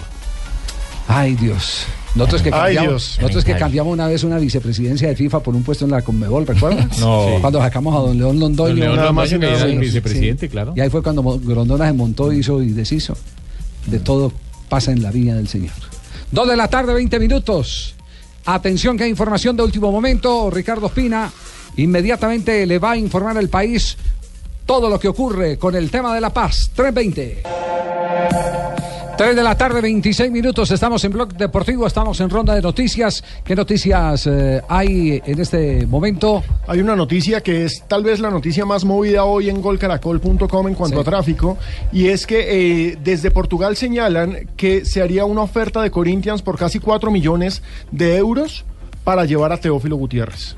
Ay, 1.09 1.35
Dios. 1.35 1.87
Nosotros 2.17 2.41
que 2.43 2.49
Ay, 2.49 2.75
cambiamos, 2.75 2.89
Dios. 2.89 3.19
nosotros 3.21 3.45
que 3.45 3.57
cambiamos 3.57 3.93
una 3.93 4.09
vez 4.09 4.25
una 4.25 4.39
vicepresidencia 4.39 5.09
de 5.09 5.17
FIFA 5.17 5.41
por 5.41 5.55
un 5.55 5.62
puesto 5.62 5.85
en 5.85 5.91
la 5.91 6.03
Conmebol, 6.03 6.47
¿recuerdas? 6.47 6.99
No. 7.01 7.37
Cuando 7.43 7.61
sacamos 7.61 7.95
a 7.95 7.99
don 7.99 8.17
León 8.19 8.41
Londoño. 8.41 8.71
Don 8.71 8.81
León 8.81 8.97
Nada 8.97 9.12
más 9.12 9.31
Londoño, 9.31 9.53
que 9.53 9.61
era 9.61 9.71
el 9.71 9.79
vicepresidente, 9.79 10.49
claro. 10.49 10.73
Y 10.75 10.81
ahí 10.81 10.89
fue 10.89 11.03
cuando 11.03 11.23
Grondona 11.39 11.87
se 11.87 11.93
montó, 11.93 12.33
hizo 12.33 12.62
y 12.62 12.71
deshizo. 12.71 13.17
De 13.87 14.01
todo 14.01 14.33
pasa 14.69 14.93
en 14.93 15.03
la 15.03 15.11
viña 15.11 15.35
del 15.37 15.47
Señor. 15.47 15.75
Dos 16.33 16.49
de 16.49 16.57
la 16.57 16.69
tarde, 16.69 16.95
20 16.95 17.21
minutos. 17.21 17.95
Atención 18.47 18.97
que 18.97 19.05
hay 19.05 19.11
información 19.11 19.57
de 19.57 19.62
último 19.62 19.93
momento. 19.93 20.51
Ricardo 20.51 20.87
Espina 20.87 21.31
inmediatamente 21.77 22.64
le 22.64 22.79
va 22.79 22.93
a 22.93 22.97
informar 22.97 23.37
al 23.37 23.49
país 23.51 23.97
todo 24.64 24.89
lo 24.89 24.99
que 24.99 25.09
ocurre 25.09 25.59
con 25.59 25.75
el 25.77 25.91
tema 25.91 26.14
de 26.14 26.21
la 26.21 26.31
paz. 26.31 26.71
320. 26.75 27.43
3 29.17 29.35
de 29.35 29.43
la 29.43 29.57
tarde, 29.57 29.81
26 29.81 30.31
minutos. 30.31 30.71
Estamos 30.71 31.03
en 31.05 31.12
Blog 31.12 31.33
Deportivo, 31.35 31.87
estamos 31.87 32.21
en 32.21 32.29
ronda 32.29 32.55
de 32.55 32.61
noticias. 32.61 33.25
¿Qué 33.45 33.57
noticias 33.57 34.27
eh, 34.27 34.61
hay 34.69 35.23
en 35.25 35.41
este 35.41 35.87
momento? 35.87 36.45
Hay 36.67 36.81
una 36.81 36.95
noticia 36.95 37.41
que 37.41 37.64
es 37.64 37.83
tal 37.89 38.03
vez 38.05 38.21
la 38.21 38.29
noticia 38.31 38.67
más 38.67 38.85
movida 38.85 39.25
hoy 39.25 39.49
en 39.49 39.62
golcaracol.com 39.62 40.69
en 40.69 40.75
cuanto 40.75 40.97
Sí. 40.99 41.01
a 41.01 41.05
tráfico, 41.05 41.57
y 41.93 42.09
es 42.09 42.27
que 42.27 42.91
eh, 42.91 42.99
desde 43.03 43.31
Portugal 43.31 43.75
señalan 43.75 44.49
que 44.55 44.85
se 44.85 45.01
haría 45.01 45.25
una 45.25 45.41
oferta 45.43 45.81
de 45.81 45.91
Corinthians 45.91 46.43
por 46.43 46.59
casi 46.59 46.79
4 46.79 47.11
millones 47.11 47.62
de 47.91 48.19
euros 48.19 48.67
para 49.03 49.25
llevar 49.25 49.51
a 49.51 49.57
Teófilo 49.57 49.97
Gutiérrez. 49.97 50.57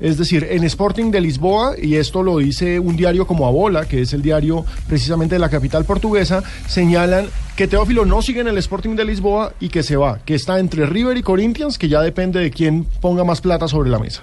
Es 0.00 0.16
decir, 0.16 0.46
en 0.50 0.62
Sporting 0.64 1.10
de 1.10 1.20
Lisboa, 1.20 1.74
y 1.80 1.96
esto 1.96 2.22
lo 2.22 2.38
dice 2.38 2.78
un 2.78 2.96
diario 2.96 3.26
como 3.26 3.46
Abola, 3.46 3.86
que 3.86 4.02
es 4.02 4.12
el 4.12 4.22
diario 4.22 4.64
precisamente 4.86 5.34
de 5.34 5.40
la 5.40 5.50
capital 5.50 5.84
portuguesa, 5.84 6.42
señalan 6.68 7.26
que 7.56 7.66
Teófilo 7.66 8.04
no 8.04 8.22
sigue 8.22 8.40
en 8.40 8.48
el 8.48 8.58
Sporting 8.58 8.94
de 8.94 9.04
Lisboa 9.04 9.52
y 9.58 9.68
que 9.68 9.82
se 9.82 9.96
va, 9.96 10.20
que 10.24 10.36
está 10.36 10.60
entre 10.60 10.86
River 10.86 11.16
y 11.16 11.22
Corinthians, 11.22 11.78
que 11.78 11.88
ya 11.88 12.00
depende 12.00 12.38
de 12.38 12.50
quién 12.52 12.84
ponga 13.00 13.24
más 13.24 13.40
plata 13.40 13.66
sobre 13.66 13.90
la 13.90 13.98
mesa. 13.98 14.22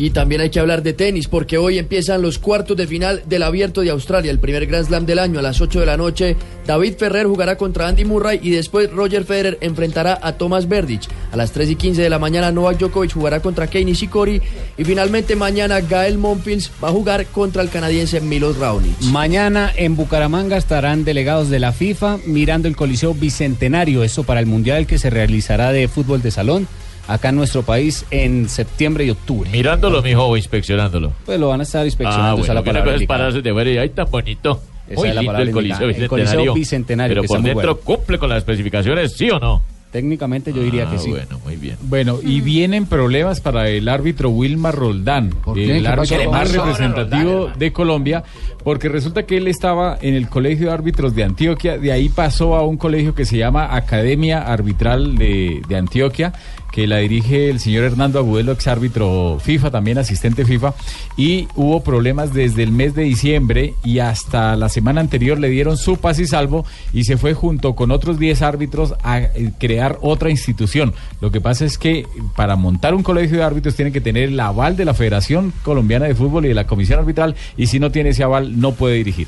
Y 0.00 0.12
también 0.12 0.40
hay 0.40 0.48
que 0.48 0.58
hablar 0.58 0.82
de 0.82 0.94
tenis 0.94 1.28
porque 1.28 1.58
hoy 1.58 1.76
empiezan 1.76 2.22
los 2.22 2.38
cuartos 2.38 2.74
de 2.74 2.86
final 2.86 3.22
del 3.26 3.42
Abierto 3.42 3.82
de 3.82 3.90
Australia, 3.90 4.30
el 4.30 4.38
primer 4.38 4.64
Grand 4.64 4.86
Slam 4.86 5.04
del 5.04 5.18
año 5.18 5.40
a 5.40 5.42
las 5.42 5.60
8 5.60 5.78
de 5.78 5.84
la 5.84 5.98
noche. 5.98 6.38
David 6.66 6.94
Ferrer 6.96 7.26
jugará 7.26 7.58
contra 7.58 7.86
Andy 7.86 8.06
Murray 8.06 8.40
y 8.42 8.48
después 8.48 8.90
Roger 8.90 9.26
Federer 9.26 9.58
enfrentará 9.60 10.18
a 10.22 10.38
Thomas 10.38 10.68
Berdych. 10.68 11.02
A 11.32 11.36
las 11.36 11.52
3 11.52 11.72
y 11.72 11.76
15 11.76 12.00
de 12.00 12.08
la 12.08 12.18
mañana 12.18 12.50
Novak 12.50 12.78
Djokovic 12.78 13.12
jugará 13.12 13.40
contra 13.40 13.66
Kei 13.66 13.84
Nishikori 13.84 14.40
y 14.78 14.84
finalmente 14.84 15.36
mañana 15.36 15.82
Gael 15.82 16.16
Monfils 16.16 16.72
va 16.82 16.88
a 16.88 16.92
jugar 16.92 17.26
contra 17.26 17.60
el 17.60 17.68
canadiense 17.68 18.22
Milos 18.22 18.56
Raonic. 18.56 19.02
Mañana 19.02 19.70
en 19.76 19.96
Bucaramanga 19.96 20.56
estarán 20.56 21.04
delegados 21.04 21.50
de 21.50 21.58
la 21.58 21.72
FIFA 21.72 22.20
mirando 22.24 22.68
el 22.68 22.76
Coliseo 22.76 23.12
Bicentenario, 23.12 24.02
eso 24.02 24.24
para 24.24 24.40
el 24.40 24.46
Mundial 24.46 24.86
que 24.86 24.98
se 24.98 25.10
realizará 25.10 25.72
de 25.72 25.88
fútbol 25.88 26.22
de 26.22 26.30
salón 26.30 26.68
acá 27.12 27.30
en 27.30 27.36
nuestro 27.36 27.62
país 27.62 28.04
en 28.10 28.48
septiembre 28.48 29.04
y 29.04 29.10
octubre. 29.10 29.48
Mirándolo, 29.50 30.02
mijo, 30.02 30.24
o 30.26 30.36
inspeccionando. 30.36 31.12
Pues 31.26 31.38
lo 31.40 31.48
van 31.48 31.60
a 31.60 31.62
estar 31.64 31.82
Ah, 31.82 31.86
inspeccionando, 31.86 32.34
esa 32.34 32.40
es 32.40 32.46
bueno, 32.48 32.54
la 32.60 32.64
palabra 32.64 32.90
es 32.92 32.96
indicada. 33.00 33.18
pararse 33.18 33.42
de 33.42 33.52
ver 33.52 33.66
y 33.68 33.78
ay, 33.78 33.88
tan 33.90 34.10
bonito. 34.10 34.60
Esa 34.88 35.00
Muy 35.00 35.08
es 35.08 35.14
la 35.14 35.20
lindo 35.20 35.32
palabra 35.32 35.48
el 35.48 35.52
Coliseo. 35.54 35.80
El 35.82 35.86
Bicentenario. 35.94 36.08
Coliseo 36.08 36.54
Bicentenario, 36.54 37.10
Pero 37.12 37.22
que 37.22 37.28
por 37.28 37.36
está 37.38 37.48
dentro 37.48 37.74
bueno. 37.74 37.84
cumple 37.84 38.18
con 38.18 38.28
las 38.28 38.38
especificaciones, 38.38 39.12
¿sí 39.16 39.30
o 39.30 39.38
no? 39.38 39.62
Técnicamente 39.92 40.52
yo 40.52 40.62
diría 40.62 40.86
Ah, 40.88 40.92
que 40.92 40.98
sí. 41.00 41.10
Bueno, 41.10 41.40
muy 41.44 41.56
bien. 41.56 41.76
Bueno, 41.82 42.18
y 42.22 42.40
vienen 42.40 42.86
problemas 42.86 43.40
para 43.40 43.68
el 43.68 43.88
árbitro 43.88 44.30
Wilmar 44.30 44.72
Roldán, 44.76 45.30
el 45.56 45.82
¿Qué 45.82 45.88
árbitro 45.88 46.30
más 46.30 46.52
representativo 46.52 47.50
de 47.58 47.72
Colombia, 47.72 48.22
porque 48.62 48.88
resulta 48.88 49.24
que 49.24 49.36
él 49.38 49.48
estaba 49.48 49.98
en 50.00 50.14
el 50.14 50.28
Colegio 50.28 50.68
de 50.68 50.74
Árbitros 50.74 51.14
de 51.16 51.24
Antioquia, 51.24 51.76
de 51.76 51.90
ahí 51.90 52.08
pasó 52.08 52.54
a 52.54 52.64
un 52.64 52.76
colegio 52.76 53.16
que 53.16 53.24
se 53.24 53.36
llama 53.38 53.74
Academia 53.74 54.42
Arbitral 54.42 55.16
de, 55.16 55.60
de 55.68 55.76
Antioquia, 55.76 56.32
que 56.70 56.86
la 56.86 56.98
dirige 56.98 57.50
el 57.50 57.60
señor 57.60 57.84
Hernando 57.84 58.18
Agudelo, 58.18 58.52
ex 58.52 58.66
árbitro 58.66 59.38
FIFA, 59.40 59.70
también 59.70 59.98
asistente 59.98 60.44
FIFA, 60.44 60.74
y 61.16 61.48
hubo 61.54 61.82
problemas 61.82 62.32
desde 62.32 62.62
el 62.62 62.72
mes 62.72 62.94
de 62.94 63.02
diciembre 63.02 63.74
y 63.84 63.98
hasta 63.98 64.56
la 64.56 64.68
semana 64.68 65.00
anterior 65.00 65.38
le 65.38 65.48
dieron 65.48 65.76
su 65.76 65.96
paz 65.96 66.18
y 66.18 66.26
salvo 66.26 66.64
y 66.92 67.04
se 67.04 67.16
fue 67.16 67.34
junto 67.34 67.74
con 67.74 67.90
otros 67.90 68.18
10 68.18 68.42
árbitros 68.42 68.94
a 69.02 69.18
eh, 69.18 69.52
crear 69.58 69.98
otra 70.00 70.30
institución. 70.30 70.94
Lo 71.20 71.30
que 71.30 71.40
pasa 71.40 71.64
es 71.64 71.78
que 71.78 72.06
para 72.36 72.56
montar 72.56 72.94
un 72.94 73.02
colegio 73.02 73.38
de 73.38 73.44
árbitros 73.44 73.74
tiene 73.74 73.92
que 73.92 74.00
tener 74.00 74.28
el 74.28 74.40
aval 74.40 74.76
de 74.76 74.84
la 74.84 74.94
Federación 74.94 75.52
Colombiana 75.62 76.06
de 76.06 76.14
Fútbol 76.14 76.44
y 76.44 76.48
de 76.48 76.54
la 76.54 76.66
Comisión 76.66 77.00
Arbitral 77.00 77.34
y 77.56 77.66
si 77.66 77.80
no 77.80 77.90
tiene 77.90 78.10
ese 78.10 78.22
aval 78.22 78.60
no 78.60 78.72
puede 78.72 78.96
dirigir. 78.96 79.26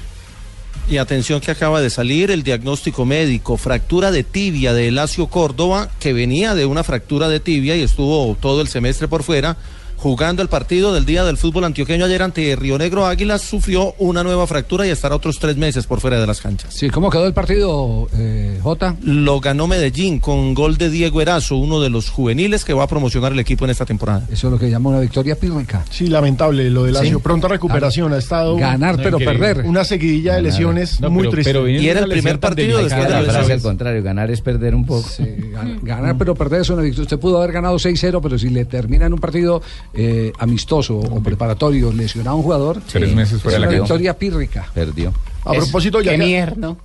Y 0.89 0.99
atención 0.99 1.41
que 1.41 1.51
acaba 1.51 1.81
de 1.81 1.91
salir 1.91 2.31
el 2.31 2.43
diagnóstico 2.43 3.07
médico, 3.07 3.57
fractura 3.57 4.11
de 4.11 4.25
tibia 4.25 4.75
de 4.75 4.89
Elacio 4.89 5.29
Córdoba, 5.29 5.89
que 6.01 6.13
venía 6.13 6.55
de 6.55 6.67
una 6.67 6.85
fractura 6.85 7.29
de 7.29 7.41
tibia 7.41 7.77
y 7.77 7.83
estuvo 7.83 8.37
todo 8.41 8.61
el 8.61 8.69
semestre 8.69 9.09
por 9.09 9.23
fuera. 9.23 9.57
Jugando 10.03 10.43
el 10.43 10.49
partido 10.49 10.93
del 10.93 11.05
día 11.07 11.23
del 11.25 11.37
fútbol 11.37 11.63
antioqueño 11.65 12.07
ayer 12.07 12.23
ante 12.23 12.57
Río 12.57 12.77
Negro 12.77 13.07
Águilas, 13.07 13.41
sufrió 13.43 13.95
una 13.99 14.25
nueva 14.25 14.49
fractura 14.49 14.85
y 14.85 14.91
estará 14.91 15.15
otros 15.15 15.39
tres 15.39 15.57
meses 15.57 15.87
por 15.87 16.01
fuera 16.01 16.21
de 16.21 16.27
las 16.27 16.41
canchas. 16.41 16.75
Sí, 16.75 16.91
¿cómo 16.91 17.09
quedó 17.09 17.25
el 17.27 17.33
partido, 17.33 18.09
eh, 18.19 18.59
Jota? 18.63 18.97
Lo 19.05 19.39
ganó 19.41 19.69
Medellín 19.69 20.19
con 20.19 20.55
gol 20.55 20.77
de 20.77 20.91
Diego 20.91 21.23
Erazo, 21.23 21.55
uno 21.57 21.81
de 21.81 21.89
los 21.89 22.11
juveniles 22.11 22.65
que 22.65 22.73
va 22.75 22.83
a 22.83 22.87
promocionar 22.89 23.31
el 23.33 23.39
equipo 23.39 23.65
en 23.65 23.71
esta 23.71 23.87
temporada. 23.87 24.27
Eso 24.31 24.49
es 24.49 24.53
lo 24.53 24.59
que 24.59 24.69
llama 24.69 24.91
una 24.91 24.99
victoria 24.99 25.37
pírrica. 25.37 25.85
Sí, 25.91 26.09
lamentable 26.09 26.69
lo 26.69 26.83
de 26.83 26.93
Lazio. 26.93 27.19
Sí. 27.19 27.23
Pronta 27.23 27.47
recuperación. 27.47 28.13
Ha 28.13 28.19
estado. 28.19 28.57
Ganar, 28.57 28.97
pero 29.01 29.19
perder. 29.19 29.63
Una 29.65 29.85
seguidilla 29.85 30.35
de 30.35 30.43
lesiones 30.43 31.01
No, 31.01 31.11
muy 31.11 31.21
pero- 31.23 31.31
triste. 31.31 31.53
pero 31.53 31.69
Y 31.69 31.89
era 31.89 32.01
el 32.01 32.09
primer 32.11 32.41
partido 32.41 32.79
después 32.83 33.05
de 33.07 33.11
la 33.23 33.23
frase 33.23 33.53
al 33.53 33.63
contrario, 33.63 34.03
ganar 34.03 34.31
es 34.33 34.41
perder 34.41 34.75
un 34.75 34.85
poco. 34.85 35.09
Gan- 35.19 35.79
Ganar 35.83 36.19
pero 36.19 36.35
perder 36.35 36.63
es 36.63 36.71
una 36.71 36.83
victoria. 36.83 37.03
Usted 37.05 37.21
pudo 37.21 37.39
haber 37.39 37.53
ganado 37.53 37.77
6-0, 37.79 38.21
pero 38.21 38.37
si 38.37 38.49
le 38.51 38.65
termina 38.65 39.07
en 39.07 39.13
un 39.13 39.21
partido 39.21 39.63
eh, 39.95 40.33
amistoso 40.39 40.97
o 40.99 41.23
preparatorio 41.23 41.93
lesionado 41.93 42.37
a 42.37 42.39
un 42.39 42.43
jugador, 42.43 42.81
Tres 42.91 43.11
sí, 43.11 43.15
meses 43.15 43.35
es 43.37 43.43
fuera 43.43 43.59
de 43.59 43.65
una 43.65 43.73
la 43.73 43.79
victoria 43.81 44.17
pírrica. 44.19 44.67
Perdió. 44.75 45.13
A 45.45 45.53
propósito, 45.53 46.01
ya 46.01 46.17
Qué. 46.17 46.77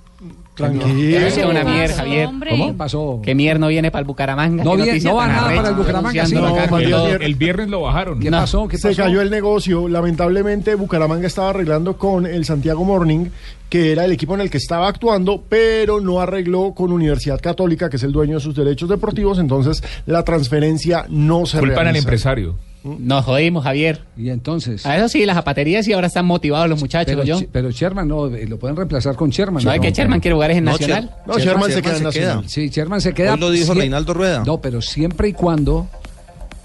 Tranquilo. 0.54 1.18
Es 1.20 1.36
una 1.36 1.62
mierda, 1.62 1.94
Javier. 1.98 2.26
hombre. 2.26 2.50
¿Cómo 2.50 2.76
pasó? 2.76 3.20
Que 3.22 3.32
mierno 3.32 3.68
viene 3.68 3.92
para 3.92 4.00
el 4.00 4.06
Bucaramanga. 4.08 4.64
No 4.64 4.72
Qué 4.76 4.82
viene- 4.82 5.00
no 5.00 5.14
va 5.14 5.28
nada 5.28 5.54
para 5.54 5.68
el 5.68 5.74
Bucaramanga, 5.76 6.26
sí. 6.26 6.34
Acá 6.36 6.66
No, 6.68 7.06
El 7.06 7.34
viernes 7.36 7.68
lo 7.68 7.82
bajaron. 7.82 8.18
¿Qué 8.18 8.28
No. 8.28 8.38
pasó? 8.38 8.66
¿Qué 8.66 8.76
Se 8.76 8.94
cayó 8.96 9.22
el 9.22 9.30
negocio. 9.30 9.86
Lamentablemente, 9.88 10.74
Bucaramanga 10.74 11.28
estaba 11.28 11.50
arreglando 11.50 11.96
con 11.96 12.26
el 12.26 12.44
Santiago 12.44 12.84
Morning, 12.84 13.26
que 13.68 13.92
era 13.92 14.04
el 14.04 14.10
equipo 14.10 14.34
en 14.34 14.40
el 14.40 14.50
que 14.50 14.58
estaba 14.58 14.88
actuando, 14.88 15.44
pero 15.48 16.00
no 16.00 16.20
arregló 16.20 16.72
con 16.74 16.90
Universidad 16.90 17.40
Católica, 17.40 17.88
que 17.88 17.96
es 17.96 18.02
el 18.02 18.10
dueño 18.10 18.34
de 18.38 18.40
sus 18.40 18.56
derechos 18.56 18.88
deportivos. 18.88 19.38
Entonces, 19.38 19.80
la 20.06 20.24
transferencia 20.24 21.06
no 21.08 21.46
se 21.46 21.60
Culpan 21.60 21.78
al 21.78 21.84
realiza. 21.84 22.02
empresario. 22.02 22.56
Nos 22.98 23.24
jodimos, 23.24 23.64
Javier. 23.64 24.02
Y 24.16 24.30
entonces. 24.30 24.84
A 24.86 24.96
eso 24.96 25.08
sí, 25.08 25.24
las 25.26 25.36
zapaterías 25.36 25.86
y 25.88 25.92
ahora 25.92 26.06
están 26.06 26.26
motivados 26.26 26.68
los 26.68 26.80
muchachos, 26.80 27.14
Pero, 27.14 27.24
yo. 27.24 27.40
Pero 27.52 27.70
Sherman 27.70 28.08
no, 28.08 28.26
eh, 28.34 28.46
lo 28.46 28.58
pueden 28.58 28.76
reemplazar 28.76 29.16
con 29.16 29.30
Sherman. 29.30 29.62
No, 29.64 29.80
que 29.80 29.90
Sherman 29.92 30.20
quiere 30.20 30.34
jugar 30.34 30.50
en 30.52 30.64
No, 30.64 30.72
Nacional. 30.72 31.10
No, 31.26 31.38
Sherman 31.38 31.70
se 31.72 31.82
queda 31.82 31.96
en 31.96 32.02
Nacional. 32.04 32.44
Sí, 32.48 32.68
Sherman 32.68 33.00
se 33.00 33.12
queda. 33.12 33.34
Hoy 33.34 33.40
lo 33.40 33.50
dijo 33.50 33.74
Reinaldo 33.74 34.14
Rueda. 34.14 34.42
No, 34.46 34.60
pero 34.60 34.80
siempre 34.82 35.28
y 35.28 35.32
cuando 35.32 35.88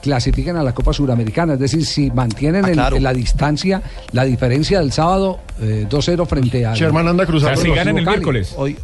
clasifiquen 0.01 0.57
a 0.57 0.63
la 0.63 0.73
Copa 0.73 0.91
Suramericana. 0.93 1.53
Es 1.53 1.59
decir, 1.59 1.85
si 1.85 2.11
mantienen 2.11 2.65
Ah, 2.79 2.89
el- 2.93 3.01
la 3.03 3.13
distancia, 3.13 3.81
la 4.11 4.25
diferencia 4.25 4.79
del 4.79 4.91
sábado 4.91 5.39
eh, 5.61 5.85
2-0 5.89 6.25
frente 6.25 6.65
a. 6.65 6.73
Sherman 6.75 7.07
anda 7.07 7.25
cruzando 7.25 7.59
O 7.59 7.63
sea, 7.63 7.71
si 7.71 7.75
ganan 7.77 7.97
el 7.97 8.03
Cali. 8.03 8.17
miércoles. 8.17 8.53
Hoy, 8.57 8.75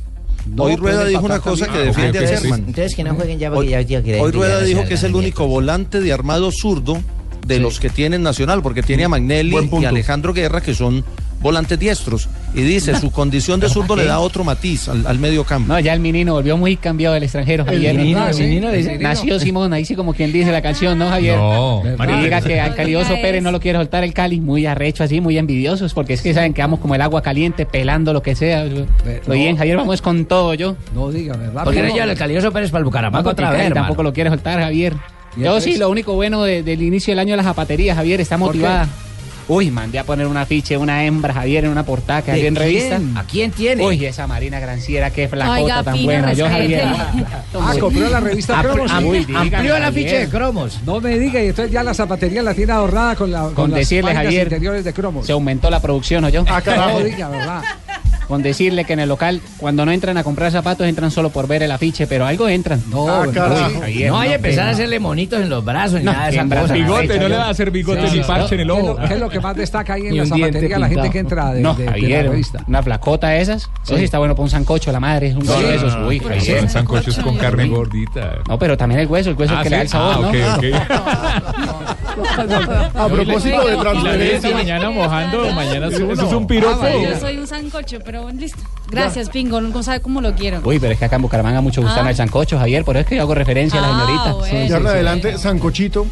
No, 0.47 0.63
hoy 0.63 0.77
Rueda 0.77 1.03
dijo 1.05 1.25
una 1.25 1.41
cosa 1.41 1.67
que 1.67 1.77
defiende 1.79 2.19
a 2.19 2.21
Sherman. 2.39 2.59
Entonces 2.67 2.95
que 2.95 3.03
no 3.03 3.13
jueguen 3.15 3.37
ya 3.37 3.49
porque 3.51 3.65
Hoy, 3.67 3.71
ya, 3.71 3.81
ya 3.81 4.01
que 4.01 4.19
hoy 4.21 4.31
Rueda 4.31 4.61
dijo 4.61 4.85
que 4.85 4.93
es 4.93 5.03
el 5.03 5.13
único 5.13 5.45
volante 5.47 5.99
de 5.99 6.13
armado 6.13 6.49
zurdo 6.53 6.97
de 7.45 7.59
los 7.59 7.79
que 7.79 7.89
tienen 7.89 8.23
Nacional, 8.23 8.61
porque 8.61 8.83
tiene 8.83 9.05
a 9.05 9.09
Magnelli 9.09 9.55
y. 9.81 9.85
Alejandro 9.85 10.33
Guerra, 10.33 10.61
que 10.61 10.73
son 10.73 11.03
volantes 11.41 11.79
diestros. 11.79 12.27
Y 12.53 12.61
dice, 12.61 12.99
su 12.99 13.11
condición 13.11 13.59
de 13.59 13.69
zurdo 13.69 13.95
le 13.95 14.05
da 14.05 14.19
otro 14.19 14.43
matiz 14.43 14.89
al, 14.89 15.05
al 15.07 15.19
medio 15.19 15.43
campo. 15.43 15.71
No, 15.71 15.79
ya 15.79 15.93
el 15.93 15.99
menino 15.99 16.33
volvió 16.33 16.57
muy 16.57 16.75
cambiado 16.75 17.13
del 17.13 17.23
extranjero, 17.23 17.63
El 17.63 17.69
Javier. 17.69 17.95
menino, 17.95 18.19
Ah, 18.19 18.29
el 18.31 18.37
menino, 18.37 18.69
el 18.69 18.85
menino. 18.85 19.03
Nació 19.03 19.39
Simón, 19.39 19.71
ahí 19.71 19.85
sí 19.85 19.95
como 19.95 20.13
quien 20.13 20.31
dice 20.33 20.51
la 20.51 20.61
canción, 20.61 20.97
¿no, 20.97 21.09
Javier? 21.09 21.37
No, 21.37 21.83
María 21.97 22.17
diga 22.17 22.41
que 22.41 22.59
al 22.59 22.75
Calioso 22.75 23.13
Esa 23.13 23.21
Pérez 23.21 23.41
no 23.41 23.51
lo 23.51 23.59
quiere 23.59 23.77
soltar 23.79 24.03
el 24.03 24.13
Cali, 24.13 24.41
muy 24.41 24.65
arrecho 24.65 25.03
así, 25.03 25.21
muy 25.21 25.37
envidiosos, 25.37 25.93
porque 25.93 26.13
es 26.13 26.21
que 26.21 26.33
saben 26.33 26.53
que 26.53 26.61
vamos 26.61 26.79
como 26.79 26.95
el 26.95 27.01
agua 27.01 27.21
caliente, 27.21 27.65
pelando 27.65 28.11
lo 28.13 28.21
que 28.21 28.35
sea. 28.35 28.65
Lo 28.65 29.33
bien, 29.33 29.55
Javier, 29.55 29.77
vamos 29.77 30.01
con 30.01 30.25
todo 30.25 30.53
yo. 30.55 30.75
No 30.93 31.09
diga, 31.09 31.37
¿verdad? 31.37 31.63
¿Por 31.63 31.73
qué 31.73 31.83
no 31.83 32.03
el 32.03 32.17
Calioso 32.17 32.51
Pérez 32.51 32.71
para 32.71 32.79
el 32.79 32.85
Bucaramanga 32.85 33.29
otra 33.29 33.51
vez, 33.51 33.73
tampoco 33.73 34.03
lo 34.03 34.11
quiere 34.11 34.29
soltar, 34.29 34.59
Javier. 34.59 34.93
¿Y 35.37 35.41
Yo 35.43 35.61
sí, 35.61 35.77
lo 35.77 35.89
único 35.89 36.13
bueno 36.15 36.43
de- 36.43 36.63
del 36.63 36.81
inicio 36.81 37.11
del 37.11 37.19
año 37.19 37.31
de 37.33 37.37
las 37.37 37.45
zapaterías, 37.45 37.95
Javier, 37.95 38.19
está 38.21 38.37
¿Por 38.37 38.47
motivada. 38.47 38.87
Uy, 39.47 39.71
mandé 39.71 39.97
a 39.97 40.03
poner 40.03 40.27
un 40.27 40.37
afiche, 40.37 40.77
una 40.77 41.05
hembra, 41.05 41.33
Javier, 41.33 41.65
en 41.65 41.71
una 41.71 41.81
portada 41.83 42.21
que 42.21 42.27
¿De 42.31 42.37
había 42.37 42.47
en 42.49 42.55
revista. 42.55 42.99
¿A 43.15 43.23
quién 43.23 43.49
tiene? 43.49 43.83
Uy, 43.83 44.05
esa 44.05 44.27
Marina 44.27 44.59
Granciera, 44.59 45.09
qué 45.09 45.27
flacota 45.27 45.59
Oiga, 45.63 45.83
tan 45.83 46.03
buena. 46.03 46.33
Yo. 46.33 46.47
Javier. 46.47 46.83
Ah, 46.85 47.73
compró 47.79 48.09
la 48.09 48.19
revista 48.19 48.61
Cromos. 48.61 48.91
am- 48.91 49.05
Uy, 49.07 49.25
dígame, 49.25 49.55
amplió 49.55 49.75
el 49.75 49.83
afiche 49.85 50.19
de 50.19 50.29
cromos. 50.29 50.79
No 50.85 51.01
me 51.01 51.17
diga, 51.17 51.41
y 51.43 51.47
entonces 51.47 51.71
ya 51.71 51.81
la 51.81 51.95
zapatería 51.95 52.43
la 52.43 52.53
tiene 52.53 52.73
ahorrada 52.73 53.15
con, 53.15 53.31
la, 53.31 53.41
con, 53.45 53.53
Con 53.55 53.71
las 53.71 53.79
decirle, 53.79 54.13
Javier, 54.13 54.43
interiores 54.43 54.83
de 54.85 54.93
cromos. 54.93 55.25
Se 55.25 55.31
aumentó 55.31 55.71
la 55.71 55.79
producción, 55.79 56.23
¿o 56.25 56.29
yo? 56.29 56.45
Ah, 56.47 56.61
carajo. 56.61 56.99
No 56.99 57.05
diga, 57.05 57.29
¿verdad? 57.29 57.61
Con 58.29 58.41
decirle 58.43 58.85
que 58.85 58.93
en 58.93 58.99
el 58.99 59.09
local, 59.09 59.41
cuando 59.57 59.83
no 59.85 59.91
entran 59.91 60.15
a 60.17 60.23
comprar 60.23 60.51
zapatos, 60.51 60.85
entran 60.87 61.09
solo 61.09 61.31
por 61.31 61.47
ver 61.47 61.63
el 61.63 61.71
afiche, 61.71 62.05
pero 62.05 62.27
algo 62.27 62.47
entran. 62.47 62.79
No, 62.89 63.09
Ah, 63.09 63.25
No 64.07 64.19
hay 64.19 64.29
que 64.29 64.35
empezar 64.35 64.67
a 64.67 64.69
hacerle 64.69 64.99
monitos 64.99 65.41
en 65.41 65.49
los 65.49 65.65
brazos 65.65 65.99
ni 65.99 66.05
No, 66.05 66.11
nada 66.13 66.25
de 66.29 66.35
esas 66.37 66.47
cosas. 66.47 66.71
Bigote, 66.73 67.19
no 67.19 67.27
le 67.27 67.35
va 67.37 67.45
a 67.45 67.49
hacer 67.49 67.71
bigote 67.71 68.07
Sí, 68.07 68.19
ni 68.19 68.23
parche 68.23 68.53
en 68.53 68.61
el 68.61 68.67
¿Qué 68.67 68.73
es, 68.73 68.79
ojo. 68.83 68.99
lo, 69.01 69.07
qué 69.07 69.13
es 69.15 69.19
lo 69.19 69.29
que 69.29 69.39
más 69.39 69.55
destaca 69.55 69.93
ahí 69.93 70.07
en 70.07 70.15
la 70.17 70.21
un 70.23 70.29
zapatería 70.29 70.77
la 70.77 70.87
gente 70.87 71.09
que 71.09 71.17
entra 71.19 71.53
de, 71.53 71.61
no, 71.61 71.73
de- 71.73 71.79
de 71.79 71.85
la 71.87 71.91
Javier, 71.93 72.29
revista? 72.29 72.63
una 72.67 72.83
flacota 72.83 73.35
esas. 73.35 73.67
Eso 73.83 73.97
sí 73.97 74.03
está 74.03 74.19
bueno 74.19 74.35
para 74.35 74.43
un 74.43 74.49
sancocho, 74.51 74.91
la 74.91 74.99
madre. 74.99 75.33
Un 75.35 75.43
No, 75.43 75.51
gol 75.53 75.63
no, 75.63 75.67
de 75.67 75.75
esos. 75.75 75.93
no, 75.95 76.01
no. 76.01 76.07
Uy, 76.09 76.19
Javier. 76.19 76.59
son 76.59 76.69
sancochos 76.69 77.17
con 77.17 77.35
carne 77.35 77.67
gordita. 77.67 78.35
No, 78.47 78.59
pero 78.59 78.77
también 78.77 79.01
el 79.01 79.07
hueso, 79.07 79.31
el 79.31 79.35
hueso 79.37 79.55
Ah, 79.57 79.63
que 79.63 79.71
le 79.71 79.75
da 79.77 79.81
el 79.81 79.89
sabor, 79.89 80.31
Ah, 80.35 80.59
¿no? 80.61 81.89
A 82.95 83.07
propósito 83.07 83.67
de 83.67 83.77
transferencia. 83.77 84.51
mañana 84.51 84.89
mojando, 84.89 85.51
mañana 85.53 85.87
Eso 85.87 86.11
es 86.11 86.21
un 86.33 86.43
Ah, 86.43 86.47
piropo. 86.47 86.85
Yo 86.87 87.19
soy 87.19 87.37
un 87.37 87.47
sancocho, 87.47 87.99
pero 88.03 88.29
listo. 88.31 88.59
Gracias, 88.89 89.29
Pingo. 89.29 89.61
No 89.61 89.83
sabe 89.83 90.01
cómo 90.01 90.21
lo 90.21 90.33
quiero. 90.33 90.61
Uy, 90.63 90.79
pero 90.79 90.93
es 90.93 90.99
que 90.99 91.05
acá 91.05 91.15
en 91.17 91.21
Bucaramanga 91.21 91.61
mucho 91.61 91.81
gustan 91.81 92.07
Ah. 92.07 92.09
el 92.09 92.15
sancocho, 92.15 92.57
Javier, 92.57 92.83
por 92.83 92.95
eso 92.95 93.01
es 93.01 93.07
que 93.07 93.15
yo 93.17 93.21
hago 93.23 93.35
referencia 93.35 93.79
a 93.79 93.81
la 93.81 93.89
Ah, 93.89 94.45
señorita. 94.45 94.77
en 94.77 94.87
adelante, 94.87 95.37
Sancochito. 95.37 96.05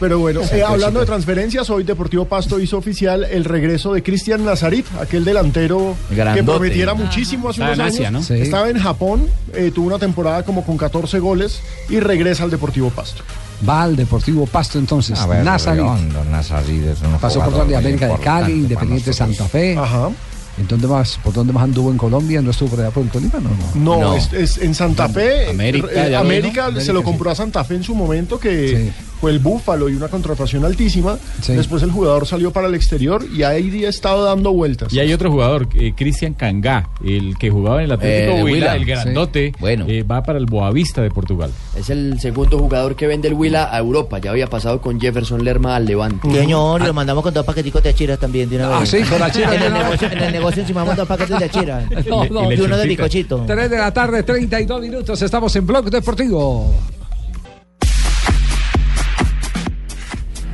Pero 0.00 0.18
bueno, 0.18 0.40
eh, 0.52 0.62
hablando 0.62 1.00
de 1.00 1.06
transferencias, 1.06 1.68
hoy 1.70 1.84
Deportivo 1.84 2.24
Pasto 2.24 2.58
hizo 2.60 2.78
oficial 2.78 3.24
el 3.24 3.44
regreso 3.44 3.92
de 3.92 4.02
Cristian 4.02 4.44
Nazarit, 4.44 4.86
aquel 5.00 5.24
delantero 5.24 5.96
que 6.34 6.42
prometiera 6.42 6.94
muchísimo 6.94 7.48
hace 7.48 7.60
Estaba 7.62 7.74
unos 7.74 7.86
en 7.86 7.94
Asia, 7.94 8.08
años. 8.08 8.30
¿no? 8.30 8.36
Sí. 8.36 8.42
Estaba 8.42 8.68
en 8.70 8.78
Japón, 8.78 9.26
eh, 9.54 9.70
tuvo 9.74 9.86
una 9.86 9.98
temporada 9.98 10.42
como 10.44 10.64
con 10.64 10.76
14 10.76 11.18
goles 11.18 11.60
y 11.88 12.00
regresa 12.00 12.44
al 12.44 12.50
Deportivo 12.50 12.90
Pasto. 12.90 13.22
Va 13.68 13.82
al 13.82 13.96
Deportivo 13.96 14.46
Pasto 14.46 14.78
entonces. 14.78 15.18
A 15.18 15.26
ver, 15.26 15.46
es 15.46 15.66
un 15.66 17.18
Pasó 17.20 17.42
por 17.42 17.64
muy 17.64 17.74
América 17.74 18.08
de 18.08 18.18
Cali, 18.18 18.52
Independiente. 18.52 19.12
Santa 19.12 19.44
Fe. 19.46 19.76
Ajá. 19.76 20.10
¿En 20.58 20.66
dónde 20.66 20.88
más, 20.88 21.18
¿Por 21.22 21.32
dónde 21.32 21.52
más 21.52 21.62
anduvo 21.62 21.90
en 21.90 21.96
Colombia? 21.96 22.42
¿No 22.42 22.50
estuvo 22.50 22.70
por 22.70 22.80
allá 22.80 22.90
por 22.90 23.04
el 23.04 23.10
Tolima? 23.10 23.38
No, 23.38 23.50
no. 23.50 23.96
No, 23.96 24.00
No. 24.00 24.14
Es, 24.16 24.32
es 24.32 24.58
en 24.58 24.74
Santa 24.74 25.08
Fe. 25.08 25.50
América, 25.50 25.88
eh, 25.92 26.10
lo 26.10 26.18
América 26.18 26.80
se 26.80 26.92
lo 26.92 27.04
compró 27.04 27.30
a 27.30 27.34
Santa 27.36 27.62
Fe 27.62 27.76
en 27.76 27.84
su 27.84 27.94
momento, 27.94 28.40
que 28.40 28.92
Sí. 28.92 28.92
Fue 29.20 29.30
el 29.32 29.38
Búfalo 29.38 29.88
y 29.88 29.94
una 29.94 30.08
contratación 30.08 30.64
altísima. 30.64 31.18
Sí. 31.42 31.54
Después 31.54 31.82
el 31.82 31.90
jugador 31.90 32.26
salió 32.26 32.52
para 32.52 32.68
el 32.68 32.74
exterior 32.74 33.24
y 33.34 33.42
ahí 33.42 33.84
ha 33.84 33.88
estado 33.88 34.24
dando 34.24 34.52
vueltas. 34.52 34.92
Y 34.92 35.00
hay 35.00 35.12
otro 35.12 35.30
jugador, 35.30 35.68
eh, 35.74 35.92
Cristian 35.96 36.34
Cangá, 36.34 36.88
el 37.04 37.36
que 37.38 37.50
jugaba 37.50 37.78
en 37.78 37.84
el 37.86 37.92
Atlético 37.92 38.32
Eh, 38.38 38.42
Huila, 38.42 38.52
Huila, 38.52 38.76
el 38.76 38.84
grandote, 38.84 39.52
Bueno. 39.60 39.84
eh, 39.88 40.02
va 40.02 40.22
para 40.22 40.38
el 40.38 40.46
Boavista 40.46 41.02
de 41.02 41.10
Portugal. 41.10 41.50
Es 41.76 41.90
el 41.90 42.18
segundo 42.20 42.58
jugador 42.58 42.96
que 42.96 43.06
vende 43.06 43.28
el 43.28 43.34
Huila 43.34 43.68
a 43.74 43.78
Europa. 43.78 44.18
Ya 44.18 44.30
había 44.30 44.46
pasado 44.48 44.80
con 44.80 45.00
Jefferson 45.00 45.44
Lerma 45.44 45.76
al 45.76 45.86
Levante. 45.86 46.30
Señor, 46.30 46.84
lo 46.84 46.92
mandamos 46.94 47.22
con 47.24 47.34
dos 47.34 47.44
paqueticos 47.44 47.82
de 47.82 47.90
achiras 47.90 48.18
también 48.18 48.48
de 48.48 48.56
una 48.56 48.76
Ah, 48.76 48.80
vez. 48.80 48.90
sí, 48.90 48.98
con 49.02 49.22
achiras 49.22 49.52
En 49.54 49.60
de 49.60 49.66
el 49.66 49.72
negocio, 49.72 50.08
en 50.12 50.18
el 50.22 50.32
negocio 50.32 50.62
encimamos 50.62 50.96
dos 50.96 51.06
paquetes 51.08 51.38
de 51.38 51.44
achiras. 51.44 51.84
No, 52.08 52.24
no. 52.26 52.52
y 52.52 52.60
uno 52.60 52.76
de 52.76 52.86
bicochito. 52.86 53.44
3 53.46 53.70
de 53.70 53.76
la 53.78 53.92
tarde, 53.92 54.22
32 54.22 54.80
minutos. 54.80 55.20
Estamos 55.20 55.54
en 55.56 55.66
Blog 55.66 55.90
Deportivo. 55.90 56.72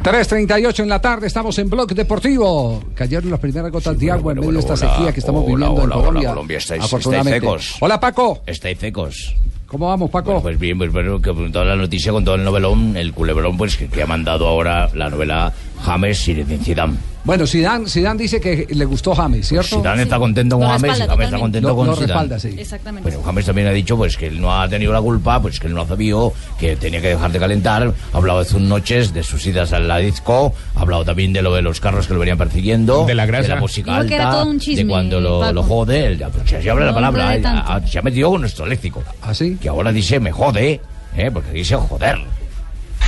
3.38 0.05 0.81
en 0.83 0.89
la 0.91 1.01
tarde, 1.01 1.27
estamos 1.27 1.59
en 1.59 1.71
Blog 1.71 1.95
Deportivo. 1.95 2.85
Cayeron 2.95 3.31
las 3.31 3.41
primeras 3.41 3.73
gotas 3.73 3.99
de 3.99 4.11
agua 4.11 4.33
en 4.35 4.41
medio 4.41 4.53
de 4.53 4.59
esta 4.59 4.77
sequía 4.77 5.15
que 5.15 5.21
estamos 5.21 5.45
hola, 5.47 5.55
viviendo 5.57 5.81
en 5.81 5.87
hola, 5.87 5.97
hola, 5.97 6.05
Colombia. 6.05 6.29
Colombia, 6.29 6.59
estáis- 6.59 6.85
afortunadamente. 6.85 7.47
estáis. 7.47 7.77
Hola, 7.81 7.99
Paco. 7.99 8.43
Estáis 8.47 8.79
secos. 8.79 9.35
¿Cómo 9.67 9.89
vamos, 9.89 10.11
Paco? 10.11 10.27
Bueno, 10.27 10.43
pues 10.43 10.59
bien, 10.59 10.77
pues 10.77 10.93
bueno, 10.93 11.23
que 11.23 11.33
con 11.33 11.51
toda 11.51 11.65
la 11.65 11.77
noticia, 11.77 12.13
con 12.13 12.23
todo 12.23 12.35
el 12.35 12.45
novelón, 12.45 12.99
el 12.99 13.15
culebrón, 13.15 13.57
pues 13.57 13.79
que, 13.79 13.89
que 13.89 14.03
ha 14.03 14.07
mandado 14.07 14.47
ahora 14.47 14.91
la 14.93 15.09
novela 15.09 15.55
James 15.85 16.29
y 16.29 16.45
Zidane. 16.63 16.95
Bueno, 17.25 17.47
Zidane, 17.47 17.89
Zidane 17.89 18.19
dice 18.23 18.39
que 18.39 18.67
le 18.71 18.85
gustó 18.85 19.15
James, 19.15 19.49
¿cierto? 19.49 19.77
Zidane 19.79 20.03
está 20.03 20.19
contento 20.19 20.59
con 20.59 20.67
James, 20.69 20.83
respalda 20.83 21.07
James 21.15 21.25
está 21.27 21.39
contento 21.39 21.69
Lo- 21.69 21.77
con 21.77 21.87
lo 21.87 21.95
Zidane. 21.95 22.07
respalda, 22.13 22.39
sí. 22.39 22.55
Exactamente. 22.59 23.09
Pero 23.11 23.23
James 23.23 23.47
también 23.47 23.69
ha 23.69 23.71
dicho 23.71 23.97
pues 23.97 24.17
que 24.19 24.27
él 24.27 24.41
no 24.41 24.55
ha 24.55 24.69
tenido 24.69 24.93
la 24.93 25.01
culpa, 25.01 25.41
pues 25.41 25.59
que 25.59 25.67
él 25.69 25.75
no 25.75 25.81
ha 25.83 25.87
sabido, 25.87 26.35
que 26.59 26.77
tenía 26.77 27.01
que 27.01 27.09
dejar 27.09 27.33
de 27.33 27.39
calentar. 27.39 27.95
Ha 28.13 28.17
hablado 28.17 28.41
de 28.41 28.45
sus 28.45 28.61
noches, 28.61 29.15
de 29.15 29.23
sus 29.23 29.47
idas 29.47 29.73
a 29.73 29.79
la 29.79 29.99
disco, 29.99 30.53
ha 30.75 30.81
hablado 30.81 31.05
también 31.05 31.33
de 31.33 31.41
lo 31.41 31.55
de 31.55 31.63
los 31.63 31.81
carros 31.81 32.07
que 32.07 32.13
lo 32.13 32.21
venían 32.21 32.37
persiguiendo, 32.37 33.07
De 33.07 33.15
la 33.15 33.25
grasa. 33.25 33.55
la 33.55 33.61
música 33.61 34.05
que 34.07 34.15
era 34.17 34.31
todo 34.31 34.47
un 34.47 34.61
chisme, 34.61 34.83
de 34.85 34.89
cuando 34.89 35.19
lo, 35.21 35.63
jode, 35.63 36.07
él, 36.07 36.19
ya, 36.19 36.29
pues, 36.29 36.49
se 36.51 36.71
habla 36.71 36.85
la 36.87 36.91
No, 36.91 36.95
palabra, 36.97 37.31
de 37.31 37.37
eh, 37.37 37.41
tanto. 37.41 37.73
ha- 37.73 37.87
se 37.87 37.99
ha 37.99 38.03
metido 38.03 38.31
con 38.31 38.41
nuestro 38.43 38.67
léxico. 38.67 39.03
¿Ah, 39.23 39.33
sí? 39.33 39.57
Que 39.59 39.71
ahora 39.71 39.93
dice 39.93 40.21
me 40.21 40.31
jode, 40.31 40.79
eh, 41.17 41.31
porque 41.33 41.53
dice 41.53 41.75
joder. 41.77 42.19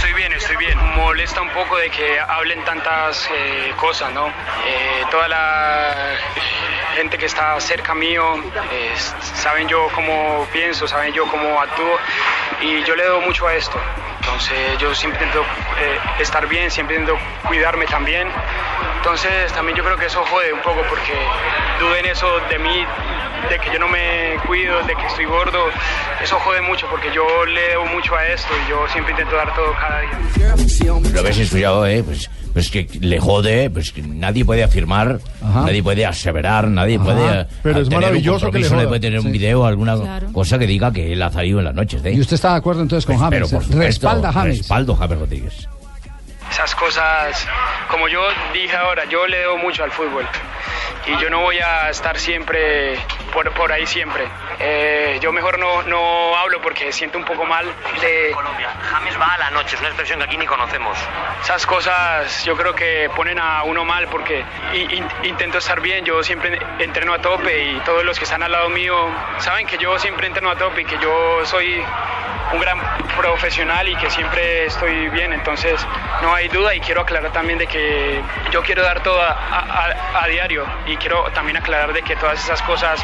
Estoy 0.06 0.20
bien, 0.20 0.32
estoy 0.34 0.56
bien. 0.58 0.78
Molesta 0.94 1.42
un 1.42 1.48
poco 1.48 1.76
de 1.78 1.90
que 1.90 2.20
hablen 2.20 2.64
tantas 2.64 3.28
eh, 3.28 3.72
cosas, 3.76 4.12
¿no? 4.12 4.28
Eh, 4.28 5.02
toda 5.10 5.26
la 5.26 6.16
gente 6.94 7.18
que 7.18 7.26
está 7.26 7.58
cerca 7.58 7.92
mío, 7.92 8.36
eh, 8.70 8.94
saben 9.34 9.66
yo 9.66 9.88
cómo 9.92 10.46
pienso, 10.52 10.86
saben 10.86 11.12
yo 11.12 11.26
cómo 11.26 11.60
actúo. 11.60 11.98
Y 12.62 12.84
yo 12.84 12.96
le 12.96 13.04
doy 13.04 13.24
mucho 13.24 13.46
a 13.46 13.54
esto. 13.54 13.78
Entonces 14.20 14.58
yo 14.78 14.94
siempre 14.94 15.24
intento 15.24 15.42
eh, 15.80 15.98
estar 16.20 16.48
bien, 16.48 16.70
siempre 16.70 16.96
intento 16.96 17.18
cuidarme 17.46 17.86
también. 17.86 18.28
Entonces 18.96 19.52
también 19.52 19.76
yo 19.76 19.84
creo 19.84 19.96
que 19.96 20.06
eso 20.06 20.24
jode 20.24 20.52
un 20.52 20.60
poco 20.62 20.82
porque 20.88 21.14
duden 21.78 22.06
eso 22.06 22.26
de 22.50 22.58
mí, 22.58 22.84
de 23.48 23.58
que 23.58 23.70
yo 23.72 23.78
no 23.78 23.88
me 23.88 24.36
cuido, 24.46 24.82
de 24.82 24.94
que 24.96 25.06
estoy 25.06 25.26
gordo. 25.26 25.68
Eso 26.22 26.38
jode 26.40 26.60
mucho 26.62 26.88
porque 26.90 27.12
yo 27.12 27.44
le 27.46 27.68
debo 27.68 27.86
mucho 27.86 28.16
a 28.16 28.26
esto 28.26 28.52
y 28.66 28.70
yo 28.70 28.86
siempre 28.88 29.12
intento 29.12 29.36
dar 29.36 29.54
todo 29.54 29.72
cada 29.74 30.00
día. 30.00 30.18
Lo 31.12 31.20
habéis 31.20 31.38
estudiado, 31.38 31.86
¿eh? 31.86 32.02
Pues, 32.04 32.28
pues 32.56 32.70
que 32.70 32.88
le 33.02 33.20
jode, 33.20 33.68
pues 33.68 33.92
que 33.92 34.00
nadie 34.00 34.42
puede 34.42 34.64
afirmar, 34.64 35.18
nadie 35.42 35.82
puede 35.82 36.06
aseverar, 36.06 36.66
nadie 36.68 36.96
Ajá. 36.96 37.04
puede. 37.04 37.40
eh, 37.42 37.46
Pero 37.62 37.80
es 37.80 37.84
tener 37.84 37.98
un 37.98 38.02
maravilloso 38.04 38.50
que 38.50 38.58
le 38.60 38.66
joda. 38.70 38.88
puede 38.88 39.00
tener 39.00 39.20
un 39.20 39.30
video, 39.30 39.66
alguna 39.66 39.94
Claro. 39.94 40.32
cosa 40.32 40.58
que 40.58 40.66
diga 40.66 40.90
que 40.90 41.12
él 41.12 41.20
ha 41.20 41.30
salido 41.30 41.58
en 41.58 41.66
las 41.66 41.74
noches. 41.74 42.02
¿eh? 42.02 42.14
Y 42.14 42.20
usted 42.20 42.32
está 42.36 42.52
de 42.52 42.56
acuerdo 42.56 42.80
entonces 42.80 43.04
con 43.04 43.16
Pues, 43.16 43.24
James. 43.24 43.36
pero 43.36 43.48
por 43.50 43.62
supuesto, 43.62 43.86
Respalda 43.86 44.28
a 44.30 44.32
James. 44.32 44.58
Respaldo 44.58 44.92
a 44.94 44.96
James 44.96 45.18
Rodríguez. 45.18 45.68
Esas 46.56 46.74
cosas, 46.74 47.46
como 47.88 48.08
yo 48.08 48.26
dije 48.54 48.74
ahora, 48.74 49.04
yo 49.04 49.26
le 49.26 49.36
debo 49.40 49.58
mucho 49.58 49.84
al 49.84 49.90
fútbol 49.92 50.26
y 51.04 51.14
yo 51.18 51.28
no 51.28 51.40
voy 51.40 51.58
a 51.58 51.90
estar 51.90 52.18
siempre 52.18 52.98
por, 53.30 53.52
por 53.52 53.70
ahí 53.70 53.86
siempre. 53.86 54.26
Eh, 54.58 55.18
yo 55.20 55.32
mejor 55.32 55.58
no, 55.58 55.82
no 55.82 56.34
hablo 56.34 56.62
porque 56.62 56.92
siento 56.92 57.18
un 57.18 57.24
poco 57.26 57.44
mal 57.44 57.66
de... 58.00 58.30
Colombia. 58.32 58.70
James 58.90 59.20
va 59.20 59.34
a 59.34 59.38
la 59.38 59.50
noche, 59.50 59.74
es 59.74 59.80
una 59.80 59.90
expresión 59.90 60.18
que 60.18 60.24
aquí 60.24 60.38
ni 60.38 60.46
conocemos. 60.46 60.96
Esas 61.42 61.66
cosas 61.66 62.42
yo 62.46 62.56
creo 62.56 62.74
que 62.74 63.10
ponen 63.14 63.38
a 63.38 63.62
uno 63.64 63.84
mal 63.84 64.08
porque 64.08 64.42
i- 64.72 64.96
in- 64.96 65.08
intento 65.24 65.58
estar 65.58 65.80
bien, 65.82 66.06
yo 66.06 66.22
siempre 66.24 66.58
entreno 66.78 67.12
a 67.12 67.18
tope 67.18 67.64
y 67.64 67.80
todos 67.80 68.02
los 68.02 68.16
que 68.18 68.24
están 68.24 68.42
al 68.42 68.52
lado 68.52 68.70
mío 68.70 68.96
saben 69.40 69.66
que 69.66 69.76
yo 69.76 69.98
siempre 69.98 70.26
entreno 70.26 70.50
a 70.50 70.56
tope 70.56 70.80
y 70.80 70.84
que 70.86 70.96
yo 70.98 71.44
soy 71.44 71.84
un 72.52 72.60
gran 72.60 72.80
profesional 73.16 73.88
y 73.88 73.96
que 73.96 74.08
siempre 74.08 74.66
estoy 74.66 75.08
bien, 75.08 75.32
entonces 75.32 75.84
no 76.22 76.32
hay 76.32 76.45
duda 76.48 76.74
y 76.74 76.80
quiero 76.80 77.02
aclarar 77.02 77.32
también 77.32 77.58
de 77.58 77.66
que 77.66 78.20
yo 78.52 78.62
quiero 78.62 78.82
dar 78.82 79.02
todo 79.02 79.20
a, 79.20 79.30
a- 79.30 80.22
a- 80.24 80.26
diario 80.28 80.64
y 80.86 80.96
quiero 80.96 81.24
también 81.34 81.56
aclarar 81.56 81.92
de 81.92 82.02
que 82.02 82.16
todas 82.16 82.42
esas 82.42 82.60
cosas 82.62 82.98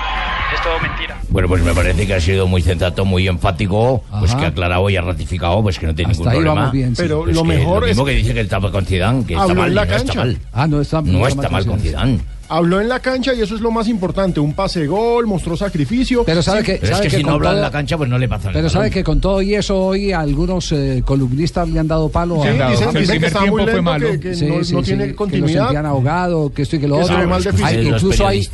es 0.52 0.60
todo 0.62 0.78
mentira. 0.80 1.16
Bueno, 1.28 1.48
pues 1.48 1.62
me 1.62 1.72
parece 1.72 2.06
que 2.06 2.14
ha 2.14 2.20
sido 2.20 2.46
muy 2.46 2.62
sensato, 2.62 3.04
muy 3.04 3.28
enfático, 3.28 4.02
pues 4.18 4.32
Ajá. 4.32 4.40
que 4.40 4.46
ha 4.46 4.48
aclarado 4.48 4.90
y 4.90 4.96
ha 4.96 5.02
ratificado, 5.02 5.62
pues 5.62 5.78
que 5.78 5.86
no 5.86 5.94
tiene 5.94 6.10
Hasta 6.12 6.24
ningún 6.24 6.32
ahí 6.32 6.36
problema. 6.38 6.54
vamos 6.60 6.72
bien, 6.72 6.96
sí. 6.96 7.02
Pero 7.02 7.22
Pues 7.24 7.36
lo 7.36 7.44
mejor 7.44 7.84
mismo 7.86 8.02
es- 8.02 8.08
que 8.14 8.16
dice 8.18 8.34
que 8.34 8.40
estaba 8.40 8.70
con 8.72 8.84
Zidane, 8.84 9.24
que 9.24 9.34
está 9.34 9.54
mal, 9.54 9.74
la 9.74 9.84
no 9.84 9.90
está 9.92 10.04
cancha. 10.04 10.18
mal. 10.20 10.38
Ah, 10.52 10.66
no 10.66 10.80
está, 10.80 11.00
No 11.02 11.26
está 11.26 11.48
mal 11.48 11.64
con 11.66 11.78
Zidane. 11.80 12.20
Habló 12.54 12.80
en 12.82 12.88
la 12.88 13.00
cancha 13.00 13.32
y 13.34 13.40
eso 13.40 13.54
es 13.54 13.60
lo 13.62 13.70
más 13.70 13.88
importante. 13.88 14.38
Un 14.38 14.52
pase 14.52 14.86
gol, 14.86 15.26
mostró 15.26 15.56
sacrificio. 15.56 16.22
Pero 16.24 16.42
sabe 16.42 16.60
Sí, 16.60 16.66
que, 16.66 16.72
Pero 16.74 16.84
es 16.84 16.90
sabe 16.90 17.02
que 17.04 17.10
que 17.10 17.16
si 17.16 17.22
no 17.22 17.28
con 17.28 17.34
habla 17.36 17.48
en 17.50 17.54
todo- 17.56 17.62
la 17.62 17.70
cancha, 17.70 17.96
pues 17.96 18.10
no 18.10 18.18
le 18.18 18.28
pasa 18.28 18.50
Pero 18.52 18.68
sabe 18.68 18.90
que 18.90 19.02
con 19.02 19.20
todo 19.20 19.40
y 19.40 19.54
eso 19.54 19.78
hoy 19.78 20.12
algunos 20.12 20.70
eh, 20.72 21.02
columnistas 21.04 21.68
le 21.70 21.80
han 21.80 21.88
dado 21.88 22.08
palo 22.10 22.42
Sí, 22.42 22.48
a 22.48 22.70
dicen- 22.70 22.92
dicen 22.92 23.20
que 23.20 23.26
está 23.26 23.40
muy 23.40 23.48
tiempo 23.48 23.62
fue 23.64 23.66
lento, 23.72 23.82
malo. 23.82 24.10
que, 24.10 24.20
que 24.20 24.46
no, 24.46 24.54
no 24.60 24.82
tiene 24.82 25.04
Que 25.04 25.10
lo 25.10 25.16
continuidad. 25.16 25.62
sentían 25.64 25.86
ahogado, 25.86 26.52
que 26.52 26.62
esto 26.62 26.76
y 26.76 26.80
que 26.80 26.88
lo 26.88 26.98
Que 26.98 27.04
se 27.04 27.12
otro. 27.14 27.28
mal. 27.28 27.42
Hay- 27.62 27.84
Los 27.84 28.02
incluso 28.02 28.26
hay, 28.26 28.48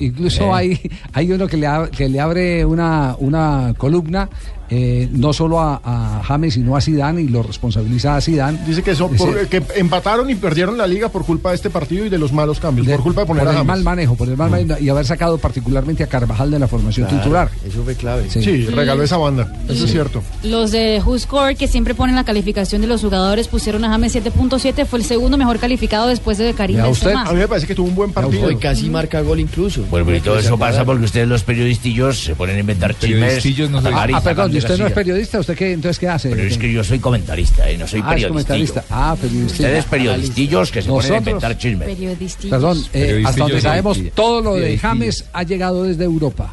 incluso 0.00 0.44
eh. 0.44 0.50
hay, 0.52 0.80
hay 1.14 1.32
uno 1.32 1.46
que 1.46 1.56
le, 1.56 1.66
ab- 1.66 1.88
que 1.90 2.08
le 2.08 2.20
abre 2.20 2.64
una, 2.64 3.16
una 3.18 3.74
columna 3.78 4.28
eh, 4.70 5.08
no 5.12 5.32
solo 5.32 5.60
a, 5.60 5.80
a 5.84 6.22
James 6.24 6.54
sino 6.54 6.76
a 6.76 6.80
Zidane 6.80 7.22
y 7.22 7.28
lo 7.28 7.42
responsabiliza 7.42 8.16
a 8.16 8.20
Zidane. 8.20 8.58
Dice 8.66 8.82
que, 8.82 8.94
son 8.94 9.14
por- 9.16 9.46
que 9.48 9.62
empataron 9.76 10.30
y 10.30 10.34
perdieron 10.36 10.78
la 10.78 10.86
liga 10.86 11.08
por 11.08 11.24
culpa 11.24 11.50
de 11.50 11.56
este 11.56 11.70
partido 11.70 12.06
y 12.06 12.08
de 12.08 12.18
los 12.18 12.32
malos 12.32 12.60
cambios, 12.60 12.86
por 12.86 13.00
culpa 13.02 13.22
de 13.22 13.26
poner 13.26 13.44
por 13.44 13.54
a 13.54 13.58
el 13.60 13.64
mal 13.66 13.82
manejo, 13.82 14.14
por 14.14 14.28
el 14.28 14.36
mal 14.36 14.50
manejo 14.50 14.80
y 14.80 14.88
haber 14.88 15.04
sacado 15.06 15.38
particularmente 15.38 16.04
a 16.04 16.06
Carvajal 16.06 16.50
de 16.50 16.58
la 16.58 16.68
formación 16.68 17.06
Claro, 17.06 17.22
titular. 17.22 17.50
Eso 17.66 17.82
fue 17.82 17.94
clave. 17.94 18.30
Sí, 18.30 18.66
regaló 18.66 19.02
esa 19.02 19.16
banda, 19.16 19.52
eso 19.68 19.84
es 19.84 19.90
cierto. 19.90 20.22
Los 20.44 20.70
de 20.70 21.02
WhoScore, 21.04 21.56
que 21.56 21.66
siempre 21.68 21.94
ponen 21.94 22.14
la 22.16 22.24
calificación 22.24 22.80
de 22.80 22.86
los 22.86 23.00
jugadores, 23.00 23.48
pusieron 23.48 23.84
a 23.84 23.88
James 23.90 24.14
7.7, 24.14 24.86
fue 24.86 24.98
el 25.00 25.04
segundo 25.04 25.36
mejor 25.36 25.58
calificado 25.58 26.06
después 26.08 26.38
de 26.38 26.54
Karim 26.54 26.80
Benzema. 26.82 27.24
A 27.24 27.32
mí 27.32 27.38
me 27.38 27.48
parece 27.48 27.66
que 27.66 27.74
tuvo 27.74 27.88
un 27.88 27.94
buen 27.94 28.12
partido. 28.12 28.46
Hoy 28.46 28.56
casi 28.56 28.88
marca 28.88 29.20
gol 29.20 29.40
incluso. 29.40 29.82
Bueno, 29.90 30.06
pero 30.06 30.18
y 30.18 30.20
todo 30.20 30.38
eso 30.38 30.56
pasa 30.58 30.84
porque 30.84 31.04
ustedes 31.04 31.26
los 31.28 31.42
periodistillos 31.42 32.18
se 32.24 32.34
ponen 32.34 32.56
a 32.56 32.60
inventar 32.60 32.94
chismes. 32.96 33.20
Periodistillos 33.20 33.70
no 33.70 33.80
y 33.80 33.92
Ah, 34.12 34.20
perdón, 34.22 34.54
¿y 34.54 34.59
usted 34.64 34.78
no 34.78 34.86
es 34.86 34.92
periodista? 34.92 35.38
¿Usted 35.40 35.56
qué, 35.56 35.72
entonces 35.72 35.98
qué 35.98 36.08
hace? 36.08 36.30
Pero 36.30 36.42
es 36.42 36.56
que 36.58 36.72
yo 36.72 36.82
soy 36.84 36.98
comentarista 36.98 37.70
y 37.70 37.76
no 37.76 37.86
soy 37.86 38.00
Ah, 38.04 38.16
comentarista. 38.28 38.84
Ah, 38.90 39.16
periodista. 39.20 39.52
Ustedes 39.54 39.84
periodistillos 39.84 40.70
que 40.70 40.82
se 40.82 40.88
ponen 40.88 41.00
a 41.00 41.08
Nosotros- 41.08 41.18
inventar 41.28 41.58
chismes. 41.58 41.88
Periodistillos. 41.88 42.50
Perdón, 42.50 42.84
eh, 42.92 43.22
hasta 43.26 43.42
donde 43.42 43.60
sabemos, 43.60 43.98
todo 44.14 44.40
lo 44.40 44.54
de. 44.54 44.78
James 44.78 45.24
ha 45.32 45.42
llegado 45.42 45.84
desde 45.84 46.04
Europa, 46.04 46.52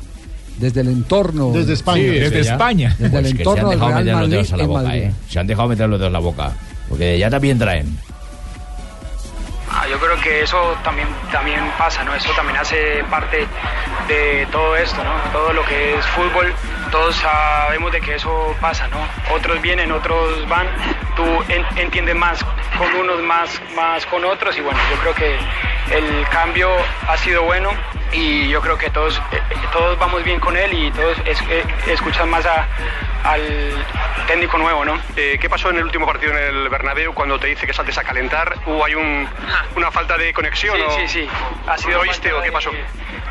desde 0.59 0.81
el 0.81 0.87
entorno. 0.89 1.51
Desde 1.51 1.73
España. 1.73 2.01
Sí, 2.03 2.09
desde 2.19 2.39
España. 2.41 2.95
Desde 2.97 3.09
Pues 3.11 3.25
el 3.25 3.31
que 3.31 3.37
se 3.37 3.41
entorno 3.43 3.63
han 3.63 3.69
del 3.69 3.79
dejado 3.79 3.91
Real 3.91 4.03
meter 4.03 4.13
los 4.13 4.21
Madrid 4.21 4.31
dedos 4.37 4.53
a 4.53 4.57
la 4.57 4.65
boca, 4.65 4.81
Madrid. 4.83 5.01
¿eh? 5.03 5.11
Se 5.29 5.39
han 5.39 5.47
dejado 5.47 5.67
meter 5.69 5.89
los 5.89 5.99
dedos 5.99 6.09
a 6.09 6.13
la 6.13 6.19
boca. 6.19 6.51
Porque 6.89 7.19
ya 7.19 7.29
también 7.29 7.57
traen. 7.59 7.97
Ah, 9.69 9.85
yo 9.87 9.99
creo 9.99 10.19
que 10.21 10.41
eso 10.41 10.77
también, 10.83 11.07
también 11.31 11.59
pasa, 11.77 12.03
¿no? 12.03 12.13
Eso 12.15 12.31
también 12.35 12.57
hace 12.57 13.03
parte 13.09 13.45
de 14.07 14.47
todo 14.51 14.75
esto, 14.77 15.03
¿no? 15.03 15.11
Todo 15.31 15.53
lo 15.53 15.63
que 15.65 15.95
es 15.95 16.05
fútbol, 16.07 16.53
todos 16.89 17.15
sabemos 17.17 17.91
de 17.91 17.99
que 18.01 18.15
eso 18.15 18.55
pasa, 18.61 18.87
¿no? 18.87 18.97
Otros 19.35 19.61
vienen, 19.61 19.91
otros 19.91 20.47
van, 20.47 20.67
tú 21.15 21.23
en- 21.49 21.65
entiendes 21.77 22.15
más 22.15 22.43
con 22.77 22.93
unos, 22.95 23.21
más, 23.23 23.61
más 23.75 24.05
con 24.05 24.23
otros 24.25 24.57
y 24.57 24.61
bueno, 24.61 24.79
yo 24.89 24.97
creo 25.01 25.13
que 25.15 25.37
el 25.95 26.27
cambio 26.29 26.69
ha 27.07 27.17
sido 27.17 27.43
bueno 27.43 27.69
y 28.13 28.47
yo 28.49 28.61
creo 28.61 28.77
que 28.77 28.89
todos, 28.89 29.17
eh, 29.31 29.37
eh, 29.49 29.55
todos 29.71 29.97
vamos 29.99 30.23
bien 30.23 30.39
con 30.39 30.55
él 30.57 30.73
y 30.73 30.91
todos 30.91 31.17
es- 31.25 31.41
eh, 31.49 31.63
escuchan 31.87 32.29
más 32.29 32.45
a- 32.45 32.67
al 33.23 33.41
técnico 34.27 34.57
nuevo, 34.57 34.85
¿no? 34.85 34.99
Eh, 35.15 35.37
¿Qué 35.39 35.49
pasó 35.49 35.69
en 35.69 35.77
el 35.77 35.83
último 35.83 36.05
partido 36.05 36.31
en 36.31 36.37
el 36.55 36.69
Bernabéu 36.69 37.13
cuando 37.13 37.39
te 37.39 37.47
dice 37.47 37.67
que 37.67 37.73
saltes 37.73 37.97
a 37.97 38.03
calentar? 38.03 38.55
¿Hubo 38.65 38.85
hay 38.85 38.95
un, 38.95 39.27
una 39.75 39.91
falta 39.91 40.17
de 40.17 40.33
conexión? 40.33 40.77
Sí, 40.77 40.83
o- 40.83 40.91
sí, 40.91 41.07
sí. 41.07 41.29
Ha 41.67 41.77
sido 41.77 41.95
¿Lo 41.95 41.99
oíste 42.01 42.31
o 42.33 42.41
qué 42.41 42.51
pasó? 42.51 42.71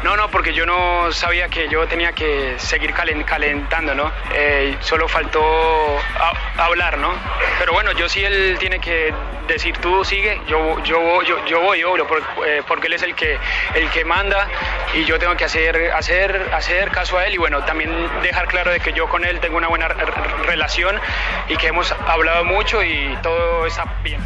No, 0.03 0.17
no, 0.17 0.29
porque 0.31 0.53
yo 0.53 0.67
no 0.67 1.11
sabía 1.13 1.49
que 1.49 1.69
yo 1.69 1.87
tenía 1.89 2.13
que 2.13 2.55
seguir 2.59 2.93
calen- 2.93 3.25
calentando, 3.25 3.95
¿no? 3.95 4.13
Eh, 4.35 4.77
solo 4.81 5.09
faltó 5.09 5.41
a- 5.41 6.65
hablar, 6.65 6.99
¿no? 6.99 7.13
Pero 7.59 7.73
bueno, 7.73 7.93
yo 7.93 8.09
sí 8.09 8.23
él 8.23 8.57
tiene 8.61 8.79
que 8.79 9.15
decir 9.49 9.79
tú 9.79 10.05
sigue, 10.05 10.41
yo 10.49 10.83
yo 10.83 11.23
yo, 11.23 11.45
yo 11.47 11.61
voy, 11.61 11.83
obvio, 11.85 12.07
eh, 12.45 12.63
porque 12.67 12.89
él 12.89 12.95
es 12.95 13.03
el 13.03 13.15
que 13.15 13.39
el 13.75 13.89
que 13.91 14.05
manda 14.05 14.47
y 14.95 15.05
yo 15.05 15.19
tengo 15.19 15.37
que 15.37 15.45
hacer 15.45 15.93
hacer 15.93 16.51
hacer 16.55 16.91
caso 16.91 17.19
a 17.19 17.27
él 17.27 17.35
y 17.35 17.37
bueno, 17.39 17.65
también 17.65 17.91
dejar 18.23 18.47
claro 18.49 18.71
de 18.71 18.81
que 18.81 18.93
yo 18.93 19.09
con 19.09 19.25
él 19.25 19.41
tengo 19.41 19.57
una 19.57 19.69
buena 19.69 19.89
re- 19.89 20.05
re- 20.05 20.45
relación 20.47 20.97
y 21.49 21.57
que 21.57 21.69
hemos 21.69 21.93
hablado 22.07 22.45
mucho 22.45 22.83
y 22.83 23.17
todo 23.23 23.67
está 23.67 23.85
bien. 24.03 24.21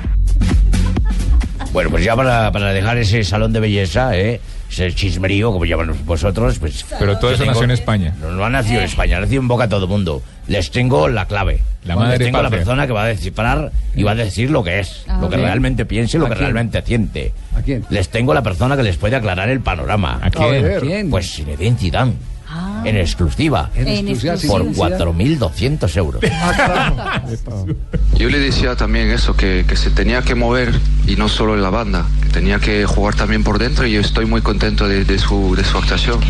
Bueno, 1.73 1.91
pues 1.91 2.03
ya 2.05 2.17
para, 2.17 2.51
para 2.51 2.73
dejar 2.73 2.99
ese 2.99 3.23
salón 3.23 3.53
de 3.53 3.61
belleza, 3.61 4.17
¿eh? 4.17 4.41
Ese 4.71 4.95
chismerío, 4.95 5.51
como 5.53 5.65
llaman 5.65 5.95
vosotros, 6.07 6.59
pues... 6.59 6.87
Pero 6.99 7.19
todo 7.19 7.33
eso 7.33 7.45
nació 7.45 7.65
en 7.65 7.73
España. 7.73 8.15
No, 8.21 8.31
no 8.31 8.45
ha 8.45 8.51
nacido 8.51 8.79
en 8.79 8.87
España, 8.87 9.17
ha 9.17 9.21
nacido 9.21 9.41
en 9.43 9.49
boca 9.49 9.65
a 9.65 9.69
todo 9.69 9.85
el 9.85 9.91
mundo. 9.91 10.23
Les 10.47 10.71
tengo 10.71 11.09
la 11.09 11.27
clave. 11.27 11.63
La 11.85 11.97
madre 11.97 12.19
Les 12.19 12.27
tengo 12.29 12.39
la 12.39 12.45
patria. 12.45 12.59
persona 12.61 12.87
que 12.87 12.93
va 12.93 13.05
a 13.05 13.07
descifrar 13.07 13.73
y 13.97 14.03
va 14.03 14.13
a 14.13 14.15
decir 14.15 14.51
lo 14.51 14.63
que 14.63 14.81
es, 14.81 15.05
Ah, 15.09 15.19
lo 15.21 15.29
que 15.29 15.37
ok. 15.37 15.43
realmente 15.43 15.85
piense, 15.87 16.19
lo 16.19 16.27
¿A 16.27 16.29
que 16.29 16.35
quién? 16.37 16.45
realmente 16.53 16.83
siente. 16.83 17.33
¿A 17.57 17.63
quién? 17.63 17.85
Les 17.91 18.09
tengo 18.11 18.33
la 18.35 18.43
persona 18.43 18.77
que 18.77 18.83
les 18.83 18.97
puede 18.97 19.17
aclarar 19.17 19.49
el 19.49 19.61
panorama. 19.61 20.19
¿A 20.23 20.31
quién? 20.31 20.63
ver. 20.63 20.81
¿Quién? 20.81 21.11
Pues 21.11 21.31
Zinedine 21.33 21.77
Zidane. 21.77 22.13
Ah. 22.53 22.83
En 22.85 22.97
exclusiva. 22.97 23.71
En 23.77 23.87
exclusiva, 24.09 24.53
Por 24.53 24.63
publicidad. 24.67 24.99
4.200 24.99 25.97
euros. 25.97 26.21
Yo 28.17 28.29
le 28.29 28.39
decía 28.39 28.75
también 28.77 29.11
eso, 29.11 29.35
que, 29.37 29.65
que 29.69 29.77
se 29.77 29.91
tenía 29.91 30.23
que 30.23 30.35
mover 30.35 30.73
y 31.07 31.17
no 31.17 31.29
solo 31.29 31.55
en 31.55 31.63
la 31.63 31.71
banda, 31.71 32.07
tenía 32.33 32.59
que 32.59 32.87
jugar 32.87 33.15
también 33.15 33.45
por 33.45 33.59
dentro 33.59 33.87
y 33.87 33.93
yo 33.93 34.01
estoy 34.01 34.27
muy 34.27 34.43
contento 34.43 34.89
de, 34.89 35.19
su 35.19 35.57
actuación. 35.75 36.21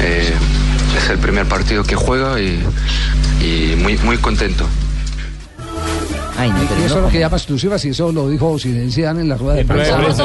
Eh, 0.00 0.32
es 0.96 1.10
el 1.10 1.18
primer 1.18 1.46
partido 1.46 1.84
que 1.84 1.94
juega 1.94 2.40
y, 2.40 2.62
y 3.40 3.76
muy, 3.76 3.96
muy 3.98 4.18
contento. 4.18 4.66
Ay, 6.40 6.50
no, 6.50 6.56
Y 6.80 6.84
eso 6.86 6.96
no 6.96 7.00
lo 7.02 7.08
que 7.08 7.18
llama 7.18 7.36
exclusivas 7.36 7.84
y 7.84 7.88
eso 7.90 8.10
lo 8.12 8.28
dijo 8.28 8.58
Zinedine 8.58 8.90
Zidane 8.92 9.20
en 9.22 9.28
la 9.28 9.36
rueda 9.36 9.56
de 9.56 9.62
rueda 9.64 9.96
prensa. 9.96 10.24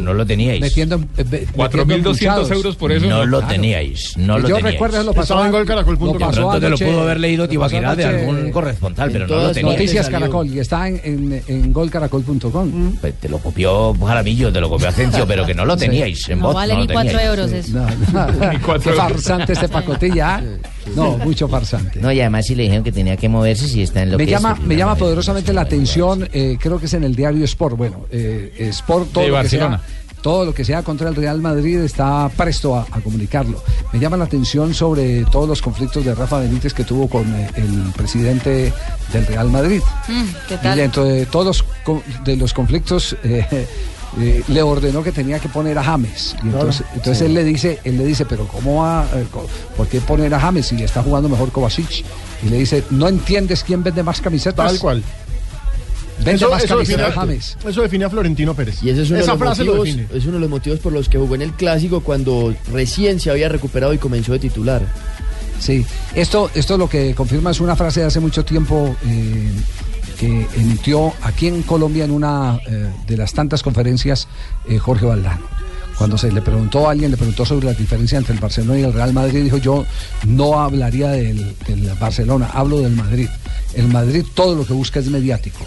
no 0.00 0.14
lo 0.14 0.26
teníais. 0.26 0.60
Metiendo, 0.60 0.96
eh, 0.96 1.24
ve- 1.24 1.46
metiendo 1.56 1.56
4.200 1.56 1.96
empuchados. 1.96 2.50
euros 2.50 2.76
por 2.76 2.92
eso. 2.92 3.06
No 3.06 3.24
lo 3.26 3.42
teníais, 3.42 4.16
no 4.16 4.38
lo 4.38 4.48
yo 4.48 4.56
teníais. 4.56 4.74
recuerdo 4.74 5.02
lo 5.02 5.10
Estaba 5.10 5.26
pasó 5.40 5.44
en 5.44 5.52
golcaracol.com. 5.52 6.06
lo 6.06 6.12
De 6.14 6.18
pasó 6.18 6.40
pronto 6.40 6.60
te 6.60 6.68
lo 6.70 6.78
pudo 6.78 7.00
haber 7.02 7.20
leído 7.20 7.48
Tibaquirá 7.48 7.94
de 7.96 8.04
algún 8.04 8.50
corresponsal, 8.50 9.10
pero 9.10 9.26
no 9.26 9.34
lo 9.36 9.52
teníais. 9.52 9.76
Noticias. 9.78 10.08
Caracol 10.08 10.46
y 10.54 10.58
está 10.60 10.88
en, 10.88 11.00
en, 11.04 11.42
en 11.46 11.72
golcaracol.com. 11.72 12.96
Pues 13.00 13.14
te 13.20 13.28
lo 13.28 13.38
copió 13.38 13.94
Jaramillo, 13.94 14.52
te 14.52 14.60
lo 14.60 14.68
copió 14.70 14.88
Acencio, 14.88 15.26
pero 15.26 15.44
que 15.46 15.54
no 15.54 15.64
lo 15.64 15.74
Sí. 15.74 15.80
teníais 15.86 16.28
en 16.28 16.38
No 16.38 16.46
voz. 16.46 16.54
vale 16.54 16.74
no 16.74 16.80
ni 16.80 16.86
lo 16.86 16.92
cuatro 16.92 17.18
teníais. 17.18 17.28
euros 17.28 17.52
eso. 17.52 17.86
Qué 18.84 18.90
farsante 18.92 19.52
este 19.52 19.68
pacotilla. 19.68 20.40
¿eh? 20.42 20.58
No, 20.94 21.16
mucho 21.18 21.48
farsante. 21.48 21.98
No, 22.00 22.12
y 22.12 22.20
además 22.20 22.46
si 22.46 22.54
le 22.54 22.64
dijeron 22.64 22.84
que 22.84 22.92
tenía 22.92 23.16
que 23.16 23.28
moverse 23.28 23.66
si 23.66 23.82
está 23.82 24.02
en 24.02 24.12
lo 24.12 24.18
me 24.18 24.26
que 24.26 24.32
llama, 24.54 24.66
me 24.66 24.76
llama 24.76 24.94
poderosamente 24.96 25.52
la 25.52 25.62
atención, 25.62 26.28
eh, 26.32 26.56
creo 26.60 26.78
que 26.78 26.86
es 26.86 26.94
en 26.94 27.04
el 27.04 27.14
diario 27.14 27.44
Sport, 27.44 27.76
bueno, 27.76 28.06
eh, 28.10 28.52
Sport 28.70 29.12
todo 29.12 29.24
De 29.24 29.30
lo 29.30 29.42
que 29.42 29.48
sea, 29.48 29.66
Barcelona. 29.68 29.82
todo 30.22 30.44
lo 30.46 30.54
que 30.54 30.64
sea 30.64 30.82
contra 30.82 31.08
el 31.08 31.14
Real 31.14 31.40
Madrid 31.40 31.78
está 31.80 32.30
presto 32.36 32.74
a, 32.76 32.86
a 32.90 33.00
comunicarlo. 33.00 33.62
Me 33.92 33.98
llama 34.00 34.16
la 34.16 34.24
atención 34.24 34.72
sobre 34.74 35.24
todos 35.26 35.48
los 35.48 35.60
conflictos 35.62 36.04
de 36.04 36.14
Rafa 36.14 36.38
Benítez 36.38 36.72
que 36.72 36.84
tuvo 36.84 37.08
con 37.08 37.24
eh, 37.34 37.48
el 37.56 37.92
presidente 37.96 38.72
del 39.12 39.26
Real 39.26 39.50
Madrid. 39.50 39.82
Mm, 40.08 40.22
¿Qué 40.48 40.54
Y 40.54 40.58
tal? 40.58 40.76
dentro 40.78 41.04
de 41.04 41.26
todos 41.26 41.64
de 42.24 42.36
los 42.36 42.52
conflictos 42.54 43.16
eh, 44.20 44.42
le 44.48 44.62
ordenó 44.62 45.02
que 45.02 45.12
tenía 45.12 45.38
que 45.38 45.48
poner 45.48 45.76
a 45.78 45.82
James. 45.84 46.34
Y 46.42 46.48
Claro, 46.48 46.70
entonces, 46.94 47.18
sí. 47.18 47.24
él 47.24 47.34
le 47.34 47.44
dice, 47.44 47.78
él 47.84 47.98
le 47.98 48.04
dice, 48.04 48.24
pero 48.26 48.46
cómo 48.48 48.82
va, 48.82 49.06
eh, 49.14 49.24
¿por 49.76 49.86
qué 49.88 50.00
poner 50.00 50.32
a 50.34 50.40
James 50.40 50.66
si 50.66 50.82
está 50.82 51.02
jugando 51.02 51.28
mejor 51.28 51.50
Kovacic? 51.52 52.04
Y 52.44 52.48
le 52.48 52.58
dice, 52.58 52.84
¿no 52.90 53.08
entiendes 53.08 53.64
quién 53.64 53.82
vende 53.82 54.02
más 54.02 54.20
camisetas? 54.20 54.66
Tal 54.72 54.78
cual. 54.78 55.02
Vende 56.18 56.34
Eso- 56.34 56.50
más 56.50 56.62
eso 56.62 56.78
define 56.78 56.98
camisetas 57.02 57.16
a- 57.16 57.20
James. 57.26 57.56
Eso 57.66 57.82
define 57.82 58.04
a 58.04 58.10
Florentino 58.10 58.54
Pérez. 58.54 58.82
Y 58.82 58.90
ese 58.90 59.02
es 59.02 59.10
uno, 59.10 59.18
Esa 59.18 59.32
de 59.32 59.38
los 59.38 59.46
frase 59.46 59.64
lo 59.64 59.74
motivos, 59.76 59.96
define. 59.98 60.18
es 60.18 60.24
uno 60.26 60.34
de 60.34 60.40
los 60.40 60.50
motivos 60.50 60.78
por 60.78 60.92
los 60.92 61.08
que 61.08 61.18
jugó 61.18 61.34
en 61.34 61.42
el 61.42 61.52
clásico 61.52 62.00
cuando 62.00 62.54
recién 62.72 63.18
se 63.18 63.30
había 63.30 63.48
recuperado 63.48 63.92
y 63.92 63.98
comenzó 63.98 64.32
de 64.32 64.38
titular. 64.38 64.82
Sí, 65.58 65.84
esto, 66.14 66.50
esto 66.54 66.76
lo 66.78 66.88
que 66.88 67.14
confirma 67.14 67.50
es 67.50 67.60
una 67.60 67.74
frase 67.74 68.00
de 68.00 68.06
hace 68.06 68.20
mucho 68.20 68.44
tiempo 68.44 68.94
eh, 69.06 69.50
que 70.18 70.46
emitió 70.56 71.12
aquí 71.22 71.48
en 71.48 71.62
Colombia 71.62 72.04
en 72.04 72.10
una 72.10 72.58
eh, 72.66 72.90
de 73.06 73.16
las 73.16 73.32
tantas 73.32 73.62
conferencias 73.62 74.28
eh, 74.68 74.78
Jorge 74.78 75.06
Valdano. 75.06 75.46
Cuando 75.98 76.18
se 76.18 76.32
le 76.32 76.42
preguntó 76.42 76.88
a 76.88 76.92
alguien, 76.92 77.10
le 77.12 77.16
preguntó 77.16 77.46
sobre 77.46 77.66
la 77.66 77.72
diferencia 77.72 78.18
entre 78.18 78.34
el 78.34 78.40
Barcelona 78.40 78.80
y 78.80 78.82
el 78.82 78.92
Real 78.92 79.12
Madrid, 79.12 79.44
dijo 79.44 79.58
yo 79.58 79.84
no 80.26 80.60
hablaría 80.60 81.10
del, 81.10 81.54
del 81.66 81.88
Barcelona, 82.00 82.50
hablo 82.52 82.80
del 82.80 82.96
Madrid. 82.96 83.28
El 83.74 83.88
Madrid 83.88 84.24
todo 84.34 84.54
lo 84.56 84.66
que 84.66 84.72
busca 84.72 85.00
es 85.00 85.06
mediático. 85.06 85.58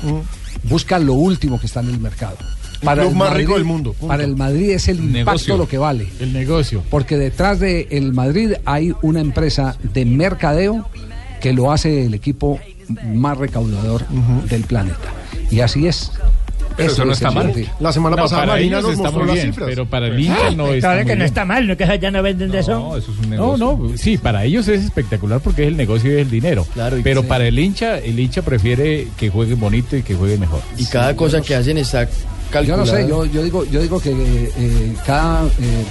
Busca 0.64 1.00
lo 1.00 1.14
último 1.14 1.60
que 1.60 1.68
está 1.68 1.80
en 1.80 1.89
el 1.89 2.00
mercado. 2.00 2.38
club 2.82 3.14
más 3.14 3.34
rico 3.34 3.54
del 3.54 3.64
mundo, 3.64 3.93
punto. 3.93 4.08
Para 4.08 4.24
el 4.24 4.36
Madrid 4.36 4.72
es 4.72 4.88
el 4.88 4.98
impacto 4.98 5.18
Negocio. 5.18 5.58
lo 5.58 5.68
que 5.68 5.78
vale. 5.78 6.08
El 6.20 6.34
negocio. 6.34 6.84
Porque 6.89 7.18
detrás 7.18 7.60
de 7.60 7.88
el 7.91 8.14
Madrid 8.14 8.54
hay 8.66 8.93
una 9.02 9.22
empresa 9.22 9.78
de 9.82 10.06
mercadeo 10.06 10.89
que 11.41 11.54
lo 11.54 11.72
hace 11.72 12.06
el 12.06 12.14
equipo 12.14 12.60
más 13.14 13.38
recaudador 13.38 14.06
del 14.50 14.64
planeta. 14.64 15.14
Y 15.52 15.60
así 15.62 15.88
es. 15.88 16.12
Pero 16.76 16.92
eso 16.92 17.06
no 17.06 17.12
es 17.12 17.18
está 17.18 17.32
mal. 17.32 17.52
La 17.80 17.92
semana 17.92 18.16
No, 18.16 18.22
pasada 18.22 18.42
para 18.44 18.52
Marina 18.54 18.82
nos 18.82 18.92
está 18.92 19.04
mostró 19.10 19.26
las 19.26 19.40
cifras. 19.40 19.68
pero 19.68 19.88
para 19.88 20.08
el 20.08 20.20
hincha 20.20 20.52
no 20.56 20.68
está 20.68 20.80
Claro 20.90 20.98
muy 21.02 21.06
que 21.08 21.16
no 21.16 21.26
está 21.26 21.44
mal, 21.46 21.68
no 21.68 21.76
que 21.76 22.00
ya 22.00 22.12
no 22.12 22.22
venden 22.22 22.52
de 22.52 22.60
eso. 22.60 22.72
No, 22.80 22.98
eso 22.98 23.12
es 23.12 23.18
un 23.18 23.30
No, 23.32 23.58
negocio. 23.58 23.80
no, 23.90 23.98
sí, 23.98 24.18
para 24.20 24.44
ellos 24.46 24.68
es 24.68 24.84
espectacular 24.86 25.40
porque 25.40 25.64
es 25.64 25.70
el 25.70 25.78
negocio 25.78 26.12
y 26.12 26.16
es 26.18 26.22
el 26.22 26.30
dinero. 26.30 26.68
Claro, 26.76 26.98
pero 27.04 27.22
sí. 27.24 27.28
para 27.28 27.48
el 27.48 27.58
hincha, 27.58 27.98
el 27.98 28.20
hincha 28.20 28.44
prefiere 28.44 29.08
que 29.18 29.30
juegue 29.32 29.56
bonito 29.56 29.98
y 29.98 30.04
que 30.04 30.14
juegue 30.14 30.38
mejor. 30.38 30.62
Y 30.78 30.86
cada 30.86 31.16
cosa 31.16 31.42
que 31.42 31.56
hacen 31.56 31.80
está 31.80 32.04
Yo 32.04 32.10
calculada. 32.52 32.86
no 32.86 32.92
sé, 32.92 33.08
yo, 33.10 33.26
yo 33.26 33.42
digo, 33.42 33.66
yo 33.66 33.82
digo 33.82 34.00
que 34.00 34.12
eh, 34.12 34.94
cada 35.04 35.46
eh, 35.46 35.86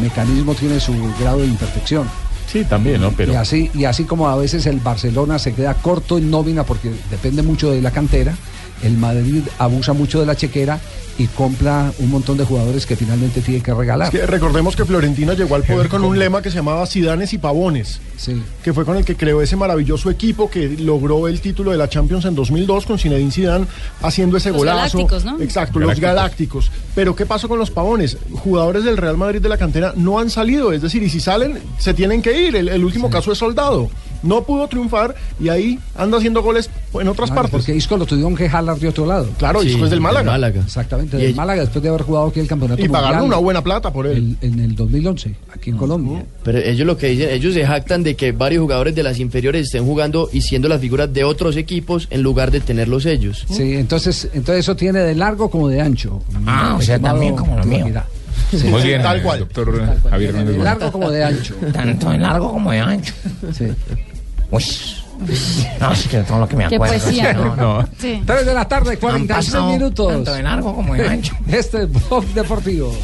mecanismo 0.00 0.54
tiene 0.54 0.78
su 0.78 0.92
grado 1.20 1.38
de 1.40 1.46
imperfección. 1.46 2.06
Sí, 2.50 2.64
también, 2.64 3.00
¿no? 3.00 3.12
Pero 3.12 3.32
Y 3.32 3.36
así, 3.36 3.70
y 3.74 3.84
así 3.84 4.04
como 4.04 4.28
a 4.28 4.36
veces 4.36 4.64
el 4.66 4.80
Barcelona 4.80 5.38
se 5.38 5.52
queda 5.52 5.74
corto 5.74 6.16
en 6.16 6.30
nómina 6.30 6.64
porque 6.64 6.90
depende 7.10 7.42
mucho 7.42 7.70
de 7.70 7.82
la 7.82 7.90
cantera, 7.90 8.34
el 8.82 8.96
Madrid 8.96 9.42
abusa 9.58 9.92
mucho 9.92 10.20
de 10.20 10.26
la 10.26 10.36
chequera 10.36 10.80
y 11.18 11.26
compra 11.26 11.92
un 11.98 12.10
montón 12.10 12.36
de 12.38 12.44
jugadores 12.44 12.86
que 12.86 12.94
finalmente 12.94 13.40
tiene 13.40 13.60
que 13.60 13.74
regalar. 13.74 14.14
Es 14.14 14.20
que 14.20 14.26
recordemos 14.26 14.76
que 14.76 14.84
Florentino 14.84 15.32
llegó 15.32 15.56
al 15.56 15.64
poder 15.64 15.88
con 15.88 16.04
un 16.04 16.16
lema 16.16 16.42
que 16.42 16.48
se 16.50 16.56
llamaba 16.56 16.86
Sidanes 16.86 17.32
y 17.32 17.38
Pavones, 17.38 18.00
Sí. 18.16 18.40
que 18.62 18.72
fue 18.72 18.84
con 18.84 18.96
el 18.96 19.04
que 19.04 19.16
creó 19.16 19.42
ese 19.42 19.56
maravilloso 19.56 20.10
equipo 20.10 20.48
que 20.48 20.68
logró 20.68 21.26
el 21.26 21.40
título 21.40 21.72
de 21.72 21.76
la 21.76 21.88
Champions 21.88 22.24
en 22.24 22.36
2002 22.36 22.86
con 22.86 23.00
Zinedine 23.00 23.32
Zidane 23.32 23.66
haciendo 24.00 24.36
ese 24.36 24.50
Los 24.50 24.58
golazo. 24.58 24.98
Galácticos, 24.98 25.24
¿no? 25.24 25.40
Exacto, 25.42 25.80
los 25.80 25.98
Galácticos. 25.98 26.70
Pero 26.94 27.16
¿qué 27.16 27.26
pasó 27.26 27.48
con 27.48 27.58
los 27.58 27.72
Pavones? 27.72 28.16
Jugadores 28.34 28.84
del 28.84 28.96
Real 28.96 29.16
Madrid 29.16 29.40
de 29.42 29.48
la 29.48 29.58
cantera 29.58 29.94
no 29.96 30.20
han 30.20 30.30
salido, 30.30 30.72
es 30.72 30.82
decir, 30.82 31.02
y 31.02 31.10
si 31.10 31.18
salen 31.18 31.58
se 31.78 31.94
tienen 31.94 32.22
que 32.22 32.40
ir. 32.46 32.54
El, 32.54 32.68
el 32.68 32.84
último 32.84 33.10
caso 33.10 33.32
es 33.32 33.38
Soldado. 33.38 33.90
No 34.22 34.42
pudo 34.42 34.66
triunfar 34.68 35.14
y 35.40 35.48
ahí 35.48 35.78
anda 35.96 36.18
haciendo 36.18 36.42
goles 36.42 36.68
en 36.94 37.08
otras 37.08 37.30
Claro, 37.30 37.42
partes. 37.42 37.50
Porque 37.52 37.76
Isco 37.76 37.96
lo 37.96 38.06
tuvieron 38.06 38.34
que 38.36 38.48
jalar 38.48 38.78
de 38.78 38.88
otro 38.88 39.06
lado. 39.06 39.28
Claro, 39.38 39.62
Isco 39.62 39.84
es 39.84 39.90
del 39.90 40.00
Málaga. 40.00 40.48
Exactamente, 40.64 41.16
Y 41.16 41.20
del 41.20 41.30
el- 41.30 41.36
Málaga 41.36 41.60
después 41.62 41.82
de 41.82 41.88
haber 41.88 42.02
jugado 42.02 42.26
aquí 42.26 42.40
el 42.40 42.48
campeonato 42.48 42.82
Y 42.82 42.88
pagarle 42.88 43.18
mundial 43.18 43.28
una 43.28 43.36
buena 43.38 43.62
plata 43.62 43.92
por 43.92 44.06
él. 44.06 44.36
el- 44.42 44.48
en 44.52 44.60
el 44.60 44.74
2011, 44.74 45.34
aquí 45.54 45.70
en 45.70 45.76
Colombia. 45.76 46.24
Pero 46.42 46.58
ellos 46.58 46.86
lo 46.86 46.96
que 46.96 47.08
dicen, 47.08 47.30
ellos 47.30 47.54
se 47.54 47.64
jactan 47.66 48.02
de 48.02 48.16
que 48.16 48.32
varios 48.32 48.62
jugadores 48.62 48.94
de 48.94 49.02
las 49.02 49.18
inferiores 49.20 49.66
estén 49.66 49.84
jugando 49.84 50.28
y 50.32 50.40
siendo 50.42 50.68
las 50.68 50.80
figuras 50.80 51.12
de 51.12 51.24
otros 51.24 51.56
equipos 51.56 52.06
en 52.10 52.22
lugar 52.22 52.50
de 52.50 52.60
tenerlos 52.60 53.06
ellos. 53.06 53.46
Sí, 53.50 53.74
entonces, 53.74 54.28
entonces 54.34 54.64
eso 54.64 54.74
tiene 54.76 55.00
de 55.00 55.14
largo 55.14 55.50
como 55.50 55.68
de 55.68 55.80
ancho. 55.80 56.22
Ah, 56.46 56.74
o 56.78 56.82
sea, 56.82 56.96
Estimado 56.96 57.14
también 57.14 57.36
como 57.36 57.56
lo 57.56 57.64
mío. 57.64 57.86
Sí. 58.50 58.66
Muy 58.68 58.80
bien, 58.82 59.02
Tal 59.02 59.18
eh, 59.18 59.22
cual. 59.22 59.38
doctor 59.40 59.98
Javier 60.08 60.30
Hernández 60.30 60.56
De 60.56 60.62
largo 60.64 60.92
como 60.92 61.10
de 61.10 61.22
ancho. 61.24 61.54
Tanto 61.72 62.10
de 62.10 62.18
largo 62.18 62.50
como 62.52 62.70
de 62.70 62.78
ancho. 62.80 63.12
Sí. 63.52 63.66
Uy. 64.50 64.64
No, 65.80 65.92
es 65.92 66.06
que 66.06 66.18
todo 66.20 66.38
lo 66.38 66.48
que 66.48 66.56
me 66.56 66.68
Qué 66.68 66.76
acuerdo. 66.76 66.98
poesía. 66.98 67.32
no, 67.32 67.56
no. 67.56 67.56
No. 67.82 67.88
Sí. 67.98 68.22
3 68.24 68.46
de 68.46 68.54
la 68.54 68.66
tarde, 68.68 68.96
46 68.98 69.28
pasado 69.52 69.72
minutos. 69.72 70.12
tanto 70.12 70.32
de 70.32 70.42
largo 70.42 70.74
como 70.74 70.94
de 70.94 71.08
ancho. 71.08 71.34
Este 71.48 71.82
es 71.82 71.90
Blog 72.08 72.24
Deportivo. 72.34 72.94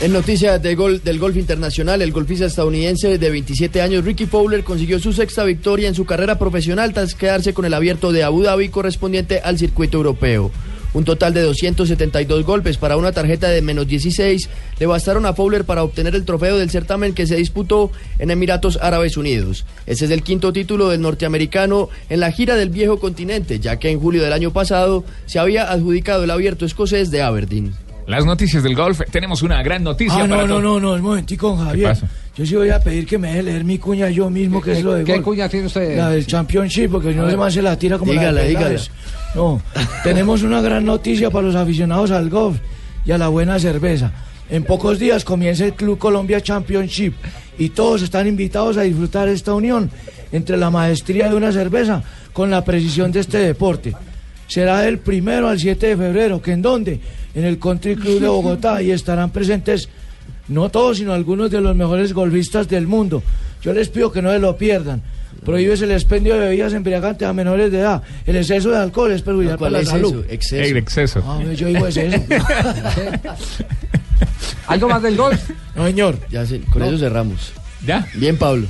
En 0.00 0.12
noticias 0.12 0.60
de 0.62 0.74
gol, 0.74 1.02
del 1.02 1.18
golf 1.18 1.36
internacional, 1.36 2.02
el 2.02 2.12
golfista 2.12 2.44
estadounidense 2.46 3.16
de 3.16 3.30
27 3.30 3.80
años, 3.80 4.04
Ricky 4.04 4.26
Fowler, 4.26 4.62
consiguió 4.62 4.98
su 4.98 5.12
sexta 5.12 5.44
victoria 5.44 5.88
en 5.88 5.94
su 5.94 6.04
carrera 6.04 6.38
profesional 6.38 6.92
tras 6.92 7.14
quedarse 7.14 7.54
con 7.54 7.64
el 7.64 7.72
abierto 7.74 8.12
de 8.12 8.22
Abu 8.22 8.42
Dhabi 8.42 8.68
correspondiente 8.68 9.40
al 9.42 9.58
circuito 9.58 9.96
europeo. 9.98 10.50
Un 10.94 11.04
total 11.04 11.34
de 11.34 11.42
272 11.42 12.44
golpes 12.44 12.76
para 12.78 12.96
una 12.96 13.12
tarjeta 13.12 13.48
de 13.48 13.60
menos 13.62 13.86
16 13.86 14.48
le 14.78 14.86
bastaron 14.86 15.26
a 15.26 15.34
Fowler 15.34 15.64
para 15.64 15.82
obtener 15.82 16.14
el 16.14 16.24
trofeo 16.24 16.56
del 16.56 16.70
certamen 16.70 17.14
que 17.14 17.26
se 17.26 17.36
disputó 17.36 17.90
en 18.18 18.30
Emiratos 18.30 18.78
Árabes 18.80 19.16
Unidos. 19.16 19.66
Ese 19.86 20.04
es 20.06 20.10
el 20.12 20.22
quinto 20.22 20.52
título 20.52 20.88
del 20.88 21.00
norteamericano 21.00 21.88
en 22.08 22.20
la 22.20 22.30
gira 22.30 22.54
del 22.54 22.70
viejo 22.70 22.98
continente, 23.00 23.58
ya 23.58 23.76
que 23.78 23.90
en 23.90 23.98
julio 24.00 24.22
del 24.22 24.32
año 24.32 24.52
pasado 24.52 25.04
se 25.26 25.38
había 25.38 25.70
adjudicado 25.70 26.24
el 26.24 26.30
abierto 26.30 26.64
escocés 26.64 27.10
de 27.10 27.22
Aberdeen. 27.22 27.74
Las 28.06 28.26
noticias 28.26 28.62
del 28.62 28.74
golf. 28.76 29.00
Tenemos 29.10 29.42
una 29.42 29.62
gran 29.62 29.82
noticia 29.82 30.14
Ah, 30.24 30.28
para 30.28 30.42
no, 30.46 30.60
no, 30.60 30.60
no, 30.60 30.80
no, 30.80 30.92
un 30.92 31.00
momentico, 31.00 31.56
Javier. 31.56 31.88
pasa? 31.88 32.06
Yo 32.36 32.44
sí 32.44 32.54
voy 32.54 32.68
a 32.68 32.78
pedir 32.78 33.06
que 33.06 33.16
me 33.16 33.28
deje 33.28 33.42
leer 33.44 33.64
mi 33.64 33.78
cuña 33.78 34.10
yo 34.10 34.28
mismo, 34.28 34.60
que 34.60 34.72
es 34.72 34.82
lo 34.84 34.92
de 34.94 35.04
¿Qué 35.04 35.14
gol. 35.14 35.22
cuña 35.22 35.48
tiene 35.48 35.66
usted? 35.66 35.96
La 35.96 36.10
del 36.10 36.26
Championship, 36.26 36.90
porque 36.90 37.14
no 37.14 37.30
se 37.30 37.36
más 37.36 37.54
se 37.54 37.62
la 37.62 37.78
tira 37.78 37.96
como 37.98 38.12
Dígala, 38.12 38.32
la 38.32 38.40
de 38.42 38.48
dígala. 38.48 38.80
No, 39.34 39.60
tenemos 40.04 40.42
una 40.42 40.60
gran 40.60 40.84
noticia 40.84 41.30
para 41.30 41.46
los 41.46 41.56
aficionados 41.56 42.10
al 42.10 42.30
golf 42.30 42.58
y 43.04 43.10
a 43.10 43.18
la 43.18 43.28
buena 43.28 43.58
cerveza. 43.58 44.12
En 44.48 44.62
pocos 44.62 44.98
días 44.98 45.24
comienza 45.24 45.64
el 45.64 45.74
Club 45.74 45.98
Colombia 45.98 46.40
Championship 46.40 47.14
y 47.58 47.70
todos 47.70 48.02
están 48.02 48.26
invitados 48.26 48.76
a 48.76 48.82
disfrutar 48.82 49.28
esta 49.28 49.54
unión 49.54 49.90
entre 50.32 50.56
la 50.56 50.70
maestría 50.70 51.28
de 51.28 51.34
una 51.34 51.50
cerveza 51.50 52.02
con 52.32 52.50
la 52.50 52.64
precisión 52.64 53.10
de 53.10 53.20
este 53.20 53.38
deporte. 53.38 53.94
Será 54.46 54.80
del 54.80 54.98
primero 54.98 55.48
al 55.48 55.58
7 55.58 55.86
de 55.86 55.96
febrero, 55.96 56.42
que 56.42 56.52
en 56.52 56.62
dónde? 56.62 57.00
En 57.34 57.44
el 57.44 57.58
Country 57.58 57.96
Club 57.96 58.20
de 58.20 58.28
Bogotá 58.28 58.82
y 58.82 58.90
estarán 58.90 59.30
presentes 59.30 59.88
no 60.48 60.68
todos, 60.68 60.98
sino 60.98 61.12
algunos 61.12 61.50
de 61.50 61.60
los 61.60 61.74
mejores 61.74 62.12
golfistas 62.12 62.68
del 62.68 62.86
mundo. 62.86 63.22
Yo 63.62 63.72
les 63.72 63.88
pido 63.88 64.12
que 64.12 64.20
no 64.20 64.30
se 64.30 64.38
lo 64.38 64.56
pierdan. 64.56 65.02
Prohíbes 65.44 65.80
el 65.82 65.92
expendio 65.92 66.34
de 66.34 66.40
bebidas 66.40 66.72
embriagantes 66.72 67.26
a 67.26 67.32
menores 67.32 67.70
de 67.70 67.80
edad. 67.80 68.02
El 68.26 68.36
exceso 68.36 68.70
de 68.70 68.78
alcohol 68.78 69.12
es 69.12 69.22
perjudicial 69.22 69.58
¿Cuál 69.58 69.72
para 69.72 69.82
es 69.82 69.86
la 69.88 69.92
salud. 69.92 70.24
eso? 70.24 70.32
Exceso. 70.32 70.70
El 70.70 70.76
exceso. 70.76 71.22
Ah, 71.26 71.42
yo 71.54 71.68
digo 71.68 71.86
exceso. 71.86 72.18
¿Algo 74.66 74.88
más 74.88 75.02
del 75.02 75.16
golf? 75.16 75.50
No, 75.74 75.86
señor. 75.86 76.18
Ya 76.30 76.46
sé, 76.46 76.60
con 76.72 76.82
eso 76.82 76.98
cerramos. 76.98 77.52
¿Ya? 77.86 78.06
Bien, 78.14 78.36
Pablo. 78.36 78.66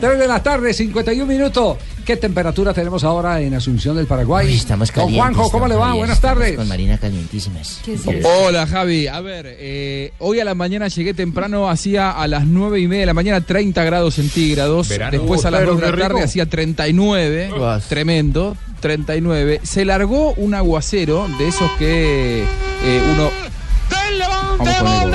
3 0.00 0.18
de 0.18 0.26
la 0.28 0.42
tarde, 0.42 0.72
51 0.72 1.26
minutos. 1.26 1.76
¿Qué 2.04 2.16
temperatura 2.16 2.72
tenemos 2.74 3.04
ahora 3.04 3.40
en 3.40 3.54
Asunción 3.54 3.96
del 3.96 4.06
Paraguay? 4.06 4.46
Uy, 4.46 4.54
estamos 4.54 4.88
Don 4.88 5.04
calientes. 5.04 5.18
Juanjo, 5.36 5.50
¿cómo 5.50 5.68
le 5.68 5.76
va? 5.76 5.92
Buenas 5.94 6.16
estamos 6.16 6.38
tardes. 6.40 6.56
Con 6.56 6.66
Marina 6.68 6.98
calientísimas. 6.98 7.80
¿Qué 7.84 7.94
es 7.94 8.06
eso? 8.06 8.28
Hola 8.28 8.66
Javi, 8.66 9.06
a 9.06 9.20
ver, 9.20 9.46
eh, 9.48 10.12
hoy 10.18 10.40
a 10.40 10.44
la 10.44 10.54
mañana 10.54 10.88
llegué 10.88 11.14
temprano, 11.14 11.68
hacía 11.68 12.10
a 12.10 12.26
las 12.26 12.46
9 12.46 12.80
y 12.80 12.88
media 12.88 13.00
de 13.00 13.06
la 13.06 13.14
mañana 13.14 13.40
30 13.42 13.84
grados 13.84 14.14
centígrados, 14.14 14.88
Verano. 14.88 15.12
después 15.12 15.44
a 15.44 15.50
las 15.50 15.60
Pero 15.60 15.72
2 15.74 15.80
de 15.82 15.90
la 15.90 15.96
tarde 15.96 16.22
hacía 16.24 16.46
39, 16.46 17.50
Guas. 17.56 17.84
tremendo, 17.88 18.56
39. 18.80 19.60
Se 19.62 19.84
largó 19.84 20.32
un 20.34 20.54
aguacero 20.54 21.28
de 21.38 21.48
esos 21.48 21.70
que 21.72 22.42
eh, 22.42 23.02
uno... 23.14 23.30
Vamos 24.58 24.74
con 24.76 25.14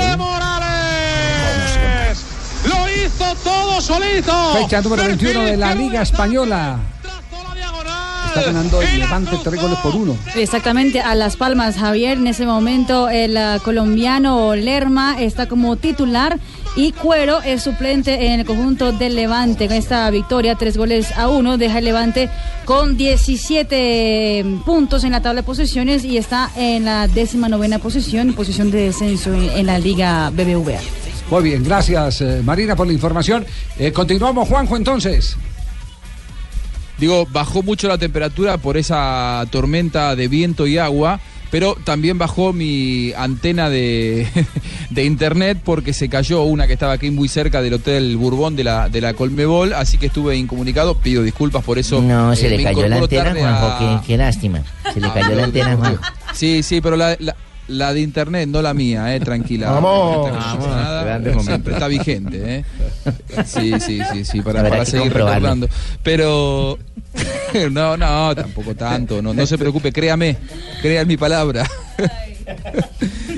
solito. 3.86 4.32
Fecha 4.54 4.80
número 4.82 5.04
21 5.04 5.44
de 5.44 5.56
la 5.56 5.74
Liga 5.74 6.02
Española. 6.02 6.80
Está 8.26 8.42
ganando 8.42 8.82
el 8.82 8.98
Levante 8.98 9.36
tres 9.42 9.62
goles 9.62 9.78
por 9.78 9.94
uno. 9.94 10.16
Exactamente, 10.34 11.00
a 11.00 11.14
Las 11.14 11.36
Palmas, 11.36 11.76
Javier. 11.76 12.18
En 12.18 12.26
ese 12.26 12.46
momento, 12.46 13.08
el 13.08 13.36
ah, 13.36 13.60
colombiano 13.62 14.56
Lerma 14.56 15.16
está 15.20 15.46
como 15.46 15.76
titular 15.76 16.38
y 16.74 16.92
Cuero 16.92 17.40
es 17.40 17.62
suplente 17.62 18.26
en 18.26 18.40
el 18.40 18.46
conjunto 18.46 18.90
del 18.90 19.14
Levante. 19.14 19.68
Con 19.68 19.76
esta 19.76 20.10
victoria, 20.10 20.56
tres 20.56 20.76
goles 20.76 21.16
a 21.16 21.28
uno, 21.28 21.56
deja 21.56 21.78
el 21.78 21.84
Levante 21.84 22.28
con 22.64 22.96
17 22.96 24.44
puntos 24.66 25.04
en 25.04 25.12
la 25.12 25.22
tabla 25.22 25.42
de 25.42 25.46
posiciones 25.46 26.04
y 26.04 26.18
está 26.18 26.50
en 26.56 26.84
la 26.84 27.06
décima 27.06 27.48
novena 27.48 27.78
posición, 27.78 28.32
posición 28.34 28.72
de 28.72 28.86
descenso 28.86 29.32
en, 29.32 29.48
en 29.50 29.66
la 29.66 29.78
Liga 29.78 30.30
BBVA. 30.30 31.05
Muy 31.30 31.42
bien, 31.42 31.64
gracias 31.64 32.20
eh, 32.20 32.40
Marina 32.44 32.76
por 32.76 32.86
la 32.86 32.92
información. 32.92 33.44
Eh, 33.78 33.92
continuamos, 33.92 34.48
Juanjo, 34.48 34.76
entonces. 34.76 35.36
Digo, 36.98 37.26
bajó 37.30 37.62
mucho 37.62 37.88
la 37.88 37.98
temperatura 37.98 38.56
por 38.58 38.76
esa 38.76 39.44
tormenta 39.50 40.16
de 40.16 40.28
viento 40.28 40.66
y 40.66 40.78
agua, 40.78 41.20
pero 41.50 41.76
también 41.84 42.16
bajó 42.16 42.52
mi 42.54 43.12
antena 43.16 43.68
de, 43.68 44.26
de 44.90 45.04
internet 45.04 45.58
porque 45.62 45.92
se 45.92 46.08
cayó 46.08 46.44
una 46.44 46.66
que 46.66 46.72
estaba 46.72 46.92
aquí 46.92 47.10
muy 47.10 47.28
cerca 47.28 47.60
del 47.60 47.74
Hotel 47.74 48.16
Bourbon 48.16 48.54
de 48.56 48.64
la, 48.64 48.88
de 48.88 49.00
la 49.02 49.12
Colmebol, 49.12 49.74
así 49.74 49.98
que 49.98 50.06
estuve 50.06 50.36
incomunicado. 50.36 50.94
Pido 50.96 51.22
disculpas 51.22 51.64
por 51.64 51.78
eso. 51.78 52.00
No, 52.00 52.34
se 52.36 52.46
Eh, 52.46 52.56
le 52.56 52.62
cayó 52.64 52.88
la 52.88 52.96
antena, 52.96 53.34
Juanjo, 53.34 53.66
a- 53.66 53.78
qué, 54.00 54.06
qué 54.06 54.16
lástima. 54.16 54.62
Se 54.94 55.00
le 55.00 55.08
cayó 55.12 55.34
la 55.34 55.44
antena, 55.44 55.76
Juanjo. 55.76 56.02
Sí, 56.34 56.62
sí, 56.62 56.80
pero 56.80 56.96
la, 56.96 57.16
la- 57.18 57.36
la 57.68 57.92
de 57.92 58.00
internet, 58.00 58.48
no 58.48 58.62
la 58.62 58.74
mía, 58.74 59.14
eh, 59.14 59.20
tranquila. 59.20 59.70
Vamos. 59.70 60.30
Vamos. 60.30 60.68
nada, 60.68 61.42
siempre 61.42 61.74
está 61.74 61.88
vigente, 61.88 62.56
eh. 62.58 62.64
Sí, 63.44 63.72
sí, 63.80 64.00
sí, 64.12 64.24
sí, 64.24 64.42
para, 64.42 64.68
para 64.68 64.84
seguir 64.84 65.12
recordando. 65.12 65.68
Pero 66.02 66.78
no, 67.70 67.96
no, 67.96 68.34
tampoco 68.34 68.74
tanto, 68.74 69.22
no, 69.22 69.34
no 69.34 69.46
se 69.46 69.58
preocupe, 69.58 69.92
créame, 69.92 70.36
crea 70.80 71.02
en 71.02 71.08
mi 71.08 71.16
palabra. 71.16 71.68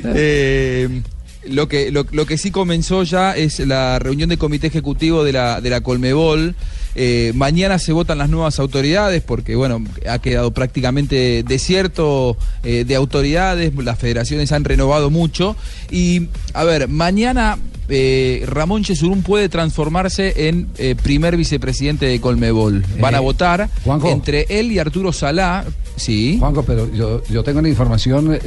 Eh, 0.05 1.01
lo 1.45 1.67
que, 1.67 1.91
lo, 1.91 2.07
lo 2.13 2.27
que 2.27 2.37
sí 2.37 2.51
comenzó 2.51 3.03
ya 3.05 3.35
es 3.35 3.59
la 3.61 3.99
reunión 3.99 4.29
de 4.29 4.37
comité 4.37 4.67
ejecutivo 4.67 5.25
de 5.25 5.33
la, 5.33 5.61
de 5.61 5.71
la 5.71 5.81
Colmebol. 5.81 6.55
Eh, 7.01 7.31
mañana 7.37 7.79
se 7.79 7.93
votan 7.93 8.19
las 8.19 8.29
nuevas 8.29 8.59
autoridades 8.59 9.23
porque, 9.23 9.55
bueno, 9.55 9.81
ha 10.11 10.19
quedado 10.19 10.51
prácticamente 10.51 11.45
desierto 11.47 12.37
eh, 12.65 12.85
de 12.85 12.95
autoridades, 12.97 13.73
las 13.77 13.99
federaciones 14.01 14.51
han 14.51 14.65
renovado 14.65 15.09
mucho. 15.09 15.55
Y, 15.93 16.27
a 16.55 16.65
ver, 16.65 16.89
mañana 16.89 17.57
eh, 17.89 18.43
Ramón 18.49 18.83
Chesurún 18.83 19.23
puede 19.23 19.49
transformarse 19.49 20.49
en 20.49 20.67
eh, 20.77 20.97
primer 21.01 21.37
vicepresidente 21.37 22.07
de 22.07 22.21
Colmebol. 22.21 22.85
Van 23.01 23.15
a 23.15 23.19
Eh, 23.19 23.21
votar 23.21 23.71
Juanjo. 23.85 24.11
entre 24.11 24.47
él 24.49 24.73
y 24.73 24.81
Arturo 24.81 25.13
Salá. 25.13 25.65
Sí. 25.95 26.37
Juanjo, 26.41 26.65
pero 26.65 26.93
yo, 26.93 27.23
yo 27.31 27.45
tengo 27.45 27.61
una 27.61 27.69
información, 27.69 28.39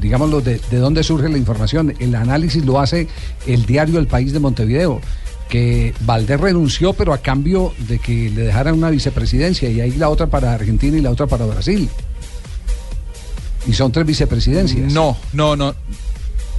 digámoslo, 0.00 0.40
de, 0.42 0.60
de 0.70 0.76
dónde 0.76 1.02
surge 1.02 1.28
la 1.30 1.38
información. 1.38 1.94
El 2.00 2.14
análisis 2.14 2.64
lo 2.64 2.80
hace 2.80 3.08
el 3.46 3.64
diario 3.66 3.98
El 3.98 4.06
País 4.06 4.32
de 4.32 4.40
Montevideo, 4.40 5.00
que 5.54 5.94
Valdés 6.00 6.40
renunció, 6.40 6.94
pero 6.94 7.12
a 7.12 7.18
cambio 7.18 7.72
de 7.86 8.00
que 8.00 8.28
le 8.28 8.42
dejaran 8.42 8.74
una 8.74 8.90
vicepresidencia, 8.90 9.70
y 9.70 9.80
ahí 9.80 9.92
la 9.92 10.08
otra 10.08 10.26
para 10.26 10.52
Argentina 10.52 10.98
y 10.98 11.00
la 11.00 11.12
otra 11.12 11.28
para 11.28 11.46
Brasil. 11.46 11.88
Y 13.64 13.72
son 13.72 13.92
tres 13.92 14.04
vicepresidencias. 14.04 14.92
No, 14.92 15.16
no, 15.32 15.54
no. 15.54 15.72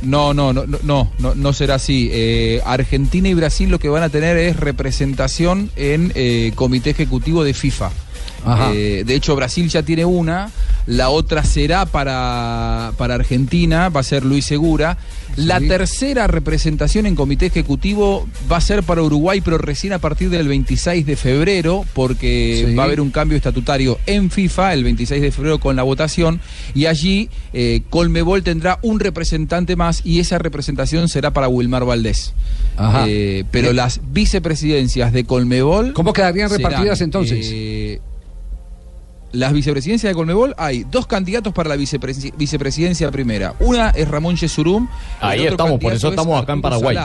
No, 0.01 0.33
no, 0.33 0.53
no, 0.53 0.65
no, 0.65 1.11
no, 1.19 1.35
no, 1.35 1.53
será 1.53 1.75
así. 1.75 2.09
Eh, 2.13 2.61
Argentina 2.63 3.27
y 3.27 3.33
Brasil 3.33 3.69
lo 3.69 3.79
que 3.79 3.89
van 3.89 4.01
a 4.01 4.07
tener 4.07 4.37
es 4.37 4.55
representación 4.55 5.71
en 5.75 6.13
eh, 6.15 6.53
comité 6.55 6.91
ejecutivo 6.91 7.43
de 7.43 7.53
FIFA. 7.53 7.91
Eh, 8.73 9.03
de 9.05 9.15
hecho, 9.15 9.35
Brasil 9.35 9.67
ya 9.69 9.83
tiene 9.83 10.05
una, 10.05 10.51
la 10.85 11.09
otra 11.09 11.43
será 11.43 11.85
para, 11.85 12.93
para 12.97 13.15
Argentina, 13.15 13.89
va 13.89 14.01
a 14.01 14.03
ser 14.03 14.23
Luis 14.23 14.45
Segura. 14.45 14.97
La 15.35 15.59
tercera 15.59 16.27
representación 16.27 17.05
en 17.05 17.15
comité 17.15 17.47
ejecutivo 17.47 18.27
va 18.49 18.57
a 18.57 18.61
ser 18.61 18.83
para 18.83 19.01
Uruguay, 19.01 19.41
pero 19.41 19.57
recién 19.57 19.91
a 19.93 19.99
partir 19.99 20.29
del 20.29 20.47
26 20.47 21.05
de 21.05 21.15
febrero, 21.17 21.83
porque 21.93 22.65
Sí. 22.67 22.75
va 22.75 22.83
a 22.83 22.85
haber 22.85 23.01
un 23.01 23.11
cambio 23.11 23.35
estatutario 23.35 23.97
en 24.05 24.31
FIFA 24.31 24.73
el 24.73 24.83
26 24.85 25.21
de 25.21 25.31
febrero 25.31 25.59
con 25.59 25.75
la 25.75 25.83
votación, 25.83 26.39
y 26.73 26.85
allí 26.85 27.29
eh, 27.53 27.81
Colmebol 27.89 28.43
tendrá 28.43 28.79
un 28.81 28.99
representante 28.99 29.75
más 29.75 30.01
y 30.05 30.19
esa 30.19 30.37
representación 30.37 31.09
será 31.09 31.31
para 31.31 31.47
Wilmar 31.49 31.83
Valdés. 31.85 32.33
Ajá. 32.77 33.05
Eh, 33.07 33.43
pero 33.51 33.73
las 33.73 33.99
vicepresidencias 34.11 35.11
de 35.11 35.23
Colmebol. 35.25 35.93
¿Cómo 35.93 36.13
quedarían 36.13 36.49
serán, 36.49 36.63
repartidas 36.71 37.01
entonces? 37.01 37.47
eh, 37.51 37.99
las 39.35 39.53
vicepresidencias 39.53 40.09
de 40.11 40.15
Colmebol 40.15 40.53
hay 40.57 40.85
dos 40.89 41.07
candidatos 41.07 41.53
para 41.53 41.69
la 41.69 41.75
vicepresi- 41.77 42.33
vicepresidencia 42.37 43.11
primera. 43.11 43.53
Una 43.59 43.89
es 43.91 44.07
Ramón 44.07 44.35
Yesurum. 44.35 44.87
Ahí 45.19 45.45
estamos, 45.45 45.79
por 45.79 45.93
eso 45.93 46.09
estamos 46.09 46.41
acá 46.41 46.53
en 46.53 46.61
Paraguay. 46.61 46.97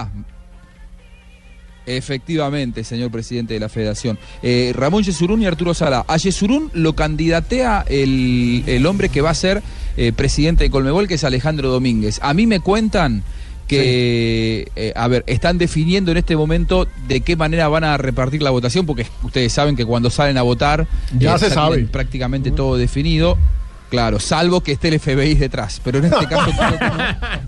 Efectivamente, 1.87 2.85
señor 2.85 3.11
presidente 3.11 3.55
de 3.55 3.61
la 3.61 3.69
federación. 3.69 4.19
Eh, 4.43 4.73
Ramón 4.77 5.03
Yesurún 5.03 5.43
y 5.43 5.47
Arturo 5.47 5.75
Sala. 5.75 6.05
A 6.07 6.17
Yesurún 6.19 6.71
lo 6.75 6.95
candidatea 6.95 7.85
el, 7.89 8.63
el 8.67 8.87
hombre 8.87 9.09
que 9.09 9.23
va 9.23 9.31
a 9.31 9.35
ser 9.35 9.63
eh, 9.97 10.13
presidente 10.13 10.65
de 10.65 10.71
Colmebol, 10.71 11.09
que 11.09 11.15
es 11.15 11.25
Alejandro 11.25 11.71
Domínguez. 11.71 12.21
A 12.23 12.33
mí 12.35 12.47
me 12.47 12.61
cuentan 12.61 13.23
que, 13.77 14.69
eh, 14.77 14.93
a 14.97 15.09
ver, 15.09 15.25
están 15.27 15.59
definiendo 15.59 16.11
en 16.11 16.17
este 16.19 16.37
momento 16.37 16.87
de 17.09 17.21
qué 17.23 17.37
manera 17.37 17.69
van 17.69 17.85
a 17.85 17.97
repartir 17.97 18.43
la 18.43 18.51
votación, 18.51 18.87
porque 18.87 19.07
ustedes 19.23 19.53
saben 19.53 19.77
que 19.77 19.85
cuando 19.85 20.11
salen 20.11 20.37
a 20.39 20.43
votar 20.43 20.87
Ya 21.19 21.33
se 21.39 21.47
tienen 21.47 21.55
sabe. 21.55 21.85
prácticamente 21.85 22.51
todo 22.51 22.77
definido. 22.77 23.39
Claro, 23.91 24.21
salvo 24.21 24.61
que 24.61 24.71
esté 24.71 24.87
el 24.87 25.01
FBI 25.01 25.35
detrás, 25.35 25.81
pero 25.83 25.99
en 25.99 26.05
este 26.05 26.27
caso 26.29 26.53
creo 26.57 26.79
que 26.79 26.85
no. 26.85 27.05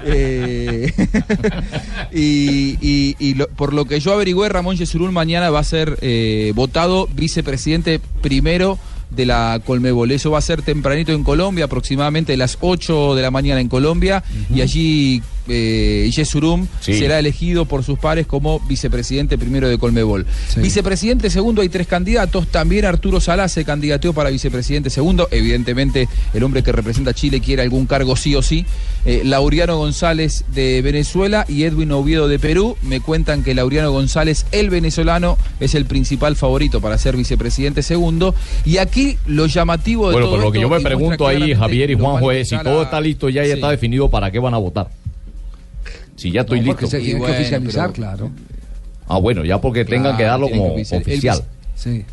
Eh, 0.06 0.92
y 2.12 2.76
y- 2.80 3.16
y 3.18 3.34
lo- 3.34 3.48
por 3.48 3.72
lo 3.72 3.84
que 3.84 4.00
yo 4.00 4.12
averigüé, 4.12 4.48
Ramón 4.48 4.76
Yesurún 4.76 5.12
mañana 5.12 5.50
va 5.50 5.60
a 5.60 5.64
ser 5.64 5.98
eh, 6.02 6.52
votado 6.54 7.08
vicepresidente 7.14 8.00
primero 8.20 8.78
de 9.10 9.26
la 9.26 9.60
Colmebol. 9.64 10.10
Eso 10.10 10.30
va 10.30 10.38
a 10.38 10.42
ser 10.42 10.62
tempranito 10.62 11.12
en 11.12 11.22
Colombia, 11.22 11.66
aproximadamente 11.66 12.32
a 12.32 12.36
las 12.36 12.58
8 12.60 13.14
de 13.14 13.22
la 13.22 13.30
mañana 13.30 13.60
en 13.60 13.68
Colombia, 13.68 14.24
y 14.52 14.62
allí 14.62 15.22
eh, 15.48 16.10
Yesurum 16.14 16.66
Sí. 16.80 16.94
será 16.94 17.18
elegido 17.18 17.64
por 17.64 17.84
sus 17.84 17.98
pares 17.98 18.26
como 18.26 18.60
vicepresidente 18.60 19.38
primero 19.38 19.68
de 19.68 19.78
Colmebol. 19.78 20.26
Vicepresidente 20.56 21.30
segundo 21.30 21.62
hay 21.62 21.68
tres 21.68 21.86
candidatos, 21.86 22.46
también 22.48 22.84
Arturo 22.84 23.20
Salá 23.20 23.48
se 23.48 23.64
candidateó 23.64 24.12
para 24.12 24.30
vicepresidente 24.30 24.90
segundo, 24.90 25.28
evidentemente 25.30 26.08
el 26.34 26.42
hombre 26.42 26.62
que 26.62 26.72
representa 26.72 27.10
a 27.10 27.14
Chile 27.14 27.40
quiere 27.40 27.62
algún 27.62 27.86
cargo 27.86 28.16
sí 28.16 28.34
o 28.34 28.42
sí. 28.42 28.64
Eh, 29.04 29.22
Laureano 29.24 29.76
González 29.78 30.44
de 30.54 30.80
Venezuela 30.82 31.44
y 31.48 31.64
Edwin 31.64 31.90
Oviedo 31.92 32.28
de 32.28 32.38
Perú. 32.38 32.76
Me 32.82 33.00
cuentan 33.00 33.42
que 33.42 33.54
Laureano 33.54 33.90
González, 33.90 34.46
el 34.52 34.70
venezolano, 34.70 35.36
es 35.58 35.74
el 35.74 35.86
principal 35.86 36.36
favorito 36.36 36.80
para 36.80 36.96
ser 36.98 37.16
vicepresidente 37.16 37.82
segundo. 37.82 38.34
Y 38.64 38.76
aquí 38.76 39.18
lo 39.26 39.46
llamativo 39.46 40.06
de 40.08 40.12
Bueno, 40.14 40.26
todo 40.26 40.36
pero 40.36 40.46
lo 40.46 40.52
que 40.52 40.58
esto 40.58 40.68
yo 40.68 40.74
me 40.74 40.80
y 40.80 40.84
pregunto 40.84 41.26
ahí, 41.26 41.54
Javier 41.54 41.90
y 41.90 41.94
Juanjo, 41.94 42.30
es 42.30 42.48
si 42.48 42.58
todo 42.62 42.82
está 42.84 43.00
listo, 43.00 43.28
ya, 43.28 43.44
Sí. 43.44 43.50
está 43.50 43.70
definido 43.70 44.08
para 44.08 44.30
qué 44.30 44.38
van 44.38 44.54
a 44.54 44.58
votar. 44.58 44.88
Si 46.22 46.30
ya 46.30 46.42
estoy 46.42 46.60
No, 46.60 46.66
listo. 46.66 46.86
se 46.86 47.00
tiene 47.00 47.24
que 47.24 47.32
oficializar, 47.32 47.92
claro. 47.92 48.30
Ah, 49.08 49.18
bueno, 49.18 49.44
ya 49.44 49.60
porque 49.60 49.84
tengan 49.84 50.16
que 50.16 50.22
darlo 50.22 50.48
como 50.48 50.76
que 50.76 50.82
oficial- 50.82 51.42
el 51.42 51.74
Sí. 51.74 52.04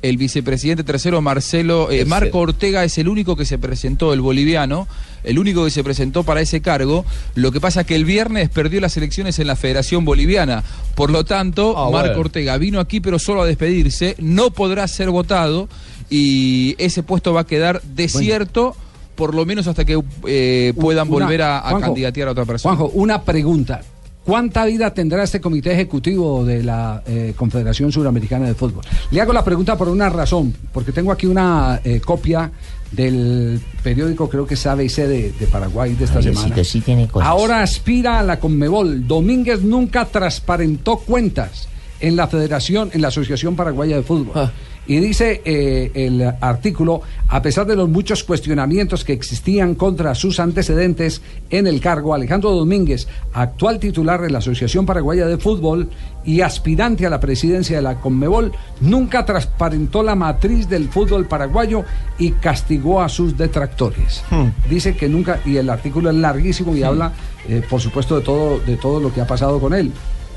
El 0.00 0.16
vicepresidente 0.16 0.84
tercero, 0.84 1.20
Marcelo, 1.20 1.90
eh, 1.90 2.04
Marco 2.04 2.38
Ortega, 2.38 2.84
es 2.84 2.98
el 2.98 3.08
único 3.08 3.34
que 3.34 3.44
se 3.44 3.58
presentó, 3.58 4.12
el 4.12 4.20
boliviano, 4.20 4.86
el 5.24 5.40
único 5.40 5.64
que 5.64 5.72
se 5.72 5.82
presentó 5.82 6.22
para 6.22 6.40
ese 6.40 6.60
cargo. 6.60 7.04
Lo 7.34 7.50
que 7.50 7.60
pasa 7.60 7.80
es 7.80 7.86
que 7.88 7.96
el 7.96 8.04
viernes 8.04 8.48
perdió 8.48 8.80
las 8.80 8.96
elecciones 8.96 9.40
en 9.40 9.48
la 9.48 9.56
Federación 9.56 10.04
Boliviana. 10.04 10.62
Por 10.94 11.10
lo 11.10 11.24
tanto, 11.24 11.70
Ah, 11.76 11.90
Marco 11.90 12.08
bueno. 12.10 12.20
Ortega 12.20 12.56
vino 12.58 12.78
aquí, 12.78 13.00
pero 13.00 13.18
solo 13.18 13.42
a 13.42 13.46
despedirse. 13.46 14.14
No 14.18 14.50
podrá 14.52 14.86
ser 14.86 15.10
votado 15.10 15.68
y 16.10 16.76
ese 16.78 17.02
puesto 17.02 17.32
va 17.32 17.40
a 17.40 17.46
quedar 17.46 17.82
desierto. 17.82 18.76
Por 19.18 19.34
lo 19.34 19.44
menos 19.44 19.66
hasta 19.66 19.84
que 19.84 20.00
eh, 20.28 20.72
puedan 20.80 21.08
Una- 21.08 21.24
volver 21.26 21.42
a, 21.42 21.58
a 21.58 21.70
Juanjo, 21.70 21.80
candidatear 21.88 22.28
a 22.28 22.30
otra 22.30 22.44
persona. 22.44 22.76
Juanjo, 22.76 22.92
una 22.96 23.22
pregunta. 23.22 23.80
¿Cuánta 24.24 24.64
vida 24.66 24.92
tendrá 24.94 25.24
este 25.24 25.40
comité 25.40 25.72
ejecutivo 25.72 26.44
de 26.44 26.62
la 26.62 27.02
eh, 27.06 27.32
Confederación 27.34 27.90
Suramericana 27.90 28.46
de 28.46 28.54
Fútbol? 28.54 28.84
Le 29.10 29.20
hago 29.20 29.32
la 29.32 29.42
pregunta 29.42 29.76
por 29.76 29.88
una 29.88 30.08
razón, 30.08 30.54
porque 30.72 30.92
tengo 30.92 31.10
aquí 31.10 31.26
una 31.26 31.80
eh, 31.82 32.00
copia 32.00 32.52
del 32.92 33.60
periódico, 33.82 34.28
creo 34.28 34.46
que 34.46 34.54
es 34.54 34.66
ABC 34.66 34.96
de, 34.98 35.32
de 35.32 35.46
Paraguay 35.46 35.94
de 35.94 36.04
esta 36.04 36.22
semana. 36.22 36.62
sí 36.62 36.80
tiene 36.80 37.08
cosas. 37.08 37.26
Ahora 37.28 37.62
aspira 37.62 38.18
a 38.20 38.22
la 38.22 38.38
Conmebol. 38.38 39.06
Domínguez 39.08 39.62
nunca 39.62 40.04
transparentó 40.04 40.98
cuentas 40.98 41.66
en 41.98 42.14
la 42.14 42.28
Federación, 42.28 42.90
en 42.92 43.02
la 43.02 43.08
Asociación 43.08 43.56
Paraguaya 43.56 43.96
de 43.96 44.02
Fútbol. 44.02 44.50
Y 44.88 45.00
dice 45.00 45.42
eh, 45.44 45.90
el 45.94 46.22
artículo, 46.40 47.02
a 47.28 47.42
pesar 47.42 47.66
de 47.66 47.76
los 47.76 47.90
muchos 47.90 48.24
cuestionamientos 48.24 49.04
que 49.04 49.12
existían 49.12 49.74
contra 49.74 50.14
sus 50.14 50.40
antecedentes 50.40 51.20
en 51.50 51.66
el 51.66 51.78
cargo, 51.78 52.14
Alejandro 52.14 52.52
Domínguez, 52.52 53.06
actual 53.34 53.78
titular 53.78 54.22
de 54.22 54.30
la 54.30 54.38
Asociación 54.38 54.86
Paraguaya 54.86 55.26
de 55.26 55.36
Fútbol 55.36 55.90
y 56.24 56.40
aspirante 56.40 57.04
a 57.04 57.10
la 57.10 57.20
presidencia 57.20 57.76
de 57.76 57.82
la 57.82 58.00
Conmebol, 58.00 58.50
nunca 58.80 59.26
transparentó 59.26 60.02
la 60.02 60.14
matriz 60.14 60.70
del 60.70 60.88
fútbol 60.88 61.26
paraguayo 61.26 61.84
y 62.18 62.30
castigó 62.32 63.02
a 63.02 63.10
sus 63.10 63.36
detractores. 63.36 64.22
Dice 64.70 64.96
que 64.96 65.10
nunca, 65.10 65.40
y 65.44 65.58
el 65.58 65.68
artículo 65.68 66.08
es 66.08 66.16
larguísimo 66.16 66.74
y 66.74 66.82
habla, 66.82 67.12
eh, 67.46 67.62
por 67.68 67.82
supuesto, 67.82 68.16
de 68.16 68.22
todo, 68.22 68.58
de 68.60 68.76
todo 68.78 69.00
lo 69.00 69.12
que 69.12 69.20
ha 69.20 69.26
pasado 69.26 69.60
con 69.60 69.74
él. 69.74 69.92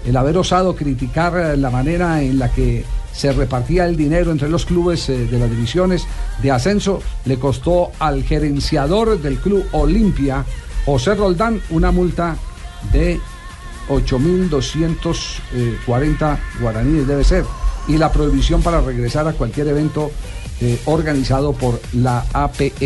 El 0.05 0.17
haber 0.17 0.35
osado 0.37 0.75
criticar 0.75 1.37
eh, 1.37 1.57
la 1.57 1.69
manera 1.69 2.21
en 2.21 2.37
la 2.37 2.51
que 2.51 2.83
se 3.21 3.31
repartía 3.31 3.85
el 3.85 3.95
dinero 3.95 4.31
entre 4.31 4.49
los 4.49 4.65
clubes 4.65 5.07
eh, 5.07 5.27
de 5.27 5.37
las 5.37 5.47
divisiones 5.47 6.07
de 6.41 6.49
ascenso 6.49 7.03
le 7.25 7.37
costó 7.37 7.91
al 7.99 8.23
gerenciador 8.23 9.21
del 9.21 9.37
club 9.37 9.63
Olimpia, 9.73 10.43
José 10.85 11.13
Roldán, 11.13 11.61
una 11.69 11.91
multa 11.91 12.35
de 12.91 13.19
8.240 13.89 16.39
guaraníes 16.59 17.05
debe 17.05 17.23
ser 17.23 17.45
y 17.87 17.99
la 17.99 18.11
prohibición 18.11 18.63
para 18.63 18.81
regresar 18.81 19.27
a 19.27 19.33
cualquier 19.33 19.67
evento 19.67 20.09
eh, 20.59 20.81
organizado 20.85 21.53
por 21.53 21.79
la 21.93 22.25
APF. 22.33 22.81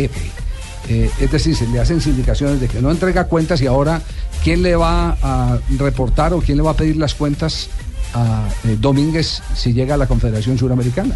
Eh, 0.88 1.10
es 1.18 1.32
decir, 1.32 1.56
se 1.56 1.66
le 1.66 1.80
hacen 1.80 2.02
indicaciones 2.04 2.60
de 2.60 2.68
que 2.68 2.82
no 2.82 2.90
entrega 2.90 3.24
cuentas 3.24 3.62
y 3.62 3.66
ahora 3.66 4.02
quién 4.44 4.62
le 4.62 4.76
va 4.76 5.16
a 5.22 5.58
reportar 5.78 6.34
o 6.34 6.40
quién 6.40 6.58
le 6.58 6.62
va 6.62 6.72
a 6.72 6.76
pedir 6.76 6.98
las 6.98 7.14
cuentas 7.14 7.70
a 8.16 8.48
eh, 8.64 8.76
Domínguez 8.80 9.42
si 9.54 9.72
llega 9.72 9.94
a 9.94 9.98
la 9.98 10.06
Confederación 10.06 10.58
Suramericana. 10.58 11.14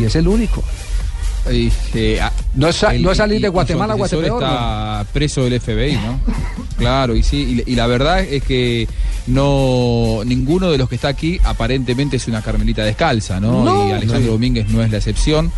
Y 0.00 0.04
es 0.04 0.16
el 0.16 0.26
único. 0.26 0.62
no, 2.54 2.68
es, 2.68 2.84
no 3.00 3.10
es 3.12 3.16
salir 3.16 3.40
de 3.40 3.48
Guatemala 3.48 3.92
a 3.92 3.96
Guatepeor. 3.96 4.42
está 4.42 5.06
preso 5.12 5.44
del 5.44 5.60
FBI, 5.60 5.94
¿no? 5.94 6.20
claro, 6.78 7.14
y 7.14 7.22
sí, 7.22 7.62
y, 7.66 7.72
y 7.72 7.76
la 7.76 7.86
verdad 7.86 8.20
es 8.20 8.42
que 8.42 8.88
no 9.28 10.22
ninguno 10.24 10.70
de 10.70 10.78
los 10.78 10.88
que 10.88 10.96
está 10.96 11.08
aquí 11.08 11.40
aparentemente 11.44 12.16
es 12.16 12.26
una 12.28 12.42
carmelita 12.42 12.84
descalza, 12.84 13.40
¿no? 13.40 13.64
No. 13.64 13.88
y 13.88 13.92
Alejandro. 13.92 14.32
Domínguez 14.32 14.68
no 14.68 14.82
es 14.82 14.90
la 14.90 14.98
excepción. 14.98 15.52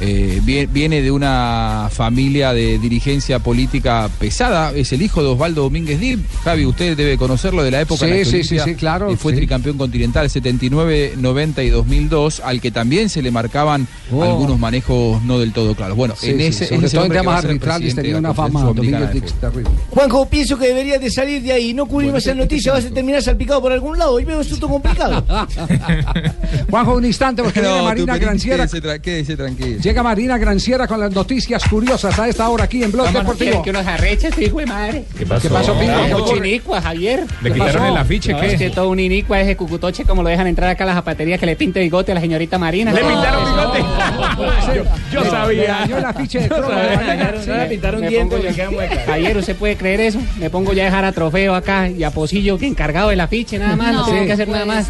Eh, 0.00 0.40
vie- 0.44 0.68
viene 0.72 1.00
de 1.02 1.10
una 1.10 1.88
familia 1.92 2.52
de 2.52 2.78
dirigencia 2.78 3.38
política 3.38 4.08
pesada, 4.18 4.72
es 4.74 4.92
el 4.92 5.02
hijo 5.02 5.22
de 5.22 5.28
Osvaldo 5.28 5.62
Domínguez 5.62 6.00
Dib. 6.00 6.20
Javi, 6.44 6.64
usted 6.66 6.96
debe 6.96 7.16
conocerlo 7.18 7.62
de 7.62 7.70
la 7.70 7.80
época 7.82 8.06
en 8.06 8.18
la 8.18 8.24
Sí, 8.24 8.42
sí, 8.42 8.44
sí, 8.44 8.58
sí, 8.64 8.74
claro, 8.74 9.10
eh, 9.10 9.16
fue 9.16 9.32
sí. 9.32 9.36
tricampeón 9.38 9.78
continental 9.78 10.28
79, 10.28 11.14
90 11.18 11.62
y 11.62 11.70
2002, 11.70 12.40
al 12.44 12.60
que 12.60 12.70
también 12.70 13.08
se 13.08 13.22
le 13.22 13.30
marcaban 13.30 13.86
Oh. 14.10 14.22
algunos 14.24 14.58
manejos 14.58 15.22
no 15.22 15.38
del 15.38 15.52
todo 15.52 15.74
claros. 15.74 15.96
Bueno, 15.96 16.14
Sí, 16.18 16.30
en 16.30 16.38
sí, 16.38 16.44
ese, 16.46 16.66
sobre 16.68 16.86
ese 16.86 16.96
todo 16.96 17.06
en 17.06 17.12
temas 17.12 17.44
arbitrales 17.44 17.94
tenía 17.94 18.16
una 18.18 18.34
fama 18.34 18.62
Domínguez 18.64 19.32
terrible. 19.40 19.70
Juanjo, 19.90 20.26
pienso 20.28 20.58
que 20.58 20.66
deberías 20.68 21.00
de 21.00 21.10
salir 21.10 21.42
de 21.42 21.52
ahí. 21.52 21.74
No 21.74 21.86
cubrimos 21.86 22.24
esa 22.26 22.34
noticia, 22.34 22.72
vas 22.72 22.84
a 22.84 22.90
terminar 22.90 23.22
salpicado 23.22 23.60
por 23.60 23.72
algún 23.72 23.98
lado. 23.98 24.18
Y 24.20 24.24
veo 24.24 24.40
esto 24.40 24.68
complicado. 24.68 25.24
Juanjo, 26.70 26.94
un 26.96 27.04
instante 27.04 27.42
porque 27.42 27.60
viene 27.62 27.76
No, 27.76 27.84
Marina 27.84 28.06
tú, 28.06 28.18
Perín, 28.18 28.26
Granciera. 28.28 28.66
quédese 28.66 28.82
tra- 28.82 29.00
quédese 29.00 29.36
tranquilo. 29.36 29.81
Llega 29.82 30.00
Marina 30.04 30.38
Granciera 30.38 30.86
con 30.86 31.00
las 31.00 31.10
noticias 31.10 31.64
curiosas 31.68 32.16
a 32.16 32.28
esta 32.28 32.48
hora 32.48 32.64
aquí 32.64 32.84
en 32.84 32.92
Blog 32.92 33.06
¿Cómo 33.06 33.18
no 33.18 33.30
Deportivo. 33.30 33.62
que 33.64 33.70
unos 33.70 33.84
arreches, 33.84 34.38
hijo 34.38 34.58
de 34.60 34.66
madre? 34.66 35.04
¿Qué 35.18 35.26
pasó? 35.26 35.42
¿Qué 35.48 35.48
pasó, 35.52 35.72
Pingo? 35.76 36.04
¿Qué 36.04 36.10
Como 36.12 36.24
ocurre? 36.24 36.36
chinicua, 36.42 36.80
Javier. 36.80 37.20
¿Le 37.42 37.48
¿Qué 37.48 37.54
quitaron 37.54 37.82
pasó? 37.82 37.86
el 37.88 37.96
afiche, 37.96 38.32
No, 38.32 38.40
qué? 38.40 38.46
Es 38.52 38.58
que 38.58 38.70
todo 38.70 38.90
un 38.90 39.00
inicua 39.00 39.40
ese 39.40 39.56
cucutoche 39.56 40.04
como 40.04 40.22
lo 40.22 40.28
dejan 40.28 40.46
entrar 40.46 40.70
acá 40.70 40.84
a 40.84 40.86
la 40.86 40.94
zapatería 40.94 41.36
que 41.36 41.46
le 41.46 41.56
pinte 41.56 41.80
bigote 41.80 42.12
a 42.12 42.14
la 42.14 42.20
señorita 42.20 42.58
Marina. 42.58 42.92
¿Le 42.92 43.02
No, 43.02 43.08
pintaron 43.08 43.42
eso- 43.42 43.54
bigote? 43.56 44.76
Yo, 44.76 44.84
yo 45.24 45.30
sabía. 45.30 45.86
Le 45.86 45.96
el 45.98 46.04
afiche 46.04 46.38
de 46.38 46.48
sabía. 46.48 47.00
Le 47.00 47.06
dañaron- 47.06 47.40
Le 47.44 47.50
van 47.52 47.60
a 47.60 47.66
pintar 47.66 47.94
un 47.96 48.00
me 48.02 48.08
diente, 48.08 48.36
pongo 48.36 48.42
le 48.44 48.50
yo- 48.50 48.56
queda 48.56 48.70
mueca. 48.70 49.02
Javier, 49.04 49.36
¿usted 49.36 49.56
puede 49.56 49.76
creer 49.76 50.00
eso? 50.02 50.20
Me 50.38 50.48
pongo 50.48 50.72
ya 50.74 50.82
a 50.82 50.86
dejar 50.86 51.04
a 51.06 51.10
trofeo 51.12 51.56
acá 51.56 51.88
y 51.88 52.04
a 52.04 52.12
Pocillo 52.12 52.56
que 52.56 52.68
encargado 52.68 53.08
del 53.08 53.20
afiche 53.20 53.58
nada 53.58 53.74
más. 53.74 53.92
No, 53.92 53.98
No 54.00 54.04
tienen 54.04 54.26
que 54.26 54.32
hacer 54.32 54.46
nada 54.48 54.64
más. 54.64 54.88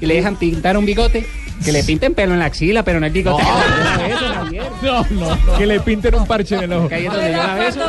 Y 0.00 0.06
le 0.06 0.14
dejan 0.14 0.36
pintar 0.36 0.78
un 0.78 0.86
bigote. 0.86 1.26
Que 1.64 1.72
le 1.72 1.84
pinten 1.84 2.14
pelo 2.14 2.32
en 2.32 2.38
la 2.38 2.46
axila, 2.46 2.82
pero 2.82 3.00
no 3.00 3.06
el 3.06 3.12
bigote. 3.12 3.42
No, 4.82 5.06
no, 5.10 5.56
que 5.58 5.66
le 5.66 5.80
pinten 5.80 6.14
un 6.14 6.26
parche 6.26 6.54
en 6.56 6.62
el 6.62 6.72
ojo. 6.72 6.88
Ahí 6.90 7.06
es 7.06 7.12
donde 7.12 7.30
yo 7.32 7.42
la 7.42 7.54
beso. 7.54 7.80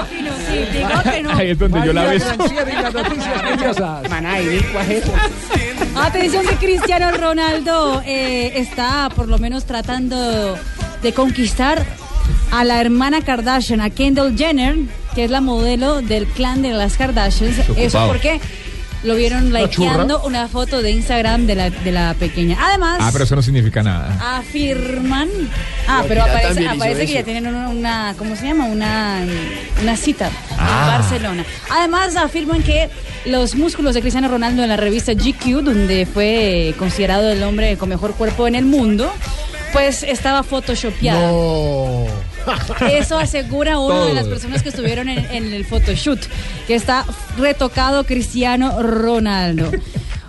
Ahí 1.34 1.50
es 1.52 1.60
donde 1.60 1.86
yo 1.86 1.94
la 1.94 2.04
beso. 2.04 2.26
Eso. 4.90 5.14
Atención 5.96 6.46
que 6.46 6.56
Cristiano 6.56 7.12
Ronaldo 7.12 8.02
eh, 8.06 8.54
está 8.56 9.10
por 9.16 9.28
lo 9.28 9.38
menos 9.40 9.66
tratando 9.66 10.58
de 11.02 11.14
conquistar 11.14 11.86
a 12.52 12.64
la 12.64 12.82
hermana 12.82 13.22
Kardashian, 13.22 13.82
a 13.82 13.90
Kendall 13.90 14.38
Jenner, 14.38 14.76
que 15.16 15.24
es 15.26 15.32
la 15.32 15.42
modelo 15.42 16.02
del 16.02 16.26
clan 16.28 16.62
de 16.62 16.72
las 16.72 16.98
Kardashians. 16.98 17.58
Eso 17.60 17.74
Preocupado. 17.74 18.08
porque 18.10 18.40
lo 19.04 19.16
vieron 19.16 19.52
likeando 19.52 20.22
una 20.24 20.48
foto 20.48 20.82
de 20.82 20.92
Instagram 20.92 21.48
de 21.48 21.56
la, 21.56 21.70
de 21.70 21.92
la 21.92 22.14
pequeña. 22.14 22.58
Además, 22.62 23.00
Ah, 23.02 23.10
pero 23.12 23.24
eso 23.24 23.36
no 23.36 23.42
significa 23.42 23.82
nada. 23.82 24.38
afirman. 24.38 25.28
Ah, 25.88 26.04
pero 26.08 26.22
aparece, 26.24 26.68
aparece 26.68 27.06
que 27.08 27.14
ya 27.14 27.24
tienen 27.24 27.48
una, 27.48 27.70
una- 27.70 28.16
¿cómo 28.18 28.36
se 28.36 28.46
llama? 28.48 28.66
Una, 28.66 29.20
una 29.82 29.96
cita 29.98 30.30
Ah. 30.58 30.82
en 30.96 31.02
Barcelona. 31.02 31.46
Además, 31.72 32.16
afirman 32.16 32.62
que 32.64 32.90
los 33.26 33.56
músculos 33.56 33.94
de 33.96 34.02
Cristiano 34.02 34.28
Ronaldo 34.28 34.62
en 34.64 34.70
la 34.70 34.78
revista 34.78 35.14
GQ, 35.14 35.62
donde 35.64 36.06
fue 36.06 36.74
considerado 36.78 37.32
el 37.32 37.42
hombre 37.44 37.78
con 37.78 37.90
mejor 37.90 38.14
cuerpo 38.14 38.48
en 38.48 38.56
el 38.56 38.66
mundo, 38.66 39.12
pues 39.74 40.04
estaba 40.04 40.44
photoshopeado. 40.44 42.08
Eso 42.92 43.18
asegura 43.18 43.80
una 43.80 44.06
de 44.06 44.14
las 44.14 44.28
personas 44.28 44.64
que 44.64 44.70
estuvieron 44.70 45.10
en, 45.10 45.26
en 45.32 45.54
el 45.54 45.66
photoshoot, 45.66 46.20
que 46.68 46.76
está 46.76 47.06
retocado 47.38 48.06
Cristiano 48.06 48.82
Ronaldo. 48.82 49.72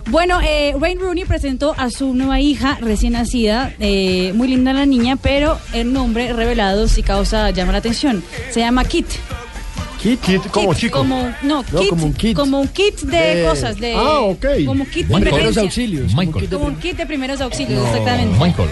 Bueno, 0.09 0.39
eh, 0.41 0.75
Wayne 0.75 1.01
Rooney 1.01 1.25
presentó 1.25 1.73
a 1.77 1.89
su 1.89 2.13
nueva 2.13 2.39
hija 2.39 2.77
recién 2.81 3.13
nacida, 3.13 3.73
eh, 3.79 4.33
muy 4.35 4.49
linda 4.49 4.73
la 4.73 4.85
niña, 4.85 5.15
pero 5.15 5.57
el 5.73 5.93
nombre 5.93 6.33
revelado 6.33 6.87
sí 6.87 7.03
causa, 7.03 7.49
llama 7.51 7.71
la 7.71 7.77
atención. 7.77 8.23
Se 8.51 8.59
llama 8.59 8.83
Kit. 8.83 9.07
Kit, 10.03 10.19
kit 10.19 10.47
como 10.51 10.73
chico. 10.73 10.97
Como, 10.97 11.33
no, 11.43 11.63
No, 11.71 11.79
kit, 11.79 11.89
como 11.89 12.05
un 12.05 12.13
kit. 12.13 12.35
como 12.35 12.59
un 12.59 12.67
kit 12.67 12.99
de, 13.03 13.35
De- 13.35 13.45
cosas. 13.45 13.77
De, 13.79 13.93
Ah, 13.95 14.19
ok. 14.19 14.45
Como 14.65 14.85
kit 14.85 15.07
de. 15.07 15.19
Primeros 15.21 15.57
auxilios, 15.57 16.11
como 16.13 16.25
Como 16.25 16.39
kit 16.41 16.49
de 16.49 16.55
un 16.57 16.75
kit 16.75 16.97
de 16.97 17.05
primeros 17.05 17.39
auxilios, 17.39 17.81
No, 17.81 17.87
exactamente. 17.87 18.37
Michael. 18.37 18.69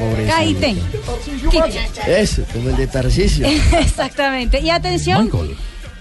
Kit. 1.50 1.62
Eso, 2.06 2.44
como 2.52 2.70
el 2.70 2.76
de 2.76 2.88
Tarcisio. 2.88 3.48
Exactamente. 3.80 4.60
Y 4.60 4.70
atención, 4.70 5.32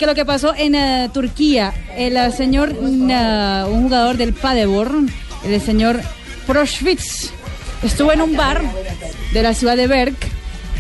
que 0.01 0.07
lo 0.07 0.15
que 0.17 0.25
pasó 0.25 0.53
en 0.57 0.75
eh, 0.75 1.09
Turquía, 1.15 1.73
el 1.97 2.17
eh, 2.17 2.33
señor, 2.33 2.75
mm, 2.75 3.11
eh, 3.11 3.65
un 3.71 3.85
jugador 3.85 4.17
del 4.17 4.33
Paderborn, 4.33 5.13
el 5.45 5.61
señor 5.61 6.01
Proschwitz, 6.47 7.31
estuvo 7.85 8.11
en 8.13 8.23
un 8.23 8.35
bar 8.37 8.63
de 9.33 9.43
la 9.43 9.55
ciudad 9.55 9.77
de 9.77 9.87
Berk, 9.87 10.17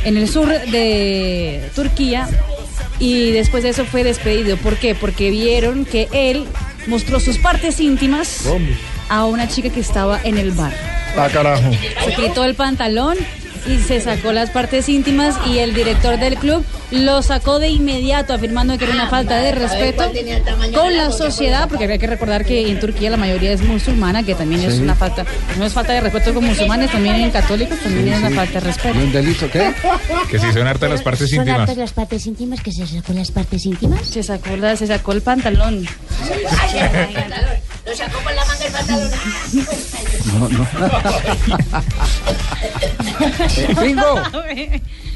en 0.04 0.16
el 0.16 0.28
sur 0.28 0.48
de 0.48 1.70
Turquía, 1.76 2.28
y 3.00 3.32
después 3.32 3.62
de 3.64 3.70
eso 3.70 3.84
fue 3.84 4.04
despedido. 4.04 4.56
¿Por 4.58 4.76
qué? 4.76 4.94
Porque 4.94 5.30
vieron 5.30 5.84
que 5.84 6.08
él 6.12 6.46
mostró 6.86 7.18
sus 7.18 7.38
partes 7.38 7.80
íntimas 7.80 8.46
a 9.08 9.24
una 9.24 9.48
chica 9.48 9.70
que 9.70 9.80
estaba 9.80 10.20
en 10.22 10.38
el 10.38 10.52
bar. 10.52 10.72
Ah, 11.16 11.28
carajo. 11.32 11.70
Se 12.04 12.14
quitó 12.14 12.44
el 12.44 12.54
pantalón 12.54 13.16
y 13.66 13.78
se 13.78 14.00
sacó 14.00 14.32
las 14.32 14.50
partes 14.50 14.88
íntimas 14.88 15.36
y 15.46 15.58
el 15.58 15.74
director 15.74 16.18
del 16.18 16.36
club 16.36 16.64
lo 16.90 17.22
sacó 17.22 17.58
de 17.58 17.68
inmediato 17.68 18.32
afirmando 18.34 18.76
que 18.78 18.84
era 18.84 18.94
una 18.94 19.08
falta 19.08 19.36
de 19.38 19.52
respeto 19.52 20.10
con 20.74 20.96
la 20.96 21.10
sociedad 21.12 21.68
porque 21.68 21.84
hay 21.84 21.98
que 21.98 22.06
recordar 22.06 22.44
que 22.44 22.68
en 22.68 22.80
Turquía 22.80 23.10
la 23.10 23.16
mayoría 23.16 23.52
es 23.52 23.62
musulmana 23.62 24.22
que 24.22 24.34
también 24.34 24.62
es 24.62 24.74
una 24.78 24.94
falta 24.94 25.24
no 25.58 25.64
es 25.66 25.72
falta 25.72 25.92
de 25.92 26.00
respeto 26.00 26.34
con 26.34 26.44
musulmanes 26.44 26.90
también 26.90 27.16
en 27.16 27.30
católicos 27.30 27.78
también 27.78 28.08
es 28.08 28.18
una 28.18 28.30
falta 28.30 28.54
de 28.54 28.60
respeto 28.60 28.98
¿Y 28.98 29.02
un 29.02 29.12
delito 29.12 29.50
qué? 29.50 29.72
Que 30.30 30.38
si 30.38 30.52
son 30.52 30.66
hartas 30.66 30.90
las 30.90 31.02
partes 31.02 31.30
¿Son 31.30 31.38
íntimas. 31.40 31.60
hartas 31.60 31.76
las 31.76 31.92
partes 31.92 32.26
íntimas? 32.26 32.60
¿Que 32.60 32.72
se 32.72 32.86
sacó 32.86 33.12
las 33.12 33.30
partes 33.30 33.66
íntimas? 33.66 34.06
se 34.06 34.22
sacó 34.22 34.56
la- 34.56 34.76
se 34.76 34.86
sacó 34.86 35.12
el 35.12 35.22
pantalón 35.22 35.86
Lo 37.90 37.96
sacó 37.96 38.22
con 38.22 38.36
la 38.36 38.44
manga 38.44 38.66
el 38.66 38.72
pantalón. 38.72 39.10
No, 40.26 40.48
no. 40.48 40.64
Pingo, 43.82 44.22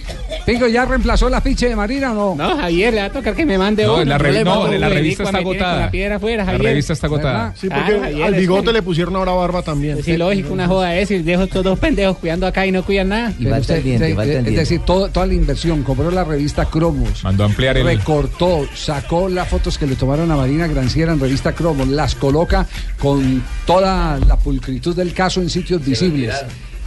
Pingo, 0.46 0.66
¿ya 0.66 0.84
reemplazó 0.84 1.28
el 1.28 1.34
afiche 1.34 1.68
de 1.68 1.76
Marina 1.76 2.12
o 2.12 2.34
no? 2.36 2.48
No, 2.48 2.56
Javier, 2.58 2.92
le 2.92 3.00
va 3.00 3.06
a 3.06 3.10
tocar 3.10 3.34
que 3.34 3.46
me 3.46 3.56
mande 3.56 3.84
No, 3.84 3.94
uno. 3.94 4.04
la 4.04 4.18
revi- 4.18 4.44
no, 4.44 4.68
la 4.70 4.88
revista 4.90 5.22
está 5.22 5.38
agotada. 5.38 5.80
La 5.80 5.90
piedra 5.90 6.16
afuera, 6.16 6.44
La 6.44 6.52
Javier. 6.52 6.62
revista 6.72 6.92
está 6.92 7.06
agotada. 7.06 7.54
Sí, 7.58 7.68
porque 7.68 7.98
Javier, 7.98 8.22
al 8.24 8.34
bigote 8.34 8.72
le 8.72 8.82
pusieron 8.82 9.16
ahora 9.16 9.32
barba 9.32 9.62
también. 9.62 10.02
Sí, 10.02 10.16
lógico, 10.18 10.52
una 10.52 10.66
joda 10.66 10.94
es 10.96 11.10
y 11.10 11.18
dejo 11.22 11.44
estos 11.44 11.64
dos 11.64 11.78
pendejos 11.78 12.18
cuidando 12.18 12.46
acá 12.46 12.66
y 12.66 12.72
no 12.72 12.84
cuidan 12.84 13.08
nada. 13.08 13.32
Pero 13.38 13.56
usted- 13.56 13.78
usted- 13.84 14.46
es 14.48 14.56
decir, 14.56 14.80
todo- 14.80 15.08
toda 15.08 15.26
la 15.26 15.34
inversión, 15.34 15.82
compró 15.82 16.10
la 16.10 16.24
revista 16.24 16.66
Cromos. 16.66 17.24
Mandó 17.24 17.44
a 17.44 17.46
ampliar 17.46 17.78
el- 17.78 17.86
Recortó, 17.86 18.66
sacó 18.74 19.28
las 19.30 19.48
fotos 19.48 19.78
que 19.78 19.86
le 19.86 19.96
tomaron 19.96 20.30
a 20.30 20.36
Marina 20.36 20.66
Granciera 20.66 21.12
en 21.14 21.20
revista 21.20 21.52
Cromos, 21.52 21.88
las 21.88 22.14
coloca 22.14 22.66
con 22.98 23.42
toda 23.66 24.18
la 24.18 24.36
pulcritud 24.36 24.94
del 24.94 25.14
caso 25.14 25.40
en 25.40 25.48
sitios 25.48 25.82
visibles. 25.84 26.34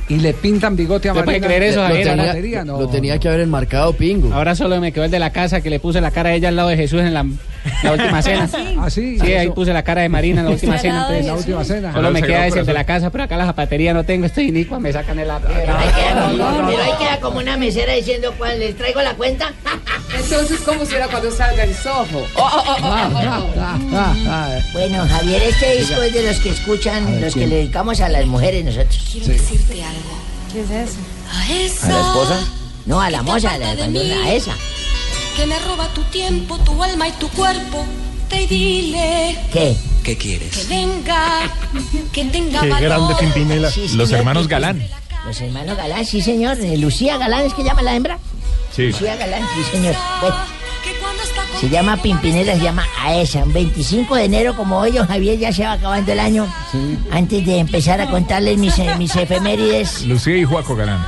Y 0.09 0.17
le 0.17 0.33
pintan 0.33 0.75
bigote 0.75 1.09
a 1.09 1.13
¿Usted 1.13 1.25
puede 1.25 1.41
creer 1.41 1.63
eso, 1.63 1.81
Lo 1.87 1.93
tenía- 1.93 2.11
Ahora- 2.11 2.25
batería, 2.27 2.63
no. 2.65 2.79
Lo 2.79 2.87
tenía 2.87 3.19
que 3.19 3.27
haber 3.27 3.41
enmarcado 3.41 3.93
Pingo. 3.93 4.33
Ahora 4.33 4.55
solo 4.55 4.79
me 4.79 4.91
quedó 4.91 5.03
el 5.05 5.11
de 5.11 5.19
la 5.19 5.31
casa 5.31 5.59
que 5.61 5.69
le 5.69 5.79
puse 5.79 5.99
la 6.01 6.11
cara 6.11 6.29
a 6.29 6.33
ella 6.33 6.47
al 6.47 6.55
lado 6.55 6.69
de 6.69 6.77
Jesús 6.77 7.01
en 7.01 7.13
la, 7.13 7.25
la 7.83 7.91
última 7.91 8.21
cena. 8.21 8.49
¿Ah, 8.79 8.89
sí? 8.89 9.19
Sí, 9.19 9.33
ahí 9.33 9.49
puse 9.49 9.73
la 9.73 9.83
cara 9.83 10.01
de 10.01 10.09
Marina 10.09 10.39
en 10.41 10.45
la 10.47 10.51
última 10.53 10.77
cena. 10.77 11.01
entonces- 11.01 11.25
la 11.25 11.35
última 11.35 11.63
cena. 11.65 11.93
Solo 11.93 12.11
me 12.11 12.21
queda 12.21 12.47
ese 12.47 12.59
el 12.59 12.65
de 12.65 12.73
la 12.73 12.85
casa, 12.85 13.09
pero 13.09 13.25
acá 13.25 13.35
la 13.37 13.45
zapatería 13.45 13.93
no 13.93 14.03
tengo, 14.05 14.25
estoy 14.25 14.47
inicua, 14.47 14.79
me 14.79 14.93
sacan 14.93 15.19
el 15.19 15.27
Pero 15.27 15.77
ahí 15.77 16.91
queda 16.99 17.19
como 17.19 17.39
una 17.39 17.57
mesera 17.57 17.93
diciendo 17.93 18.33
cuál 18.37 18.59
les 18.59 18.75
traigo 18.77 19.01
la 19.01 19.13
cuenta. 19.15 19.51
Entonces, 20.15 20.59
¿cómo 20.65 20.85
será 20.85 21.07
cuando 21.07 21.29
salga 21.31 21.63
el 21.63 21.75
sojo? 21.75 22.25
Oh, 22.35 22.41
oh, 22.41 22.63
oh, 22.67 22.75
oh, 22.81 23.45
oh, 23.57 24.15
oh. 24.25 24.61
Bueno, 24.73 25.05
Javier, 25.07 25.43
este 25.43 25.77
disco 25.79 26.01
es 26.01 26.13
de 26.13 26.23
los 26.23 26.37
que 26.39 26.49
escuchan, 26.49 27.21
los 27.21 27.33
que 27.33 27.45
le 27.47 27.55
dedicamos 27.57 27.99
a 28.01 28.09
las 28.09 28.25
mujeres 28.25 28.63
nosotros. 28.65 28.97
Quiero 29.11 29.27
decirte 29.27 29.83
algo. 29.83 30.17
¿Qué 30.51 30.61
es 30.61 30.69
eso? 30.89 30.97
A 31.33 31.51
esa 31.51 31.87
¿A 31.87 31.89
la 31.89 31.99
esposa? 31.99 32.39
No, 32.85 33.01
a 33.01 33.09
la 33.09 33.21
moza, 33.21 33.51
a, 33.53 33.57
la, 33.57 33.75
cuando- 33.75 33.99
a 33.99 34.31
esa. 34.31 34.53
que 35.35 35.45
me 35.45 35.59
roba 35.59 35.87
tu 35.93 36.01
tiempo, 36.03 36.57
tu 36.59 36.81
alma 36.81 37.09
y 37.09 37.11
tu 37.13 37.27
cuerpo. 37.29 37.85
Te 38.29 38.45
dile 38.47 39.37
¿Qué? 39.53 39.75
¿Qué 40.03 40.17
quieres? 40.17 40.55
Que 40.57 40.63
venga, 40.75 41.49
que 42.13 42.25
tenga 42.25 42.61
Qué 42.61 42.69
valor. 42.69 42.89
grande 42.89 43.15
Pimpinela. 43.19 43.71
Sí, 43.71 43.89
Los 43.89 44.11
hermanos 44.11 44.43
sí, 44.43 44.49
Galán. 44.49 44.85
Los 45.25 45.39
hermanos 45.41 45.75
Galán, 45.77 46.05
sí, 46.05 46.21
señor. 46.21 46.57
Lucía 46.77 47.17
Galán 47.17 47.45
es 47.45 47.53
que 47.53 47.63
llama 47.63 47.81
la 47.81 47.93
hembra. 47.95 48.19
Sí. 48.77 48.91
Lucía 48.91 49.15
Galán, 49.15 49.41
sí, 49.55 49.63
señor. 49.71 49.95
Bueno, 50.21 50.35
se 51.59 51.67
llama 51.67 51.97
Pimpinela, 51.97 52.53
se 52.53 52.61
llama 52.61 52.85
Aesa. 53.03 53.43
Un 53.43 53.51
25 53.51 54.15
de 54.15 54.25
enero, 54.25 54.55
como 54.55 54.77
hoy, 54.77 54.91
don 54.91 55.07
Javier, 55.07 55.39
ya 55.39 55.51
se 55.51 55.63
va 55.63 55.71
acabando 55.71 56.11
el 56.11 56.19
año. 56.19 56.47
Antes 57.09 57.43
de 57.43 57.57
empezar 57.57 57.99
a 57.99 58.07
contarles 58.11 58.59
mis, 58.59 58.77
eh, 58.77 58.93
mis 58.99 59.15
efemérides, 59.15 60.03
Lucía 60.05 60.37
y 60.37 60.43
Juaco 60.43 60.75
Galán. 60.75 61.03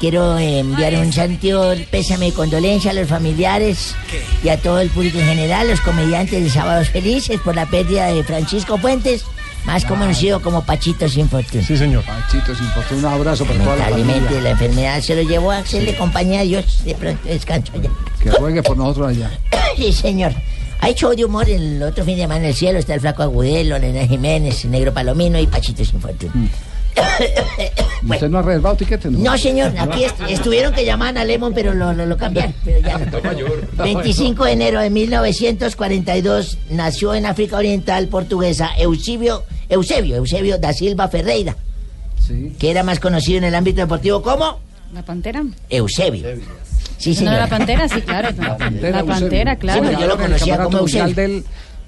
quiero 0.00 0.38
eh, 0.38 0.60
enviar 0.60 0.94
un 0.94 1.12
sentido 1.12 1.74
pésame 1.90 2.28
y 2.28 2.32
condolencia 2.32 2.92
a 2.92 2.94
los 2.94 3.06
familiares 3.06 3.94
y 4.42 4.48
a 4.48 4.56
todo 4.56 4.80
el 4.80 4.88
público 4.88 5.18
en 5.18 5.26
general, 5.26 5.68
los 5.68 5.82
comediantes 5.82 6.42
de 6.42 6.48
Sábados 6.48 6.88
Felices, 6.88 7.38
por 7.44 7.54
la 7.54 7.66
pérdida 7.66 8.06
de 8.06 8.24
Francisco 8.24 8.78
Fuentes, 8.78 9.26
más 9.64 9.84
conocido 9.84 10.40
como 10.42 10.62
Pachito 10.64 11.08
Sin 11.08 11.28
Fortuna. 11.28 11.62
Sí, 11.62 11.76
señor. 11.76 12.04
Pachito 12.04 12.54
Sin 12.54 12.66
Fortuna, 12.68 13.08
un 13.08 13.14
abrazo 13.14 13.44
para 13.44 13.58
toda 13.62 13.76
la 13.76 13.84
familia. 13.88 14.40
la 14.42 14.50
enfermedad 14.50 15.00
se 15.00 15.16
lo 15.16 15.22
llevó 15.28 15.50
a 15.52 15.58
hacerle 15.58 15.96
compañía 15.96 16.40
a 16.40 16.44
Dios. 16.44 16.82
De 16.84 16.94
pronto 16.94 17.26
descanso 17.28 17.72
ya. 17.80 17.90
Que 18.22 18.30
ruegue 18.38 18.62
por 18.62 18.76
nosotros 18.76 19.08
allá. 19.08 19.30
Sí, 19.76 19.92
señor. 19.92 20.32
Ha 20.80 20.88
hecho 20.90 21.10
de 21.10 21.24
humor 21.24 21.48
el 21.48 21.82
otro 21.82 22.04
fin 22.04 22.14
de 22.16 22.22
semana 22.22 22.40
en 22.40 22.46
el 22.50 22.54
cielo. 22.54 22.78
Está 22.78 22.94
el 22.94 23.00
flaco 23.00 23.22
Agudelo, 23.22 23.76
Elena 23.76 24.06
Jiménez, 24.06 24.64
Negro 24.66 24.92
Palomino 24.92 25.38
y 25.40 25.46
Pachito 25.46 25.84
Sin 25.84 26.00
Fortuna. 26.00 26.32
¿Usted 28.08 28.28
no 28.28 28.38
ha 28.38 28.42
reservado 28.42 28.76
tiquete? 28.76 29.10
No, 29.10 29.18
No, 29.18 29.38
señor, 29.38 29.72
aquí 29.78 30.04
est- 30.04 30.14
estuvieron 30.28 30.72
que 30.74 30.84
llamaban 30.84 31.16
a 31.18 31.24
Lemon, 31.24 31.52
pero 31.54 31.74
lo, 31.74 31.92
lo, 31.92 32.06
lo 32.06 32.16
cambiaron. 32.16 32.54
Pero 32.64 32.80
ya 32.80 32.98
no. 32.98 33.82
25 33.82 34.44
de 34.44 34.52
enero 34.52 34.80
de 34.80 34.90
1942 34.90 36.58
nació 36.70 37.14
en 37.14 37.26
África 37.26 37.56
Oriental 37.56 38.06
portuguesa 38.08 38.70
Eusebio, 38.78 39.44
Eusebio, 39.74 40.16
Eusebio 40.16 40.58
da 40.58 40.72
Silva 40.72 41.08
Ferreira, 41.08 41.56
que 42.58 42.70
era 42.70 42.82
más 42.82 42.98
conocido 43.00 43.38
en 43.38 43.44
el 43.44 43.54
ámbito 43.54 43.80
deportivo 43.80 44.22
como 44.22 44.58
¿La 44.94 45.02
pantera? 45.04 45.42
Eusebio. 45.70 46.26
Sí, 46.98 47.16
¿No 47.22 47.32
la 47.32 47.48
pantera? 47.48 47.88
Sí, 47.88 48.00
claro. 48.00 48.28
La 48.38 48.56
pantera, 49.04 49.56
claro. 49.56 49.82
Sí, 49.82 49.88
pero 49.88 50.00
yo 50.00 50.06
lo 50.06 50.16
conocía 50.16 50.58
como 50.62 50.78
Eusebio. 50.78 51.14
del 51.14 51.44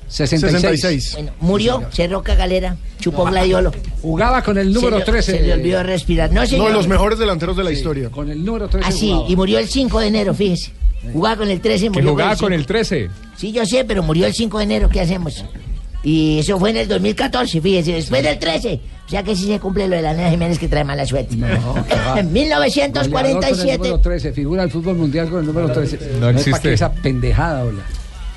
66. 0.08 1.12
Bueno, 1.14 1.32
murió, 1.40 1.82
cerró 1.92 2.22
cagalera, 2.22 2.76
chupó 3.00 3.24
gladiolo. 3.24 3.72
Jugaba 4.02 4.42
con 4.42 4.58
el 4.58 4.72
número 4.72 4.96
Se 4.96 4.98
le- 5.00 5.04
13. 5.04 5.32
Se 5.32 5.40
le 5.42 5.52
olvidó 5.54 5.82
respirar. 5.82 6.30
No, 6.32 6.40
Uno 6.40 6.46
señor. 6.50 6.68
de 6.68 6.72
los 6.74 6.88
mejores 6.88 7.18
delanteros 7.18 7.56
de 7.56 7.64
la 7.64 7.70
historia. 7.72 8.10
Con 8.10 8.30
el 8.30 8.44
número 8.44 8.68
13. 8.68 8.88
Ah, 8.88 8.92
sí, 8.92 9.10
jugaba. 9.10 9.30
y 9.30 9.36
murió 9.36 9.58
el 9.58 9.68
5 9.68 10.00
de 10.00 10.06
enero, 10.08 10.34
fíjese. 10.34 10.72
Jugaba 11.12 11.36
con 11.36 11.48
el 11.50 11.60
13, 11.60 11.84
Que 11.84 11.90
murió 11.90 12.10
jugaba 12.10 12.36
con 12.36 12.52
el 12.52 12.66
13. 12.66 13.08
Sí, 13.36 13.52
yo 13.52 13.64
sé, 13.66 13.84
pero 13.84 14.02
murió 14.02 14.26
el 14.26 14.34
5 14.34 14.58
de 14.58 14.64
enero, 14.64 14.88
¿qué 14.88 15.00
hacemos? 15.00 15.44
Y 16.02 16.38
eso 16.38 16.58
fue 16.58 16.70
en 16.70 16.76
el 16.78 16.88
2014, 16.88 17.60
fíjese, 17.60 17.92
después 17.92 18.22
del 18.22 18.38
13. 18.38 18.80
O 19.06 19.08
sea 19.08 19.22
que 19.22 19.36
sí 19.36 19.46
se 19.46 19.58
cumple 19.60 19.88
lo 19.88 19.96
de 19.96 20.02
la 20.02 20.14
Nena 20.14 20.30
Jiménez 20.30 20.58
que 20.58 20.68
trae 20.68 20.84
mala 20.84 21.06
suerte. 21.06 21.34
en 21.34 21.40
Goleador 21.40 21.84
con 21.84 22.18
el 22.18 22.26
1947. 22.26 23.78
número 23.78 24.00
13. 24.00 24.32
Figura 24.32 24.62
el 24.62 24.70
fútbol 24.70 24.96
mundial 24.96 25.28
con 25.28 25.40
el 25.40 25.46
número 25.46 25.72
13. 25.72 25.98
No 26.20 26.30
es 26.30 26.36
existe. 26.36 26.50
para 26.50 26.62
que 26.62 26.72
esa 26.72 26.92
pendejada, 26.92 27.64
hola. 27.64 27.82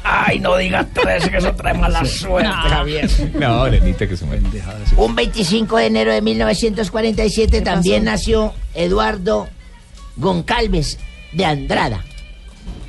Ay, 0.03 0.39
no 0.39 0.55
digas 0.57 0.87
13, 0.93 1.29
que 1.29 1.37
eso 1.37 1.53
trae 1.53 1.73
mala 1.73 2.03
suerte, 2.05 2.49
Javier. 2.49 3.09
No, 3.39 3.67
Lenita 3.67 4.07
que 4.07 4.17
se 4.17 4.25
muere. 4.25 4.41
Un 4.95 5.15
25 5.15 5.77
de 5.77 5.85
enero 5.85 6.13
de 6.13 6.21
1947 6.21 7.61
también 7.61 8.05
nació 8.05 8.53
Eduardo 8.73 9.47
Goncalves 10.15 10.97
de 11.33 11.45
Andrada, 11.45 12.03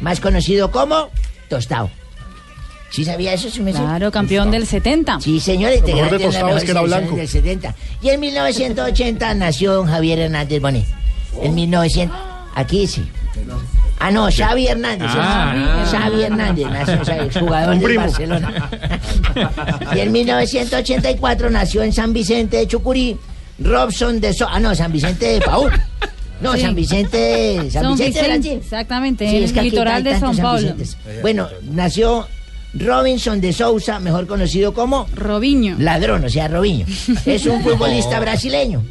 más 0.01 0.21
conocido 0.21 0.71
como 0.71 1.11
Tostado. 1.49 1.91
¿Sí 2.91 3.05
sabía 3.05 3.33
eso? 3.35 3.49
¿Sí 3.49 3.61
me 3.61 3.73
Claro, 3.73 4.11
campeón 4.11 4.51
del 4.51 4.67
70. 4.67 5.21
Sí, 5.21 5.39
señor, 5.41 5.71
Lo 5.71 5.77
mejor 5.77 5.89
integrante 5.91 6.17
de 6.19 6.55
de 6.55 6.65
que 6.65 6.71
era 6.73 6.83
blanco. 6.83 7.17
del 7.17 7.29
70. 7.29 7.75
Y 8.03 8.09
en 8.09 8.21
1980 8.21 9.35
nació 9.35 9.75
don 9.75 9.87
Javier 9.87 10.19
Hernández 10.19 10.61
Bonet. 10.61 10.87
En 11.41 11.55
1900... 11.55 12.17
Aquí 12.55 12.87
sí. 12.87 13.09
Ah, 14.01 14.11
no, 14.11 14.29
Xavi 14.31 14.67
Hernández. 14.67 15.09
Ah. 15.11 15.85
Xavi 15.89 16.23
Hernández, 16.23 16.67
nació 16.67 17.05
Xavi, 17.05 17.31
jugador 17.41 17.81
primo. 17.81 18.01
Barcelona. 18.01 18.71
y 19.95 20.01
en 20.01 20.13
1984 20.13 21.51
nació 21.51 21.83
en 21.83 21.93
San 21.93 22.13
Vicente 22.13 22.57
de 22.57 22.67
Chucurí 22.67 23.17
Robson 23.59 24.21
de 24.21 24.33
So... 24.33 24.49
Ah, 24.51 24.59
no, 24.59 24.75
San 24.75 24.91
Vicente 24.91 25.27
de 25.27 25.41
Paúl. 25.41 25.71
No, 26.41 26.55
Sí. 26.55 26.63
San 26.63 26.75
Vicente... 26.75 27.71
San 27.71 27.83
Son 27.85 27.93
Vicente 27.99 28.23
de 28.23 28.29
Vicente, 28.39 28.55
exactamente, 28.55 29.31
Sí, 29.31 29.45
es 29.45 29.53
que 29.53 29.59
el 29.61 29.65
litoral 29.67 29.97
hay 29.97 30.03
de 30.03 30.19
San 30.19 30.37
Paulo. 30.37 30.75
Bueno, 31.21 31.49
nació 31.71 32.27
Robinson 32.75 33.41
de 33.41 33.53
Souza, 33.53 33.99
mejor 33.99 34.27
conocido 34.27 34.73
como 34.73 35.07
Robinho. 35.15 35.77
Ladrón, 35.79 36.25
o 36.25 36.29
sea, 36.29 36.49
Robinho. 36.49 36.87
Es 37.27 37.47
un 37.47 37.63
futbolista 37.63 38.21
brasileño, 38.21 38.83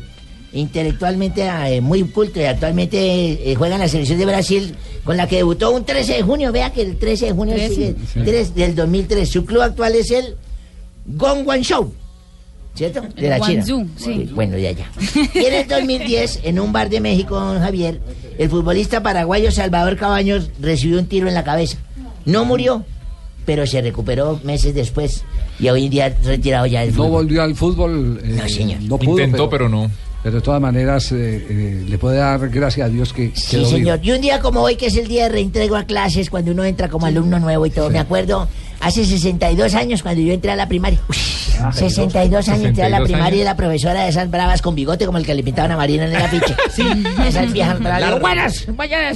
intelectualmente 0.54 1.44
eh, 1.44 1.82
muy 1.82 2.04
culto 2.04 2.40
y 2.40 2.44
actualmente 2.44 3.52
eh, 3.52 3.56
juega 3.56 3.76
en 3.76 3.82
la 3.82 3.88
selección 3.88 4.20
de 4.20 4.26
Brasil, 4.26 4.76
con 5.04 5.18
la 5.18 5.28
que 5.28 5.38
debutó 5.38 5.72
un 5.72 5.86
13 5.86 6.14
de 6.14 6.22
junio. 6.24 6.52
Vea 6.52 6.72
que 6.72 6.82
el 6.82 6.98
13 6.98 7.28
de 7.28 7.32
junio 7.32 7.56
13. 7.56 7.76
sigue, 7.76 7.96
tres 8.26 8.56
del 8.56 8.76
2003. 8.76 9.30
Su 9.30 9.46
club 9.46 9.62
actual 9.62 9.96
es 9.96 10.12
el 10.12 10.36
Gongwan 11.06 11.62
Show. 11.62 11.94
¿Cierto? 12.76 13.02
De 13.02 13.28
la 13.28 13.40
China. 13.42 13.64
Guangzhou, 13.66 13.88
sí. 13.98 14.30
Bueno, 14.34 14.58
ya, 14.58 14.72
ya. 14.72 14.90
Y 15.34 15.46
en 15.46 15.54
el 15.54 15.68
2010, 15.68 16.42
en 16.44 16.60
un 16.60 16.72
bar 16.72 16.90
de 16.90 17.02
México, 17.02 17.38
don 17.38 17.60
Javier, 17.60 18.00
el 18.38 18.50
futbolista 18.50 19.04
paraguayo 19.04 19.52
Salvador 19.52 19.98
Cabaños 19.98 20.50
recibió 20.62 21.00
un 21.00 21.08
tiro 21.08 21.28
en 21.28 21.34
la 21.34 21.44
cabeza. 21.44 21.78
No 22.26 22.46
murió, 22.46 22.86
pero 23.50 23.66
se 23.66 23.82
recuperó 23.82 24.40
meses 24.44 24.76
después 24.76 25.24
y 25.60 25.70
hoy 25.70 25.86
en 25.86 25.90
día 25.90 26.16
retirado 26.24 26.68
ya 26.68 26.82
del 26.82 26.90
No 26.92 26.98
fútbol. 26.98 27.10
volvió 27.24 27.42
al 27.42 27.56
fútbol. 27.56 28.22
eh, 28.24 28.38
No, 28.44 28.48
señor. 28.48 28.80
no 28.84 29.00
pudo, 29.00 29.10
Intentó, 29.24 29.50
pero 29.50 29.68
no. 29.68 29.90
Pero 30.24 30.36
de 30.36 30.42
todas 30.42 30.60
maneras, 30.62 31.12
eh, 31.12 31.46
eh, 31.50 31.86
le 31.88 31.98
puede 31.98 32.18
dar 32.18 32.50
gracias 32.50 32.88
a 32.88 32.90
Dios 32.90 33.14
que 33.14 33.32
Sí, 33.34 33.52
quedó 33.52 33.62
vivo. 33.68 33.78
señor. 33.78 34.00
Y 34.04 34.12
un 34.12 34.22
día 34.22 34.40
como 34.42 34.62
hoy, 34.62 34.76
que 34.76 34.88
es 34.88 34.96
el 34.98 35.08
día 35.08 35.24
de 35.24 35.30
reintrego 35.30 35.76
a 35.78 35.84
clases, 35.86 36.30
cuando 36.30 36.52
uno 36.52 36.64
entra 36.66 36.90
como 36.90 37.06
alumno 37.06 37.40
nuevo 37.40 37.66
y 37.66 37.70
todo, 37.70 37.90
me 37.90 38.00
acuerdo, 38.00 38.48
hace 38.82 39.06
62 39.06 39.74
años 39.76 40.04
cuando 40.04 40.22
yo 40.22 40.34
entré 40.34 40.52
a 40.52 40.56
la 40.58 40.68
primaria. 40.68 41.00
Uy, 41.08 41.16
62 41.72 42.48
años 42.50 42.66
entré 42.66 42.84
a 42.84 42.90
la 42.90 42.98
62 42.98 43.04
primaria 43.10 43.42
y 43.42 43.44
la 43.44 43.56
profesora 43.56 44.04
de 44.04 44.10
esas 44.10 44.30
bravas 44.30 44.62
con 44.62 44.76
bigote 44.76 45.06
como 45.06 45.18
el 45.18 45.26
que 45.26 45.34
le 45.34 45.44
pintaban 45.44 45.72
a 45.72 45.78
Marina 45.78 46.06
en 46.06 46.14
el 46.14 46.22
afiche. 46.22 46.56
Sí, 46.72 46.84
esas 47.28 47.52
viejas 47.52 47.80
bravas. 47.80 48.20
Buenas, 48.20 48.66
voy 48.76 48.94
a. 48.94 49.14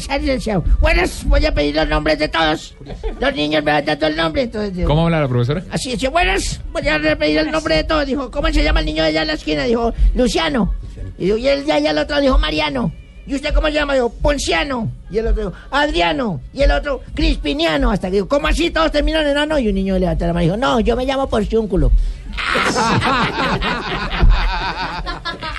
Buenas, 0.79 1.23
voy 1.25 1.45
a 1.45 1.53
pedir 1.53 1.75
los 1.75 1.87
nombres 1.87 2.19
de 2.19 2.27
todos. 2.29 2.75
Los 3.19 3.35
niños 3.35 3.63
me 3.63 3.71
van 3.71 3.85
dando 3.85 4.07
el 4.07 4.15
nombre. 4.15 4.41
Entonces, 4.43 4.85
¿Cómo 4.85 5.03
habla 5.05 5.21
la 5.21 5.27
profesora? 5.27 5.63
Así 5.69 5.91
dice, 5.91 6.07
buenas, 6.07 6.61
voy 6.71 6.87
a 6.87 7.17
pedir 7.17 7.37
el 7.37 7.51
nombre 7.51 7.75
de 7.75 7.83
todos. 7.83 8.05
Dijo, 8.05 8.31
¿cómo 8.31 8.47
se 8.49 8.63
llama 8.63 8.79
el 8.81 8.85
niño 8.85 9.03
de 9.03 9.09
allá 9.09 9.21
en 9.21 9.27
la 9.27 9.33
esquina? 9.33 9.63
Dijo, 9.63 9.93
Luciano. 10.15 10.73
Y, 11.17 11.25
digo, 11.25 11.37
y 11.37 11.47
el 11.47 11.65
de 11.65 11.73
allá 11.73 11.91
el 11.91 11.97
otro 11.97 12.19
dijo, 12.19 12.37
Mariano. 12.37 12.91
¿Y 13.25 13.35
usted 13.35 13.53
cómo 13.53 13.67
se 13.67 13.73
llama? 13.73 13.93
Dijo, 13.93 14.09
Ponciano. 14.09 14.91
Y 15.09 15.17
el 15.17 15.27
otro 15.27 15.45
dijo, 15.45 15.55
Adriano. 15.71 16.41
Y 16.53 16.61
el 16.61 16.71
otro, 16.71 17.01
Crispiniano. 17.13 17.91
Hasta 17.91 18.09
que 18.09 18.15
dijo, 18.15 18.27
¿cómo 18.27 18.47
así 18.47 18.69
todos 18.69 18.91
terminaron 18.91 19.29
en 19.29 19.37
ano? 19.37 19.57
Y 19.59 19.69
un 19.69 19.75
niño 19.75 19.97
levantó 19.97 20.27
la 20.27 20.33
mano 20.33 20.43
y 20.43 20.47
dijo, 20.47 20.57
no, 20.57 20.79
yo 20.81 20.95
me 20.95 21.05
llamo 21.05 21.29
Porciúnculo. 21.29 21.91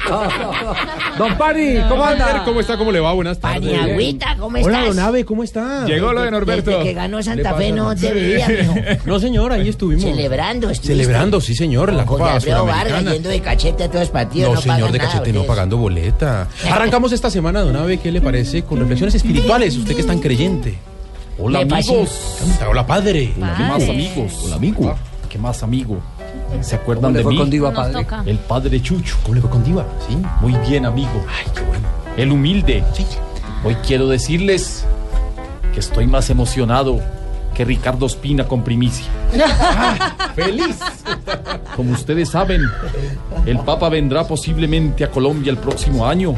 Don 1.19 1.37
Pani, 1.39 1.77
¿cómo 1.89 2.05
anda? 2.05 2.43
¿Cómo 2.45 2.61
está? 2.61 2.77
¿Cómo 2.77 2.93
le 2.93 3.01
va? 3.01 3.13
Buenas 3.13 3.39
tardes. 3.39 3.79
Paniagüita, 3.79 4.37
¿cómo 4.39 4.57
estás? 4.57 4.75
Hola, 4.75 4.87
don 4.87 4.99
Ave, 4.99 5.25
¿cómo 5.25 5.45
está? 5.45 5.87
Llegó 5.87 6.13
lo 6.13 6.23
de 6.23 6.31
Norberto. 6.31 6.71
Desde 6.71 6.85
que 6.85 6.95
ganó 6.95 7.23
Santa 7.23 7.53
¿Le 7.53 7.59
Fe 7.59 7.73
no 7.73 7.95
te 7.95 8.13
veía, 8.13 8.49
mijo. 8.49 8.75
No, 9.07 9.19
señor, 9.19 9.53
ahí 9.53 9.69
estuvimos. 9.69 10.05
Celebrando, 10.05 10.71
estuviste. 10.71 11.03
Celebrando, 11.05 11.41
sí, 11.41 11.55
señor, 11.55 11.93
la 11.93 12.05
Copa 12.05 12.39
Vargas 12.39 13.05
yendo 13.05 13.29
de 13.29 13.41
cachete 13.41 13.85
a 13.85 13.89
todos 13.89 14.01
los 14.01 14.11
partidos. 14.11 14.51
No, 14.51 14.55
No, 14.57 14.61
señor, 14.61 14.93
de 14.93 14.99
nada, 14.99 15.11
cachete 15.11 15.33
no 15.33 15.45
pagando 15.45 15.77
boleta. 15.77 16.49
Arrancamos 16.71 17.13
esta 17.13 17.31
semana, 17.31 17.61
don 17.63 17.77
Ave, 17.77 17.99
¿qué 17.99 18.11
le 18.11 18.21
parece? 18.21 18.63
Con 18.63 18.79
reflexiones 18.81 19.15
espirituales, 19.15 19.77
usted 19.77 19.95
que 19.95 20.01
es 20.01 20.07
tan 20.07 20.21
creyente. 20.21 20.79
Hola, 21.39 21.61
amigos. 21.61 22.39
Hola, 22.69 22.87
padre. 22.87 23.33
Padre. 23.39 23.55
¿Qué 23.57 23.63
más, 23.65 23.89
amigos? 23.89 24.33
Hola, 24.45 24.57
amigo. 24.57 24.95
¿Qué 25.29 25.39
más, 25.39 25.63
amigo? 25.65 26.01
¿Se 26.63 26.77
acuerdan 26.77 27.03
¿Cómo 27.03 27.13
le 27.13 27.19
de 27.19 27.23
fue 27.25 27.33
mí? 27.33 27.39
con 27.39 27.51
Diva, 27.51 27.73
padre? 27.73 28.07
El 28.27 28.39
padre 28.39 28.81
Chucho. 28.83 29.17
¿Cómo 29.23 29.35
le 29.35 29.41
fue 29.41 29.51
con 29.51 29.65
Diva? 29.65 29.85
Sí. 30.09 30.17
Muy 30.41 30.55
bien, 30.69 30.87
amigo. 30.87 31.25
Ay, 31.29 31.51
qué 31.55 31.63
bueno. 31.63 31.87
El 32.17 32.33
humilde. 32.33 32.85
Sí. 32.95 33.07
Hoy 33.65 33.75
quiero 33.87 34.09
decirles 34.09 34.85
que 35.73 35.81
estoy 35.81 36.07
más 36.07 36.31
emocionado 36.31 37.01
que 37.55 37.65
Ricardo 37.65 38.07
Espina 38.07 38.47
con 38.47 38.63
primicia. 38.63 39.07
¡Feliz! 40.35 40.79
Como 41.77 41.93
ustedes 41.93 42.31
saben, 42.31 42.63
el 43.47 43.59
Papa 43.61 43.89
vendrá 43.89 44.27
posiblemente 44.27 45.05
a 45.05 45.11
Colombia 45.11 45.51
el 45.51 45.59
próximo 45.59 46.07
año. 46.07 46.35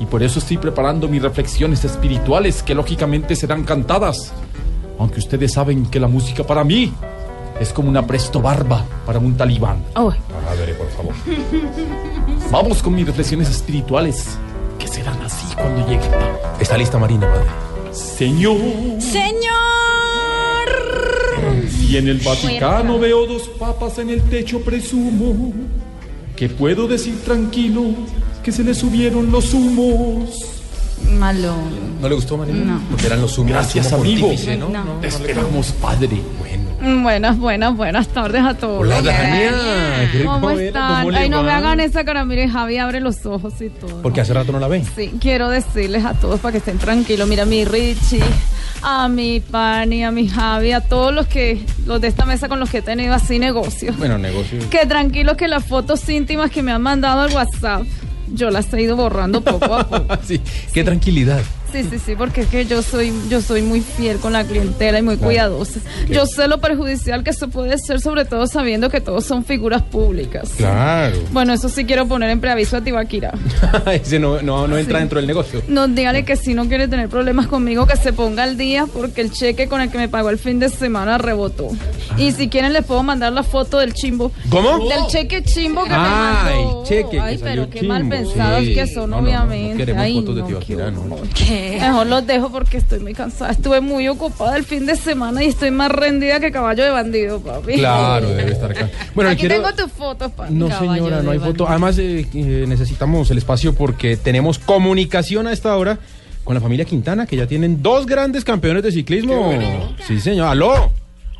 Y 0.00 0.06
por 0.06 0.22
eso 0.22 0.38
estoy 0.38 0.58
preparando 0.58 1.08
mis 1.08 1.20
reflexiones 1.22 1.84
espirituales 1.84 2.62
que 2.62 2.74
lógicamente 2.74 3.34
serán 3.34 3.64
cantadas. 3.64 4.32
Aunque 4.98 5.18
ustedes 5.18 5.52
saben 5.52 5.86
que 5.86 5.98
la 6.00 6.06
música 6.08 6.44
para 6.44 6.62
mí 6.64 6.92
es 7.60 7.72
como 7.72 7.88
una 7.88 8.06
presto 8.06 8.40
barba 8.40 8.84
para 9.06 9.18
un 9.18 9.36
talibán. 9.36 9.82
Oh, 9.96 10.12
Madre, 10.44 10.74
por 10.74 10.90
favor. 10.90 11.14
Vamos 12.50 12.82
con 12.82 12.94
mis 12.94 13.06
reflexiones 13.06 13.50
espirituales, 13.50 14.38
que 14.78 14.88
serán 14.88 15.20
así 15.22 15.46
cuando 15.54 15.86
llegue. 15.88 16.08
Está 16.60 16.76
lista 16.76 16.98
Marina, 16.98 17.28
madre. 17.28 17.48
Señor. 17.92 18.58
Señor. 19.00 19.58
Y 21.80 21.96
en 21.96 22.08
el 22.08 22.18
Vaticano 22.18 22.98
veo 22.98 23.26
dos 23.26 23.48
papas 23.58 23.98
en 23.98 24.10
el 24.10 24.22
techo, 24.22 24.60
presumo 24.60 25.52
que 26.38 26.48
puedo 26.48 26.86
decir 26.86 27.20
tranquilo 27.24 27.82
que 28.44 28.52
se 28.52 28.62
le 28.62 28.72
subieron 28.72 29.32
los 29.32 29.52
humos. 29.54 30.38
Malo. 31.18 31.52
¿No 32.00 32.08
le 32.08 32.14
gustó, 32.14 32.36
Marina? 32.36 32.74
No. 32.74 32.80
Porque 32.90 33.06
eran 33.06 33.20
los 33.20 33.36
humos. 33.38 33.50
Gracias, 33.50 33.92
amigo. 33.92 34.28
pontífice, 34.28 34.56
¿no? 34.56 34.68
No. 34.68 34.84
Te 35.00 35.08
esperamos, 35.08 35.72
padre. 35.72 36.22
Bueno. 36.38 36.67
Buenas, 36.80 37.38
buenas, 37.38 37.76
buenas 37.76 38.08
tardes 38.08 38.42
a 38.44 38.54
todos. 38.54 38.80
Hola, 38.80 39.02
Dania. 39.02 39.52
¿Cómo 40.24 40.50
están? 40.50 41.04
¿cómo 41.04 41.16
Ay, 41.16 41.28
no 41.28 41.42
me 41.42 41.50
hagan 41.50 41.80
esa 41.80 42.04
cara. 42.04 42.24
Mire, 42.24 42.48
Javi 42.48 42.78
abre 42.78 43.00
los 43.00 43.26
ojos 43.26 43.54
y 43.60 43.68
todo. 43.68 44.00
Porque 44.02 44.20
hace 44.20 44.32
rato 44.32 44.52
no 44.52 44.60
la 44.60 44.68
ven. 44.68 44.84
Sí, 44.96 45.12
quiero 45.20 45.48
decirles 45.48 46.04
a 46.04 46.14
todos 46.14 46.38
para 46.38 46.52
que 46.52 46.58
estén 46.58 46.78
tranquilos. 46.78 47.28
Mira, 47.28 47.42
a 47.42 47.46
mi 47.46 47.64
Richie, 47.64 48.22
a 48.82 49.08
mi 49.08 49.40
Pani, 49.40 50.04
a 50.04 50.12
mi 50.12 50.28
Javi, 50.28 50.72
a 50.72 50.80
todos 50.80 51.12
los 51.12 51.26
que, 51.26 51.64
los 51.84 52.00
de 52.00 52.08
esta 52.08 52.24
mesa 52.24 52.48
con 52.48 52.60
los 52.60 52.70
que 52.70 52.78
he 52.78 52.82
tenido 52.82 53.12
así 53.12 53.40
negocios. 53.40 53.96
Bueno, 53.96 54.16
negocio. 54.16 54.58
Que 54.70 54.86
tranquilos 54.86 55.36
que 55.36 55.48
las 55.48 55.64
fotos 55.64 56.08
íntimas 56.08 56.50
que 56.50 56.62
me 56.62 56.70
han 56.70 56.82
mandado 56.82 57.22
al 57.22 57.32
WhatsApp, 57.32 57.82
yo 58.32 58.50
las 58.50 58.72
he 58.72 58.82
ido 58.82 58.94
borrando 58.94 59.40
poco 59.40 59.74
a 59.74 59.88
poco. 59.88 60.16
sí, 60.24 60.40
qué 60.72 60.84
tranquilidad. 60.84 61.42
Sí, 61.72 61.84
sí, 61.84 61.98
sí, 61.98 62.14
porque 62.16 62.40
es 62.42 62.46
que 62.48 62.64
yo 62.64 62.82
soy, 62.82 63.12
yo 63.28 63.40
soy 63.42 63.60
muy 63.62 63.80
fiel 63.80 64.18
con 64.18 64.32
la 64.32 64.44
clientela 64.44 64.98
y 64.98 65.02
muy 65.02 65.16
Claro. 65.16 65.28
cuidadosa. 65.28 65.80
Yo 66.08 66.24
sé 66.26 66.48
lo 66.48 66.58
perjudicial 66.60 67.22
que 67.22 67.30
eso 67.30 67.48
puede 67.48 67.76
ser, 67.78 68.00
sobre 68.00 68.24
todo 68.24 68.46
sabiendo 68.46 68.88
que 68.88 69.00
todos 69.00 69.24
son 69.26 69.44
figuras 69.44 69.82
públicas. 69.82 70.50
Claro. 70.56 71.16
Bueno, 71.32 71.52
eso 71.52 71.68
sí 71.68 71.84
quiero 71.84 72.06
poner 72.08 72.30
en 72.30 72.40
preaviso 72.40 72.76
a 72.78 72.80
Tibaquira. 72.80 73.32
Ese 73.92 74.18
no, 74.18 74.40
no, 74.42 74.66
no 74.66 74.78
entra 74.78 74.98
Sí. 74.98 75.00
dentro 75.00 75.18
del 75.18 75.26
negocio. 75.26 75.62
No, 75.68 75.86
dígale 75.88 76.24
que 76.24 76.36
si 76.36 76.54
no 76.54 76.66
quiere 76.68 76.88
tener 76.88 77.08
problemas 77.08 77.46
conmigo, 77.48 77.86
que 77.86 77.96
se 77.96 78.12
ponga 78.12 78.44
al 78.44 78.56
día 78.56 78.86
porque 78.92 79.20
el 79.20 79.30
cheque 79.30 79.68
con 79.68 79.80
el 79.80 79.90
que 79.90 79.98
me 79.98 80.08
pagó 80.08 80.30
el 80.30 80.38
fin 80.38 80.58
de 80.58 80.68
semana 80.70 81.18
rebotó. 81.18 81.68
Y 82.16 82.32
si 82.32 82.48
quieren 82.48 82.72
les 82.72 82.84
puedo 82.84 83.02
mandar 83.02 83.32
la 83.32 83.42
foto 83.42 83.78
del 83.78 83.92
chimbo. 83.92 84.32
¿Cómo? 84.50 84.88
Del 84.88 85.06
cheque 85.08 85.42
chimbo 85.42 85.84
que 85.84 85.90
Ah, 85.92 86.44
me 86.46 86.50
mandó. 86.54 86.80
el 86.82 86.88
cheque 86.88 87.10
que 87.10 87.20
Ay, 87.20 87.38
pero 87.42 87.68
qué 87.68 87.82
mal 87.82 88.08
pensados 88.08 88.64
sí. 88.64 88.74
que 88.74 88.86
son, 88.86 89.10
No, 89.10 89.16
no, 89.20 89.22
no, 89.22 89.30
no 89.30 89.42
obviamente. 89.44 89.76
queremos 89.76 90.02
Ay, 90.02 90.14
fotos 90.20 90.34
de 90.36 90.40
no, 90.42 90.46
Tibaquirá, 90.48 90.92
qué 91.34 91.57
Mejor 91.80 92.06
los 92.06 92.26
dejo 92.26 92.50
porque 92.50 92.78
estoy 92.78 93.00
muy 93.00 93.14
cansada. 93.14 93.50
Estuve 93.50 93.80
muy 93.80 94.08
ocupada 94.08 94.56
el 94.56 94.64
fin 94.64 94.86
de 94.86 94.96
semana 94.96 95.42
y 95.44 95.48
estoy 95.48 95.70
más 95.70 95.90
rendida 95.90 96.40
que 96.40 96.50
caballo 96.50 96.84
de 96.84 96.90
bandido, 96.90 97.40
papi. 97.40 97.74
Claro, 97.74 98.28
debe 98.30 98.52
estar 98.52 98.70
acá. 98.70 98.88
Bueno, 99.14 99.30
Aquí 99.30 99.40
quiero... 99.46 99.56
tengo 99.56 99.74
tus 99.74 99.92
fotos, 99.92 100.32
papi. 100.32 100.52
No, 100.54 100.68
Caballo 100.68 100.94
señora, 100.94 101.22
no 101.22 101.30
hay 101.30 101.38
bandido. 101.38 101.52
foto. 101.52 101.68
Además, 101.68 101.98
eh, 101.98 102.26
eh, 102.34 102.64
necesitamos 102.68 103.30
el 103.30 103.38
espacio 103.38 103.74
porque 103.74 104.16
tenemos 104.16 104.58
comunicación 104.58 105.46
a 105.46 105.52
esta 105.52 105.76
hora 105.76 105.98
con 106.44 106.54
la 106.54 106.60
familia 106.60 106.84
Quintana, 106.86 107.26
que 107.26 107.36
ya 107.36 107.46
tienen 107.46 107.82
dos 107.82 108.06
grandes 108.06 108.44
campeones 108.44 108.82
de 108.82 108.90
ciclismo. 108.92 109.52
Sí, 110.06 110.18
señor. 110.18 110.48
¡Aló! 110.48 110.92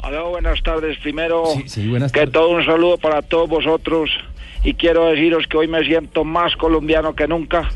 Aló, 0.02 0.30
buenas 0.30 0.62
tardes. 0.62 0.98
Primero, 0.98 1.44
Sí, 1.66 1.88
buenas 1.88 2.12
que 2.12 2.26
todo 2.26 2.50
un 2.50 2.64
saludo 2.64 2.98
para 2.98 3.22
todos 3.22 3.48
vosotros. 3.48 4.10
Y 4.68 4.74
quiero 4.74 5.06
deciros 5.06 5.46
que 5.46 5.56
hoy 5.56 5.66
me 5.66 5.82
siento 5.82 6.24
más 6.24 6.54
colombiano 6.56 7.14
que 7.14 7.26
nunca. 7.26 7.70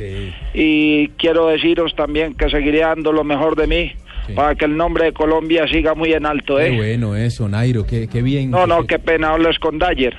Y 0.52 1.08
quiero 1.16 1.46
deciros 1.46 1.94
también 1.96 2.34
que 2.34 2.50
seguiré 2.50 2.80
dando 2.80 3.12
lo 3.12 3.24
mejor 3.24 3.56
de 3.56 3.66
mí 3.66 3.92
para 4.36 4.54
que 4.54 4.66
el 4.66 4.76
nombre 4.76 5.06
de 5.06 5.12
Colombia 5.14 5.66
siga 5.68 5.94
muy 5.94 6.12
en 6.12 6.26
alto, 6.26 6.58
Qué 6.58 6.66
¿eh? 6.66 6.76
bueno 6.76 7.16
eso, 7.16 7.48
Nairo, 7.48 7.86
qué, 7.86 8.08
qué 8.08 8.20
bien. 8.20 8.50
No, 8.50 8.66
no, 8.66 8.86
qué 8.86 8.98
pena, 8.98 9.30
hablas 9.30 9.58
con 9.58 9.78
Dyer. 9.78 10.16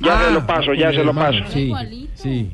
Ya 0.00 0.18
Ah, 0.18 0.24
se 0.26 0.34
lo 0.34 0.44
paso, 0.46 0.74
ya 0.74 0.92
se 0.92 1.04
lo 1.04 1.14
paso. 1.14 1.38
Sí, 1.50 1.72
sí. 2.14 2.50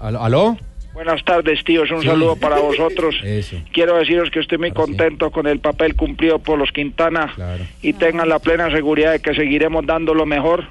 ¿Aló? 0.00 0.56
Buenas 0.94 1.22
tardes, 1.24 1.62
tíos. 1.64 1.90
Un 1.90 2.00
Sí. 2.00 2.06
saludo 2.08 2.36
para 2.36 2.58
vosotros. 2.60 3.14
Eso. 3.22 3.56
Quiero 3.72 3.96
deciros 3.98 4.30
que 4.30 4.40
estoy 4.40 4.56
muy 4.58 4.70
contento 4.72 5.30
con 5.30 5.46
el 5.46 5.60
papel 5.60 5.94
cumplido 5.94 6.38
por 6.38 6.58
los 6.58 6.72
Quintana 6.72 7.32
y 7.82 7.92
tengan 7.92 8.28
la 8.28 8.38
plena 8.38 8.70
seguridad 8.70 9.12
de 9.12 9.20
que 9.20 9.34
seguiremos 9.34 9.84
dando 9.86 10.14
lo 10.14 10.24
mejor 10.26 10.64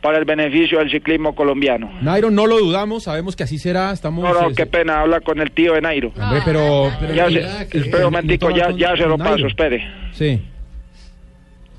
para 0.00 0.18
el 0.18 0.24
beneficio 0.24 0.78
del 0.78 0.90
ciclismo 0.90 1.34
colombiano. 1.34 1.90
Nairo, 2.02 2.30
no 2.30 2.46
lo 2.46 2.58
dudamos, 2.58 3.04
sabemos 3.04 3.34
que 3.36 3.42
así 3.42 3.58
será. 3.58 3.92
Estamos. 3.92 4.22
No, 4.24 4.32
no, 4.32 4.50
eh, 4.50 4.54
qué 4.56 4.66
pena, 4.66 5.00
habla 5.00 5.20
con 5.20 5.40
el 5.40 5.50
tío 5.50 5.74
de 5.74 5.80
Nairo. 5.80 6.12
Hombre, 6.20 6.40
pero. 6.44 6.90
pero 7.00 7.14
Ya 7.14 7.26
mira, 7.26 7.58
se, 7.58 7.68
que- 7.68 7.78
espera 7.78 8.06
un 8.06 8.12
momentico, 8.12 8.50
ya, 8.50 8.70
ya 8.70 8.96
se 8.96 9.06
lo 9.06 9.16
Nairo. 9.16 9.34
paso, 9.34 9.46
espere. 9.46 9.84
Sí. 10.12 10.40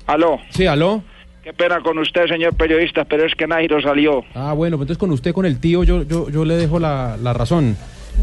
Aló. 0.06 0.38
Sí, 0.50 0.66
aló. 0.66 1.02
Qué 1.42 1.52
pena 1.54 1.80
con 1.80 1.98
usted, 1.98 2.26
señor 2.26 2.54
periodista, 2.54 3.04
pero 3.04 3.24
es 3.24 3.34
que 3.34 3.46
Nairo 3.46 3.80
salió. 3.80 4.24
Ah, 4.34 4.52
bueno, 4.52 4.76
pues 4.76 4.84
entonces 4.84 4.98
con 4.98 5.10
usted, 5.10 5.32
con 5.32 5.46
el 5.46 5.58
tío, 5.58 5.84
yo, 5.84 6.02
yo, 6.02 6.28
yo 6.28 6.44
le 6.44 6.54
dejo 6.56 6.78
la, 6.78 7.16
la 7.16 7.32
razón. 7.32 7.76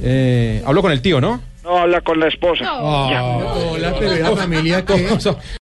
Eh, 0.03 0.61
hablo 0.65 0.81
con 0.83 0.91
el 0.91 1.01
tío, 1.01 1.19
¿no? 1.19 1.41
No, 1.63 1.79
habla 1.79 2.01
con 2.01 2.19
la 2.19 2.27
esposa. 2.27 2.65
Ah, 2.67 3.53
hola, 3.71 3.93
pero 3.99 4.15
la 4.15 4.35
familia 4.35 4.85
que... 4.85 4.93